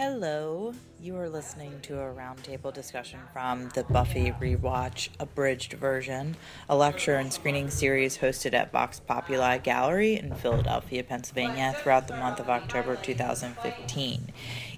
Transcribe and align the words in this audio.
Hello, 0.00 0.72
you 1.02 1.16
are 1.16 1.30
listening 1.30 1.80
to 1.80 1.98
a 1.98 2.12
roundtable 2.12 2.74
discussion 2.74 3.20
from 3.32 3.70
the 3.70 3.84
Buffy 3.84 4.32
Rewatch 4.32 5.08
Abridged 5.18 5.72
version, 5.72 6.36
a 6.68 6.76
lecture 6.76 7.14
and 7.14 7.32
screening 7.32 7.70
series 7.70 8.18
hosted 8.18 8.52
at 8.52 8.70
Vox 8.70 9.00
Populi 9.00 9.56
Gallery 9.56 10.16
in 10.16 10.34
Philadelphia, 10.34 11.02
Pennsylvania 11.02 11.74
throughout 11.78 12.06
the 12.06 12.16
month 12.16 12.38
of 12.38 12.50
October 12.50 12.96
2015. 12.96 14.30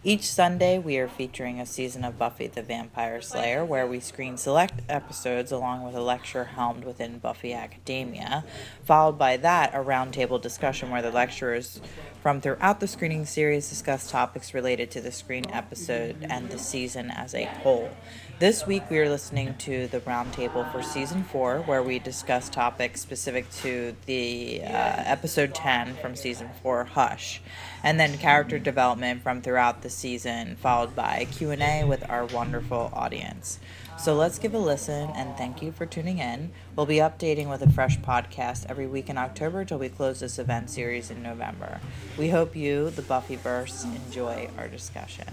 Each 0.05 0.25
Sunday, 0.25 0.79
we 0.79 0.99
are 0.99 1.09
featuring 1.09 1.61
a 1.61 1.67
season 1.67 2.05
of 2.05 2.19
Buffy 2.19 2.47
the 2.47 2.63
Vampire 2.63 3.21
Slayer 3.21 3.65
where 3.65 3.87
we 3.87 3.99
screen 3.99 4.37
select 4.37 4.81
episodes 4.89 5.51
along 5.51 5.85
with 5.85 5.95
a 5.95 6.01
lecture 6.01 6.45
helmed 6.45 6.85
within 6.85 7.19
Buffy 7.19 7.53
Academia, 7.53 8.45
followed 8.85 9.19
by 9.19 9.37
that, 9.39 9.75
a 9.75 9.79
roundtable 9.79 10.41
discussion 10.41 10.91
where 10.91 11.03
the 11.03 11.11
lecturers 11.11 11.81
from 12.23 12.41
throughout 12.41 12.79
the 12.79 12.87
screening 12.87 13.27
series 13.27 13.69
discuss 13.69 14.11
topics 14.11 14.55
related 14.55 14.91
to 14.93 15.01
the 15.01 15.11
screen 15.11 15.45
episode 15.51 16.12
and 16.23 16.51
the 16.51 16.59
season 16.59 17.11
as 17.11 17.35
a 17.35 17.45
whole. 17.45 17.91
This 18.39 18.67
week, 18.67 18.83
we 18.91 18.99
are 18.99 19.09
listening 19.09 19.55
to 19.59 19.87
the 19.87 20.01
roundtable 20.01 20.71
for 20.73 20.83
season 20.83 21.23
four, 21.23 21.61
where 21.61 21.83
we 21.83 22.01
discuss 22.01 22.49
topics 22.49 23.01
specific 23.01 23.49
to 23.63 23.95
the 24.07 24.63
uh, 24.63 24.67
episode 24.67 25.55
10 25.55 25.95
from 25.97 26.17
season 26.17 26.51
four, 26.61 26.83
Hush, 26.83 27.41
and 27.85 28.01
then 28.01 28.19
character 28.19 28.59
development 28.59 29.23
from 29.23 29.43
throughout 29.43 29.83
the 29.83 29.91
season, 29.91 30.57
followed 30.57 30.97
by 30.97 31.29
Q&A 31.31 31.85
with 31.85 32.09
our 32.11 32.27
wonderful 32.27 32.91
audience. 32.93 33.61
So 33.97 34.15
let's 34.15 34.41
give 34.41 34.55
a 34.55 34.59
listen 34.59 35.11
and 35.15 35.37
thank 35.37 35.63
you 35.63 35.71
for 35.71 35.87
tuning 35.87 36.19
in. 36.19 36.51
We'll 36.75 36.87
be 36.87 36.97
updating 36.97 37.49
with 37.49 37.63
a 37.63 37.71
fresh 37.71 38.01
podcast 38.01 38.67
every 38.69 38.89
week 38.89 39.09
in 39.09 39.19
October 39.19 39.65
till 39.65 39.79
we 39.79 39.89
close 39.89 40.19
this 40.19 40.41
event 40.41 40.71
series 40.71 41.13
in 41.13 41.23
November. 41.23 41.81
We 42.19 42.31
hope 42.31 42.57
you, 42.57 42.91
the 42.91 43.03
Buffyverse, 43.03 43.85
enjoy 43.85 44.51
our 44.59 44.67
discussion. 44.67 45.29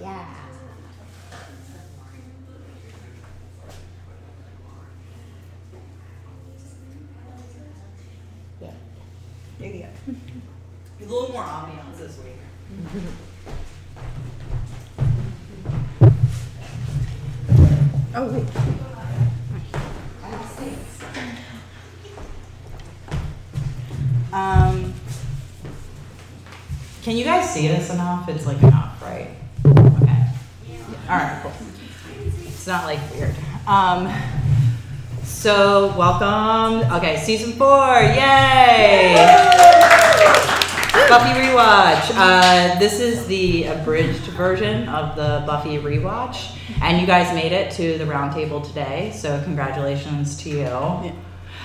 Thank 0.00 0.10
you. 0.10 0.16
Yeah. 0.16 0.26
Yeah. 8.60 8.70
There 9.58 9.70
you 9.70 9.82
go. 9.82 9.88
A 11.00 11.04
little 11.04 11.32
more 11.32 11.42
ambiance 11.42 11.98
this 11.98 12.18
week. 12.18 12.36
Oh, 18.14 18.26
wait. 18.26 18.44
Um, 24.32 24.94
can 27.02 27.16
you 27.16 27.24
guys 27.24 27.52
see 27.52 27.66
this 27.68 27.90
enough? 27.90 28.28
It's 28.28 28.46
like 28.46 28.62
enough, 28.62 29.02
right? 29.02 29.39
All 31.08 31.16
right, 31.16 31.40
cool. 31.42 31.52
It's 32.46 32.66
not 32.66 32.84
like 32.84 32.98
weird. 33.12 33.34
Um, 33.66 34.12
so 35.24 35.94
welcome. 35.96 36.90
Okay, 36.92 37.16
season 37.18 37.52
four. 37.52 37.94
Yay! 38.00 39.14
Buffy 41.08 41.30
rewatch. 41.40 42.10
Uh, 42.14 42.78
this 42.78 43.00
is 43.00 43.26
the 43.26 43.64
abridged 43.64 44.22
version 44.32 44.88
of 44.88 45.16
the 45.16 45.42
Buffy 45.46 45.78
rewatch, 45.78 46.56
and 46.82 47.00
you 47.00 47.06
guys 47.06 47.34
made 47.34 47.52
it 47.52 47.70
to 47.72 47.98
the 47.98 48.04
roundtable 48.04 48.64
today. 48.64 49.10
So 49.14 49.42
congratulations 49.42 50.36
to 50.42 50.50
you. 50.50 51.12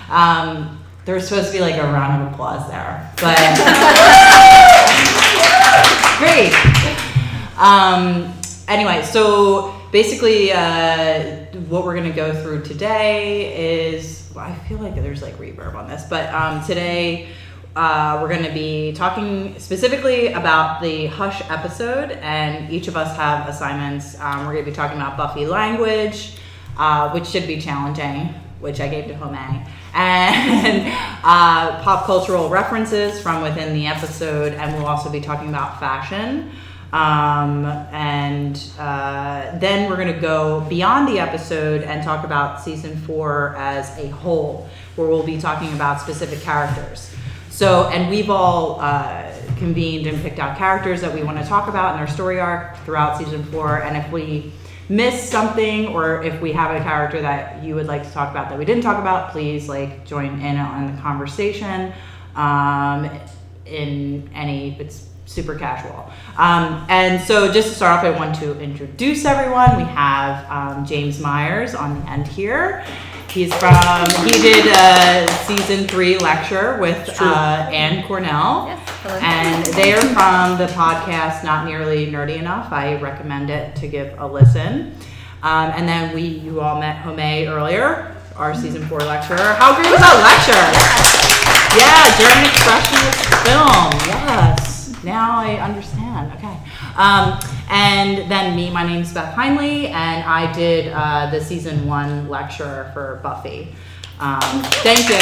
Um, 0.10 0.82
there 1.06 1.14
was 1.14 1.28
supposed 1.28 1.48
to 1.48 1.54
be 1.54 1.60
like 1.60 1.76
a 1.76 1.84
round 1.84 2.24
of 2.24 2.34
applause 2.34 2.68
there, 2.70 3.12
but 3.18 3.38
great. 6.18 6.54
Um, 7.60 8.34
anyway, 8.68 9.04
so 9.04 9.74
basically, 9.92 10.52
uh, 10.52 11.46
what 11.70 11.86
we're 11.86 11.96
gonna 11.96 12.12
go 12.12 12.34
through 12.42 12.64
today 12.64 13.86
is 13.86 14.30
well, 14.36 14.46
I 14.46 14.54
feel 14.68 14.80
like 14.80 14.96
there's 14.96 15.22
like 15.22 15.38
reverb 15.38 15.76
on 15.76 15.88
this, 15.88 16.04
but 16.10 16.34
um, 16.34 16.64
today. 16.66 17.30
Uh, 17.78 18.20
we're 18.22 18.30
going 18.30 18.42
to 18.42 18.54
be 18.54 18.94
talking 18.94 19.60
specifically 19.60 20.28
about 20.28 20.82
the 20.82 21.08
Hush 21.08 21.42
episode, 21.50 22.12
and 22.22 22.72
each 22.72 22.88
of 22.88 22.96
us 22.96 23.14
have 23.18 23.50
assignments. 23.50 24.18
Um, 24.22 24.46
we're 24.46 24.54
going 24.54 24.64
to 24.64 24.72
be 24.72 24.76
talking 24.76 24.96
about 24.96 25.18
Buffy 25.18 25.46
language, 25.46 26.38
uh, 26.78 27.12
which 27.12 27.26
should 27.28 27.46
be 27.48 27.60
challenging, 27.60 28.34
which 28.62 28.80
I 28.80 28.88
gave 28.88 29.08
to 29.08 29.16
Home, 29.18 29.36
and 29.94 30.88
uh, 31.26 31.84
pop 31.84 32.06
cultural 32.06 32.48
references 32.48 33.22
from 33.22 33.42
within 33.42 33.74
the 33.74 33.88
episode, 33.88 34.54
and 34.54 34.74
we'll 34.76 34.86
also 34.86 35.10
be 35.10 35.20
talking 35.20 35.50
about 35.50 35.78
fashion. 35.78 36.52
Um, 36.96 37.66
and 37.92 38.58
uh, 38.80 39.58
then 39.60 39.90
we're 39.90 39.98
going 39.98 40.14
to 40.14 40.22
go 40.22 40.62
beyond 40.62 41.10
the 41.10 41.20
episode 41.20 41.82
and 41.82 42.02
talk 42.02 42.24
about 42.24 42.62
season 42.62 42.96
four 42.96 43.54
as 43.58 43.90
a 43.98 44.08
whole, 44.08 44.70
where 44.96 45.10
we'll 45.10 45.26
be 45.26 45.38
talking 45.38 45.74
about 45.74 46.00
specific 46.00 46.40
characters. 46.40 47.14
So, 47.50 47.90
and 47.90 48.10
we've 48.10 48.30
all 48.30 48.80
uh, 48.80 49.30
convened 49.58 50.08
and 50.08 50.22
picked 50.22 50.40
out 50.40 50.58
characters 50.58 51.02
that 51.02 51.14
we 51.14 51.22
want 51.22 51.38
to 51.38 51.44
talk 51.44 51.68
about 51.68 51.96
in 51.96 51.98
their 51.98 52.08
story 52.08 52.40
arc 52.40 52.78
throughout 52.86 53.18
season 53.18 53.44
four. 53.44 53.82
And 53.82 53.98
if 53.98 54.10
we 54.10 54.54
miss 54.88 55.30
something 55.30 55.88
or 55.88 56.24
if 56.24 56.40
we 56.40 56.54
have 56.54 56.80
a 56.80 56.82
character 56.82 57.22
that 57.22 57.62
you 57.62 57.76
would 57.76 57.88
like 57.88 58.04
to 58.04 58.12
talk 58.12 58.32
about 58.32 58.48
that 58.48 58.58
we 58.58 58.64
didn't 58.64 58.84
talk 58.84 59.02
about, 59.02 59.34
please 59.34 59.68
like 59.68 60.06
join 60.06 60.40
in 60.40 60.56
on 60.56 60.96
the 60.96 61.02
conversation. 61.02 61.92
Um, 62.38 63.10
in 63.66 64.30
any, 64.34 64.78
super 65.26 65.56
casual. 65.56 66.12
Um, 66.38 66.86
and 66.90 67.22
so, 67.22 67.52
just 67.52 67.70
to 67.70 67.76
start 67.76 67.98
off, 67.98 68.04
I 68.04 68.18
want 68.18 68.36
to 68.40 68.60
introduce 68.60 69.26
everyone. 69.26 69.78
We 69.78 69.84
have 69.84 70.50
um, 70.50 70.86
James 70.86 71.20
Myers 71.20 71.76
on 71.76 72.00
the 72.00 72.10
end 72.10 72.28
here. 72.28 72.86
He's 73.30 73.54
from, 73.56 73.76
he 74.24 74.32
did 74.32 74.66
a 74.68 75.28
season 75.46 75.90
three 75.90 76.18
lecture 76.18 76.78
with 76.80 77.10
uh, 77.20 77.68
Anne 77.70 78.08
Cornell. 78.08 78.68
Yes, 78.68 78.90
hello. 79.04 79.16
And 79.18 79.66
they 79.74 79.92
are 79.92 80.02
from 80.02 80.58
the 80.58 80.72
podcast 80.74 81.44
Not 81.44 81.66
Nearly 81.66 82.08
Nerdy 82.08 82.38
Enough. 82.38 82.72
I 82.72 82.96
recommend 83.02 83.50
it 83.50 83.76
to 83.76 83.90
give 83.90 84.18
a 84.20 84.26
listen. 84.26 84.96
Um, 85.44 85.72
and 85.76 85.86
then 85.86 86.16
we, 86.16 86.22
you 86.22 86.62
all 86.62 86.80
met 86.80 86.96
Home 87.00 87.20
earlier, 87.20 88.16
our 88.38 88.56
season 88.56 88.86
four 88.88 89.00
lecturer. 89.00 89.38
How 89.38 89.76
great 89.76 89.92
was 89.92 90.00
that 90.00 90.16
lecture? 90.24 91.36
Yeah, 91.76 92.08
German 92.16 92.48
expressionist 92.48 93.20
film. 93.44 93.92
Yes. 94.08 94.65
Now 95.06 95.38
I 95.40 95.56
understand. 95.58 96.34
Okay. 96.34 96.58
Um, 96.98 97.40
and 97.70 98.30
then 98.30 98.56
me, 98.56 98.72
my 98.72 98.86
name's 98.86 99.14
Beth 99.14 99.34
Heinley, 99.36 99.90
and 99.90 100.24
I 100.24 100.52
did 100.52 100.92
uh, 100.94 101.30
the 101.32 101.40
season 101.40 101.86
one 101.88 102.28
lecture 102.28 102.90
for 102.94 103.20
Buffy. 103.24 103.76
Um, 104.20 104.42
thank 104.84 105.08
you. 105.10 105.16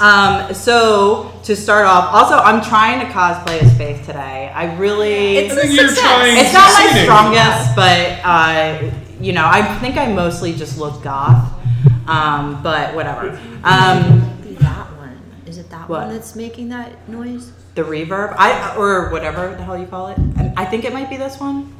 Um, 0.00 0.52
so 0.52 1.32
to 1.44 1.54
start 1.54 1.86
off, 1.86 2.12
also 2.12 2.34
I'm 2.34 2.60
trying 2.60 2.98
to 3.06 3.12
cosplay 3.12 3.62
as 3.62 3.76
Faith 3.78 4.04
today. 4.04 4.50
I 4.52 4.74
really 4.76 5.36
It's 5.36 5.54
I 5.54 5.60
a 5.60 5.68
success. 5.68 5.98
it's 6.26 6.52
not 6.52 6.72
my 6.72 6.80
succeeding. 6.82 7.04
strongest, 7.04 7.76
but 7.76 8.20
uh, 8.24 8.90
you 9.20 9.32
know, 9.32 9.46
I 9.46 9.62
think 9.78 9.96
I 9.96 10.12
mostly 10.12 10.54
just 10.54 10.76
look 10.78 11.00
goth. 11.04 11.52
Um, 12.08 12.60
but 12.64 12.96
whatever. 12.96 13.38
Um, 13.62 14.21
that 15.72 15.88
What? 15.88 16.02
one 16.06 16.14
that's 16.14 16.34
making 16.36 16.68
that 16.70 17.08
noise? 17.08 17.50
the 17.74 17.82
reverb, 17.82 18.34
I 18.38 18.76
or 18.76 19.08
whatever 19.10 19.54
the 19.56 19.62
hell 19.64 19.78
you 19.78 19.86
call 19.86 20.08
it. 20.08 20.18
I, 20.36 20.52
I 20.58 20.64
think 20.66 20.84
it 20.84 20.92
might 20.92 21.08
be 21.10 21.16
this 21.16 21.40
one. 21.40 21.74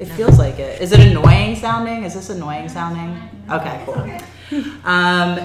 It 0.00 0.06
feels 0.06 0.38
like 0.40 0.58
it. 0.58 0.80
Is 0.82 0.90
it 0.92 0.98
annoying 0.98 1.54
sounding? 1.54 2.02
Is 2.02 2.14
this 2.14 2.28
annoying 2.30 2.68
sounding? 2.68 3.16
Okay, 3.48 3.80
cool. 3.86 4.64
Um, 4.84 5.38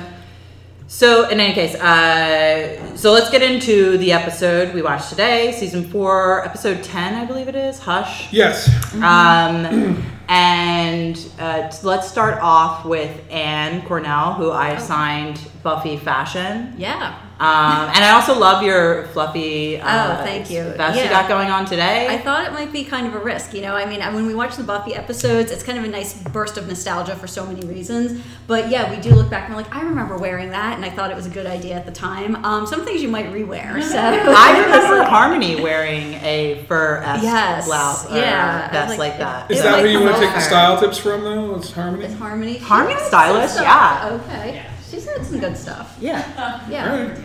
so 0.87 1.29
in 1.29 1.39
any 1.39 1.53
case, 1.53 1.75
uh, 1.75 2.95
so 2.97 3.11
let's 3.11 3.29
get 3.29 3.43
into 3.43 3.99
the 3.99 4.11
episode 4.11 4.73
we 4.73 4.81
watched 4.81 5.09
today, 5.09 5.51
season 5.51 5.87
four, 5.87 6.43
episode 6.43 6.83
ten, 6.83 7.13
I 7.13 7.25
believe 7.25 7.47
it 7.47 7.53
is. 7.55 7.77
Hush. 7.77 8.33
Yes. 8.33 8.67
Um, 8.95 10.03
and 10.29 11.15
uh, 11.37 11.71
let's 11.83 12.09
start 12.09 12.39
off 12.41 12.85
with 12.85 13.21
Anne 13.29 13.83
Cornell, 13.85 14.33
who 14.33 14.49
I 14.49 14.69
assigned 14.71 15.39
Buffy 15.61 15.95
fashion. 15.97 16.73
Yeah. 16.75 17.19
Um, 17.39 17.87
and 17.95 18.03
I 18.03 18.11
also 18.11 18.37
love 18.37 18.63
your 18.63 19.05
fluffy 19.13 19.79
uh, 19.79 20.19
Oh, 20.19 20.23
thank 20.25 20.49
you. 20.51 20.61
vest 20.75 20.97
you 20.97 21.05
Yeah. 21.05 21.09
got 21.09 21.29
going 21.29 21.49
on 21.49 21.65
today. 21.65 22.07
I 22.09 22.17
thought 22.17 22.45
it 22.45 22.51
might 22.51 22.73
be 22.73 22.83
kind 22.83 23.07
of 23.07 23.15
a 23.15 23.19
risk, 23.19 23.53
you 23.53 23.61
know. 23.61 23.75
I 23.75 23.85
mean, 23.85 24.01
when 24.13 24.25
we 24.25 24.35
watch 24.35 24.57
the 24.57 24.63
Buffy 24.63 24.93
episodes, 24.93 25.49
it's 25.49 25.63
kind 25.63 25.77
of 25.77 25.85
a 25.85 25.87
nice 25.87 26.21
burst 26.21 26.57
of 26.57 26.67
nostalgia 26.67 27.15
for 27.15 27.27
so 27.27 27.45
many 27.45 27.65
reasons. 27.65 28.21
But 28.45 28.69
yeah, 28.69 28.89
we 28.93 28.97
do 29.01 29.11
look 29.15 29.29
back 29.29 29.45
and 29.45 29.55
we're 29.55 29.61
like, 29.61 29.73
I 29.73 29.83
remember 29.83 30.17
wearing 30.17 30.49
that, 30.49 30.75
and 30.75 30.83
I 30.83 30.89
thought 30.89 31.11
it 31.11 31.15
was 31.15 31.27
a 31.27 31.29
good 31.29 31.45
idea 31.45 31.75
at 31.75 31.85
the 31.85 31.93
time. 31.93 32.43
Um, 32.43 32.67
some 32.67 32.83
things 32.83 33.01
you 33.01 33.07
might 33.09 33.27
rewear. 33.31 33.81
So 33.89 33.97
I 33.97 34.59
remember 34.61 35.03
Harmony 35.03 35.61
wearing 35.61 36.15
a 36.15 36.65
fur 36.67 37.01
Yes, 37.21 37.65
blouse 37.67 38.05
or 38.11 38.17
yeah, 38.17 38.67
I 38.69 38.73
vest 38.73 38.89
like- 38.89 38.99
like, 38.99 39.17
that. 39.19 39.49
Is 39.49 39.61
that 39.63 39.71
might 39.71 39.81
where 39.83 39.91
you 39.91 40.01
want 40.01 40.15
to 40.17 40.21
take 40.21 40.33
the 40.35 40.41
style 40.41 40.77
tips 40.79 40.97
from, 40.97 41.23
though? 41.23 41.55
It's 41.55 41.71
Harmony? 41.71 42.03
Is 42.05 42.17
Harmony. 42.17 42.57
Harmony's 42.57 42.97
Yes, 42.99 43.07
stylish, 43.07 43.51
so- 43.51 43.61
yeah. 43.61 44.19
Okay. 44.27 44.65
She's 44.89 45.05
had 45.05 45.25
some 45.25 45.39
good 45.39 45.57
stuff. 45.57 45.97
Yeah. 45.99 46.65
Yeah. 46.69 47.15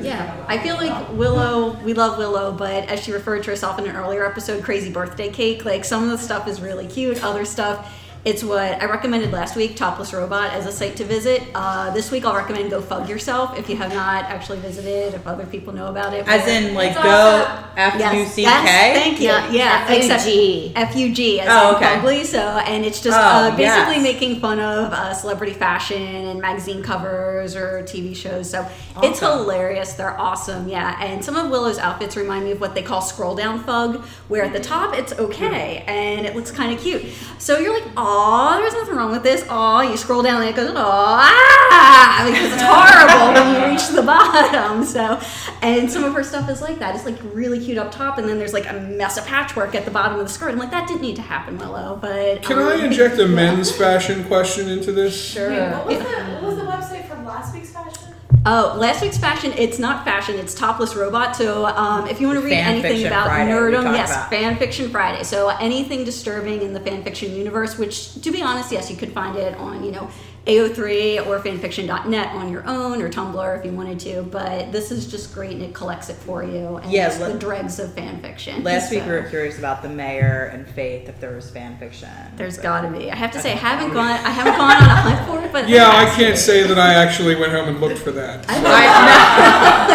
Yeah, 0.00 0.44
I 0.48 0.58
feel 0.58 0.76
like 0.76 1.10
Willow, 1.10 1.72
we 1.82 1.94
love 1.94 2.18
Willow, 2.18 2.52
but 2.52 2.84
as 2.88 3.00
she 3.02 3.12
referred 3.12 3.42
to 3.44 3.50
herself 3.50 3.78
in 3.78 3.86
an 3.86 3.96
earlier 3.96 4.24
episode, 4.24 4.62
crazy 4.62 4.90
birthday 4.90 5.30
cake, 5.30 5.64
like 5.64 5.84
some 5.84 6.04
of 6.04 6.10
the 6.10 6.18
stuff 6.18 6.46
is 6.48 6.60
really 6.60 6.86
cute, 6.86 7.22
other 7.24 7.44
stuff. 7.44 7.92
It's 8.24 8.42
what 8.42 8.80
I 8.82 8.86
recommended 8.86 9.32
last 9.32 9.54
week, 9.54 9.76
Topless 9.76 10.14
Robot, 10.14 10.50
as 10.54 10.64
a 10.64 10.72
site 10.72 10.96
to 10.96 11.04
visit. 11.04 11.42
Uh, 11.54 11.90
this 11.92 12.10
week, 12.10 12.24
I'll 12.24 12.34
recommend 12.34 12.70
Go 12.70 12.80
Fug 12.80 13.06
Yourself 13.06 13.58
if 13.58 13.68
you 13.68 13.76
have 13.76 13.92
not 13.92 14.24
actually 14.24 14.60
visited, 14.60 15.12
if 15.12 15.26
other 15.26 15.44
people 15.44 15.74
know 15.74 15.88
about 15.88 16.14
it. 16.14 16.26
As 16.26 16.48
in, 16.48 16.72
like, 16.72 16.94
go 16.94 17.00
also- 17.02 17.64
F 17.76 17.96
Yes, 17.98 18.14
U 18.14 18.24
C 18.24 18.42
yes, 18.42 18.64
thank 18.96 19.18
you. 19.20 19.26
Yeah, 19.26 19.50
Yeah, 19.50 19.84
F-U-G. 19.88 20.72
except 20.72 20.90
F 20.92 20.96
U 20.96 21.12
G 21.12 21.40
as 21.40 21.48
Oh, 21.50 21.70
in 21.70 21.74
okay. 21.76 21.84
Fugly. 21.96 22.24
So, 22.24 22.38
and 22.40 22.84
it's 22.86 23.02
just 23.02 23.18
Oh, 23.18 23.20
uh, 23.20 23.50
basically 23.56 23.96
yes. 23.96 24.02
making 24.02 24.40
fun 24.40 24.58
of 24.60 24.92
uh, 24.92 25.12
celebrity 25.12 25.52
fashion 25.52 26.00
and 26.00 26.40
magazine 26.40 26.82
covers 26.82 27.54
or 27.56 27.82
TV 27.82 28.14
shows. 28.16 28.48
So 28.48 28.64
it's 29.02 29.18
hilarious. 29.20 29.94
They're 29.94 30.18
awesome. 30.18 30.66
Yeah, 30.68 30.96
and 31.04 31.22
some 31.22 31.36
of 31.36 31.50
Willow's 31.50 31.78
outfits 31.78 32.16
remind 32.16 32.44
me 32.44 32.52
of 32.52 32.60
what 32.60 32.74
they 32.74 32.82
call 32.82 33.02
scroll 33.02 33.34
down 33.34 33.58
fug, 33.64 34.02
where 34.28 34.44
at 34.44 34.52
the 34.54 34.60
top 34.60 34.94
it's 34.96 35.12
okay 35.18 35.84
and 35.88 36.24
it 36.24 36.34
looks 36.34 36.50
kind 36.52 36.72
of 36.72 36.80
cute. 36.80 37.04
So 37.38 37.58
you're 37.58 37.74
like, 37.74 37.90
oh, 37.96 38.13
there's 38.60 38.72
nothing 38.74 38.96
wrong 38.96 39.10
with 39.10 39.22
this. 39.22 39.44
Oh, 39.48 39.80
you 39.80 39.96
scroll 39.96 40.22
down 40.22 40.40
and 40.42 40.50
it 40.50 40.56
goes, 40.56 40.70
oh, 40.70 40.74
ah, 40.76 42.24
because 42.26 42.52
it's 42.52 42.62
horrible 42.62 43.34
when 43.34 43.54
you 43.54 43.72
reach 43.72 43.88
the 43.88 44.02
bottom. 44.06 44.84
So, 44.84 45.20
and 45.62 45.90
some 45.90 46.04
of 46.04 46.12
her 46.14 46.22
stuff 46.22 46.48
is 46.50 46.60
like 46.60 46.78
that. 46.78 46.94
It's 46.94 47.04
like 47.04 47.18
really 47.34 47.64
cute 47.64 47.78
up 47.78 47.92
top, 47.92 48.18
and 48.18 48.28
then 48.28 48.38
there's 48.38 48.52
like 48.52 48.68
a 48.68 48.74
mess 48.74 49.16
of 49.16 49.26
patchwork 49.26 49.74
at 49.74 49.84
the 49.84 49.90
bottom 49.90 50.18
of 50.18 50.26
the 50.26 50.32
skirt. 50.32 50.52
I'm 50.52 50.58
like, 50.58 50.70
that 50.70 50.88
didn't 50.88 51.02
need 51.02 51.16
to 51.16 51.22
happen, 51.22 51.58
Willow. 51.58 51.98
But 52.00 52.42
Can 52.42 52.58
um, 52.58 52.68
I 52.68 52.84
inject 52.84 53.18
a 53.18 53.26
men's 53.26 53.70
fashion 53.70 54.24
question 54.24 54.68
into 54.68 54.92
this? 54.92 55.14
Sure. 55.14 55.50
Wait, 55.50 55.70
what 55.72 55.86
was 55.86 55.98
the 55.98 56.04
what 56.04 56.56
the 56.56 56.62
website 56.62 57.08
from 57.08 57.24
last 57.24 57.54
week's 57.54 57.70
fashion? 57.70 58.14
Oh, 58.46 58.76
last 58.78 59.00
week's 59.00 59.16
fashion, 59.16 59.54
it's 59.56 59.78
not 59.78 60.04
fashion, 60.04 60.38
it's 60.38 60.54
Topless 60.54 60.94
Robot. 60.94 61.34
So 61.34 61.64
um, 61.64 62.06
if 62.06 62.20
you 62.20 62.26
want 62.26 62.40
to 62.40 62.44
read 62.44 62.52
Fan 62.52 62.74
anything 62.74 63.06
about 63.06 63.28
Friday 63.28 63.50
nerdom, 63.50 63.84
yes, 63.94 64.10
about. 64.10 64.28
Fan 64.28 64.58
Fiction 64.58 64.90
Friday. 64.90 65.24
So 65.24 65.48
anything 65.48 66.04
disturbing 66.04 66.60
in 66.60 66.74
the 66.74 66.80
fan 66.80 67.02
fiction 67.02 67.34
universe, 67.34 67.78
which 67.78 68.20
to 68.20 68.30
be 68.30 68.42
honest, 68.42 68.70
yes, 68.70 68.90
you 68.90 68.98
could 68.98 69.12
find 69.12 69.38
it 69.38 69.54
on, 69.56 69.82
you 69.82 69.92
know, 69.92 70.10
AO3 70.46 71.26
or 71.26 71.40
fanfiction.net 71.40 72.28
on 72.34 72.52
your 72.52 72.66
own 72.66 73.00
or 73.00 73.08
Tumblr 73.08 73.58
if 73.58 73.64
you 73.64 73.72
wanted 73.72 73.98
to. 74.00 74.22
But 74.24 74.72
this 74.72 74.90
is 74.90 75.06
just 75.10 75.32
great 75.32 75.52
and 75.52 75.62
it 75.62 75.74
collects 75.74 76.10
it 76.10 76.16
for 76.16 76.42
you. 76.44 76.76
And 76.76 76.92
Yeah, 76.92 77.16
le- 77.18 77.32
the 77.32 77.38
dregs 77.38 77.78
of 77.78 77.94
fan 77.94 78.20
fiction. 78.20 78.62
Last 78.62 78.90
week 78.90 79.04
we 79.06 79.12
were 79.12 79.22
curious 79.22 79.58
about 79.58 79.80
the 79.82 79.88
mayor 79.88 80.50
and 80.52 80.68
Faith 80.68 81.08
if 81.08 81.18
there 81.20 81.34
was 81.34 81.50
fanfiction. 81.50 82.10
There's 82.36 82.58
gotta 82.58 82.88
be. 82.90 83.10
I 83.10 83.14
have 83.16 83.30
to 83.32 83.40
say, 83.40 83.52
I 83.52 83.56
haven't 83.56 83.94
gone. 83.94 84.10
I 84.10 84.30
haven't 84.30 84.56
gone 84.56 84.70
on 84.76 84.82
a 84.82 84.94
hunt 84.96 85.26
for 85.28 85.44
it, 85.46 85.52
but 85.52 85.68
Yeah, 85.68 85.88
I 85.88 86.04
can't 86.14 86.34
be. 86.34 86.36
say 86.36 86.62
that 86.66 86.78
I 86.78 86.92
actually 86.94 87.36
went 87.36 87.52
home 87.52 87.68
and 87.68 87.80
looked 87.80 87.98
for 87.98 88.10
that. 88.12 88.44
I, 88.48 88.54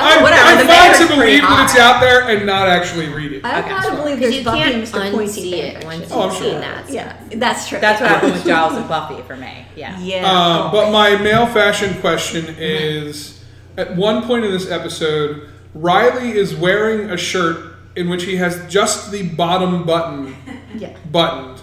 I'm, 0.00 0.18
Oh, 0.18 0.22
whatever, 0.22 0.42
I'm 0.48 0.58
the 0.58 0.72
fine 0.72 1.08
to 1.08 1.14
believe 1.14 1.42
that 1.42 1.64
it's 1.70 1.78
out 1.78 2.00
there 2.00 2.28
and 2.28 2.46
not 2.46 2.68
actually 2.68 3.08
read 3.08 3.32
it. 3.32 3.44
I 3.44 3.60
Okay. 3.60 3.68
gotta 3.68 3.96
believe 3.96 4.20
there's 4.20 4.36
you 4.36 4.44
Buffy 4.44 4.60
and 4.60 4.72
can't 4.72 4.84
Mr. 4.84 5.10
Pointy 5.12 5.54
it 5.54 5.72
fiction. 5.74 5.86
once 5.86 6.10
Oh, 6.10 6.20
I'm 6.22 6.28
you've 6.28 6.38
sure. 6.38 6.50
seen 6.52 6.60
that. 6.60 6.90
Yeah, 6.90 7.16
that's 7.36 7.68
true. 7.68 7.78
That's 7.80 8.00
what 8.00 8.10
happened 8.10 8.32
with 8.34 8.44
Giles 8.44 8.74
and 8.76 8.88
Buffy 8.88 9.22
for 9.22 9.36
me. 9.36 9.66
Yeah. 9.76 9.98
Yeah. 10.00 10.30
Uh, 10.30 10.70
but 10.72 10.90
my 10.90 11.16
male 11.16 11.46
fashion 11.46 12.00
question 12.00 12.46
is 12.58 13.42
at 13.76 13.94
one 13.96 14.24
point 14.24 14.44
in 14.44 14.50
this 14.50 14.70
episode, 14.70 15.48
Riley 15.74 16.32
is 16.36 16.54
wearing 16.54 17.10
a 17.10 17.16
shirt 17.16 17.74
in 17.96 18.08
which 18.08 18.24
he 18.24 18.36
has 18.36 18.66
just 18.68 19.10
the 19.12 19.22
bottom 19.28 19.84
button 19.84 20.36
yeah. 20.76 20.96
buttoned 21.10 21.60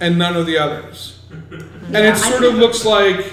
and 0.00 0.18
none 0.18 0.36
of 0.36 0.46
the 0.46 0.58
others. 0.58 1.16
And 1.92 2.04
Yeah, 2.04 2.10
it 2.10 2.14
I 2.14 2.30
sort 2.30 2.44
of 2.44 2.54
looks 2.54 2.84
like 2.84 3.32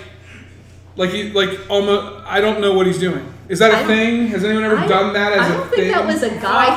like 0.97 1.11
he 1.11 1.31
like 1.31 1.59
almost 1.69 2.25
I 2.25 2.41
don't 2.41 2.59
know 2.61 2.73
what 2.73 2.85
he's 2.87 2.99
doing. 2.99 3.33
Is 3.47 3.59
that 3.59 3.71
I 3.71 3.75
a 3.75 3.79
don't- 3.79 3.87
thing? 3.87 4.27
Has 4.27 4.43
anyone 4.43 4.65
ever 4.65 4.75
I- 4.77 4.87
done 4.87 5.13
that 5.13 5.31
as 5.31 5.39
I 5.39 5.45
a 5.45 5.57
don't 5.57 5.69
thing? 5.69 5.79
think 5.79 5.93
that 5.95 6.05
was 6.05 6.21
a 6.23 6.29
guy 6.41 6.67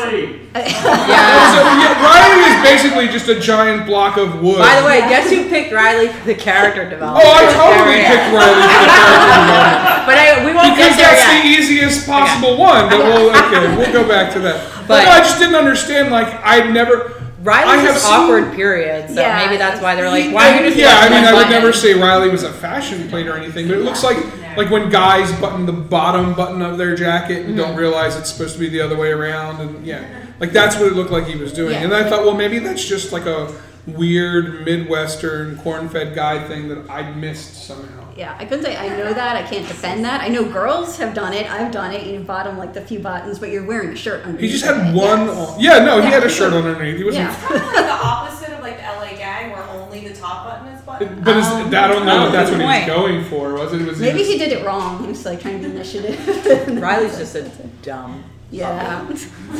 thing. 0.00 0.40
That's, 0.54 0.72
Yeah. 0.84 1.52
so 1.52 1.58
yeah, 1.82 2.00
Riley 2.00 2.40
is 2.48 2.58
basically 2.64 3.08
just 3.08 3.28
a 3.28 3.38
giant 3.38 3.84
block 3.86 4.16
of 4.16 4.40
wood. 4.40 4.58
By 4.58 4.80
the 4.80 4.86
way, 4.86 5.00
guess 5.00 5.28
who 5.28 5.48
picked 5.50 5.72
Riley 5.74 6.08
for 6.08 6.24
the 6.24 6.34
character 6.34 6.88
development? 6.88 7.26
Oh, 7.26 7.34
I 7.34 7.42
totally 7.52 7.98
area? 8.00 8.08
picked 8.08 8.30
Riley 8.32 8.62
for 8.62 8.80
the 8.80 8.88
character 8.94 9.28
development. 9.44 10.06
But 10.08 10.16
I, 10.16 10.24
we 10.46 10.52
won't 10.54 10.64
Because 10.78 10.96
get 10.96 10.96
there 10.96 11.10
that's 11.12 11.26
yet. 11.28 11.42
the 11.42 11.48
easiest 11.50 12.06
possible 12.06 12.56
one. 12.56 12.88
But 12.88 13.00
we'll 13.04 13.28
okay, 13.34 13.76
we'll 13.76 13.92
go 13.92 14.08
back 14.08 14.32
to 14.34 14.40
that. 14.40 14.64
But, 14.88 14.88
But- 14.88 15.04
no, 15.04 15.10
I 15.10 15.18
just 15.20 15.38
didn't 15.38 15.56
understand. 15.56 16.10
Like 16.10 16.28
I'd 16.40 16.72
never. 16.72 17.20
I 17.46 17.62
Riley's 17.64 17.80
have 17.82 17.94
just 17.94 18.06
seen- 18.06 18.14
awkward 18.14 18.52
period, 18.54 19.08
so 19.10 19.20
Yeah. 19.20 19.44
maybe 19.44 19.56
that's 19.58 19.80
why 19.82 19.94
they're 19.94 20.08
like, 20.10 20.32
why 20.32 20.50
are 20.50 20.60
you 20.62 20.66
just 20.68 20.76
yeah, 20.78 20.98
I 21.02 21.08
mean, 21.10 21.24
I 21.24 21.32
would 21.34 21.50
never 21.50 21.72
say 21.72 21.94
Riley 21.94 22.28
was 22.30 22.42
a 22.42 22.52
fashion 22.52 23.08
plate 23.08 23.26
or 23.26 23.36
anything, 23.36 23.68
but 23.68 23.76
it 23.76 23.82
looks 23.84 24.02
like 24.02 24.16
like 24.56 24.70
when 24.70 24.88
guys 24.88 25.32
button 25.40 25.66
the 25.66 25.72
bottom 25.72 26.32
button 26.34 26.62
of 26.62 26.78
their 26.78 26.94
jacket 26.94 27.38
and 27.38 27.48
Mm-hmm. 27.48 27.56
don't 27.58 27.76
realize 27.76 28.16
it's 28.16 28.30
supposed 28.32 28.54
to 28.54 28.60
be 28.60 28.68
the 28.68 28.80
other 28.80 28.96
way 28.96 29.10
around, 29.10 29.60
and 29.60 29.84
yeah, 29.86 30.02
like 30.40 30.52
that's 30.52 30.76
what 30.76 30.86
it 30.86 30.94
looked 30.94 31.10
like 31.10 31.26
he 31.26 31.36
was 31.36 31.52
doing. 31.52 31.72
Yeah. 31.72 31.82
And 31.82 31.92
I 31.94 32.08
thought, 32.08 32.24
well, 32.24 32.34
maybe 32.34 32.58
that's 32.60 32.84
just 32.84 33.12
like 33.12 33.26
a 33.26 33.52
weird 33.86 34.64
midwestern 34.64 35.58
corn-fed 35.58 36.14
guy 36.14 36.42
thing 36.48 36.68
that 36.68 36.88
I 36.88 37.02
missed 37.12 37.66
somehow. 37.66 38.03
Yeah, 38.16 38.36
I 38.38 38.44
couldn't 38.44 38.64
say 38.64 38.76
I 38.76 38.88
know 38.96 39.12
that. 39.12 39.36
I 39.36 39.42
can't 39.42 39.66
defend 39.66 40.04
that. 40.04 40.20
I 40.20 40.28
know 40.28 40.44
girls 40.44 40.96
have 40.98 41.14
done 41.14 41.32
it. 41.32 41.50
I've 41.50 41.72
done 41.72 41.92
it. 41.92 42.06
You 42.06 42.20
bottom 42.20 42.56
like 42.58 42.72
the 42.72 42.80
few 42.80 42.98
buttons, 43.00 43.38
but 43.38 43.50
you're 43.50 43.64
wearing 43.66 43.90
a 43.90 43.96
shirt 43.96 44.22
underneath. 44.24 44.40
He 44.40 44.48
just 44.48 44.64
had 44.64 44.76
it. 44.88 44.94
one. 44.94 45.26
Yes. 45.26 45.36
On. 45.50 45.60
Yeah, 45.60 45.78
no, 45.84 46.00
he 46.00 46.08
had 46.08 46.22
a 46.24 46.28
shirt 46.28 46.52
underneath. 46.52 46.96
He 46.96 47.04
wasn't. 47.04 47.24
Yeah. 47.28 47.34
Kind 47.34 47.56
of 47.56 47.66
like 47.66 47.74
the 47.86 47.90
opposite 47.92 48.50
of 48.54 48.60
like 48.60 48.76
the 48.76 48.82
LA 48.84 49.16
gang, 49.16 49.50
where 49.52 49.62
only 49.64 50.06
the 50.08 50.14
top 50.14 50.44
button 50.46 50.68
is 50.68 50.80
buttoned. 50.82 51.24
But 51.24 51.36
is, 51.36 51.46
Um, 51.46 51.66
I 51.74 51.88
don't 51.88 52.06
know 52.06 52.24
oh, 52.24 52.26
if 52.26 52.32
that's 52.32 52.50
what 52.50 52.60
he 52.60 52.66
was 52.66 52.86
going 52.86 53.24
for. 53.24 53.54
Was 53.54 53.72
it? 53.72 53.86
Was 53.86 53.98
Maybe 54.00 54.18
was- 54.20 54.28
he 54.28 54.38
did 54.38 54.52
it 54.52 54.64
wrong. 54.64 55.00
He 55.02 55.08
was 55.08 55.24
like 55.24 55.40
trying 55.40 55.60
to 55.62 55.68
be 55.68 55.74
initiative. 55.74 56.80
Riley's 56.80 57.18
just 57.18 57.34
a 57.36 57.42
dumb. 57.82 58.24
Yeah. 58.58 58.98
Um, 59.08 59.16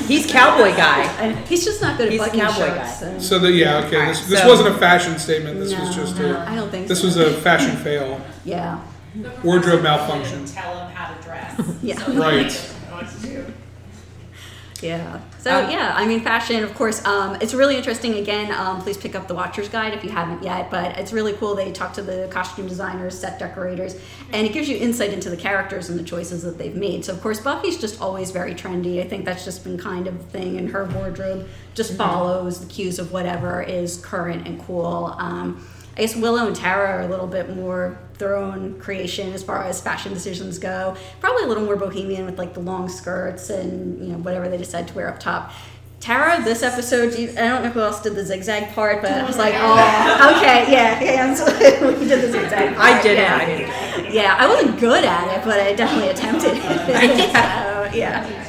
he's 0.06 0.26
cowboy 0.30 0.74
guy. 0.76 1.02
And 1.20 1.36
he's 1.48 1.64
just 1.64 1.80
not 1.82 1.96
good 1.98 2.06
at 2.06 2.12
He's 2.12 2.20
a 2.22 2.30
cowboy 2.30 2.66
shirts. 2.66 3.00
guy. 3.00 3.18
so- 3.18 3.18
So 3.18 3.38
the 3.38 3.50
yeah, 3.52 3.78
okay. 3.86 3.96
Alright, 3.98 4.16
This, 4.16 4.28
this 4.28 4.40
so- 4.42 4.48
wasn't 4.48 4.68
a 4.74 4.78
fashion 4.78 5.18
statement. 5.18 5.58
This 5.58 5.72
was 5.78 5.88
No, 5.96 6.02
just 6.02 6.18
no, 6.18 6.34
a. 6.36 6.38
I 6.46 6.54
don't 6.54 6.70
think 6.70 6.88
This 6.88 7.00
so. 7.00 7.06
was 7.06 7.16
a 7.16 7.32
fashion 7.32 7.76
fail. 7.76 8.20
Yeah. 8.44 8.80
The 9.16 9.30
Wardrobe 9.44 9.82
malfunction. 9.82 10.44
Tell 10.46 10.78
him 10.86 10.90
how 10.94 11.14
to 11.14 11.22
dress. 11.22 11.60
Yeah. 11.82 11.98
So 11.98 12.12
he 12.12 12.18
Right. 12.18 12.42
doesn't 12.44 12.92
what 12.92 13.08
to 13.10 13.26
do. 13.26 13.44
Yeah. 14.82 15.20
So 15.44 15.62
Um, 15.62 15.70
yeah, 15.70 15.92
I 15.94 16.06
mean, 16.06 16.22
fashion, 16.22 16.64
of 16.64 16.74
course, 16.74 17.04
um, 17.04 17.36
it's 17.38 17.52
really 17.52 17.76
interesting. 17.76 18.14
Again, 18.14 18.50
um, 18.50 18.80
please 18.80 18.96
pick 18.96 19.14
up 19.14 19.28
the 19.28 19.34
Watcher's 19.34 19.68
Guide 19.68 19.92
if 19.92 20.02
you 20.02 20.08
haven't 20.08 20.42
yet. 20.42 20.70
But 20.70 20.96
it's 20.96 21.12
really 21.12 21.34
cool. 21.34 21.54
They 21.54 21.70
talk 21.70 21.92
to 21.94 22.02
the 22.02 22.28
costume 22.30 22.66
designers, 22.66 23.18
set 23.18 23.38
decorators, 23.38 23.94
and 24.32 24.46
it 24.46 24.54
gives 24.54 24.70
you 24.70 24.78
insight 24.78 25.12
into 25.12 25.28
the 25.28 25.36
characters 25.36 25.90
and 25.90 25.98
the 25.98 26.02
choices 26.02 26.42
that 26.44 26.56
they've 26.56 26.74
made. 26.74 27.04
So 27.04 27.12
of 27.12 27.20
course, 27.20 27.40
Buffy's 27.40 27.78
just 27.78 28.00
always 28.00 28.30
very 28.30 28.54
trendy. 28.54 29.02
I 29.02 29.06
think 29.06 29.26
that's 29.26 29.44
just 29.44 29.64
been 29.64 29.76
kind 29.76 30.06
of 30.06 30.14
a 30.14 30.22
thing 30.32 30.56
in 30.56 30.68
her 30.68 30.86
wardrobe. 30.86 31.46
Just 31.74 31.92
follows 31.94 32.60
the 32.60 32.66
cues 32.72 32.98
of 32.98 33.12
whatever 33.12 33.60
is 33.60 33.98
current 33.98 34.48
and 34.48 34.58
cool. 34.64 35.14
Um, 35.18 35.62
I 35.96 36.00
guess 36.00 36.16
Willow 36.16 36.46
and 36.46 36.56
Tara 36.56 36.98
are 36.98 37.00
a 37.02 37.08
little 37.08 37.26
bit 37.26 37.54
more 37.54 37.98
their 38.18 38.36
own 38.36 38.78
creation 38.80 39.32
as 39.32 39.42
far 39.42 39.62
as 39.64 39.80
fashion 39.80 40.12
decisions 40.12 40.58
go. 40.58 40.96
Probably 41.20 41.44
a 41.44 41.46
little 41.46 41.64
more 41.64 41.76
bohemian 41.76 42.26
with 42.26 42.38
like 42.38 42.54
the 42.54 42.60
long 42.60 42.88
skirts 42.88 43.50
and 43.50 44.04
you 44.04 44.12
know 44.12 44.18
whatever 44.18 44.48
they 44.48 44.56
decide 44.56 44.88
to 44.88 44.94
wear 44.94 45.08
up 45.08 45.20
top. 45.20 45.52
Tara, 46.00 46.42
this 46.44 46.62
episode, 46.62 47.18
you, 47.18 47.30
I 47.30 47.48
don't 47.48 47.62
know 47.62 47.70
who 47.70 47.80
else 47.80 48.02
did 48.02 48.14
the 48.14 48.26
zigzag 48.26 48.74
part, 48.74 49.00
but 49.00 49.10
I 49.10 49.24
was 49.24 49.38
like, 49.38 49.54
oh, 49.56 50.20
oh 50.20 50.36
okay, 50.36 50.70
yeah, 50.70 51.02
yeah, 51.02 51.26
absolutely. 51.30 51.94
we 51.98 52.06
did 52.06 52.22
the 52.22 52.30
zigzag. 52.30 52.76
I 52.76 52.92
part, 52.92 53.02
did 53.02 53.12
it. 53.12 53.22
yeah. 53.22 53.36
I 53.36 53.44
did 53.46 53.60
it. 54.06 54.12
Yeah, 54.12 54.36
I 54.38 54.46
wasn't 54.46 54.78
good 54.78 55.02
at 55.02 55.38
it, 55.38 55.44
but 55.44 55.60
I 55.60 55.72
definitely 55.72 56.10
attempted 56.10 56.52
it. 56.56 56.62
so, 57.32 57.96
yeah. 57.96 58.43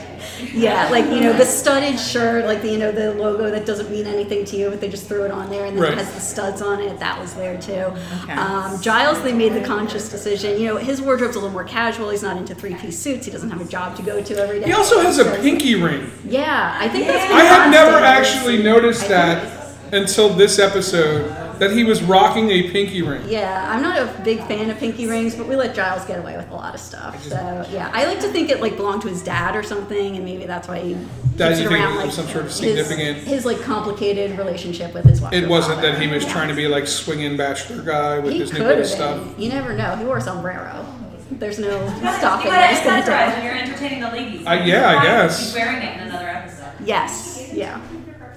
Yeah, 0.56 0.88
like 0.90 1.06
you 1.06 1.20
know 1.22 1.34
the 1.34 1.46
studded 1.46 2.00
shirt, 2.00 2.46
like 2.46 2.62
the, 2.62 2.70
you 2.72 2.78
know 2.78 2.92
the 2.92 3.14
logo 3.14 3.50
that 3.52 3.66
doesn't 3.66 3.90
mean 3.92 4.08
anything 4.08 4.46
to 4.46 4.56
you, 4.58 4.70
but 4.70 4.80
they 4.82 4.90
just 4.90 5.08
threw 5.08 5.24
it 5.26 5.32
on 5.32 5.50
there, 5.50 5.66
and 5.66 5.76
then 5.76 5.84
Right. 5.84 5.92
it 5.94 5.98
has 5.98 6.14
the 6.14 6.22
studs 6.22 6.62
on 6.62 6.80
it. 6.82 6.98
That 7.00 7.20
was 7.20 7.34
there 7.34 7.60
too. 7.60 7.92
Um, 8.32 8.82
Giles, 8.82 9.22
they 9.22 9.34
made 9.34 9.54
the 9.54 9.62
conscious 9.62 10.10
decision. 10.10 10.60
You 10.60 10.68
know, 10.68 10.78
his 10.78 11.02
wardrobe's 11.02 11.36
a 11.36 11.40
little 11.40 11.52
more 11.54 11.64
casual. 11.66 12.10
He's 12.10 12.24
not 12.24 12.38
into 12.38 12.56
three-piece 12.56 12.98
suits. 12.98 13.26
He 13.26 13.32
doesn't 13.32 13.50
have 13.52 13.62
a 13.62 13.66
job 13.66 13.96
to 13.98 14.02
go 14.04 14.22
to 14.22 14.38
every 14.42 14.60
day. 14.62 14.68
He 14.68 14.74
also 14.74 15.00
has 15.02 15.18
a 15.20 15.26
So- 15.26 15.42
pinky 15.42 15.76
ring. 15.76 16.10
Yeah, 16.28 16.76
I 16.80 16.88
think 16.88 17.08
that's. 17.08 17.32
I 17.34 17.42
have 17.42 17.70
never 17.72 17.98
actually 17.98 18.64
noticed 18.64 19.08
that 19.10 19.52
until 19.92 20.30
this 20.30 20.58
episode 20.60 21.32
that 21.60 21.72
he 21.72 21.84
was 21.84 22.02
rocking 22.04 22.50
a 22.50 22.70
pinky 22.72 23.02
ring. 23.02 23.22
Yeah, 23.28 23.70
I'm 23.72 23.82
not 23.82 23.98
a 23.98 24.22
big 24.24 24.40
fan 24.48 24.70
of 24.70 24.78
pinky 24.78 25.08
rings, 25.08 25.36
but 25.36 25.48
we 25.48 25.56
let 25.56 25.74
Giles 25.76 26.06
get 26.06 26.20
away 26.20 26.36
with 26.38 26.50
a 26.52 26.54
lot 26.56 26.74
of 26.74 26.80
stuff. 26.80 27.22
So 27.24 27.66
yeah, 27.72 27.90
I 27.94 28.06
like 28.06 28.20
to 28.22 28.28
think 28.30 28.50
it 28.50 28.62
like 28.62 28.76
belonged 28.78 29.02
to 29.04 29.08
his 29.10 29.24
dad 29.24 29.56
or 29.56 29.64
something, 29.64 30.16
and 30.16 30.24
maybe 30.26 30.46
that's 30.46 30.68
why 30.68 30.80
he 30.80 30.94
That 31.38 31.50
keeps 31.50 31.60
you 31.62 31.66
it 31.68 31.70
think 31.70 31.72
around. 31.86 31.94
it 31.94 32.06
Like 32.06 32.12
some 32.12 32.26
sort 32.28 32.38
of 32.38 32.44
his- 32.46 32.56
significant- 32.56 33.18
his, 33.20 33.46
like 33.46 33.62
complicated 33.62 34.38
relationship 34.38 34.94
with 34.94 35.06
his 35.06 35.22
wife. 35.22 35.34
It 35.34 35.48
wasn't 35.48 35.82
that 35.82 36.00
he 36.02 36.08
was 36.08 36.24
Yeah. 36.24 36.32
trying 36.32 36.48
to 36.50 36.56
be 36.56 36.68
like 36.68 36.88
swinging 36.88 37.38
bachelor 37.38 37.82
guy 37.82 38.20
with 38.20 38.34
He 38.34 38.40
his 38.40 38.54
new 38.54 38.60
bit 38.60 38.86
stuff. 38.86 39.20
You 39.38 39.50
never 39.50 39.74
know. 39.74 39.96
He 39.96 40.06
wore 40.06 40.18
a 40.18 40.22
sombrero. 40.22 40.86
There's 41.32 41.58
no 41.60 41.68
You 41.68 42.02
gotta, 42.02 42.18
stopping 42.20 42.46
you 42.46 42.52
gotta 42.52 42.74
accessorize 42.76 43.34
when 43.36 43.44
you're 43.46 43.56
entertaining 43.56 44.00
the 44.02 44.10
ladies. 44.12 44.46
I- 44.46 44.64
yeah, 44.64 44.90
I 44.90 44.94
You're 44.94 45.02
guess. 45.02 45.54
wearing 45.56 45.82
it 45.82 45.96
in 46.02 46.08
another 46.08 46.28
episode. 46.30 46.66
Yes. 46.86 47.50
Yeah. 47.54 47.80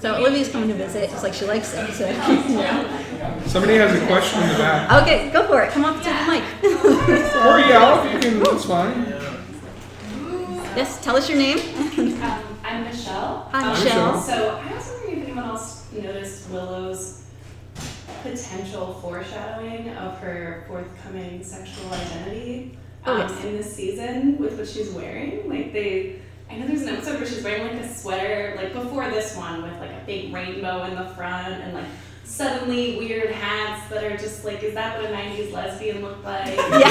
So 0.00 0.14
Olivia's 0.14 0.48
coming 0.48 0.68
to 0.68 0.74
visit, 0.74 1.10
just 1.10 1.22
like 1.22 1.34
she 1.34 1.44
likes 1.44 1.74
it. 1.74 1.92
So 1.92 2.06
yeah. 2.06 3.02
Somebody 3.46 3.74
has 3.76 4.00
a 4.00 4.06
question 4.06 4.42
in 4.42 4.48
the 4.50 4.54
back. 4.58 5.02
Okay, 5.02 5.30
go 5.30 5.44
for 5.48 5.60
it. 5.62 5.70
Come 5.72 5.84
up 5.84 5.96
to 6.02 6.08
the 6.08 6.26
mic. 6.30 6.44
Or 7.48 7.58
yell 7.60 8.04
if 8.06 8.12
you 8.14 8.20
can. 8.30 8.40
That's 8.42 8.64
fine. 8.64 9.06
yes, 10.76 11.02
tell 11.02 11.16
us 11.16 11.28
your 11.28 11.38
name. 11.38 11.58
Um, 12.22 12.42
I'm 12.64 12.84
Michelle. 12.84 13.48
Hi, 13.52 13.62
Um, 13.62 13.70
Michelle. 13.84 14.20
So 14.20 14.60
I 14.62 14.72
was 14.74 14.88
wondering 14.92 15.18
if 15.20 15.24
anyone 15.24 15.44
else 15.44 15.90
noticed 15.92 16.48
Willow's 16.50 17.24
potential 18.22 18.94
foreshadowing 19.02 19.88
of 19.90 20.18
her 20.18 20.64
forthcoming 20.68 21.42
sexual 21.42 21.92
identity 21.92 22.76
Oh, 23.06 23.14
um, 23.14 23.20
yes. 23.20 23.44
in 23.44 23.56
this 23.56 23.74
season 23.74 24.38
with 24.38 24.58
what 24.58 24.68
she's 24.68 24.90
wearing. 24.90 25.48
Like 25.48 25.72
they, 25.72 26.20
I 26.50 26.56
know 26.56 26.66
there's 26.66 26.82
an 26.82 26.90
episode 26.90 27.18
where 27.18 27.26
she's 27.26 27.42
wearing 27.42 27.66
like 27.68 27.84
a 27.84 27.88
sweater, 27.94 28.54
like 28.56 28.72
before 28.72 29.08
this 29.10 29.36
one, 29.36 29.62
with 29.62 29.78
like 29.80 29.90
a 29.90 30.02
big 30.06 30.32
rainbow 30.32 30.84
in 30.84 30.94
the 30.94 31.06
front 31.16 31.54
and 31.54 31.74
like. 31.74 31.84
Suddenly, 32.28 32.98
weird 32.98 33.30
hats 33.30 33.88
that 33.88 34.04
are 34.04 34.16
just 34.16 34.44
like, 34.44 34.62
is 34.62 34.74
that 34.74 35.00
what 35.00 35.10
a 35.10 35.14
'90s 35.14 35.50
lesbian 35.50 36.02
looked 36.02 36.22
like? 36.24 36.46
Yeah. 36.56 36.84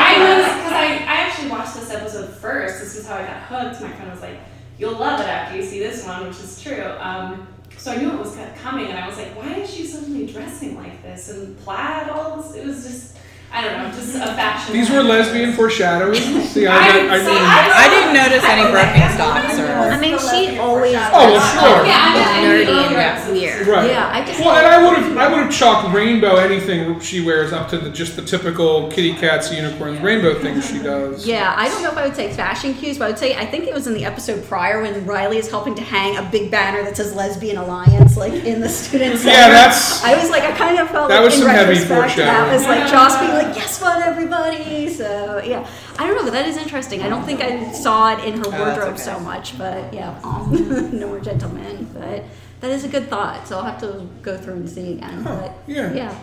I 0.00 0.18
was 0.18 0.44
because 0.56 0.72
I, 0.72 0.86
I 1.06 1.16
actually 1.26 1.50
watched 1.50 1.74
this 1.74 1.90
episode 1.90 2.30
first. 2.30 2.80
This 2.80 2.96
is 2.96 3.06
how 3.06 3.16
I 3.16 3.22
got 3.22 3.42
hooked. 3.42 3.82
My 3.82 3.92
friend 3.92 4.10
was 4.10 4.22
like, 4.22 4.38
"You'll 4.78 4.98
love 4.98 5.20
it 5.20 5.26
after 5.26 5.58
you 5.58 5.62
see 5.62 5.78
this 5.78 6.06
one," 6.06 6.26
which 6.26 6.38
is 6.40 6.60
true. 6.60 6.90
Um, 6.98 7.46
so 7.76 7.92
I 7.92 7.96
knew 7.98 8.10
it 8.10 8.18
was 8.18 8.34
coming, 8.60 8.86
and 8.86 8.98
I 8.98 9.06
was 9.06 9.18
like, 9.18 9.36
"Why 9.36 9.54
is 9.56 9.72
she 9.72 9.86
suddenly 9.86 10.26
dressing 10.26 10.76
like 10.76 11.02
this 11.02 11.28
and 11.28 11.56
plaid? 11.58 12.08
All 12.08 12.40
this? 12.40 12.54
It 12.56 12.64
was 12.66 12.82
just, 12.84 13.16
I 13.52 13.64
don't 13.64 13.78
know, 13.82 13.90
just 13.90 14.14
a 14.16 14.20
fashion." 14.34 14.72
These 14.74 14.90
were 14.90 15.02
lesbian 15.02 15.52
foreshadowing. 15.54 16.14
See, 16.48 16.66
I, 16.66 16.76
I, 16.76 16.78
I, 16.78 17.14
I 17.14 17.18
see, 17.18 17.24
mean, 17.26 17.38
I 17.38 17.88
didn't 17.88 18.14
notice 18.14 18.44
any 18.44 18.62
Birkenstocks 18.72 19.58
or- 19.58 19.78
I 19.88 19.98
mean, 19.98 20.18
she 20.18 20.58
always 20.58 20.94
Oh, 20.96 21.32
well, 21.32 21.40
sure. 21.76 21.86
Yeah, 21.86 22.12
I 22.14 22.40
mean, 22.42 22.66
nerdy 22.66 22.96
and 22.96 23.32
weird. 23.32 23.66
right. 23.66 23.90
Yeah, 23.90 24.10
I 24.12 24.24
just 24.24 24.40
Well, 24.40 24.50
and 24.56 24.66
I 24.66 24.82
would 24.86 24.98
have, 24.98 25.16
I 25.16 25.28
would 25.28 25.38
have 25.44 25.52
chalked 25.52 25.94
rainbow 25.94 26.36
anything 26.36 26.98
she 27.00 27.24
wears 27.24 27.52
up 27.52 27.68
to 27.70 27.78
the 27.78 27.90
just 27.90 28.16
the 28.16 28.22
typical 28.22 28.90
kitty 28.90 29.14
cats, 29.14 29.52
unicorns, 29.52 30.00
rainbow 30.00 30.38
things 30.40 30.68
she 30.68 30.78
does. 30.80 31.26
Yeah, 31.26 31.54
I 31.56 31.68
don't 31.68 31.82
know 31.82 31.90
if 31.90 31.96
I 31.96 32.06
would 32.06 32.16
say 32.16 32.32
fashion 32.32 32.74
cues, 32.74 32.98
but 32.98 33.06
I 33.06 33.08
would 33.08 33.18
say 33.18 33.36
I 33.36 33.46
think 33.46 33.66
it 33.66 33.74
was 33.74 33.86
in 33.86 33.94
the 33.94 34.04
episode 34.04 34.44
prior 34.46 34.82
when 34.82 35.04
Riley 35.06 35.38
is 35.38 35.50
helping 35.50 35.74
to 35.76 35.82
hang 35.82 36.16
a 36.16 36.22
big 36.30 36.50
banner 36.50 36.82
that 36.84 36.96
says 36.96 37.14
Lesbian 37.14 37.56
Alliance, 37.56 38.16
like 38.16 38.32
in 38.44 38.60
the 38.60 38.68
student 38.68 39.18
center. 39.18 39.32
Yeah, 39.32 39.48
that's- 39.48 40.02
I 40.04 40.14
was 40.20 40.30
like, 40.30 40.42
I 40.44 40.52
kind 40.52 40.78
of 40.78 40.90
felt 40.90 41.08
That 41.08 41.16
like 41.16 41.24
was 41.24 41.34
in 41.36 41.42
some 41.42 41.50
heavy 41.50 41.74
retrospect, 41.80 42.16
that 42.16 42.52
was 42.52 42.64
like 42.64 42.88
Joss 42.90 43.18
being 43.18 43.32
like, 43.42 43.54
"Guess 43.54 43.80
what, 43.80 44.02
everybody?" 44.02 44.88
So 44.92 45.42
yeah, 45.44 45.68
I 45.98 46.06
don't 46.06 46.16
know, 46.16 46.24
but 46.24 46.32
that 46.32 46.46
is 46.46 46.56
interesting. 46.56 47.02
I 47.02 47.08
don't 47.08 47.24
think 47.24 47.40
I 47.40 47.72
saw 47.72 48.12
it 48.16 48.24
in 48.24 48.38
her 48.38 48.44
Oh, 48.46 48.50
that's 48.50 48.58
wardrobe 48.76 48.94
okay. 48.94 49.02
so 49.02 49.18
much, 49.20 49.56
but 49.58 49.92
yeah, 49.94 50.18
um, 50.24 50.50
no 50.98 51.08
more 51.08 51.20
gentlemen. 51.20 51.88
But 51.94 52.24
that 52.60 52.70
is 52.70 52.84
a 52.84 52.88
good 52.88 53.08
thought. 53.08 53.46
So 53.48 53.56
I'll 53.58 53.64
have 53.64 53.80
to 53.80 54.08
go 54.22 54.36
through 54.36 54.54
and 54.54 54.68
see 54.68 54.92
again. 54.94 55.22
Huh, 55.22 55.36
But 55.40 55.52
yeah. 55.66 55.92
yeah, 55.94 56.14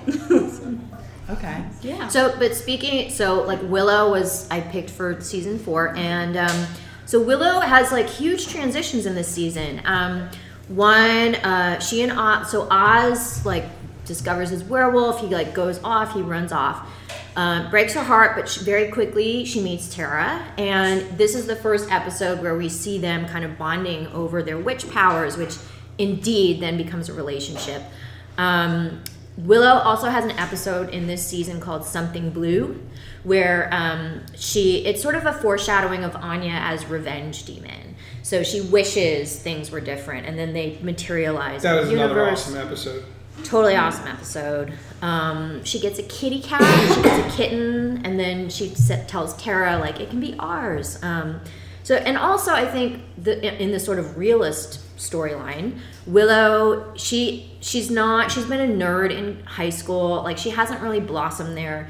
So, 0.49 0.77
Okay. 1.29 1.63
yeah. 1.81 2.07
So, 2.07 2.35
but 2.37 2.53
speaking, 2.53 3.09
so 3.09 3.41
like 3.43 3.59
Willow 3.63 4.11
was 4.11 4.47
I 4.51 4.61
picked 4.61 4.91
for 4.91 5.19
season 5.21 5.57
four, 5.57 5.95
and 5.97 6.37
um, 6.37 6.67
so 7.05 7.19
Willow 7.21 7.61
has 7.61 7.91
like 7.91 8.07
huge 8.09 8.47
transitions 8.47 9.05
in 9.07 9.15
this 9.15 9.27
season. 9.27 9.81
Um, 9.85 10.29
one, 10.67 11.35
uh, 11.35 11.79
she 11.79 12.01
and 12.03 12.11
Oz, 12.11 12.51
so 12.51 12.67
Oz 12.69 13.43
like 13.45 13.65
discovers 14.05 14.49
his 14.51 14.63
werewolf. 14.63 15.19
He 15.21 15.27
like 15.27 15.53
goes 15.55 15.79
off. 15.83 16.13
He 16.13 16.21
runs 16.21 16.51
off. 16.51 16.87
Um, 17.35 17.69
breaks 17.69 17.93
her 17.93 18.03
heart, 18.03 18.35
but 18.35 18.47
she, 18.47 18.63
very 18.63 18.89
quickly 18.91 19.43
she 19.43 19.61
meets 19.61 19.93
Tara, 19.93 20.45
and 20.57 21.01
this 21.17 21.35
is 21.35 21.47
the 21.47 21.55
first 21.55 21.91
episode 21.91 22.41
where 22.41 22.57
we 22.57 22.69
see 22.69 22.97
them 22.97 23.27
kind 23.27 23.43
of 23.43 23.57
bonding 23.57 24.07
over 24.07 24.41
their 24.41 24.57
witch 24.57 24.89
powers, 24.89 25.35
which 25.35 25.55
indeed 25.97 26.61
then 26.61 26.77
becomes 26.77 27.09
a 27.09 27.13
relationship. 27.13 27.83
Um, 28.37 29.03
Willow 29.37 29.79
also 29.81 30.07
has 30.07 30.23
an 30.23 30.31
episode 30.31 30.89
in 30.89 31.07
this 31.07 31.25
season 31.25 31.59
called 31.59 31.85
Something 31.85 32.29
Blue, 32.29 32.81
where 33.23 33.67
um, 33.73 34.21
she 34.35 34.85
it's 34.85 35.01
sort 35.01 35.15
of 35.15 35.25
a 35.25 35.33
foreshadowing 35.33 36.03
of 36.03 36.15
Anya 36.15 36.53
as 36.53 36.85
revenge 36.85 37.43
demon. 37.43 37.95
So 38.23 38.43
she 38.43 38.61
wishes 38.61 39.37
things 39.37 39.71
were 39.71 39.81
different, 39.81 40.25
and 40.25 40.39
then 40.39 40.53
they 40.53 40.79
materialize. 40.81 41.63
That 41.63 41.79
is 41.79 41.89
the 41.89 41.95
another 41.95 42.15
universe. 42.15 42.47
awesome 42.47 42.57
episode. 42.57 43.05
Totally 43.45 43.75
awesome 43.75 44.07
episode. 44.07 44.73
Um, 45.03 45.63
she 45.63 45.79
gets 45.79 45.99
a 45.99 46.03
kitty 46.03 46.41
cat, 46.41 46.63
she 46.95 47.01
gets 47.03 47.33
a 47.33 47.37
kitten, 47.37 48.03
and 48.03 48.19
then 48.19 48.49
she 48.49 48.69
tells 49.07 49.35
Tara 49.37 49.77
like 49.77 49.99
it 49.99 50.09
can 50.09 50.19
be 50.19 50.35
ours. 50.39 51.01
Um, 51.03 51.41
so, 51.83 51.95
and 51.95 52.17
also 52.17 52.51
I 52.51 52.65
think 52.65 53.03
the 53.19 53.61
in 53.61 53.71
the 53.71 53.79
sort 53.79 53.99
of 53.99 54.17
realist 54.17 54.79
storyline, 54.97 55.77
Willow 56.07 56.95
she 56.95 57.55
she's 57.61 57.91
not 57.91 58.31
she's 58.31 58.45
been 58.45 58.61
a 58.61 58.73
nerd 58.73 59.11
in 59.11 59.43
high 59.43 59.69
school. 59.69 60.23
Like 60.23 60.39
she 60.39 60.49
hasn't 60.49 60.81
really 60.81 60.99
blossomed 60.99 61.55
there. 61.55 61.89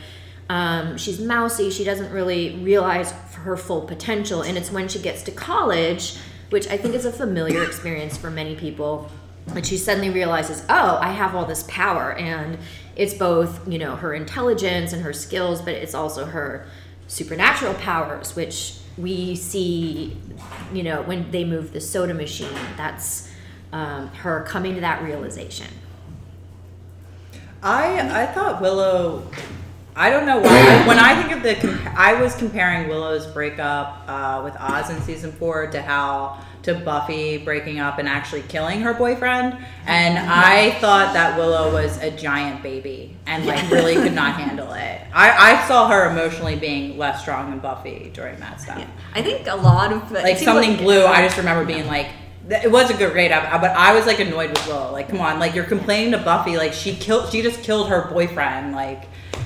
Um, 0.49 0.97
she's 0.97 1.21
mousy. 1.21 1.71
She 1.71 1.85
doesn't 1.85 2.11
really 2.11 2.57
realize 2.57 3.11
her 3.11 3.55
full 3.55 3.81
potential, 3.81 4.41
and 4.41 4.57
it's 4.57 4.71
when 4.71 4.89
she 4.89 4.99
gets 4.99 5.23
to 5.23 5.31
college, 5.31 6.17
which 6.49 6.67
I 6.67 6.75
think 6.75 6.95
is 6.95 7.05
a 7.05 7.11
familiar 7.13 7.63
experience 7.63 8.17
for 8.17 8.29
many 8.29 8.55
people 8.55 9.09
and 9.47 9.65
she 9.65 9.77
suddenly 9.77 10.09
realizes 10.09 10.63
oh 10.69 10.97
i 11.01 11.11
have 11.11 11.35
all 11.35 11.45
this 11.45 11.63
power 11.67 12.13
and 12.13 12.57
it's 12.95 13.13
both 13.13 13.67
you 13.67 13.77
know 13.77 13.95
her 13.95 14.13
intelligence 14.13 14.93
and 14.93 15.03
her 15.03 15.13
skills 15.13 15.61
but 15.61 15.73
it's 15.73 15.93
also 15.93 16.25
her 16.25 16.67
supernatural 17.07 17.73
powers 17.75 18.35
which 18.35 18.77
we 18.97 19.35
see 19.35 20.17
you 20.73 20.83
know 20.83 21.01
when 21.03 21.29
they 21.31 21.43
move 21.43 21.73
the 21.73 21.81
soda 21.81 22.13
machine 22.13 22.57
that's 22.77 23.29
um, 23.71 24.07
her 24.07 24.41
coming 24.43 24.75
to 24.75 24.81
that 24.81 25.03
realization 25.03 25.67
I 27.65 28.23
I 28.23 28.25
thought 28.27 28.61
Willow. 28.61 29.23
I 29.95 30.09
don't 30.09 30.25
know 30.25 30.39
why. 30.39 30.87
when 30.87 30.99
I 30.99 31.21
think 31.21 31.35
of 31.35 31.41
the, 31.43 31.55
compa- 31.55 31.95
I 31.95 32.21
was 32.21 32.35
comparing 32.35 32.89
Willow's 32.89 33.25
breakup 33.27 34.03
uh, 34.07 34.41
with 34.43 34.55
Oz 34.59 34.89
in 34.89 35.01
season 35.01 35.31
four 35.31 35.67
to 35.67 35.81
how 35.81 36.41
to 36.63 36.73
Buffy 36.73 37.37
breaking 37.37 37.79
up 37.79 37.99
and 37.99 38.09
actually 38.09 38.41
killing 38.43 38.81
her 38.81 38.93
boyfriend, 38.93 39.55
and 39.85 40.17
I 40.17 40.71
thought 40.79 41.13
that 41.13 41.37
Willow 41.37 41.71
was 41.71 41.97
a 42.01 42.09
giant 42.11 42.63
baby 42.63 43.15
and 43.27 43.45
like 43.45 43.69
really 43.69 43.93
could 43.93 44.13
not 44.13 44.33
handle 44.35 44.73
it. 44.73 45.01
I, 45.13 45.53
I 45.61 45.67
saw 45.67 45.87
her 45.89 46.09
emotionally 46.09 46.55
being 46.55 46.97
less 46.97 47.21
strong 47.21 47.51
than 47.51 47.59
Buffy 47.59 48.09
during 48.13 48.37
that 48.39 48.59
stuff. 48.59 48.79
Yeah. 48.79 48.87
I 49.13 49.21
think 49.21 49.47
a 49.47 49.55
lot 49.55 49.93
of 49.93 50.11
it 50.11 50.23
Like 50.23 50.37
seemed 50.37 50.45
something 50.45 50.75
blue. 50.77 51.05
I 51.05 51.21
just 51.23 51.37
remember 51.37 51.63
being 51.65 51.85
like. 51.87 52.07
th- 52.49 52.63
It 52.65 52.71
was 52.71 52.89
a 52.89 52.95
good 52.95 53.13
great 53.13 53.31
episode, 53.31 53.61
but 53.61 53.71
I 53.71 53.93
was 53.93 54.07
like 54.07 54.19
annoyed 54.19 54.49
with 54.49 54.67
Willow. 54.67 54.91
Like, 54.91 55.07
come 55.07 55.21
on, 55.21 55.39
like 55.39 55.53
you're 55.55 55.63
complaining 55.65 56.11
to 56.13 56.17
Buffy, 56.17 56.57
like 56.57 56.73
she 56.73 56.95
killed, 56.95 57.31
she 57.31 57.41
just 57.43 57.61
killed 57.63 57.89
her 57.89 58.09
boyfriend, 58.09 58.73
like 58.73 59.03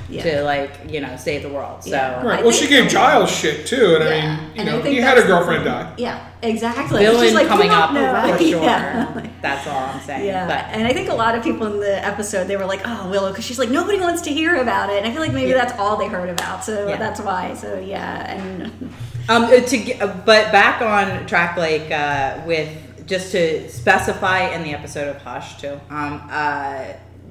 Yeah. 0.10 0.24
to 0.24 0.44
like 0.44 0.72
you 0.90 1.02
know 1.02 1.16
save 1.18 1.44
the 1.44 1.50
world. 1.50 1.84
So 1.84 1.92
Yeah. 1.92 2.26
Right. 2.26 2.40
I 2.40 2.42
well, 2.44 2.52
she 2.52 2.68
gave 2.68 2.90
Giles 2.90 3.30
shit 3.30 3.66
too, 3.68 3.96
and 3.96 4.04
Yeah, 4.04 4.10
I 4.10 4.12
mean, 4.12 4.40
you 4.56 4.62
and 4.62 4.66
know, 4.70 4.82
he 4.82 4.98
had 4.98 5.14
a 5.14 5.16
that's 5.16 5.22
the- 5.22 5.28
girlfriend 5.28 5.66
die. 5.66 5.94
Yeah, 5.98 6.26
exactly. 6.42 7.00
villain 7.00 7.34
like, 7.34 7.48
coming 7.48 7.70
up 7.70 7.94
know." 7.94 8.34
for 8.38 8.44
sure. 8.44 8.64
Yeah. 8.64 9.28
That's 9.42 9.66
all 9.68 9.78
I'm 9.78 10.02
saying. 10.02 10.26
Yeah, 10.26 10.48
But 10.48 10.66
and 10.78 10.86
I 10.86 10.92
think 10.92 11.08
a 11.08 11.14
lot 11.14 11.34
of 11.38 11.42
people 11.44 11.66
in 11.68 11.80
the 11.80 12.06
episode 12.06 12.48
they 12.48 12.58
were 12.58 12.66
like, 12.66 12.82
"Oh, 12.84 13.10
Willow," 13.10 13.30
because 13.30 13.46
she's 13.46 13.58
like, 13.60 13.70
nobody 13.70 13.98
wants 13.98 14.22
to 14.24 14.32
hear 14.34 14.56
about 14.56 14.90
it. 14.90 14.98
And 14.98 15.08
I 15.08 15.12
feel 15.12 15.22
like 15.22 15.32
maybe 15.32 15.54
that's 15.54 15.72
all 15.80 15.96
they 15.96 16.08
heard 16.08 16.30
about, 16.30 16.66
so 16.66 16.90
Yeah. 16.90 16.98
that's 16.98 17.22
why. 17.22 17.54
So 17.54 17.80
yeah, 17.80 18.34
and 18.36 18.64
um, 19.30 19.44
uh, 19.46 19.60
to 19.62 19.94
uh, 20.00 20.08
but 20.26 20.52
back 20.52 20.82
on 20.82 21.26
track, 21.26 21.56
like 21.56 21.90
uh, 21.92 22.42
with 22.46 22.70
just 23.08 23.32
to 23.32 23.70
specify 23.70 24.50
in 24.50 24.64
the 24.64 24.74
episode 24.74 25.08
of 25.08 25.22
Hush 25.22 25.62
too. 25.62 25.80
Um, 25.90 26.22
uh, 26.30 26.84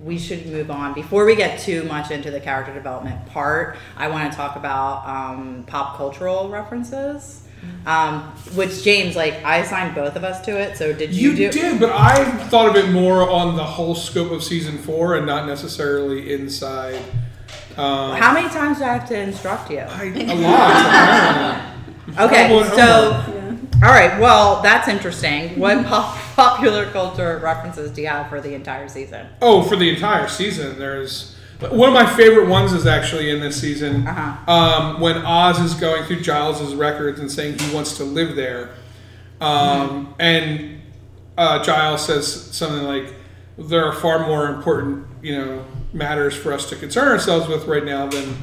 we 0.02 0.18
should 0.18 0.46
move 0.46 0.70
on 0.70 0.94
before 0.94 1.24
we 1.24 1.34
get 1.34 1.58
too 1.60 1.82
much 1.84 2.10
into 2.10 2.30
the 2.30 2.40
character 2.40 2.72
development 2.72 3.26
part. 3.26 3.76
I 3.96 4.08
want 4.08 4.30
to 4.30 4.36
talk 4.36 4.56
about 4.56 5.06
um, 5.06 5.64
pop 5.66 5.96
cultural 5.96 6.48
references. 6.48 7.42
Um, 7.86 8.20
which 8.54 8.84
James, 8.84 9.16
like, 9.16 9.44
I 9.44 9.58
assigned 9.58 9.94
both 9.96 10.14
of 10.14 10.22
us 10.22 10.40
to 10.42 10.56
it. 10.56 10.76
So 10.76 10.92
did 10.92 11.12
you, 11.12 11.30
You 11.32 11.50
do? 11.50 11.50
did, 11.50 11.80
but 11.80 11.90
I 11.90 12.24
thought 12.48 12.68
of 12.68 12.76
it 12.76 12.90
more 12.92 13.28
on 13.28 13.56
the 13.56 13.64
whole 13.64 13.96
scope 13.96 14.30
of 14.30 14.44
season 14.44 14.78
four 14.78 15.16
and 15.16 15.26
not 15.26 15.46
necessarily 15.48 16.32
inside. 16.32 17.00
Um, 17.76 18.16
How 18.16 18.32
many 18.32 18.48
times 18.48 18.78
do 18.78 18.84
I 18.84 18.88
have 18.94 19.08
to 19.08 19.18
instruct 19.18 19.70
you? 19.72 19.80
I, 19.80 20.04
a 20.28 20.34
lot. 22.16 22.26
Okay, 22.30 22.48
so 22.76 23.12
homework. 23.12 23.58
all 23.82 23.90
right. 23.90 24.20
Well, 24.20 24.62
that's 24.62 24.86
interesting. 24.86 25.58
What 25.58 25.84
pop- 25.86 26.16
popular 26.38 26.86
culture 26.92 27.38
references 27.42 27.90
do 27.90 28.00
you 28.02 28.06
have 28.06 28.28
for 28.28 28.40
the 28.40 28.54
entire 28.54 28.88
season? 28.88 29.26
Oh, 29.42 29.62
for 29.62 29.74
the 29.74 29.88
entire 29.88 30.28
season, 30.28 30.78
there's 30.78 31.34
one 31.70 31.88
of 31.88 31.94
my 31.94 32.06
favorite 32.06 32.48
ones 32.48 32.72
is 32.72 32.86
actually 32.86 33.30
in 33.30 33.40
this 33.40 33.60
season 33.60 34.06
Uh-huh. 34.06 34.52
um, 34.52 35.00
when 35.00 35.16
Oz 35.16 35.58
is 35.58 35.74
going 35.74 36.04
through 36.04 36.20
Giles's 36.20 36.76
records 36.76 37.18
and 37.18 37.30
saying 37.30 37.58
he 37.58 37.74
wants 37.74 37.96
to 37.96 38.04
live 38.04 38.36
there, 38.36 38.70
um, 39.40 40.14
and 40.20 40.80
uh, 41.36 41.62
Giles 41.64 42.06
says 42.06 42.32
something 42.32 42.84
like, 42.84 43.14
"There 43.58 43.84
are 43.84 43.92
far 43.92 44.20
more 44.26 44.46
important, 44.48 45.06
you 45.22 45.36
know, 45.36 45.64
matters 45.92 46.36
for 46.36 46.52
us 46.52 46.68
to 46.70 46.76
concern 46.76 47.08
ourselves 47.08 47.48
with 47.48 47.66
right 47.66 47.84
now 47.84 48.06
than 48.06 48.36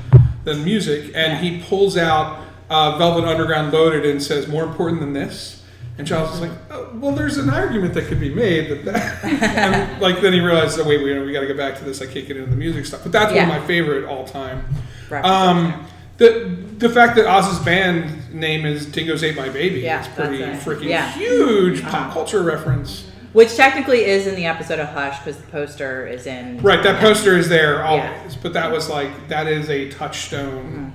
than 0.43 0.65
music," 0.65 1.11
and 1.15 1.37
he 1.45 1.61
pulls 1.61 1.95
out 1.97 2.41
uh, 2.69 2.97
Velvet 2.97 3.23
Underground 3.25 3.71
Loaded 3.71 4.05
and 4.05 4.21
says, 4.21 4.47
"More 4.49 4.63
important 4.63 4.99
than 4.99 5.13
this." 5.13 5.54
And 5.97 6.05
Charles 6.05 6.31
was 6.31 6.41
like, 6.41 6.51
oh, 6.71 6.89
well, 6.95 7.13
there's 7.13 7.37
an 7.37 7.49
argument 7.49 7.93
that 7.93 8.07
could 8.07 8.19
be 8.19 8.33
made 8.33 8.69
that 8.69 8.85
that, 8.85 9.23
and 9.23 10.01
like 10.01 10.19
then 10.21 10.33
he 10.33 10.41
realizes, 10.41 10.77
oh 10.79 10.87
wait, 10.87 11.01
we, 11.01 11.17
we 11.19 11.31
got 11.31 11.39
to 11.41 11.47
get 11.47 11.55
back 11.57 11.77
to 11.77 11.85
this. 11.85 12.01
I 12.01 12.05
can't 12.05 12.27
get 12.27 12.35
into 12.35 12.49
the 12.49 12.57
music 12.57 12.85
stuff, 12.85 13.03
but 13.03 13.11
that's 13.13 13.31
one 13.33 13.43
of 13.43 13.47
my 13.47 13.65
favorite 13.65 14.03
all 14.05 14.25
time. 14.25 14.65
Um, 15.11 15.85
the 16.17 16.57
the 16.77 16.89
fact 16.89 17.15
that 17.15 17.25
Oz's 17.25 17.59
band 17.63 18.33
name 18.33 18.65
is 18.65 18.85
Dingoes 18.85 19.23
Ate 19.23 19.35
My 19.37 19.47
Baby 19.49 19.81
Yeah, 19.81 20.01
is 20.01 20.07
pretty 20.09 20.39
freaking 20.43 20.89
Yeah. 20.89 21.09
huge 21.13 21.81
Uh-huh. 21.81 21.89
pop 21.91 22.13
culture 22.13 22.41
reference. 22.43 23.05
Which 23.31 23.55
technically 23.55 24.05
is 24.05 24.27
in 24.27 24.35
the 24.35 24.45
episode 24.45 24.79
of 24.79 24.87
Hush 24.89 25.17
because 25.19 25.37
the 25.41 25.47
poster 25.47 26.07
is 26.07 26.25
in. 26.25 26.57
Right, 26.61 26.81
that 26.83 26.99
poster 27.01 27.37
is 27.37 27.47
there 27.49 27.83
always, 27.83 28.03
Yeah. 28.03 28.13
Mm-hmm. 28.23 28.39
but 28.43 28.53
that 28.53 28.71
was 28.71 28.89
like 28.89 29.27
that 29.29 29.47
is 29.47 29.69
a 29.69 29.89
touchstone, 29.91 30.93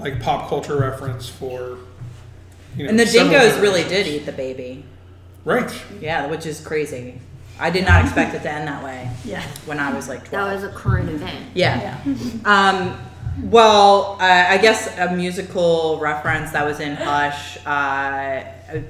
like 0.00 0.20
pop 0.20 0.48
culture 0.48 0.76
reference 0.76 1.28
for. 1.28 1.78
You 2.76 2.84
know, 2.84 2.90
And 2.90 2.98
the 2.98 3.04
dingoes 3.04 3.58
really 3.58 3.84
did 3.84 4.06
eat 4.06 4.26
the 4.26 4.32
baby. 4.32 4.84
Right. 5.44 5.72
Yeah, 6.00 6.26
which 6.26 6.46
is 6.46 6.60
crazy. 6.60 7.20
I 7.58 7.70
did 7.70 7.84
not 7.84 8.02
expect 8.04 8.34
it 8.34 8.42
to 8.42 8.50
end 8.50 8.68
that 8.68 8.82
way 8.82 9.10
Yeah. 9.24 9.42
when 9.66 9.78
I 9.78 9.92
was 9.94 10.08
like 10.08 10.24
12. 10.28 10.30
That 10.30 10.54
was 10.54 10.64
a 10.64 10.74
current 10.74 11.08
event. 11.10 11.46
Yeah. 11.54 12.02
Um, 12.44 12.98
well, 13.44 14.18
uh, 14.20 14.46
I 14.48 14.58
guess 14.58 14.98
a 14.98 15.14
musical 15.14 15.98
reference 16.00 16.50
that 16.50 16.64
was 16.66 16.80
in 16.80 16.96
Hush 16.96 17.64
uh, 17.64 18.44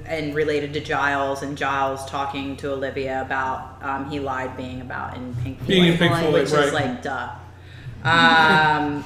and 0.05 0.35
related 0.35 0.73
to 0.73 0.79
Giles 0.79 1.43
and 1.43 1.57
Giles 1.57 2.05
talking 2.05 2.57
to 2.57 2.73
Olivia 2.73 3.21
about 3.21 3.77
um, 3.81 4.09
he 4.09 4.19
lied 4.19 4.57
being 4.57 4.81
about 4.81 5.15
in 5.15 5.35
Pink 5.35 5.57
Floyd, 5.59 5.67
Being 5.67 5.85
in 5.85 5.97
Pink 5.97 6.15
Floyd, 6.15 6.33
which 6.33 6.51
right. 6.51 6.65
is 6.65 6.73
like 6.73 7.01
duh. 7.01 7.29
Um, 8.03 9.03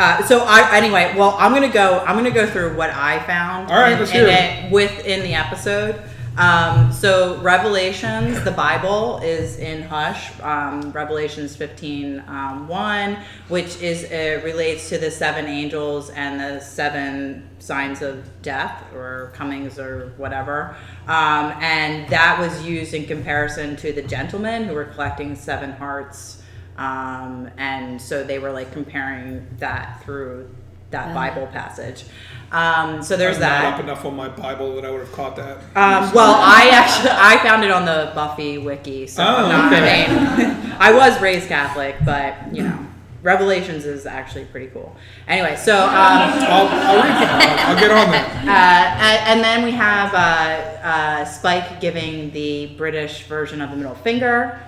uh, 0.00 0.24
so 0.24 0.40
I 0.46 0.76
anyway, 0.78 1.14
well, 1.14 1.36
I'm 1.38 1.52
gonna 1.52 1.68
go. 1.68 2.02
I'm 2.06 2.16
gonna 2.16 2.30
go 2.30 2.46
through 2.46 2.74
what 2.74 2.88
I 2.88 3.18
found. 3.26 3.70
All 3.70 3.78
right, 3.78 3.98
let's 3.98 4.10
hear 4.10 4.26
it 4.26 4.72
within 4.72 5.22
the 5.22 5.34
episode. 5.34 6.02
Um, 6.38 6.90
so 6.90 7.38
Revelations, 7.42 8.42
the 8.42 8.50
Bible, 8.50 9.18
is 9.18 9.58
in 9.58 9.82
Hush. 9.82 10.30
Um, 10.40 10.90
Revelations 10.92 11.54
15, 11.54 12.24
um, 12.28 12.66
1, 12.66 13.18
which 13.48 13.76
is 13.82 14.04
uh, 14.10 14.40
relates 14.42 14.88
to 14.88 14.96
the 14.96 15.10
seven 15.10 15.44
angels 15.44 16.08
and 16.10 16.40
the 16.40 16.60
seven 16.60 17.46
signs 17.58 18.00
of 18.00 18.24
death 18.40 18.82
or 18.94 19.32
comings 19.34 19.78
or 19.78 20.14
whatever. 20.16 20.74
Um, 21.08 21.52
and 21.60 22.08
that 22.08 22.38
was 22.40 22.64
used 22.64 22.94
in 22.94 23.04
comparison 23.04 23.76
to 23.76 23.92
the 23.92 24.02
gentlemen 24.02 24.64
who 24.64 24.74
were 24.74 24.86
collecting 24.86 25.36
seven 25.36 25.72
hearts. 25.72 26.39
Um, 26.80 27.50
and 27.58 28.00
so 28.00 28.24
they 28.24 28.38
were 28.38 28.50
like 28.52 28.72
comparing 28.72 29.46
that 29.58 30.02
through 30.02 30.48
that 30.90 31.14
Bible 31.14 31.46
passage. 31.48 32.04
Um, 32.50 33.02
so 33.02 33.16
there's 33.16 33.36
I'm 33.36 33.42
that. 33.42 33.62
Not 33.62 33.74
up 33.74 33.80
enough 33.80 34.04
on 34.04 34.16
my 34.16 34.28
Bible 34.28 34.74
that 34.74 34.84
I 34.84 34.90
would 34.90 35.00
have 35.00 35.12
caught 35.12 35.36
that. 35.36 35.58
Um, 35.76 36.12
well, 36.12 36.34
I 36.36 36.70
actually 36.72 37.10
I 37.12 37.36
found 37.44 37.62
it 37.64 37.70
on 37.70 37.84
the 37.84 38.10
Buffy 38.14 38.58
wiki, 38.58 39.06
so 39.06 39.22
I'm 39.22 39.44
Oh, 39.44 39.48
not, 39.48 39.72
okay. 39.72 40.06
I 40.08 40.36
mean, 40.36 40.72
I 40.80 40.92
was 40.92 41.20
raised 41.20 41.46
Catholic, 41.48 41.96
but 42.04 42.34
you 42.52 42.62
know, 42.64 42.86
Revelations 43.22 43.84
is 43.84 44.06
actually 44.06 44.46
pretty 44.46 44.68
cool. 44.68 44.96
Anyway, 45.28 45.54
so 45.54 45.76
um, 45.76 45.90
I'll, 45.92 46.66
I'll. 46.66 46.68
I'll, 46.68 47.58
I'll 47.68 47.78
get 47.78 47.90
on 47.90 48.10
that. 48.10 48.44
uh, 48.48 49.04
and, 49.04 49.28
and 49.28 49.44
then 49.44 49.62
we 49.62 49.70
have 49.72 50.12
uh, 50.14 50.86
uh, 50.88 51.24
Spike 51.26 51.80
giving 51.80 52.30
the 52.32 52.74
British 52.78 53.24
version 53.24 53.60
of 53.60 53.70
the 53.70 53.76
middle 53.76 53.94
finger, 53.94 54.58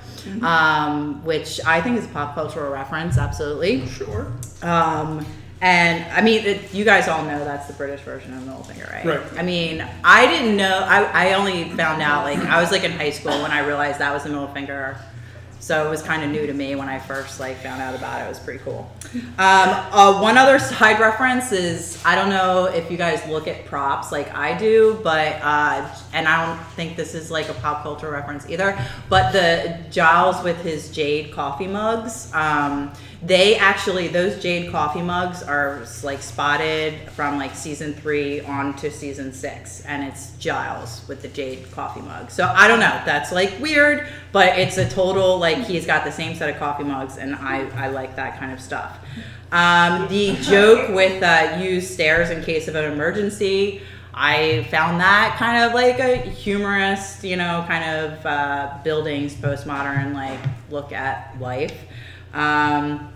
um, 0.42 1.24
which 1.24 1.60
I 1.66 1.80
think 1.80 1.98
is 1.98 2.04
a 2.04 2.08
pop 2.08 2.34
cultural 2.34 2.72
reference, 2.72 3.18
absolutely. 3.18 3.86
Sure. 3.86 4.32
Um, 4.62 5.24
and 5.62 6.04
I 6.12 6.20
mean, 6.22 6.44
it, 6.44 6.74
you 6.74 6.84
guys 6.84 7.06
all 7.06 7.24
know 7.24 7.44
that's 7.44 7.68
the 7.68 7.72
British 7.74 8.00
version 8.00 8.34
of 8.34 8.40
the 8.40 8.46
middle 8.46 8.64
finger, 8.64 8.88
right? 8.92 9.04
Right. 9.06 9.38
I 9.38 9.42
mean, 9.42 9.86
I 10.02 10.26
didn't 10.26 10.56
know. 10.56 10.84
I, 10.88 11.04
I 11.28 11.34
only 11.34 11.70
found 11.70 12.02
out 12.02 12.24
like 12.24 12.40
I 12.40 12.60
was 12.60 12.72
like 12.72 12.82
in 12.82 12.90
high 12.90 13.10
school 13.10 13.40
when 13.42 13.52
I 13.52 13.60
realized 13.60 14.00
that 14.00 14.12
was 14.12 14.24
the 14.24 14.30
middle 14.30 14.48
finger. 14.48 14.98
So 15.62 15.86
it 15.86 15.88
was 15.88 16.02
kind 16.02 16.24
of 16.24 16.30
new 16.30 16.44
to 16.44 16.52
me 16.52 16.74
when 16.74 16.88
I 16.88 16.98
first 16.98 17.38
like 17.38 17.56
found 17.58 17.80
out 17.80 17.94
about 17.94 18.20
it. 18.20 18.24
It 18.24 18.28
was 18.28 18.40
pretty 18.40 18.58
cool. 18.64 18.90
Um, 19.14 19.20
uh, 19.38 20.20
one 20.20 20.36
other 20.36 20.58
side 20.58 20.98
reference 20.98 21.52
is 21.52 22.02
I 22.04 22.16
don't 22.16 22.30
know 22.30 22.64
if 22.64 22.90
you 22.90 22.96
guys 22.96 23.24
look 23.28 23.46
at 23.46 23.64
props 23.66 24.10
like 24.10 24.34
I 24.34 24.58
do, 24.58 24.98
but 25.04 25.38
uh, 25.40 25.88
and 26.12 26.26
I 26.26 26.46
don't 26.46 26.66
think 26.70 26.96
this 26.96 27.14
is 27.14 27.30
like 27.30 27.48
a 27.48 27.54
pop 27.54 27.84
culture 27.84 28.10
reference 28.10 28.50
either. 28.50 28.76
But 29.08 29.30
the 29.30 29.78
Giles 29.92 30.42
with 30.42 30.60
his 30.64 30.90
jade 30.90 31.32
coffee 31.32 31.68
mugs, 31.68 32.34
um, 32.34 32.92
they 33.24 33.56
actually 33.56 34.08
those 34.08 34.42
jade 34.42 34.72
coffee 34.72 35.00
mugs 35.00 35.42
are 35.44 35.84
like 36.02 36.20
spotted 36.20 37.08
from 37.10 37.38
like 37.38 37.54
season 37.54 37.94
three 37.94 38.40
on 38.40 38.74
to 38.76 38.90
season 38.90 39.32
six, 39.32 39.82
and 39.82 40.02
it's 40.02 40.32
Giles 40.38 41.06
with 41.06 41.22
the 41.22 41.28
jade 41.28 41.70
coffee 41.70 42.00
mug. 42.00 42.30
So 42.30 42.44
I 42.44 42.66
don't 42.66 42.80
know. 42.80 43.00
That's 43.06 43.30
like 43.30 43.58
weird, 43.60 44.08
but 44.32 44.58
it's 44.58 44.76
a 44.76 44.88
total 44.88 45.38
like 45.38 45.58
he's 45.58 45.86
got 45.86 46.04
the 46.04 46.10
same 46.10 46.34
set 46.34 46.50
of 46.50 46.56
coffee 46.56 46.84
mugs, 46.84 47.16
and 47.16 47.36
I 47.36 47.68
I 47.76 47.88
like 47.88 48.16
that 48.16 48.38
kind 48.38 48.52
of 48.52 48.60
stuff. 48.60 48.98
Um, 49.52 50.08
the 50.08 50.34
joke 50.36 50.88
with 50.88 51.22
uh, 51.22 51.58
use 51.62 51.88
stairs 51.88 52.30
in 52.30 52.42
case 52.42 52.66
of 52.66 52.74
an 52.74 52.90
emergency. 52.90 53.82
I 54.14 54.66
found 54.70 55.00
that 55.00 55.36
kind 55.38 55.64
of 55.64 55.74
like 55.74 55.98
a 55.98 56.16
humorous, 56.16 57.22
you 57.22 57.36
know, 57.36 57.64
kind 57.68 57.84
of 57.84 58.26
uh, 58.26 58.78
buildings 58.82 59.34
postmodern 59.34 60.14
like 60.14 60.40
look 60.70 60.92
at 60.92 61.38
life. 61.40 61.78
Um, 62.34 63.11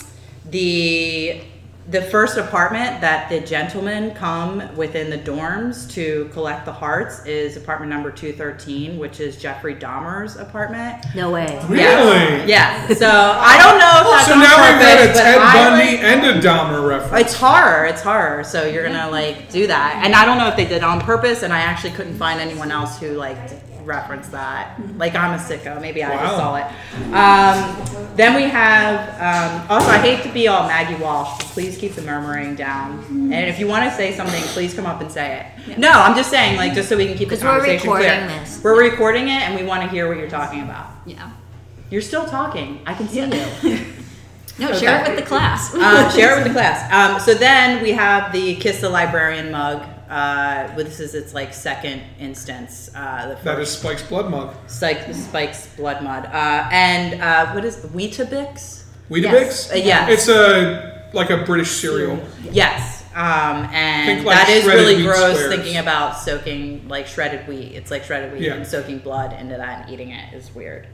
the 0.51 1.43
the 1.89 2.03
first 2.03 2.37
apartment 2.37 3.01
that 3.01 3.29
the 3.29 3.39
gentlemen 3.39 4.13
come 4.17 4.75
within 4.77 5.09
the 5.09 5.17
dorms 5.19 5.89
to 5.93 6.29
collect 6.33 6.65
the 6.65 6.73
hearts 6.73 7.25
is 7.27 7.57
apartment 7.57 7.89
number 7.89 8.11
213, 8.11 8.99
which 8.99 9.21
is 9.21 9.37
Jeffrey 9.41 9.73
Dahmer's 9.77 10.35
apartment. 10.35 10.97
No 11.15 11.31
way. 11.31 11.47
Really? 11.69 11.79
Yeah. 11.85 12.45
Yeah. 12.45 12.89
So 12.93 13.09
I 13.09 13.57
don't 13.59 13.79
know 13.79 14.01
if 14.01 14.17
that's 14.17 14.27
So 14.27 14.35
now 14.35 14.57
we've 14.67 14.81
got 14.83 14.99
a 14.99 15.07
purpose, 15.07 15.17
but 15.17 15.23
Ted 15.23 15.39
Bundy 15.39 15.97
like- 15.97 16.03
and 16.03 16.27
a 16.27 16.41
Dahmer 16.49 16.89
reference. 16.89 17.25
it's 17.27 17.35
horror. 17.35 17.85
It's 17.85 18.03
horror. 18.03 18.43
So 18.43 18.65
you're 18.67 18.85
gonna 18.85 19.09
like 19.09 19.49
do 19.53 19.69
that, 19.69 20.01
and 20.05 20.13
I 20.17 20.25
don't 20.25 20.39
know 20.39 20.49
if 20.49 20.57
they 20.57 20.65
did 20.65 20.79
it 20.79 20.83
on 20.85 21.01
purpose, 21.01 21.45
and 21.45 21.53
I 21.53 21.61
actually 21.61 21.91
couldn't 21.93 22.19
find 22.19 22.41
anyone 22.41 22.73
else 22.73 22.99
who 22.99 23.13
like 23.13 23.39
referenced 23.87 24.33
that. 24.33 24.79
Like 24.99 25.15
I'm 25.15 25.33
a 25.39 25.43
sicko. 25.43 25.81
Maybe 25.81 26.03
I 26.05 26.17
just 26.23 26.37
saw 26.37 26.57
it. 26.57 26.67
Um, 27.15 28.17
then 28.17 28.35
we 28.35 28.43
have. 28.45 29.09
Um, 29.21 29.67
also, 29.71 29.89
I 29.89 29.99
hate 29.99 30.23
to 30.25 30.33
be 30.33 30.49
all 30.49 30.67
Maggie 30.69 31.01
Walsh, 31.03 31.31
but 31.39 31.47
please 31.49 31.79
keep 31.79 31.93
the 31.95 32.03
murmuring 32.03 32.55
down. 32.57 33.05
And 33.11 33.35
if 33.35 33.59
you 33.59 33.67
want 33.67 33.89
to 33.89 33.97
say 33.97 34.15
something, 34.15 34.43
please 34.55 34.75
come 34.75 34.87
up 34.87 35.01
and 35.01 35.11
say 35.11 35.51
it. 35.67 35.79
No, 35.79 35.91
I'm 35.91 36.15
just 36.17 36.31
saying, 36.31 36.57
like, 36.57 36.75
just 36.75 36.89
so 36.89 36.97
we 36.97 37.07
can 37.07 37.17
keep 37.17 37.29
the 37.29 37.37
the 37.37 37.43
'Cause 37.43 37.45
we're 37.45 37.51
conversation 37.59 37.91
recording 37.91 38.27
clear. 38.27 38.41
this. 38.41 38.61
We're 38.63 38.81
recording 38.83 39.29
it, 39.29 39.43
and 39.43 39.55
we 39.59 39.65
want 39.65 39.83
to 39.83 39.89
hear 39.89 40.09
what 40.09 40.19
you're 40.19 40.31
talking 40.31 40.63
about. 40.63 40.87
Yeah. 41.07 41.31
You're 41.91 42.03
still 42.03 42.27
talking. 42.27 42.81
I 42.87 42.95
can 42.95 43.09
see 43.09 43.21
you. 43.21 43.79
No, 44.59 44.73
share 44.73 45.03
it 45.05 45.09
with 45.09 45.19
the 45.19 45.27
class. 45.27 45.75
um, 45.75 46.11
share 46.13 46.33
it 46.33 46.37
with 46.39 46.45
the 46.47 46.53
class. 46.59 46.91
Um, 46.91 47.21
so 47.21 47.35
then 47.35 47.83
we 47.83 47.93
have 47.93 48.33
the 48.33 48.55
Kiss 48.57 48.81
the 48.81 48.89
Librarian 48.89 49.51
mug. 49.51 49.83
Uh, 50.09 50.73
well, 50.77 50.85
this 50.85 51.01
is 51.01 51.15
its 51.15 51.35
like 51.35 51.53
second 51.53 52.03
instance. 52.19 52.91
Uh, 52.95 53.29
the 53.29 53.35
that 53.43 53.59
is 53.59 53.71
first 53.71 53.81
Spike's 53.81 54.03
blood 54.03 54.31
mug. 54.31 54.55
Spike, 54.69 55.13
Spike's 55.13 55.67
blood 55.77 56.03
mud. 56.03 56.27
Uh, 56.27 56.69
and 56.71 57.21
uh, 57.21 57.53
what 57.53 57.65
is 57.65 57.77
Weetabix? 57.87 58.85
Weetabix? 59.11 59.23
Yes. 59.23 59.73
Uh, 59.73 59.77
yes. 59.77 60.11
It's 60.13 60.29
a 60.29 61.09
like 61.13 61.31
a 61.31 61.39
British 61.39 61.71
cereal. 61.71 62.23
Yes. 62.51 63.05
Um, 63.15 63.65
and 63.73 64.25
like, 64.27 64.37
that 64.37 64.51
is 64.51 64.67
really 64.67 65.03
gross 65.03 65.37
squares. 65.39 65.55
thinking 65.55 65.79
about 65.79 66.19
soaking 66.19 66.87
like 66.87 67.07
shredded 67.07 67.49
wheat. 67.49 67.73
It's 67.75 67.91
like 67.91 68.05
shredded 68.05 68.33
wheat 68.33 68.43
Yeah. 68.43 68.55
and 68.55 68.67
soaking 68.67 68.99
blood 68.99 69.33
into 69.33 69.57
that 69.57 69.83
and 69.83 69.91
eating 69.91 70.11
it 70.11 70.35
is 70.35 70.55
weird. 70.55 70.87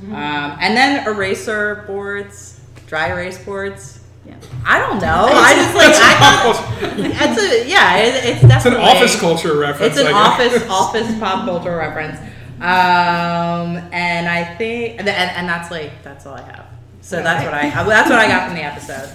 Mm-hmm. 0.00 0.14
Um, 0.14 0.56
and 0.60 0.76
then 0.76 1.06
eraser 1.06 1.84
boards, 1.86 2.60
dry 2.86 3.08
erase 3.08 3.42
boards. 3.44 4.00
Yeah. 4.26 4.36
I 4.64 4.78
don't 4.78 5.00
know. 5.00 5.28
I 5.30 5.54
just 5.54 5.74
like 5.74 5.94
I 5.94 6.14
thought 6.20 7.30
it's 7.30 7.40
a 7.40 7.68
yeah. 7.68 7.96
It, 7.98 8.24
it's 8.24 8.44
It's 8.44 8.66
an 8.66 8.74
office 8.74 9.18
culture 9.20 9.56
reference. 9.58 9.96
It's 9.96 10.06
an 10.06 10.14
I 10.14 10.18
office 10.18 10.68
office 10.68 11.18
pop 11.18 11.44
culture 11.44 11.76
reference. 11.76 12.18
Um, 12.60 13.76
and 13.92 14.28
I 14.28 14.54
think 14.56 15.00
and, 15.00 15.08
and, 15.08 15.48
that's 15.48 15.70
like 15.70 16.02
that's 16.02 16.24
all 16.24 16.34
I 16.34 16.42
have. 16.42 16.66
So 17.02 17.22
that's 17.22 17.44
what 17.44 17.52
I 17.52 17.68
that's 17.68 18.08
what 18.08 18.18
I 18.18 18.28
got 18.28 18.46
from 18.46 18.56
the 18.56 18.62
episode. 18.62 19.10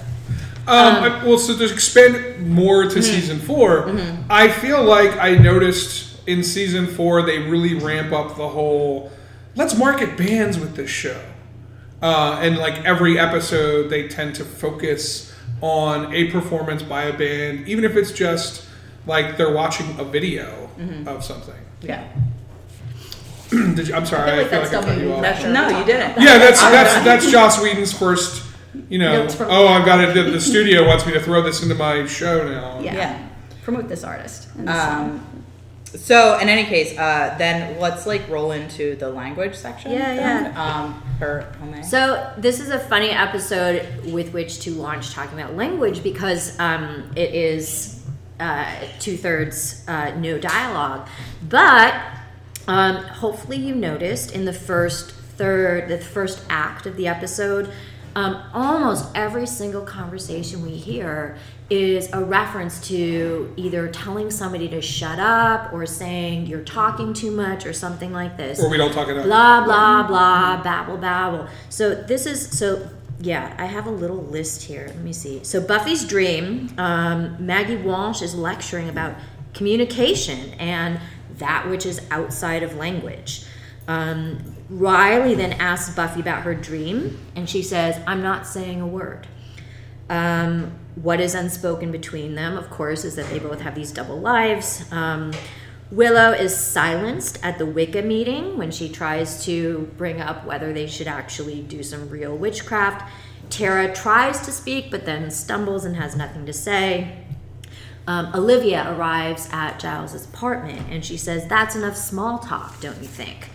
Um, 0.67 1.03
I- 1.03 1.25
well, 1.25 1.39
so 1.39 1.57
to 1.57 1.73
expand 1.73 2.47
more 2.47 2.83
Mm-hmm. 2.83 2.93
to 2.93 3.01
season 3.01 3.39
4 3.39 3.97
I 4.29 4.49
feel 4.49 4.83
like 4.83 5.17
I 5.17 5.35
noticed 5.35 6.27
in 6.27 6.43
season 6.43 6.85
four 6.85 7.23
they 7.23 7.39
really 7.39 7.73
ramp 7.73 8.11
up 8.13 8.35
the 8.37 8.47
whole 8.47 9.11
let's 9.55 9.75
market 9.75 10.15
bands 10.15 10.59
with 10.59 10.75
this 10.75 10.89
show. 10.89 11.19
Uh, 12.01 12.39
and 12.41 12.57
like 12.57 12.85
every 12.85 13.19
episode, 13.19 13.89
they 13.89 14.07
tend 14.07 14.35
to 14.35 14.45
focus 14.45 15.33
on 15.61 16.13
a 16.13 16.31
performance 16.31 16.81
by 16.83 17.03
a 17.03 17.17
band, 17.17 17.67
even 17.67 17.83
if 17.83 17.95
it's 17.97 18.11
just 18.11 18.65
like 19.05 19.37
they're 19.37 19.53
watching 19.53 19.99
a 19.99 20.03
video 20.03 20.69
Mm-hmm. 20.79 21.09
of 21.09 21.25
something. 21.25 21.55
Yeah. 21.81 22.07
Did 23.49 23.87
you, 23.89 23.93
I'm 23.95 24.05
sorry, 24.05 24.31
I 24.31 24.43
feel 24.43 24.49
feel 24.49 24.59
like 24.61 24.71
like, 24.71 24.71
that's 24.71 24.73
I 24.73 24.81
cut 24.81 24.97
you 24.97 25.09
W. 25.09 25.13
off. 25.13 25.21
That's, 25.21 25.43
no, 25.43 25.79
you 25.79 25.85
didn't. 25.85 26.21
Yeah, 26.23 26.37
that's 26.37 26.61
that's 26.61 27.03
that's 27.03 27.29
Joss 27.31 27.61
Whedon's 27.61 27.91
first. 27.91 28.45
You 28.89 28.99
know, 28.99 29.27
oh, 29.41 29.67
I've 29.67 29.85
got 29.85 30.05
to. 30.05 30.13
The, 30.23 30.29
the 30.31 30.39
studio 30.39 30.87
wants 30.87 31.05
me 31.05 31.11
to 31.13 31.19
throw 31.19 31.41
this 31.41 31.61
into 31.63 31.75
my 31.75 32.05
show 32.05 32.47
now. 32.47 32.79
Yeah. 32.79 32.93
Yeah. 32.95 33.27
Promote 33.63 33.89
this 33.89 34.03
artist. 34.05 34.47
And 34.55 34.67
this 34.67 34.75
song. 34.81 35.09
Um, 35.09 35.25
so 35.95 36.37
in 36.37 36.49
any 36.49 36.65
case, 36.65 36.97
uh, 36.97 37.35
then 37.37 37.79
let's 37.79 38.05
like 38.05 38.27
roll 38.29 38.51
into 38.51 38.95
the 38.95 39.09
language 39.09 39.55
section. 39.55 39.91
Yeah, 39.91 40.15
then, 40.15 40.57
Um, 40.57 41.01
for 41.17 41.41
Home. 41.59 41.83
So 41.83 42.31
this 42.37 42.59
is 42.59 42.69
a 42.69 42.79
funny 42.79 43.09
episode 43.09 44.05
with 44.05 44.31
which 44.33 44.59
to 44.61 44.71
launch 44.71 45.13
talking 45.13 45.39
about 45.39 45.55
language 45.55 46.03
because 46.03 46.59
um, 46.59 47.11
it 47.15 47.33
is 47.33 48.03
uh, 48.39 48.71
two 48.99 49.17
thirds 49.17 49.83
uh, 49.87 50.11
no 50.15 50.37
dialogue, 50.37 51.07
but 51.49 51.95
um, 52.67 52.97
hopefully 52.97 53.57
you 53.57 53.73
noticed 53.73 54.31
in 54.31 54.45
the 54.45 54.53
first 54.53 55.11
third, 55.11 55.89
the 55.89 55.97
first 55.97 56.43
act 56.49 56.85
of 56.85 56.95
the 56.97 57.07
episode, 57.07 57.71
um, 58.15 58.41
almost 58.53 59.05
every 59.15 59.45
single 59.45 59.81
conversation 59.81 60.61
we 60.61 60.71
hear 60.71 61.37
is 61.69 62.11
a 62.13 62.23
reference 62.23 62.87
to 62.87 63.53
either 63.55 63.87
telling 63.89 64.31
somebody 64.31 64.67
to 64.69 64.81
shut 64.81 65.19
up 65.19 65.71
or 65.71 65.85
saying 65.85 66.47
you're 66.47 66.63
talking 66.63 67.13
too 67.13 67.31
much 67.31 67.65
or 67.65 67.73
something 67.73 68.11
like 68.11 68.37
this. 68.37 68.59
Or 68.59 68.69
we 68.69 68.77
don't 68.77 68.91
talk 68.91 69.07
enough. 69.07 69.25
blah 69.25 69.63
blah 69.63 70.07
blah 70.07 70.63
babble 70.63 70.97
babble. 70.97 71.47
So 71.69 71.93
this 71.93 72.25
is 72.25 72.57
so 72.57 72.89
yeah 73.21 73.53
i 73.59 73.65
have 73.65 73.85
a 73.85 73.91
little 73.91 74.23
list 74.23 74.63
here. 74.63 74.87
Let 74.87 74.97
me 74.97 75.13
see. 75.13 75.43
So 75.43 75.61
buffy's 75.61 76.03
dream 76.03 76.73
um, 76.77 77.35
maggie 77.45 77.77
walsh 77.77 78.21
is 78.21 78.33
lecturing 78.33 78.89
about 78.89 79.15
communication 79.53 80.53
and 80.55 80.99
that 81.37 81.69
which 81.69 81.85
is 81.85 82.01
outside 82.09 82.63
of 82.63 82.75
language. 82.75 83.45
Um, 83.87 84.55
riley 84.69 85.35
then 85.35 85.53
asks 85.53 85.95
buffy 85.95 86.19
about 86.19 86.43
her 86.43 86.53
dream 86.53 87.17
and 87.35 87.49
she 87.49 87.61
says 87.61 87.99
i'm 88.05 88.21
not 88.21 88.45
saying 88.45 88.79
a 88.81 88.87
word 88.87 89.27
um, 90.09 90.71
what 90.95 91.19
is 91.19 91.35
unspoken 91.35 91.91
between 91.91 92.35
them, 92.35 92.57
of 92.57 92.69
course, 92.69 93.05
is 93.05 93.15
that 93.15 93.29
they 93.29 93.39
both 93.39 93.61
have 93.61 93.75
these 93.75 93.91
double 93.91 94.19
lives. 94.19 94.91
Um, 94.91 95.31
Willow 95.91 96.31
is 96.31 96.55
silenced 96.55 97.39
at 97.43 97.57
the 97.57 97.65
Wicca 97.65 98.01
meeting 98.01 98.57
when 98.57 98.71
she 98.71 98.89
tries 98.89 99.45
to 99.45 99.91
bring 99.97 100.19
up 100.19 100.45
whether 100.45 100.73
they 100.73 100.87
should 100.87 101.07
actually 101.07 101.61
do 101.61 101.81
some 101.83 102.09
real 102.09 102.35
witchcraft. 102.35 103.09
Tara 103.49 103.93
tries 103.93 104.41
to 104.41 104.51
speak, 104.51 104.91
but 104.91 105.05
then 105.05 105.31
stumbles 105.31 105.85
and 105.85 105.95
has 105.95 106.15
nothing 106.15 106.45
to 106.45 106.53
say. 106.53 107.23
Um, 108.05 108.31
Olivia 108.35 108.91
arrives 108.95 109.49
at 109.51 109.79
Giles's 109.79 110.25
apartment 110.25 110.87
and 110.89 111.05
she 111.05 111.17
says, 111.17 111.47
That's 111.47 111.75
enough 111.75 111.95
small 111.95 112.39
talk, 112.39 112.79
don't 112.81 113.01
you 113.01 113.07
think? 113.07 113.49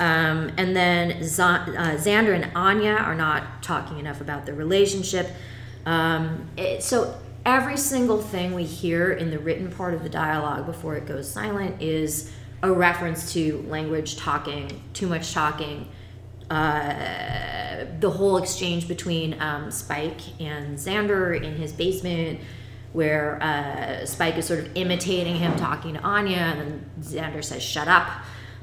Um, 0.00 0.52
and 0.56 0.76
then 0.76 1.22
Z- 1.22 1.42
uh, 1.42 1.96
Xander 1.96 2.34
and 2.34 2.50
Anya 2.54 2.94
are 2.94 3.14
not 3.14 3.62
talking 3.62 3.98
enough 3.98 4.20
about 4.20 4.46
their 4.46 4.54
relationship. 4.54 5.30
Um, 5.86 6.48
it, 6.56 6.82
so 6.82 7.18
every 7.44 7.76
single 7.76 8.20
thing 8.20 8.54
we 8.54 8.64
hear 8.64 9.12
in 9.12 9.30
the 9.30 9.38
written 9.38 9.70
part 9.70 9.94
of 9.94 10.02
the 10.02 10.08
dialogue 10.08 10.66
before 10.66 10.96
it 10.96 11.06
goes 11.06 11.30
silent 11.30 11.80
is 11.82 12.30
a 12.62 12.70
reference 12.70 13.32
to 13.32 13.64
language 13.68 14.16
talking, 14.16 14.82
too 14.92 15.06
much 15.06 15.32
talking. 15.32 15.88
Uh, 16.50 17.84
the 18.00 18.10
whole 18.10 18.38
exchange 18.38 18.88
between 18.88 19.40
um, 19.40 19.70
Spike 19.70 20.20
and 20.40 20.78
Xander 20.78 21.40
in 21.40 21.56
his 21.56 21.72
basement, 21.72 22.40
where 22.92 23.42
uh, 23.42 24.06
Spike 24.06 24.36
is 24.36 24.46
sort 24.46 24.60
of 24.60 24.70
imitating 24.74 25.36
him 25.36 25.56
talking 25.56 25.94
to 25.94 26.00
Anya, 26.00 26.36
and 26.36 26.60
then 26.60 26.90
Xander 27.00 27.44
says, 27.44 27.62
"Shut 27.62 27.86
up." 27.86 28.08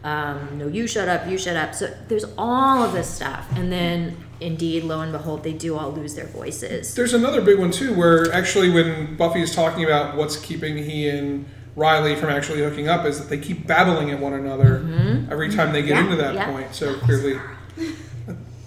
Um, 0.06 0.58
no, 0.60 0.68
you 0.68 0.86
shut 0.88 1.08
up, 1.08 1.28
you 1.28 1.38
shut 1.38 1.56
up. 1.56 1.74
So 1.74 1.94
there's 2.08 2.26
all 2.38 2.84
of 2.84 2.94
this 2.94 3.10
stuff, 3.10 3.48
and 3.56 3.72
then 3.72 4.16
indeed, 4.40 4.84
lo 4.84 5.02
and 5.02 5.12
behold, 5.12 5.44
they 5.44 5.54
do 5.54 5.76
all 5.76 5.92
lose 5.92 6.14
their 6.14 6.28
voices. 6.28 6.94
There's 6.94 7.14
another 7.16 7.42
big 7.42 7.58
one 7.58 7.72
too, 7.72 7.94
where 7.96 8.32
actually 8.32 8.70
when 8.70 9.16
Buffy 9.18 9.42
is 9.42 9.56
talking 9.56 9.84
about 9.84 10.16
what's 10.16 10.38
keeping 10.38 10.78
he 10.78 11.10
and 11.10 11.46
Riley 11.76 12.16
from 12.16 12.30
actually 12.30 12.60
hooking 12.60 12.88
up, 12.88 13.06
is 13.06 13.18
that 13.20 13.30
they 13.30 13.38
keep 13.40 13.66
babbling 13.66 14.12
at 14.12 14.20
one 14.20 14.34
another 14.34 14.78
every 15.32 15.50
time 15.50 15.74
they 15.74 15.82
get 15.82 15.96
Mm-hmm. 15.98 16.06
Yeah, 16.08 16.12
into 16.12 16.16
that 16.24 16.36
yeah. 16.36 16.52
point. 16.52 16.76
So 16.76 16.96
clearly, 17.00 17.40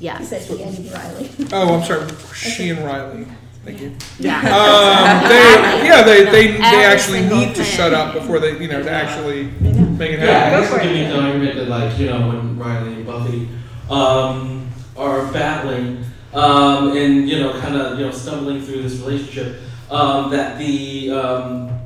Yeah, 0.01 0.18
He 0.18 0.24
said 0.24 0.42
he 0.42 0.62
and 0.62 0.92
Riley. 0.92 1.31
oh, 1.53 1.74
I'm 1.79 1.85
sorry, 1.85 2.07
she 2.35 2.70
and 2.70 2.85
Riley. 2.85 3.27
Thank 3.64 3.81
you. 3.81 3.92
yeah. 4.18 4.38
Um, 4.38 5.29
they, 5.29 5.87
yeah, 5.88 6.03
they, 6.03 6.24
they, 6.24 6.46
they 6.53 6.85
actually 6.85 7.20
need 7.22 7.55
to 7.57 7.64
shut 7.64 7.92
up 7.94 8.14
before 8.14 8.38
they, 8.38 8.59
you 8.61 8.68
know, 8.68 8.83
to 8.83 8.90
actually 8.90 9.51
make 9.98 10.12
it 10.12 10.20
Yeah, 10.20 10.26
I 10.26 10.32
happen. 10.32 10.61
guess 10.61 10.72
it 10.72 10.80
could 10.80 11.12
the 11.12 11.20
argument 11.20 11.56
that 11.56 11.68
like, 11.68 11.98
you 11.98 12.06
know, 12.06 12.28
when 12.28 12.58
Riley 12.58 12.94
and 12.94 13.06
Buffy 13.06 13.48
um, 13.90 14.68
are 14.96 15.30
battling 15.32 16.04
um, 16.34 16.96
and, 16.96 17.28
you 17.28 17.38
know, 17.40 17.58
kind 17.61 17.74
of, 17.76 17.98
you 17.98 18.06
know, 18.06 18.12
stumbling 18.12 18.61
through 18.62 18.82
this 18.82 19.00
relationship, 19.00 19.61
um, 19.90 20.30
that 20.30 20.58
the, 20.58 21.11
um, 21.11 21.78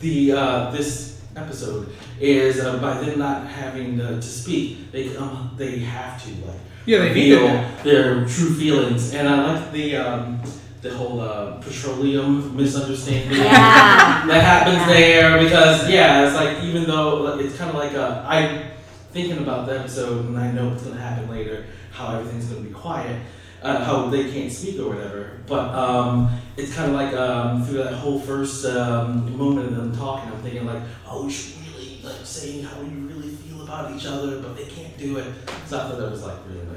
the, 0.00 0.32
uh, 0.32 0.70
this 0.70 1.20
episode 1.36 1.92
is 2.20 2.60
uh, 2.60 2.78
by 2.78 2.94
them 3.00 3.18
not 3.18 3.46
having 3.46 4.00
uh, 4.00 4.16
to 4.16 4.22
speak, 4.22 4.90
they, 4.92 5.16
um, 5.16 5.54
they 5.56 5.78
have 5.78 6.22
to, 6.24 6.30
like, 6.46 6.58
Yeah, 6.86 6.98
they 6.98 7.14
need 7.14 7.32
reveal 7.32 7.64
their 7.84 8.26
true 8.26 8.54
feelings. 8.54 9.14
And 9.14 9.28
I 9.28 9.54
like 9.54 9.72
the, 9.72 9.96
um, 9.96 10.42
the 10.82 10.94
whole 10.94 11.20
uh, 11.20 11.52
petroleum 11.60 12.56
misunderstanding 12.56 13.38
Yeah. 13.38 14.24
that 14.26 14.42
happens 14.42 14.78
Yeah. 14.78 14.86
there 14.88 15.42
because 15.44 15.88
yeah, 15.90 16.26
it's 16.26 16.34
like 16.36 16.62
even 16.64 16.84
though 16.84 17.38
it's 17.38 17.56
kind 17.56 17.70
of 17.70 17.76
like 17.76 17.94
uh, 17.94 18.24
I 18.26 18.64
thinking 19.12 19.38
about 19.38 19.66
the 19.66 19.78
episode 19.78 20.26
and 20.26 20.38
I 20.38 20.50
know 20.52 20.68
what's 20.70 20.82
gonna 20.84 21.00
happen 21.00 21.28
later, 21.30 21.66
how 21.92 22.16
everything's 22.16 22.46
gonna 22.46 22.62
be 22.66 22.70
quiet, 22.72 23.20
uh, 23.62 23.84
how 23.84 24.06
they 24.08 24.30
can't 24.30 24.50
speak 24.50 24.78
or 24.80 24.88
whatever. 24.88 25.32
But 25.46 25.74
um, 25.74 26.30
it's 26.56 26.74
kind 26.74 26.90
of 26.90 26.96
like 26.96 27.12
um, 27.14 27.64
through 27.64 27.78
that 27.84 27.92
whole 27.94 28.18
first 28.20 28.64
um, 28.64 29.36
moment 29.36 29.66
of 29.68 29.76
them 29.76 29.94
talking, 29.94 30.32
I'm 30.32 30.38
thinking 30.40 30.64
like, 30.64 30.82
oh, 31.08 31.24
we 31.26 31.30
should 31.32 31.56
really 31.66 32.00
like 32.04 32.24
saying 32.24 32.62
how 32.64 32.80
you 32.80 33.06
really 33.12 33.28
feel 33.30 33.62
about 33.62 33.94
each 33.94 34.06
other, 34.06 34.40
but 34.40 34.56
they 34.56 34.64
can't 34.64 34.96
do 34.96 35.18
it. 35.18 35.26
So 35.66 35.76
I 35.78 35.88
thought 35.88 35.98
that 35.98 36.10
was 36.10 36.22
like 36.22 36.38
really. 36.48 36.69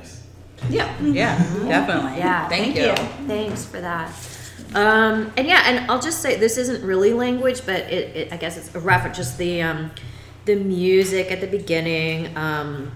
Yeah, 0.69 1.01
yeah, 1.01 1.37
definitely. 1.67 2.17
Yeah, 2.17 2.47
thank, 2.47 2.75
thank 2.75 2.75
you. 2.75 3.03
you. 3.03 3.27
Thanks 3.27 3.65
for 3.65 3.81
that. 3.81 4.11
Um, 4.75 5.31
and 5.37 5.47
yeah, 5.47 5.63
and 5.65 5.91
I'll 5.91 6.01
just 6.01 6.21
say 6.21 6.35
this 6.37 6.57
isn't 6.57 6.83
really 6.85 7.13
language, 7.13 7.65
but 7.65 7.81
it, 7.91 8.15
it 8.15 8.33
I 8.33 8.37
guess 8.37 8.57
it's 8.57 8.73
a 8.73 8.79
reference. 8.79 9.17
Just 9.17 9.37
the 9.37 9.61
um, 9.61 9.91
the 10.45 10.55
music 10.55 11.31
at 11.31 11.41
the 11.41 11.47
beginning 11.47 12.35
um, 12.35 12.91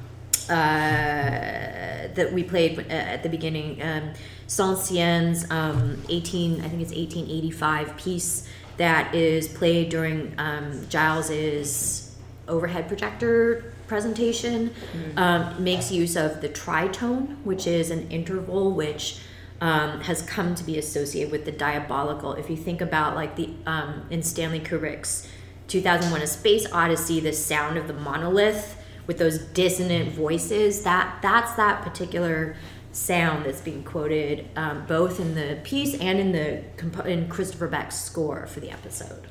uh, 0.50 0.54
that 0.54 2.32
we 2.34 2.44
played 2.44 2.80
uh, 2.80 2.94
at 2.94 3.24
the 3.24 3.30
beginning. 3.30 3.82
Um, 3.82 4.14
Saint-Saëns's 4.48 5.52
um, 5.52 6.02
eighteen, 6.10 6.62
I 6.62 6.70
think 6.70 6.82
it's 6.82 6.94
eighteen 6.94 7.30
eighty 7.30 7.52
five 7.52 7.96
piece 7.98 8.48
that 8.78 9.14
is 9.14 9.48
played 9.48 9.90
during 9.90 10.34
um, 10.38 10.88
Giles's 10.90 12.16
overhead 12.48 12.88
projector 12.88 13.74
presentation 13.88 14.74
um, 15.16 15.64
makes 15.64 15.92
use 15.92 16.16
of 16.16 16.42
the 16.42 16.50
tritone, 16.50 17.42
which 17.44 17.68
is 17.68 17.90
an 17.90 18.10
interval 18.10 18.72
which 18.72 19.20
um, 19.62 20.02
has 20.02 20.22
come 20.22 20.56
to 20.56 20.64
be 20.64 20.78
associated 20.78 21.32
with 21.32 21.46
the 21.46 21.52
diabolical. 21.52 22.34
If 22.34 22.50
you 22.50 22.56
think 22.56 22.82
about 22.82 23.16
like 23.16 23.36
the 23.36 23.50
um, 23.66 24.06
in 24.10 24.22
Stanley 24.22 24.60
Kubrick's 24.60 25.28
2001: 25.68 26.22
A 26.22 26.28
Space 26.28 26.72
Odyssey, 26.72 27.20
the 27.20 27.34
sound 27.34 27.78
of 27.78 27.88
the 27.88 27.94
monolith 27.94 28.82
with 29.08 29.18
those 29.18 29.40
dissonant 29.40 30.12
voices, 30.12 30.84
that 30.84 31.20
that's 31.22 31.54
that 31.56 31.82
particular 31.82 32.56
sound 32.92 33.46
that's 33.46 33.62
being 33.62 33.84
quoted 33.84 34.48
um, 34.56 34.86
both 34.88 35.20
in 35.20 35.36
the 35.36 35.60
piece 35.64 35.94
and 36.00 36.20
in 36.20 36.32
the 36.32 36.64
in 37.10 37.28
Christopher 37.30 37.68
Beck's 37.68 38.00
score 38.00 38.48
for 38.48 38.60
the 38.60 38.72
episode. 38.72 39.28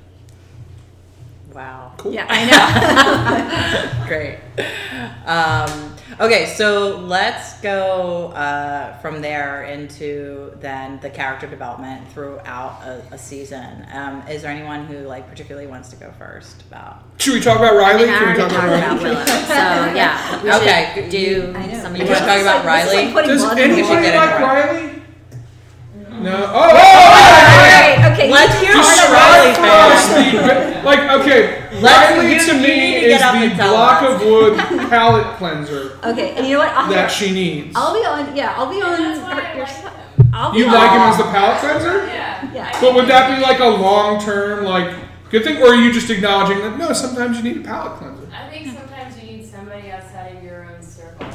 Wow. 1.57 1.93
Cool. 1.97 2.13
Yeah, 2.13 2.27
I 2.29 2.45
know. 4.05 4.07
Great. 4.09 4.39
Um, 5.25 5.95
okay, 6.21 6.53
so 6.55 6.99
let's 6.99 7.59
go 7.63 8.29
uh, 8.33 8.99
from 8.99 9.23
there 9.23 9.65
into 9.65 10.53
then 10.61 11.01
the 11.01 11.09
character 11.09 11.47
development 11.47 12.07
throughout 12.13 12.83
a, 12.83 13.03
a 13.13 13.17
season. 13.19 13.87
Um, 13.91 14.21
is 14.29 14.43
there 14.43 14.51
anyone 14.53 14.85
who 14.85 14.99
like 15.07 15.31
particularly 15.31 15.67
wants 15.67 15.89
to 15.89 15.97
go 15.97 16.13
first 16.19 16.61
about? 16.71 17.03
Should 17.17 17.33
we 17.33 17.41
talk 17.41 17.57
about 17.57 17.75
Riley? 17.75 18.03
And 18.05 18.13
I 18.13 18.19
Can 18.19 18.29
we 18.35 18.39
talk 18.39 18.51
about 18.51 18.69
about 18.69 18.99
Riley? 18.99 19.05
Willow. 19.05 19.25
So 19.25 19.55
yeah, 19.97 20.43
we 20.45 20.51
Okay, 20.53 21.09
do 21.11 21.55
I 21.57 21.67
know. 21.69 21.81
some 21.81 21.93
of 21.95 21.99
You 21.99 22.05
wanna 22.05 22.19
talk 22.19 22.41
about 22.43 22.65
like 22.65 22.65
Riley? 22.67 23.13
putting 23.15 23.31
Does 23.31 23.43
blood 23.45 23.59
in 23.59 23.71
we 23.71 23.77
the 23.81 23.83
should 23.89 23.97
anyone 23.97 24.03
get 24.03 24.15
water. 24.15 24.35
into 24.35 24.47
like 24.47 24.67
Riley. 24.67 24.87
Riley? 24.87 24.93
No. 26.23 26.33
Oh, 26.33 26.39
oh, 26.39 26.53
oh, 26.53 26.57
All 26.57 26.73
right, 26.73 27.26
okay. 28.27 28.33
Let's 28.33 28.61
hear 28.61 28.73
two 28.73 28.79
Just 28.79 29.11
Riley 29.13 29.53
the- 29.53 30.39
for 30.39 30.47
the- 30.47 30.83
like 30.85 31.01
okay, 31.21 31.41
Let's- 31.81 32.11
Riley 32.13 32.33
you- 32.35 32.41
to 32.41 32.47
you 32.47 32.61
me 32.61 32.69
need 32.69 33.01
to 33.01 33.07
is 33.07 33.19
get 33.19 33.23
up 33.23 33.35
and 33.35 33.53
the 33.53 33.57
block 33.57 34.03
us. 34.03 34.23
of 34.23 34.27
wood 34.29 34.59
palette 34.91 35.37
cleanser 35.39 35.99
Okay, 36.05 36.35
and 36.37 36.47
you 36.47 36.55
know 36.55 36.59
what? 36.61 36.69
I'll, 36.73 36.91
that 36.91 37.11
she 37.11 37.33
needs. 37.33 37.73
I'll 37.77 37.95
be 37.95 38.05
on. 38.07 38.37
Yeah, 38.37 38.55
I'll 38.57 38.71
be 38.71 38.81
on. 38.83 38.93
Her- 38.97 39.17
like 39.17 39.57
I'll 40.33 40.53
be 40.53 40.59
You 40.59 40.67
on, 40.67 40.73
like 40.75 40.91
him 40.91 41.01
as 41.01 41.17
the 41.19 41.25
palette 41.25 41.59
cleanser? 41.61 42.07
Yeah. 42.07 42.53
Yeah. 42.55 42.81
But 42.81 42.95
would 42.95 43.07
that 43.09 43.35
be 43.37 43.43
like 43.43 43.61
a 43.61 43.67
long 43.67 44.21
term 44.21 44.65
like 44.65 44.95
good 45.31 45.45
thing, 45.45 45.61
or 45.63 45.69
are 45.69 45.75
you 45.75 45.93
just 45.93 46.11
acknowledging 46.11 46.59
that 46.59 46.79
no, 46.79 46.93
sometimes 46.93 47.37
you 47.39 47.43
need 47.43 47.57
a 47.59 47.65
palette 47.65 47.99
cleanser? 47.99 48.29
I 48.33 48.49
think 48.51 48.77
sometimes 48.79 49.17
you 49.19 49.37
need 49.39 49.47
somebody 49.47 49.91
outside 49.91 50.37
of 50.37 50.43
your 50.45 50.65
own 50.67 50.83
circle, 50.83 51.27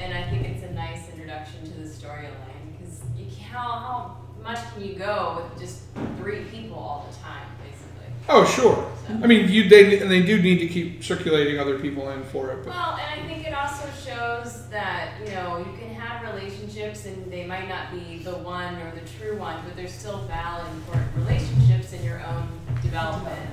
and 0.00 0.12
I 0.14 0.22
think 0.30 0.46
it's 0.46 0.64
a 0.64 0.72
nice 0.72 1.08
introduction 1.12 1.62
to 1.64 1.70
the 1.80 1.86
storyline 1.88 2.78
because 2.78 3.00
you 3.16 3.26
can, 3.26 3.44
how 3.52 3.60
how 3.60 4.16
much 4.42 4.58
can 4.74 4.84
you 4.84 4.94
go 4.94 5.42
with 5.52 5.60
just 5.60 5.87
three 6.30 6.44
people 6.44 6.76
all 6.78 7.06
the 7.10 7.16
time, 7.18 7.46
basically? 7.62 8.12
Oh 8.28 8.44
sure. 8.44 8.90
So 9.06 9.14
I 9.22 9.26
mean, 9.26 9.48
you 9.50 9.68
they 9.68 10.00
and 10.00 10.10
they 10.10 10.22
do 10.22 10.40
need 10.42 10.58
to 10.58 10.68
keep 10.68 11.02
circulating 11.02 11.58
other 11.58 11.78
people 11.78 12.10
in 12.10 12.22
for 12.24 12.50
it. 12.52 12.56
But 12.64 12.74
Well, 12.74 12.98
and 13.00 13.20
I 13.20 13.26
think 13.26 13.46
it 13.46 13.54
also 13.54 13.86
shows 14.04 14.68
that, 14.68 15.14
you 15.24 15.32
know, 15.32 15.58
you 15.58 15.78
can 15.78 15.94
have 15.94 16.34
relationships 16.34 17.06
and 17.06 17.30
they 17.32 17.46
might 17.46 17.68
not 17.68 17.90
be 17.92 18.18
the 18.18 18.32
one 18.32 18.76
or 18.76 18.92
the 18.92 19.06
true 19.18 19.38
one, 19.38 19.56
but 19.64 19.76
they're 19.76 19.88
still 19.88 20.18
valid, 20.26 20.66
important 20.74 21.08
relationships 21.16 21.92
in 21.94 22.04
your 22.04 22.20
own 22.26 22.48
development. 22.82 23.50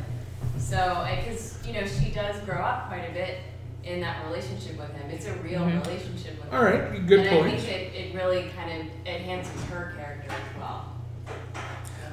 So, 0.57 1.07
because, 1.23 1.57
you 1.65 1.73
know, 1.73 1.85
she 1.87 2.11
does 2.11 2.37
grow 2.41 2.61
up 2.61 2.87
quite 2.87 3.09
a 3.09 3.13
bit 3.13 3.37
in 3.83 4.01
that 4.01 4.25
relationship 4.25 4.77
with 4.77 4.91
him. 4.93 5.09
It's 5.11 5.27
a 5.27 5.33
real 5.35 5.61
Mhm. 5.61 5.85
relationship 5.85 6.43
with 6.43 6.51
all 6.53 6.65
him. 6.65 6.91
right, 6.91 7.07
good 7.07 7.19
and 7.19 7.29
point. 7.29 7.53
I 7.53 7.57
think 7.57 7.69
it, 7.71 7.95
it 7.95 8.15
really 8.15 8.49
kind 8.57 8.81
of 8.81 8.87
enhances 9.05 9.63
her 9.65 9.93
character 9.95 10.31
as 10.31 10.59
well. 10.59 10.94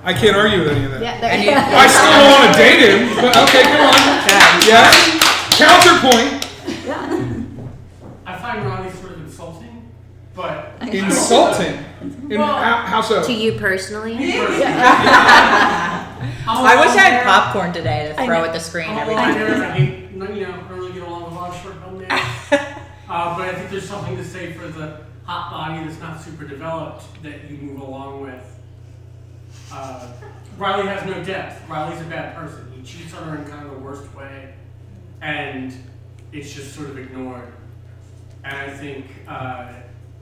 I 0.04 0.12
can't 0.12 0.36
argue 0.36 0.60
with 0.60 0.68
any 0.72 0.84
of 0.84 0.90
that. 0.92 1.00
Yeah, 1.02 1.20
there 1.20 1.34
you 1.38 1.44
you- 1.44 1.50
go. 1.50 1.56
I 1.60 1.86
still 1.86 2.10
don't 2.10 2.30
want 2.30 2.52
to 2.52 2.58
date 2.58 2.80
him, 2.90 3.14
but 3.16 3.36
okay, 3.48 3.62
come 3.62 3.86
on. 3.86 3.94
Yeah. 4.26 4.66
Yes. 4.66 4.94
Counterpoint. 5.58 6.42
I 8.26 8.36
find 8.38 8.64
Ronnie 8.66 8.90
sort 8.90 9.12
of 9.12 9.20
insulting, 9.20 9.90
but 10.34 10.74
Insulting. 10.82 11.78
In, 12.30 12.38
Well- 12.38 12.46
how, 12.56 12.76
how 12.86 13.00
so? 13.00 13.22
To 13.24 13.32
you 13.32 13.52
personally? 13.58 14.16
I 16.44 16.76
wish 16.80 16.96
I 16.96 17.00
had 17.08 17.22
popcorn 17.24 17.72
today 17.72 18.08
to 18.08 18.20
I 18.20 18.26
throw 18.26 18.40
know. 18.40 18.44
at 18.46 18.52
the 18.52 18.58
screen 18.60 18.90
I'm 18.90 18.98
every 18.98 19.14
long 19.14 19.24
time. 19.26 19.34
hair, 19.34 19.64
I 19.64 19.70
hate, 19.78 20.10
you 20.10 20.18
know, 20.18 20.26
I 20.26 20.56
don't 20.56 20.68
really 20.68 20.92
get 20.92 21.02
along 21.02 21.24
with 21.24 21.32
a 21.32 21.36
lot 21.36 21.50
of 21.54 21.62
short 21.62 21.74
home 21.76 21.98
names. 22.00 22.12
Uh, 23.08 23.36
but 23.36 23.46
I 23.46 23.54
think 23.54 23.68
there's 23.70 23.86
something 23.86 24.16
to 24.16 24.24
say 24.24 24.52
for 24.54 24.68
the 24.68 25.02
hot 25.24 25.50
body 25.50 25.84
that's 25.86 26.00
not 26.00 26.18
super 26.22 26.46
developed 26.46 27.04
that 27.22 27.50
you 27.50 27.58
move 27.58 27.82
along 27.82 28.22
with. 28.22 28.40
Uh, 29.72 30.06
Riley 30.58 30.86
has 30.88 31.04
no 31.06 31.22
depth. 31.24 31.68
Riley's 31.68 32.00
a 32.00 32.04
bad 32.04 32.36
person. 32.36 32.70
He 32.76 32.82
cheats 32.82 33.14
on 33.14 33.28
her 33.28 33.36
in 33.42 33.44
kind 33.50 33.64
of 33.66 33.72
the 33.72 33.78
worst 33.78 34.12
way, 34.14 34.52
and 35.20 35.72
it's 36.32 36.52
just 36.54 36.74
sort 36.74 36.90
of 36.90 36.98
ignored. 36.98 37.52
And 38.44 38.56
I 38.56 38.70
think, 38.70 39.06
uh, 39.26 39.72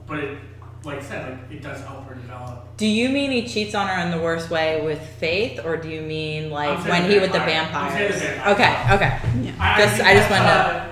but 0.07 0.19
it, 0.21 0.39
like 0.85 0.99
I 0.99 1.03
said, 1.03 1.31
like 1.33 1.51
it 1.51 1.63
does 1.63 1.81
help 1.85 2.07
her 2.07 2.15
develop. 2.15 2.77
Do 2.77 2.87
you 2.87 3.09
mean 3.09 3.31
he 3.33 3.47
cheats 3.47 3.75
on 3.75 3.89
her 3.89 4.01
in 4.07 4.11
the 4.11 4.23
worst 4.23 4.51
way 4.51 4.83
with 4.85 5.01
Faith, 5.19 5.61
or 5.65 5.77
do 5.77 5.89
you 5.89 6.01
mean 6.03 6.51
like 6.51 6.87
when 6.87 7.11
he 7.11 7.19
with 7.19 7.33
the 7.33 7.39
vampire. 7.39 7.83
I'm 7.83 7.89
vampires? 7.93 8.15
the 8.15 8.27
vampire. 8.29 8.55
Okay, 8.55 8.95
okay. 8.95 9.55
I, 9.59 9.81
Just- 9.81 9.97
think 9.97 10.09
I 10.09 10.15
just 10.15 10.29
that's, 10.29 10.31
wanted 10.31 10.45
to- 10.45 10.81
uh, 10.83 10.87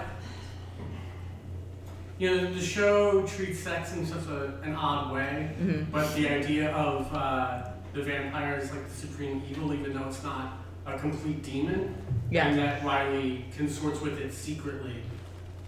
You 2.19 2.31
know, 2.37 2.53
the 2.53 2.61
show 2.61 3.23
treats 3.27 3.61
sex 3.61 3.95
in 3.95 4.05
such 4.05 4.27
a, 4.27 4.59
an 4.65 4.75
odd 4.75 5.13
way, 5.15 5.51
hmm 5.59 5.83
but 5.93 6.13
the 6.17 6.29
idea 6.29 6.73
of 6.73 7.09
uh, 7.15 7.69
the 7.99 8.05
vampire 8.05 8.57
is 8.59 8.71
like 8.71 8.89
the 8.89 8.95
supreme 8.95 9.43
evil, 9.51 9.75
even 9.75 9.93
though 9.93 10.07
it's 10.09 10.23
not 10.23 10.59
a 10.87 10.99
complete 10.99 11.43
demon, 11.43 11.95
Yeah. 12.31 12.47
and 12.49 12.59
that 12.59 12.85
Riley 12.85 13.45
consorts 13.57 14.01
with 14.01 14.19
it 14.21 14.33
secretly, 14.33 15.03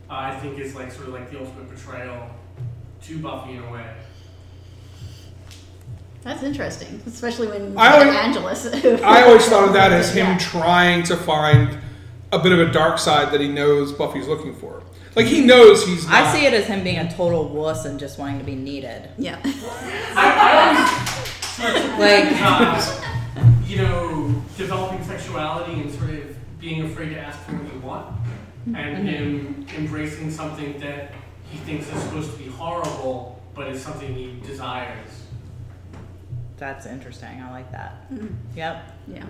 uh, 0.08 0.14
I 0.14 0.36
think 0.40 0.58
is 0.58 0.74
like 0.74 0.92
sort 0.92 1.08
of 1.08 1.14
like 1.14 1.30
the 1.30 1.38
ultimate 1.40 1.68
betrayal 1.68 2.30
to 3.02 3.18
Buffy 3.18 3.56
in 3.56 3.62
a 3.64 3.70
way. 3.72 3.86
That's 6.22 6.42
interesting, 6.42 7.00
especially 7.06 7.48
when 7.48 7.76
I 7.76 7.98
always- 7.98 8.14
Angelus. 8.14 8.66
I 9.02 9.22
always 9.22 9.46
thought 9.46 9.66
of 9.66 9.72
that 9.74 9.90
as 9.92 10.14
him 10.14 10.26
Yeah. 10.26 10.38
trying 10.38 11.02
to 11.04 11.16
find 11.16 11.78
a 12.32 12.38
bit 12.38 12.52
of 12.52 12.60
a 12.60 12.70
dark 12.70 12.98
side 12.98 13.32
that 13.32 13.40
he 13.40 13.48
knows 13.48 13.92
Buffy's 13.92 14.28
looking 14.28 14.54
for. 14.54 14.82
Like 15.16 15.26
he 15.26 15.40
knows 15.44 15.84
he's. 15.86 16.06
Not. 16.06 16.14
I 16.22 16.32
see 16.32 16.46
it 16.46 16.52
as 16.52 16.66
him 16.66 16.84
being 16.84 16.98
a 16.98 17.12
total 17.12 17.48
wuss 17.48 17.84
and 17.84 17.98
just 17.98 18.16
wanting 18.18 18.38
to 18.38 18.44
be 18.44 18.54
needed. 18.54 19.08
Yeah. 19.18 19.40
I, 19.44 19.48
I 20.16 20.68
always 20.68 20.88
sort 20.90 21.02
of 21.02 21.09
Like- 21.60 22.32
uh, 22.40 23.02
you 23.66 23.76
know, 23.78 24.34
developing 24.56 25.04
sexuality 25.04 25.80
and 25.80 25.90
sort 25.92 26.10
of 26.10 26.36
being 26.60 26.82
afraid 26.84 27.10
to 27.10 27.18
ask 27.20 27.38
for 27.40 27.52
what 27.56 27.72
you 27.74 27.80
want, 27.80 28.06
and 28.74 29.08
him 29.08 29.66
embracing 29.76 30.30
something 30.30 30.78
that 30.80 31.12
he 31.50 31.58
thinks 31.58 31.88
is 31.92 32.02
supposed 32.02 32.32
to 32.32 32.38
be 32.38 32.46
horrible, 32.50 33.42
but 33.54 33.68
is 33.68 33.82
something 33.82 34.14
he 34.14 34.38
desires. 34.46 35.24
That's 36.58 36.84
interesting. 36.86 37.40
I 37.40 37.50
like 37.50 37.70
that. 37.72 38.10
Mhm. 38.12 38.34
Yep. 38.54 38.92
Yeah. 39.08 39.24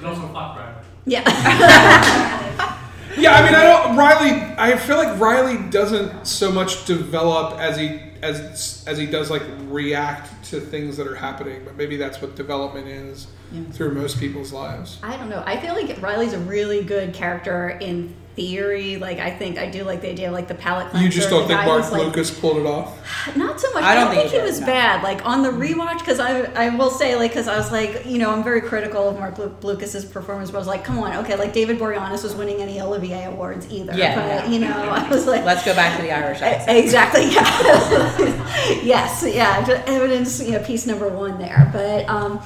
But 0.00 0.06
also 0.08 0.22
fuck 0.28 0.54
driver. 0.56 0.82
Yeah. 1.06 1.24
Yeah, 3.16 3.32
I 3.32 3.44
mean, 3.44 3.54
I 3.54 3.62
don't. 3.62 3.96
Riley, 3.96 4.54
I 4.58 4.76
feel 4.76 4.96
like 4.96 5.18
Riley 5.18 5.70
doesn't 5.70 6.26
so 6.26 6.52
much 6.52 6.84
develop 6.84 7.58
as 7.58 7.76
he 7.76 8.00
as 8.22 8.84
as 8.86 8.98
he 8.98 9.06
does 9.06 9.30
like 9.30 9.42
react 9.68 10.44
to 10.46 10.60
things 10.60 10.96
that 10.96 11.06
are 11.06 11.14
happening. 11.14 11.62
But 11.64 11.76
maybe 11.76 11.96
that's 11.96 12.20
what 12.20 12.36
development 12.36 12.88
is 12.88 13.26
Yeah. 13.52 13.62
through 13.72 13.92
most 13.94 14.20
people's 14.20 14.52
lives. 14.52 14.98
I 15.02 15.16
don't 15.16 15.28
know. 15.28 15.42
I 15.46 15.58
feel 15.58 15.74
like 15.74 16.00
Riley's 16.02 16.34
a 16.34 16.38
really 16.38 16.82
good 16.82 17.14
character 17.14 17.70
in 17.80 18.14
theory. 18.38 18.96
Like 18.96 19.18
I 19.18 19.30
think 19.30 19.58
I 19.58 19.68
do 19.68 19.82
like 19.82 20.00
the 20.00 20.10
idea 20.10 20.28
of 20.28 20.32
like 20.32 20.46
the 20.46 20.54
palate 20.54 20.90
cleanser. 20.90 21.04
You 21.04 21.10
just 21.10 21.28
don't 21.28 21.48
think 21.48 21.64
Marc 21.64 21.82
who's, 21.82 21.92
like, 21.92 22.12
Blucas 22.12 22.40
pulled 22.40 22.58
it 22.58 22.66
off? 22.66 22.96
Not 23.36 23.60
so 23.60 23.70
much. 23.72 23.82
I 23.82 23.92
I 23.92 23.94
don't 23.94 24.04
don't, 24.04 24.14
think 24.14 24.30
think, 24.30 24.32
he 24.32 24.36
he 24.36 24.42
did, 24.42 24.48
was 24.48 24.60
no. 24.60 24.66
bad. 24.66 25.02
Like 25.02 25.26
on 25.26 25.42
the 25.42 25.50
rewatch, 25.50 25.98
because 25.98 26.20
I 26.20 26.42
I 26.52 26.68
will 26.76 26.90
say 26.90 27.16
like 27.16 27.32
because 27.32 27.48
I 27.48 27.56
was 27.56 27.72
like 27.72 28.06
you 28.06 28.18
know 28.18 28.30
I'm 28.30 28.44
very 28.44 28.60
critical 28.60 29.08
of 29.08 29.18
Marc 29.18 29.38
Lu- 29.38 29.48
Blucas's 29.48 30.04
performance, 30.04 30.50
but 30.50 30.58
I 30.58 30.60
was 30.60 30.68
like 30.68 30.84
come 30.84 30.98
on 30.98 31.12
okay 31.24 31.36
like 31.36 31.52
David 31.52 31.78
Boreanaz 31.78 32.22
was 32.22 32.34
winning 32.36 32.62
any 32.62 32.80
Olivier 32.80 33.24
awards 33.24 33.70
either. 33.72 33.94
Yeah, 33.94 34.14
but 34.14 34.26
yeah. 34.26 34.50
you 34.50 34.60
know 34.60 34.72
I 34.72 35.08
was 35.08 35.26
like 35.26 35.44
Let's 35.44 35.64
go 35.64 35.74
back 35.74 35.96
to 35.96 36.02
the 36.02 36.12
Irish 36.12 36.40
accent. 36.40 36.78
Exactly. 36.78 37.24
Yeah. 37.32 38.82
yes. 38.84 39.24
Yeah. 39.26 39.82
Evidence. 39.86 40.40
You 40.40 40.52
know, 40.52 40.62
piece 40.62 40.86
number 40.86 41.08
one 41.08 41.38
there. 41.38 41.68
But 41.72 42.08
um, 42.08 42.40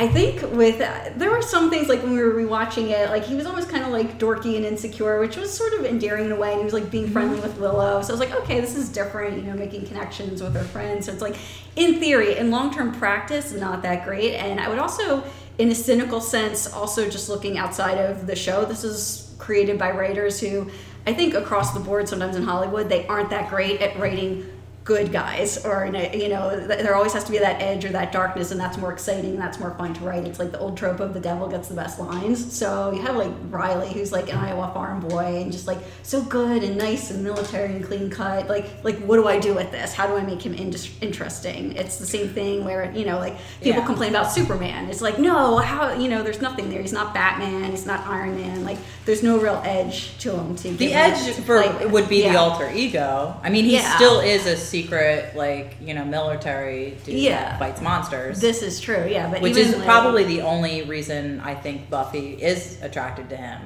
I 0.00 0.06
think 0.06 0.40
with 0.52 0.78
there 0.78 1.28
were 1.28 1.42
some 1.42 1.70
things 1.70 1.88
like 1.88 2.04
when 2.04 2.12
we 2.12 2.20
were 2.20 2.32
rewatching 2.32 2.90
it, 2.90 3.10
like 3.10 3.24
he 3.24 3.34
was 3.34 3.46
almost 3.46 3.68
kind 3.68 3.82
of 3.82 3.90
like 3.90 4.16
dorky 4.16 4.54
and 4.54 4.64
insecure, 4.64 5.18
which 5.18 5.36
was 5.36 5.52
sort 5.52 5.72
of 5.72 5.84
endearing 5.84 6.26
in 6.26 6.30
a 6.30 6.36
way. 6.36 6.52
And 6.52 6.60
he 6.60 6.64
was 6.64 6.72
like 6.72 6.88
being 6.88 7.06
mm-hmm. 7.06 7.12
friendly 7.14 7.40
with 7.40 7.58
Willow, 7.58 8.00
so 8.00 8.10
I 8.10 8.16
was 8.16 8.20
like, 8.20 8.32
okay, 8.42 8.60
this 8.60 8.76
is 8.76 8.88
different. 8.88 9.38
You 9.38 9.42
know, 9.42 9.54
making 9.54 9.86
connections 9.86 10.40
with 10.40 10.54
her 10.54 10.62
friends. 10.62 11.06
So 11.06 11.12
it's 11.12 11.20
like, 11.20 11.36
in 11.74 11.98
theory, 11.98 12.36
in 12.36 12.52
long 12.52 12.72
term 12.72 12.92
practice, 12.92 13.52
not 13.52 13.82
that 13.82 14.04
great. 14.04 14.34
And 14.34 14.60
I 14.60 14.68
would 14.68 14.78
also, 14.78 15.24
in 15.58 15.68
a 15.68 15.74
cynical 15.74 16.20
sense, 16.20 16.72
also 16.72 17.10
just 17.10 17.28
looking 17.28 17.58
outside 17.58 17.98
of 17.98 18.28
the 18.28 18.36
show, 18.36 18.64
this 18.64 18.84
is 18.84 19.34
created 19.38 19.80
by 19.80 19.90
writers 19.90 20.38
who 20.38 20.70
I 21.08 21.12
think 21.12 21.34
across 21.34 21.74
the 21.74 21.80
board, 21.80 22.08
sometimes 22.08 22.36
in 22.36 22.44
Hollywood, 22.44 22.88
they 22.88 23.04
aren't 23.08 23.30
that 23.30 23.50
great 23.50 23.80
at 23.80 23.98
writing 23.98 24.46
good 24.88 25.12
guys 25.12 25.62
or 25.66 25.84
you 26.14 26.30
know 26.30 26.58
there 26.66 26.94
always 26.94 27.12
has 27.12 27.22
to 27.22 27.30
be 27.30 27.36
that 27.36 27.60
edge 27.60 27.84
or 27.84 27.90
that 27.90 28.10
darkness 28.10 28.52
and 28.52 28.58
that's 28.58 28.78
more 28.78 28.90
exciting 28.90 29.32
and 29.32 29.38
that's 29.38 29.60
more 29.60 29.72
fun 29.74 29.92
to 29.92 30.00
write. 30.02 30.24
It's 30.26 30.38
like 30.38 30.50
the 30.50 30.58
old 30.58 30.78
trope 30.78 31.00
of 31.00 31.12
the 31.12 31.20
devil 31.20 31.46
gets 31.46 31.68
the 31.68 31.74
best 31.74 31.98
lines. 32.00 32.38
So 32.56 32.90
you 32.92 33.02
have 33.02 33.14
like 33.14 33.30
riley 33.50 33.92
who's 33.92 34.12
like 34.12 34.32
an 34.32 34.38
iowa 34.38 34.70
farm 34.72 35.00
boy 35.00 35.42
and 35.42 35.52
just 35.52 35.66
like 35.66 35.76
so 36.02 36.22
good 36.22 36.62
and 36.62 36.78
nice 36.78 37.10
and 37.10 37.22
military 37.22 37.76
and 37.76 37.84
clean 37.84 38.08
cut. 38.08 38.48
Like 38.48 38.82
like 38.82 38.96
what 39.00 39.16
do 39.16 39.28
i 39.28 39.38
do 39.38 39.52
with 39.52 39.70
this? 39.70 39.92
How 39.92 40.06
do 40.06 40.14
i 40.16 40.22
make 40.22 40.40
him 40.40 40.54
in- 40.54 40.74
interesting? 41.02 41.72
It's 41.76 41.98
the 41.98 42.06
same 42.06 42.28
thing 42.30 42.64
where 42.64 42.90
you 42.92 43.04
know 43.04 43.18
like 43.18 43.36
people 43.60 43.80
Yeah. 43.82 43.86
complain 43.86 44.10
about 44.16 44.32
superman. 44.32 44.88
It's 44.88 45.02
like 45.02 45.18
no 45.18 45.58
how 45.58 45.92
you 46.02 46.08
know 46.08 46.22
there's 46.22 46.40
nothing 46.40 46.70
there. 46.70 46.80
He's 46.80 46.94
not 46.94 47.12
batman. 47.12 47.70
He's 47.72 47.84
not 47.84 48.06
iron 48.06 48.36
man. 48.40 48.64
Like 48.64 48.78
there's 49.04 49.22
no 49.22 49.38
real 49.38 49.60
edge 49.66 50.16
to 50.20 50.32
him 50.34 50.56
to 50.56 50.70
The 50.70 50.94
edge 50.94 51.20
for 51.46 51.62
would 51.88 52.08
be 52.08 52.22
the 52.22 52.36
alter 52.36 52.70
ego. 52.74 53.38
I 53.42 53.50
mean, 53.50 53.66
he 53.66 53.74
Yeah. 53.74 53.96
still 53.96 54.20
is 54.20 54.46
a 54.46 54.56
secret, 54.82 55.34
like 55.36 55.76
you 55.80 55.94
know, 55.94 56.04
military 56.04 56.96
dude 57.04 57.14
Yeah. 57.16 57.50
that 57.50 57.58
fights 57.58 57.80
monsters. 57.80 58.40
this 58.40 58.62
is 58.62 58.80
true 58.80 59.06
yeah 59.08 59.30
but 59.30 59.40
which 59.42 59.56
even, 59.56 59.68
is 59.70 59.76
like- 59.76 59.84
probably 59.84 60.24
the 60.24 60.42
only 60.42 60.82
reason 60.82 61.40
I 61.40 61.54
think 61.54 61.90
Buffy 61.90 62.32
is 62.34 62.78
attracted 62.82 63.28
to 63.30 63.36
him. 63.36 63.60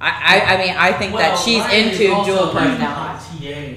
I, 0.00 0.10
I, 0.10 0.54
I 0.54 0.56
mean, 0.58 0.74
I 0.76 0.92
think 0.92 1.12
that 1.16 1.38
she's 1.38 1.60
Ryan 1.60 1.88
into 1.88 2.12
also 2.12 2.30
dual 2.30 2.50
personality. 2.52 3.76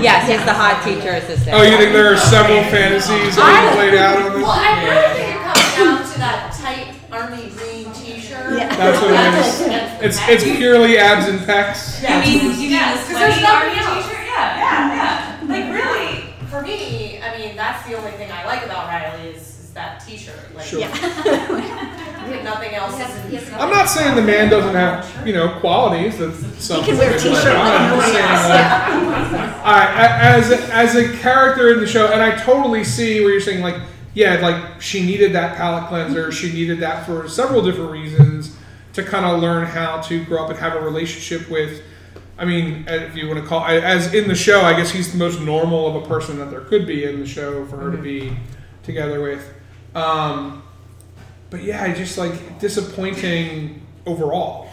Yes, 0.00 0.28
he's 0.30 0.42
the 0.46 0.54
hot 0.54 0.80
teacher 0.84 1.10
assistant. 1.10 1.52
Oh, 1.56 1.62
you 1.62 1.76
think 1.76 1.92
there 1.92 2.12
are 2.12 2.16
several 2.16 2.62
fantasies 2.70 3.36
that 3.36 3.72
played 3.74 3.94
out 3.94 4.16
on 4.22 4.32
this? 4.32 4.42
Well, 4.42 4.50
I 4.54 4.70
really 4.86 5.12
think 5.18 5.34
it 5.34 5.42
comes 5.42 5.76
down 5.76 6.12
to 6.12 6.18
that 6.24 6.40
tight 6.56 6.94
army 7.12 7.50
green 7.50 7.92
T-shirt. 7.92 8.56
Yeah. 8.56 8.70
That's 8.76 9.02
what 9.02 9.10
it 9.12 9.34
is. 9.44 9.66
That's 10.00 10.18
It's 10.28 10.44
it's 10.46 10.56
purely 10.56 10.96
abs 10.96 11.28
and 11.28 11.40
pecs. 11.40 12.00
You 12.00 12.08
mean, 12.22 12.32
you 12.32 12.56
mean 12.56 12.70
Yeah, 12.70 12.94
there's 12.94 13.04
sweaty 13.36 13.44
army 13.44 13.74
t-shirt? 13.74 14.24
Yeah, 14.24 14.56
yeah, 14.56 14.62
yeah. 14.62 14.70
Like 14.72 14.88
really. 14.88 15.01
For 16.62 16.68
me, 16.68 17.20
I 17.20 17.38
mean, 17.38 17.56
that's 17.56 17.86
the 17.88 17.94
only 17.96 18.12
thing 18.12 18.30
I 18.30 18.44
like 18.44 18.64
about 18.64 18.86
Riley 18.86 19.30
is, 19.30 19.40
is 19.42 19.72
that 19.74 20.00
T-shirt. 20.06 20.54
Like, 20.54 20.64
Sure. 20.66 20.80
yeah 20.80 20.90
I 20.92 22.28
think 22.28 22.44
nothing 22.44 22.72
else 22.74 22.94
is. 23.00 23.52
I'm 23.54 23.70
not 23.70 23.86
saying 23.88 24.14
the 24.14 24.22
man 24.22 24.48
doesn't 24.48 24.74
have 24.74 25.26
you 25.26 25.32
know 25.32 25.58
qualities. 25.58 26.18
That's 26.18 26.38
some 26.64 26.80
He 26.84 26.90
can 26.90 26.98
wear 26.98 27.10
a 27.10 27.16
people 27.16 27.30
t-shirt 27.32 27.52
don't. 27.52 27.58
like 27.58 27.80
I'm 27.80 27.90
nobody 27.90 28.12
saying, 28.12 28.24
else. 28.28 29.32
like, 29.32 29.56
All 29.56 29.72
right, 29.72 29.90
a- 29.96 30.22
as 30.22 30.50
a, 30.52 30.74
as 30.74 30.94
a 30.94 31.16
character 31.18 31.72
in 31.72 31.80
the 31.80 31.86
show, 31.86 32.06
and 32.12 32.22
I 32.22 32.36
totally 32.36 32.84
see 32.84 33.20
where 33.22 33.32
you're 33.32 33.40
saying 33.40 33.60
like, 33.60 33.74
yeah, 34.14 34.36
like 34.40 34.80
she 34.80 35.04
needed 35.04 35.32
that 35.32 35.56
palate 35.56 35.88
cleanser. 35.88 36.30
She 36.30 36.52
needed 36.52 36.78
that 36.80 37.04
for 37.04 37.28
several 37.28 37.60
different 37.62 37.90
reasons 37.90 38.54
to 38.92 39.02
kind 39.02 39.24
of 39.26 39.40
learn 39.40 39.66
how 39.66 40.00
to 40.02 40.24
grow 40.24 40.44
up 40.44 40.50
and 40.50 40.58
have 40.60 40.74
a 40.76 40.80
relationship 40.80 41.50
with. 41.50 41.82
I 42.38 42.44
mean, 42.44 42.88
uh, 42.88 42.92
if 42.92 43.16
you 43.16 43.28
want 43.28 43.40
to 43.40 43.46
call, 43.46 43.64
as 43.64 44.14
in 44.14 44.28
the 44.28 44.34
show, 44.34 44.62
I 44.62 44.74
guess 44.74 44.90
he's 44.90 45.12
the 45.12 45.18
most 45.18 45.40
normal 45.40 45.86
of 45.86 46.02
a 46.02 46.06
person 46.06 46.38
that 46.38 46.50
there 46.50 46.62
could 46.62 46.86
be 46.86 47.04
in 47.04 47.20
the 47.20 47.26
show 47.26 47.66
for 47.66 47.76
her 47.76 47.90
to 47.90 47.98
be 47.98 48.36
together 48.82 49.20
with. 49.20 49.48
Um, 49.94 50.62
but 51.50 51.62
yeah, 51.62 51.92
just 51.94 52.16
like 52.16 52.58
disappointing 52.58 53.82
overall. 54.06 54.70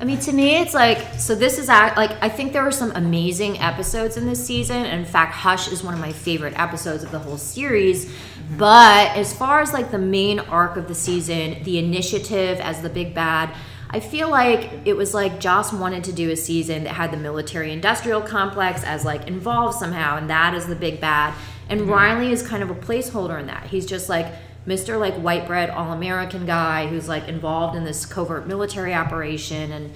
I 0.00 0.04
mean, 0.04 0.18
to 0.20 0.32
me, 0.32 0.56
it's 0.56 0.74
like 0.74 0.98
so. 1.18 1.34
This 1.34 1.58
is 1.58 1.68
act 1.68 1.96
like 1.96 2.10
I 2.22 2.28
think 2.28 2.52
there 2.52 2.64
were 2.64 2.72
some 2.72 2.90
amazing 2.92 3.60
episodes 3.60 4.16
in 4.16 4.26
this 4.26 4.44
season. 4.44 4.84
In 4.84 5.04
fact, 5.04 5.34
Hush 5.34 5.70
is 5.70 5.84
one 5.84 5.94
of 5.94 6.00
my 6.00 6.12
favorite 6.12 6.58
episodes 6.58 7.04
of 7.04 7.10
the 7.12 7.18
whole 7.18 7.38
series. 7.38 8.12
But 8.56 9.16
as 9.16 9.32
far 9.36 9.60
as 9.60 9.72
like 9.72 9.90
the 9.90 9.98
main 9.98 10.40
arc 10.40 10.76
of 10.76 10.88
the 10.88 10.94
season, 10.94 11.62
the 11.62 11.78
initiative 11.78 12.58
as 12.60 12.82
the 12.82 12.88
big 12.88 13.14
bad, 13.14 13.54
I 13.90 14.00
feel 14.00 14.28
like 14.30 14.70
it 14.84 14.96
was 14.96 15.14
like 15.14 15.40
Joss 15.40 15.72
wanted 15.72 16.04
to 16.04 16.12
do 16.12 16.30
a 16.30 16.36
season 16.36 16.84
that 16.84 16.94
had 16.94 17.10
the 17.10 17.16
military 17.16 17.72
industrial 17.72 18.20
complex 18.20 18.84
as 18.84 19.04
like 19.04 19.26
involved 19.26 19.78
somehow, 19.78 20.16
and 20.18 20.28
that 20.30 20.54
is 20.54 20.66
the 20.66 20.76
big 20.76 21.00
bad. 21.00 21.34
And 21.70 21.82
Riley 21.82 22.30
is 22.32 22.42
kind 22.46 22.62
of 22.62 22.70
a 22.70 22.74
placeholder 22.74 23.38
in 23.40 23.46
that. 23.46 23.64
He's 23.66 23.86
just 23.86 24.08
like 24.08 24.26
Mr. 24.66 24.98
like 25.00 25.14
white 25.14 25.46
bread 25.46 25.70
all 25.70 25.92
American 25.92 26.44
guy 26.44 26.86
who's 26.86 27.08
like 27.08 27.28
involved 27.28 27.76
in 27.76 27.84
this 27.84 28.04
covert 28.04 28.46
military 28.46 28.92
operation 28.92 29.72
and 29.72 29.92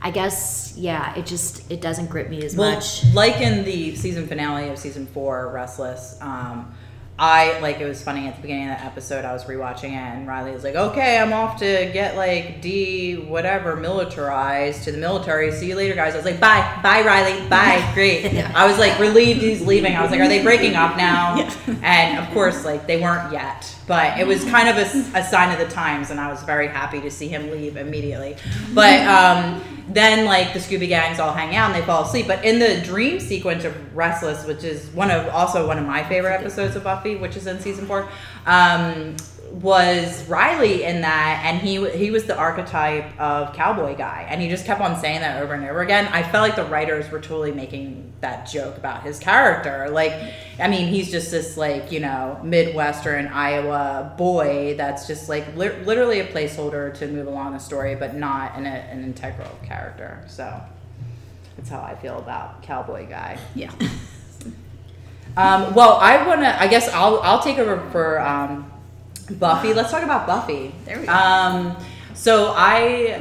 I 0.00 0.10
guess 0.12 0.74
yeah, 0.76 1.14
it 1.18 1.26
just 1.26 1.70
it 1.72 1.80
doesn't 1.80 2.06
grip 2.06 2.28
me 2.28 2.42
as 2.44 2.54
Well, 2.54 2.74
much. 2.74 3.04
like 3.14 3.40
in 3.40 3.64
the 3.64 3.96
season 3.96 4.28
finale 4.28 4.68
of 4.68 4.78
season 4.78 5.06
four, 5.06 5.48
Restless, 5.50 6.16
um, 6.20 6.72
I 7.20 7.58
like 7.58 7.80
it 7.80 7.86
was 7.86 8.00
funny 8.00 8.28
at 8.28 8.36
the 8.36 8.42
beginning 8.42 8.68
of 8.68 8.78
the 8.78 8.84
episode. 8.84 9.24
I 9.24 9.32
was 9.32 9.44
rewatching 9.44 9.90
it, 9.90 9.94
and 9.94 10.26
Riley 10.26 10.52
was 10.52 10.62
like, 10.62 10.76
"Okay, 10.76 11.18
I'm 11.18 11.32
off 11.32 11.58
to 11.58 11.90
get 11.92 12.16
like 12.16 12.60
D 12.60 13.16
whatever 13.16 13.74
militarized 13.74 14.84
to 14.84 14.92
the 14.92 14.98
military. 14.98 15.50
See 15.50 15.66
you 15.66 15.74
later, 15.74 15.96
guys." 15.96 16.14
I 16.14 16.16
was 16.18 16.24
like, 16.24 16.38
"Bye, 16.38 16.78
bye, 16.80 17.02
Riley, 17.02 17.48
bye, 17.48 17.90
great." 17.94 18.24
I 18.54 18.68
was 18.68 18.78
like 18.78 18.98
relieved 19.00 19.40
he's 19.40 19.60
leaving. 19.62 19.96
I 19.96 20.02
was 20.02 20.12
like, 20.12 20.20
"Are 20.20 20.28
they 20.28 20.42
breaking 20.44 20.76
up 20.76 20.96
now?" 20.96 21.48
And 21.82 22.24
of 22.24 22.32
course, 22.32 22.64
like 22.64 22.86
they 22.86 23.00
weren't 23.00 23.32
yet, 23.32 23.74
but 23.88 24.18
it 24.18 24.26
was 24.26 24.44
kind 24.44 24.68
of 24.68 24.76
a, 24.76 25.18
a 25.18 25.24
sign 25.24 25.50
of 25.50 25.58
the 25.58 25.74
times, 25.74 26.10
and 26.10 26.20
I 26.20 26.30
was 26.30 26.42
very 26.42 26.68
happy 26.68 27.00
to 27.00 27.10
see 27.10 27.26
him 27.26 27.50
leave 27.50 27.76
immediately. 27.76 28.36
But 28.74 29.00
um, 29.08 29.62
then 29.88 30.26
like 30.26 30.52
the 30.52 30.58
Scooby 30.58 30.88
gangs 30.88 31.18
all 31.18 31.32
hang 31.32 31.56
out 31.56 31.70
and 31.70 31.82
they 31.82 31.86
fall 31.86 32.04
asleep. 32.04 32.26
But 32.26 32.44
in 32.44 32.58
the 32.58 32.80
dream 32.84 33.18
sequence 33.18 33.64
of 33.64 33.96
Restless, 33.96 34.46
which 34.46 34.62
is 34.62 34.88
one 34.90 35.10
of 35.10 35.26
also 35.28 35.66
one 35.66 35.78
of 35.78 35.86
my 35.86 36.04
favorite 36.04 36.34
episodes 36.34 36.76
of 36.76 36.84
Buffy, 36.84 37.16
which 37.16 37.36
is 37.36 37.46
in 37.46 37.58
season 37.60 37.86
four, 37.86 38.08
um, 38.46 39.16
was 39.62 40.24
Riley 40.28 40.84
in 40.84 41.00
that, 41.00 41.42
and 41.44 41.58
he 41.58 41.88
he 41.90 42.10
was 42.10 42.24
the 42.24 42.36
archetype 42.36 43.18
of 43.18 43.54
cowboy 43.54 43.96
guy, 43.96 44.26
and 44.28 44.40
he 44.40 44.48
just 44.48 44.64
kept 44.64 44.80
on 44.80 44.98
saying 45.00 45.20
that 45.20 45.42
over 45.42 45.54
and 45.54 45.64
over 45.64 45.80
again. 45.80 46.06
I 46.12 46.22
felt 46.22 46.42
like 46.42 46.56
the 46.56 46.64
writers 46.64 47.10
were 47.10 47.20
totally 47.20 47.52
making 47.52 48.12
that 48.20 48.48
joke 48.48 48.76
about 48.76 49.02
his 49.02 49.18
character. 49.18 49.88
Like, 49.90 50.12
I 50.60 50.68
mean, 50.68 50.88
he's 50.88 51.10
just 51.10 51.30
this 51.30 51.56
like 51.56 51.90
you 51.90 52.00
know 52.00 52.40
midwestern 52.44 53.26
Iowa 53.26 54.14
boy 54.16 54.74
that's 54.76 55.06
just 55.06 55.28
like 55.28 55.56
li- 55.56 55.82
literally 55.84 56.20
a 56.20 56.26
placeholder 56.26 56.94
to 56.98 57.08
move 57.08 57.26
along 57.26 57.52
the 57.52 57.58
story, 57.58 57.94
but 57.96 58.14
not 58.14 58.56
an, 58.56 58.66
an 58.66 59.02
integral 59.02 59.58
character. 59.64 60.24
So 60.28 60.60
that's 61.56 61.68
how 61.68 61.80
I 61.80 61.96
feel 61.96 62.18
about 62.18 62.62
cowboy 62.62 63.08
guy. 63.08 63.38
Yeah. 63.54 63.72
Um, 65.36 65.72
well, 65.72 65.98
I 66.00 66.26
want 66.26 66.40
to. 66.40 66.60
I 66.60 66.66
guess 66.66 66.88
I'll 66.88 67.20
I'll 67.20 67.40
take 67.40 67.58
over 67.58 67.88
for 67.90 68.18
um, 68.20 68.68
Buffy. 69.30 69.74
Let's 69.74 69.90
talk 69.90 70.02
about 70.02 70.26
Buffy. 70.26 70.74
There 70.84 71.00
we 71.00 71.06
go. 71.06 71.12
Um, 71.12 71.76
so 72.14 72.52
I 72.56 73.12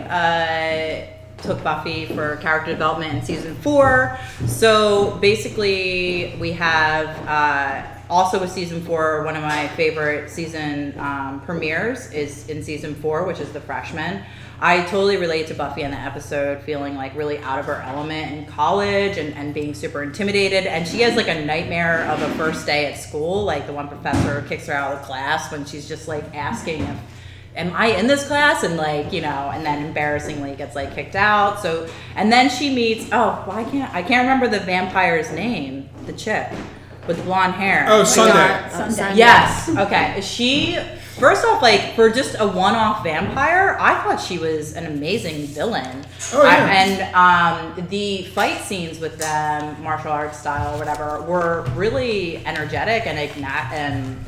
uh, 1.38 1.42
took 1.42 1.64
Buffy 1.64 2.06
for 2.08 2.38
character 2.38 2.72
development 2.72 3.14
in 3.14 3.22
season 3.22 3.56
four. 3.56 4.18
So 4.46 5.18
basically, 5.18 6.36
we 6.40 6.52
have 6.54 7.08
uh, 7.28 7.88
also 8.10 8.40
with 8.40 8.52
season 8.52 8.84
four. 8.84 9.24
One 9.24 9.36
of 9.36 9.44
my 9.44 9.68
favorite 9.70 10.30
season 10.30 10.98
um, 11.00 11.42
premieres 11.46 12.12
is 12.12 12.48
in 12.50 12.64
season 12.64 12.96
four, 12.96 13.26
which 13.26 13.40
is 13.40 13.52
the 13.52 13.62
freshman. 13.62 14.24
I 14.60 14.82
totally 14.86 15.18
relate 15.18 15.48
to 15.48 15.54
Buffy 15.54 15.84
in 15.84 15.92
the 15.92 15.98
episode, 15.98 16.64
feeling 16.64 16.96
like 16.96 17.16
really 17.16 17.38
out 17.40 17.60
of 17.60 17.66
her 17.66 17.82
element 17.82 18.32
in 18.32 18.46
college 18.46 19.18
and, 19.18 19.34
and 19.36 19.54
being 19.54 19.76
super 19.76 20.02
intimidated. 20.02 20.66
And 20.66 20.88
she 20.88 21.02
has 21.02 21.16
like 21.16 21.28
a 21.28 21.46
nightmare 21.46 22.06
of 22.06 22.22
a 22.22 22.30
first 22.36 22.66
day 22.66 22.86
at 22.92 22.98
school. 22.98 23.44
Like 23.44 23.68
the 23.68 23.74
one 23.74 23.88
professor 23.88 24.42
kicks 24.48 24.66
her 24.68 24.74
out 24.74 24.94
of 24.94 25.04
class 25.04 25.52
when 25.52 25.66
she's 25.66 25.88
just 25.88 26.08
like 26.08 26.36
asking 26.36 26.82
if 26.82 26.98
am 27.58 27.74
I 27.76 27.88
in 27.88 28.08
this 28.08 28.26
class? 28.26 28.64
And 28.64 28.78
like, 28.78 29.12
you 29.12 29.22
know, 29.22 29.52
and 29.54 29.66
then 29.66 29.84
embarrassingly 29.86 30.56
gets 30.56 30.76
like 30.76 30.94
kicked 30.94 31.16
out. 31.16 31.60
So, 31.60 31.90
and 32.16 32.32
then 32.32 32.50
she 32.50 32.74
meets, 32.74 33.10
oh, 33.12 33.44
why 33.46 33.64
can't, 33.64 33.94
I 33.94 34.04
can't 34.04 34.24
remember 34.24 34.48
the 34.48 34.64
vampire's 34.64 35.32
name, 35.32 35.90
the 36.06 36.14
chick 36.14 36.52
with 37.08 37.24
blonde 37.26 37.54
hair. 37.54 37.86
Oh, 37.90 38.04
Sunday. 38.04 38.70
Sunday. 38.70 38.96
Sunday. 38.96 39.18
Yes. 39.18 39.70
Okay. 39.70 40.22
She, 40.22 40.78
first 41.20 41.46
off, 41.46 41.62
like, 41.62 41.96
for 41.96 42.10
just 42.10 42.36
a 42.40 42.48
one 42.48 42.76
off 42.76 43.04
vampire, 43.04 43.78
I 43.80 43.96
thought 44.04 44.20
she 44.22 44.38
was 44.38 44.74
an 44.76 44.86
amazing 44.86 45.48
villain. 45.48 46.06
Oh, 46.34 46.44
yeah. 46.44 46.50
I- 46.50 46.74
and 46.74 47.76
um, 47.80 47.88
the 47.90 48.24
fight 48.26 48.62
scenes 48.62 49.00
with 49.00 49.18
them, 49.18 49.82
martial 49.84 50.12
arts 50.12 50.40
style 50.40 50.76
or 50.76 50.80
whatever, 50.80 51.22
were 51.24 51.62
really 51.76 52.46
energetic 52.46 53.06
and 53.08 53.18
igna- 53.18 53.72
and 53.72 54.24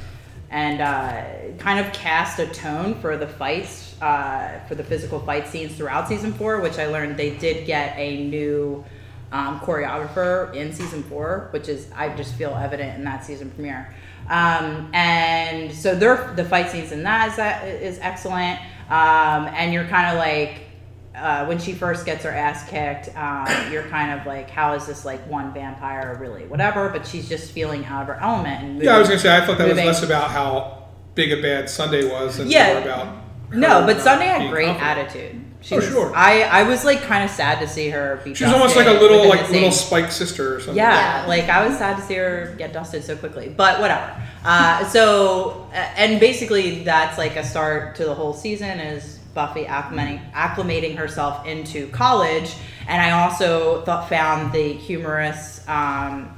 and 0.52 0.82
uh, 0.82 1.58
kind 1.60 1.80
of 1.86 1.94
cast 1.94 2.40
a 2.40 2.48
tone 2.48 2.96
for 3.02 3.18
the 3.18 3.28
fights, 3.28 3.96
uh, 4.02 4.60
for 4.68 4.74
the 4.74 4.84
physical 4.84 5.20
fight 5.20 5.48
scenes 5.48 5.76
throughout 5.76 6.08
season 6.08 6.34
four, 6.34 6.60
which 6.60 6.80
I 6.80 6.88
learned 6.88 7.18
they 7.18 7.38
did 7.38 7.68
get 7.68 7.96
a 7.98 8.24
new 8.24 8.84
um, 9.32 9.60
choreographer 9.60 10.52
in 10.56 10.74
season 10.74 11.04
four, 11.04 11.50
which 11.52 11.70
is 11.70 11.92
I 11.96 12.10
just 12.16 12.34
feel 12.34 12.56
evident 12.56 12.98
in 12.98 13.04
that 13.04 13.24
season 13.24 13.52
premiere. 13.52 13.94
Um, 14.28 14.90
and 14.94 15.72
so 15.72 15.96
their 15.96 16.34
the 16.36 16.44
fight 16.46 16.70
scenes 16.70 16.92
in 16.92 17.04
that 17.04 17.64
is, 17.66 17.96
is 17.96 18.00
excellent. 18.02 18.60
Um, 18.90 19.46
and 19.54 19.72
you're 19.74 19.86
kind 19.86 20.08
of 20.12 20.18
like 20.18 20.62
uh, 21.16 21.46
when 21.46 21.60
she 21.60 21.74
first 21.74 22.06
gets 22.06 22.24
her 22.24 22.32
ass 22.32 22.68
kicked, 22.70 23.16
um, 23.18 23.48
you're 23.72 23.84
kind 23.84 24.20
of 24.20 24.26
like, 24.26 24.50
how 24.50 24.74
is 24.74 24.86
this 24.88 25.06
like 25.06 25.20
one 25.28 25.54
vampire 25.54 26.18
really 26.20 26.46
whatever? 26.46 26.90
But 26.90 27.06
she's 27.06 27.28
just 27.30 27.52
feeling 27.52 27.86
out 27.86 28.02
of 28.04 28.08
her 28.08 28.20
element. 28.22 28.64
And 28.64 28.82
Yeah, 28.82 28.96
I 28.96 29.00
was 29.00 29.08
gonna 29.08 29.20
say 29.20 29.36
I 29.36 29.46
thought 29.46 29.58
that 29.58 29.66
was 29.68 29.72
moving- 29.74 29.86
less 29.88 30.04
about 30.04 30.30
how 30.32 30.86
big 31.16 31.32
a 31.32 31.42
bad 31.42 31.70
Sunday 31.70 32.08
was 32.10 32.38
than 32.38 32.50
Yeah. 32.50 32.74
more 32.74 32.82
about. 32.84 33.08
No, 33.52 33.84
but 33.86 34.00
Sunday 34.00 34.26
had 34.28 34.50
great 34.52 34.68
confident. 34.78 34.98
attitude. 35.10 35.46
She 35.62 35.76
Oh, 35.76 35.78
was, 35.80 35.88
sure. 35.90 36.12
I, 36.16 36.44
I 36.44 36.64
was 36.64 36.86
like 36.86 37.02
kind 37.02 37.24
of 37.24 37.30
sad 37.30 37.60
to 37.60 37.68
see 37.68 37.90
her 37.90 38.22
be. 38.24 38.34
She 38.34 38.46
was 38.46 38.54
almost 38.54 38.76
like 38.78 38.88
a 38.88 38.92
little 38.92 39.28
like 39.28 39.48
the 39.48 39.54
little 39.54 39.72
Spike 39.72 40.12
sister 40.12 40.56
or 40.56 40.60
something. 40.60 40.78
Yeah, 40.78 41.26
like 41.28 41.50
I 41.50 41.68
was 41.68 41.78
sad 41.78 41.98
to 41.98 42.04
see 42.04 42.16
her 42.16 42.56
get 42.58 42.72
dusted 42.72 43.04
so 43.04 43.16
quickly, 43.18 43.50
but 43.50 43.80
whatever. 43.82 44.16
Uh, 44.46 44.86
so, 44.88 45.68
uh, 45.74 45.76
and 45.98 46.20
basically, 46.20 46.84
that's 46.84 47.18
like 47.18 47.36
a 47.36 47.44
start 47.44 47.96
to 47.96 48.06
the 48.06 48.14
whole 48.16 48.34
season 48.34 48.80
is 48.80 49.18
Buffy 49.34 49.66
acclimating, 49.66 50.32
acclimating 50.32 50.96
herself 50.96 51.46
into 51.46 51.88
college, 51.90 52.56
and 52.88 53.02
I 53.02 53.12
also 53.12 53.82
thought 53.84 54.08
found 54.08 54.54
the 54.54 54.74
humorous 54.74 55.68
um, 55.68 56.36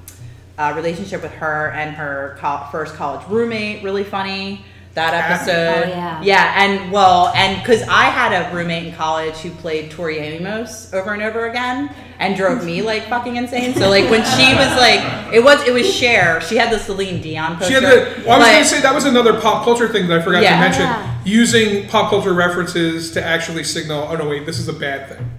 uh, 0.58 0.74
relationship 0.76 1.22
with 1.22 1.32
her 1.34 1.70
and 1.72 1.96
her 1.96 2.38
co- 2.40 2.68
first 2.72 2.96
college 2.96 3.26
roommate 3.30 3.84
really 3.84 4.04
funny. 4.04 4.66
That 4.94 5.14
episode, 5.14 5.86
Oh, 5.86 5.90
yeah. 5.90 6.22
yeah, 6.22 6.54
and 6.66 6.92
well, 6.92 7.30
and 7.34 7.62
because 7.64 7.82
I 7.84 8.04
had 8.06 8.34
a 8.34 8.54
roommate 8.54 8.88
in 8.88 8.94
college 8.94 9.36
who 9.36 9.50
played 9.52 9.90
Tori 9.90 10.18
Amos 10.18 10.94
over 10.94 11.14
and 11.14 11.24
over 11.24 11.48
again, 11.48 11.90
and 12.20 12.36
drove 12.36 12.66
me 12.66 12.82
like 12.82 13.08
fucking 13.08 13.38
insane. 13.38 13.74
So 13.74 13.90
like 13.90 14.10
when 14.10 14.22
she 14.36 14.54
was 14.54 14.68
like, 14.78 15.34
it 15.34 15.42
was 15.42 15.66
it 15.66 15.74
was 15.74 15.90
Cher. 15.94 16.42
She 16.42 16.58
had 16.58 16.74
the 16.74 16.78
Celine 16.80 17.22
Dion 17.22 17.56
poster. 17.56 17.68
She 17.68 17.74
had 17.74 17.84
the. 17.84 18.24
Well, 18.28 18.36
I 18.36 18.40
was 18.40 18.48
but- 18.48 18.52
gonna 18.54 18.66
say 18.66 18.82
that 18.82 18.94
was 18.94 19.06
another 19.06 19.40
pop 19.40 19.64
culture 19.64 19.88
thing 19.88 20.08
that 20.10 20.20
I 20.20 20.22
forgot 20.22 20.44
Yeah. 20.44 20.56
to 20.56 20.60
mention. 20.60 20.82
Oh, 20.84 20.86
yeah. 20.88 21.18
Using 21.24 21.88
pop 21.88 22.10
culture 22.10 22.34
references 22.34 23.12
to 23.12 23.24
actually 23.24 23.64
signal, 23.64 24.08
oh 24.10 24.16
no, 24.18 24.28
wait, 24.28 24.46
this 24.46 24.60
is 24.60 24.68
a 24.68 24.74
bad 24.74 25.08
thing. 25.08 25.32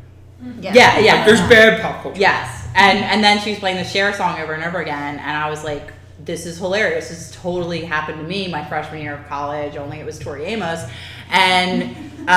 Mm-hmm. 0.42 0.62
yeah, 0.62 0.98
yeah, 0.98 1.26
There's 1.26 1.40
bad 1.42 1.82
pop 1.82 2.02
culture. 2.02 2.18
Yes, 2.18 2.68
and 2.74 2.98
and 2.98 3.22
then 3.22 3.38
she 3.38 3.50
was 3.50 3.58
playing 3.58 3.76
the 3.76 3.84
Cher 3.84 4.14
song 4.14 4.40
over 4.40 4.54
and 4.54 4.64
over 4.64 4.78
again, 4.80 5.18
and 5.18 5.36
I 5.36 5.50
was 5.50 5.62
like, 5.62 5.92
"This 6.24 6.46
is 6.46 6.58
hilarious. 6.58 7.08
This 7.08 7.30
totally 7.32 7.84
happened 7.84 8.18
to 8.18 8.24
me 8.24 8.48
my 8.48 8.64
freshman 8.64 9.02
year 9.02 9.14
of 9.14 9.26
college. 9.26 9.76
Only 9.76 9.98
it 9.98 10.06
was 10.06 10.18
Tori 10.18 10.44
Amos." 10.44 10.80
And 11.30 11.96
uh, 12.28 12.30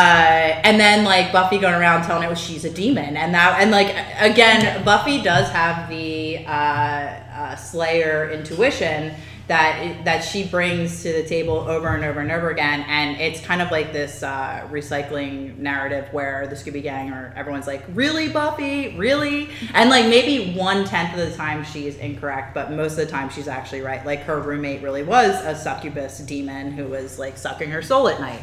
and 0.63 0.79
then 0.79 1.05
like 1.05 1.31
Buffy 1.31 1.57
going 1.59 1.75
around 1.75 2.03
telling 2.03 2.23
it 2.23 2.29
was 2.29 2.39
she's 2.39 2.65
a 2.65 2.71
demon, 2.71 3.17
and 3.17 3.33
that 3.33 3.61
and 3.61 3.71
like 3.71 3.89
again, 4.19 4.83
Buffy 4.83 5.21
does 5.21 5.49
have 5.49 5.89
the 5.89 6.45
uh, 6.45 6.49
uh, 6.49 7.55
Slayer 7.55 8.31
intuition 8.31 9.13
that 9.47 10.05
that 10.05 10.21
she 10.21 10.47
brings 10.47 11.03
to 11.03 11.13
the 11.13 11.23
table 11.23 11.53
over 11.53 11.87
and 11.89 12.03
over 12.03 12.19
and 12.19 12.31
over 12.31 12.49
again, 12.49 12.83
and 12.87 13.19
it's 13.21 13.39
kind 13.41 13.61
of 13.61 13.69
like 13.69 13.93
this 13.93 14.23
uh, 14.23 14.67
recycling 14.71 15.57
narrative 15.57 16.07
where 16.11 16.47
the 16.47 16.55
Scooby 16.55 16.81
Gang 16.81 17.11
or 17.11 17.31
everyone's 17.35 17.67
like, 17.67 17.83
"Really, 17.93 18.29
Buffy? 18.29 18.97
Really?" 18.97 19.49
And 19.73 19.89
like 19.89 20.07
maybe 20.07 20.57
one 20.57 20.85
tenth 20.85 21.17
of 21.17 21.29
the 21.29 21.35
time 21.35 21.63
she's 21.63 21.95
incorrect, 21.97 22.55
but 22.55 22.71
most 22.71 22.93
of 22.93 22.97
the 22.97 23.07
time 23.07 23.29
she's 23.29 23.47
actually 23.47 23.81
right. 23.81 24.03
Like 24.05 24.21
her 24.21 24.39
roommate 24.39 24.81
really 24.81 25.03
was 25.03 25.35
a 25.45 25.55
succubus 25.55 26.19
demon 26.19 26.71
who 26.71 26.85
was 26.87 27.19
like 27.19 27.37
sucking 27.37 27.69
her 27.69 27.83
soul 27.83 28.07
at 28.07 28.19
night. 28.19 28.41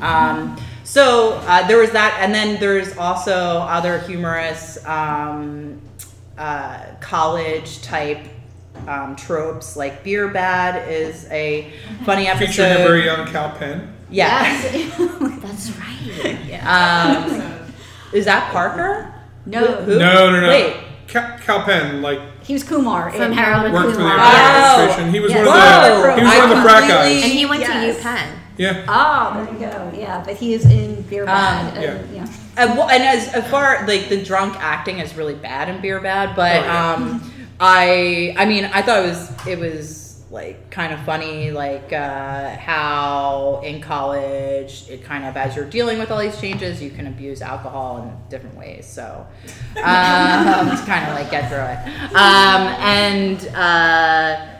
Um, 0.00 0.56
so 0.84 1.32
uh, 1.46 1.66
there 1.66 1.78
was 1.78 1.90
that, 1.90 2.18
and 2.20 2.32
then 2.32 2.60
there's 2.60 2.96
also 2.96 3.34
other 3.34 3.98
humorous 4.00 4.84
um, 4.86 5.80
uh, 6.38 6.84
college 7.00 7.82
type 7.82 8.28
um, 8.88 9.16
tropes 9.16 9.76
like 9.76 10.02
beer 10.04 10.28
bad 10.28 10.88
is 10.90 11.26
a 11.30 11.72
funny 12.04 12.26
episode 12.28 12.46
Featuring 12.48 12.72
a 12.72 12.78
very 12.78 13.04
young 13.04 13.26
Kal 13.28 13.50
Penn. 13.56 13.92
Yeah. 14.10 14.42
Yes. 14.42 14.96
That's 15.42 15.70
right. 15.78 15.82
Um, 16.66 17.42
is 18.12 18.24
that 18.24 18.50
Parker? 18.52 19.12
no, 19.44 19.64
Who? 19.82 19.98
No, 19.98 20.30
no, 20.30 20.40
no. 20.40 20.48
Wait. 20.48 20.76
Kal, 21.06 21.38
Kal 21.38 21.62
Penn, 21.62 22.02
like 22.02 22.20
he 22.42 22.52
was 22.52 22.62
Kumar 22.64 23.10
From 23.12 23.22
in 23.22 23.32
Harold 23.32 23.66
and 23.66 23.74
Harold 23.74 23.74
worked 23.74 23.96
for 23.96 24.02
the 24.02 24.08
Kumar. 24.08 24.16
Oh. 24.18 24.80
administration. 24.80 25.12
He 25.14 25.20
was 25.20 25.30
Yes. 25.32 25.46
one 25.46 25.56
of 25.56 26.02
the 26.02 26.08
Whoa. 26.08 26.16
he 26.16 26.22
was 26.24 26.32
I 26.34 26.38
one 26.38 26.50
of 26.50 26.56
the 26.56 26.62
frat 26.62 26.88
guys. 26.88 27.22
And 27.22 27.32
he 27.32 27.46
went 27.46 27.60
Yes. 27.60 27.96
to 27.96 28.02
UPenn. 28.02 28.28
Yeah. 28.56 28.84
Oh, 28.88 29.44
there 29.44 29.52
you 29.52 29.60
go. 29.60 29.92
Yeah, 29.98 30.22
but 30.24 30.34
he 30.36 30.54
is 30.54 30.64
in 30.64 31.02
Beer 31.02 31.26
Bad. 31.26 31.76
Um, 31.76 31.82
and, 31.84 32.14
yeah. 32.16 32.26
And, 32.56 32.76
well, 32.78 32.88
and 32.88 33.02
as, 33.02 33.28
as 33.34 33.46
far 33.50 33.84
like 33.86 34.08
the 34.08 34.22
drunk 34.24 34.56
acting 34.58 34.98
is 34.98 35.14
really 35.14 35.34
bad 35.34 35.68
in 35.68 35.80
Beer 35.82 36.00
Bad, 36.00 36.34
but 36.34 36.56
Oh, 36.56 36.64
yeah. 36.64 36.92
um, 36.94 37.32
I 37.60 38.34
I 38.36 38.44
mean 38.44 38.64
I 38.66 38.82
thought 38.82 39.04
it 39.04 39.08
was 39.08 39.46
it 39.46 39.58
was 39.58 40.06
like 40.30 40.70
kind 40.70 40.92
of 40.92 41.00
funny 41.04 41.52
like 41.52 41.92
uh, 41.92 42.56
how 42.56 43.62
in 43.64 43.80
college 43.80 44.84
it 44.88 45.04
kind 45.04 45.24
of 45.24 45.36
as 45.36 45.54
you're 45.54 45.64
dealing 45.64 45.98
with 45.98 46.10
all 46.10 46.18
these 46.18 46.38
changes 46.40 46.82
you 46.82 46.90
can 46.90 47.06
abuse 47.06 47.40
alcohol 47.40 48.02
in 48.02 48.28
different 48.28 48.56
ways 48.56 48.86
so 48.86 49.24
um, 49.76 50.66
to 50.76 50.82
kind 50.84 51.08
of 51.08 51.14
like 51.14 51.30
get 51.30 51.48
through 51.48 51.58
it 51.58 52.14
um, 52.14 52.66
and. 52.82 53.48
Uh, 53.54 54.55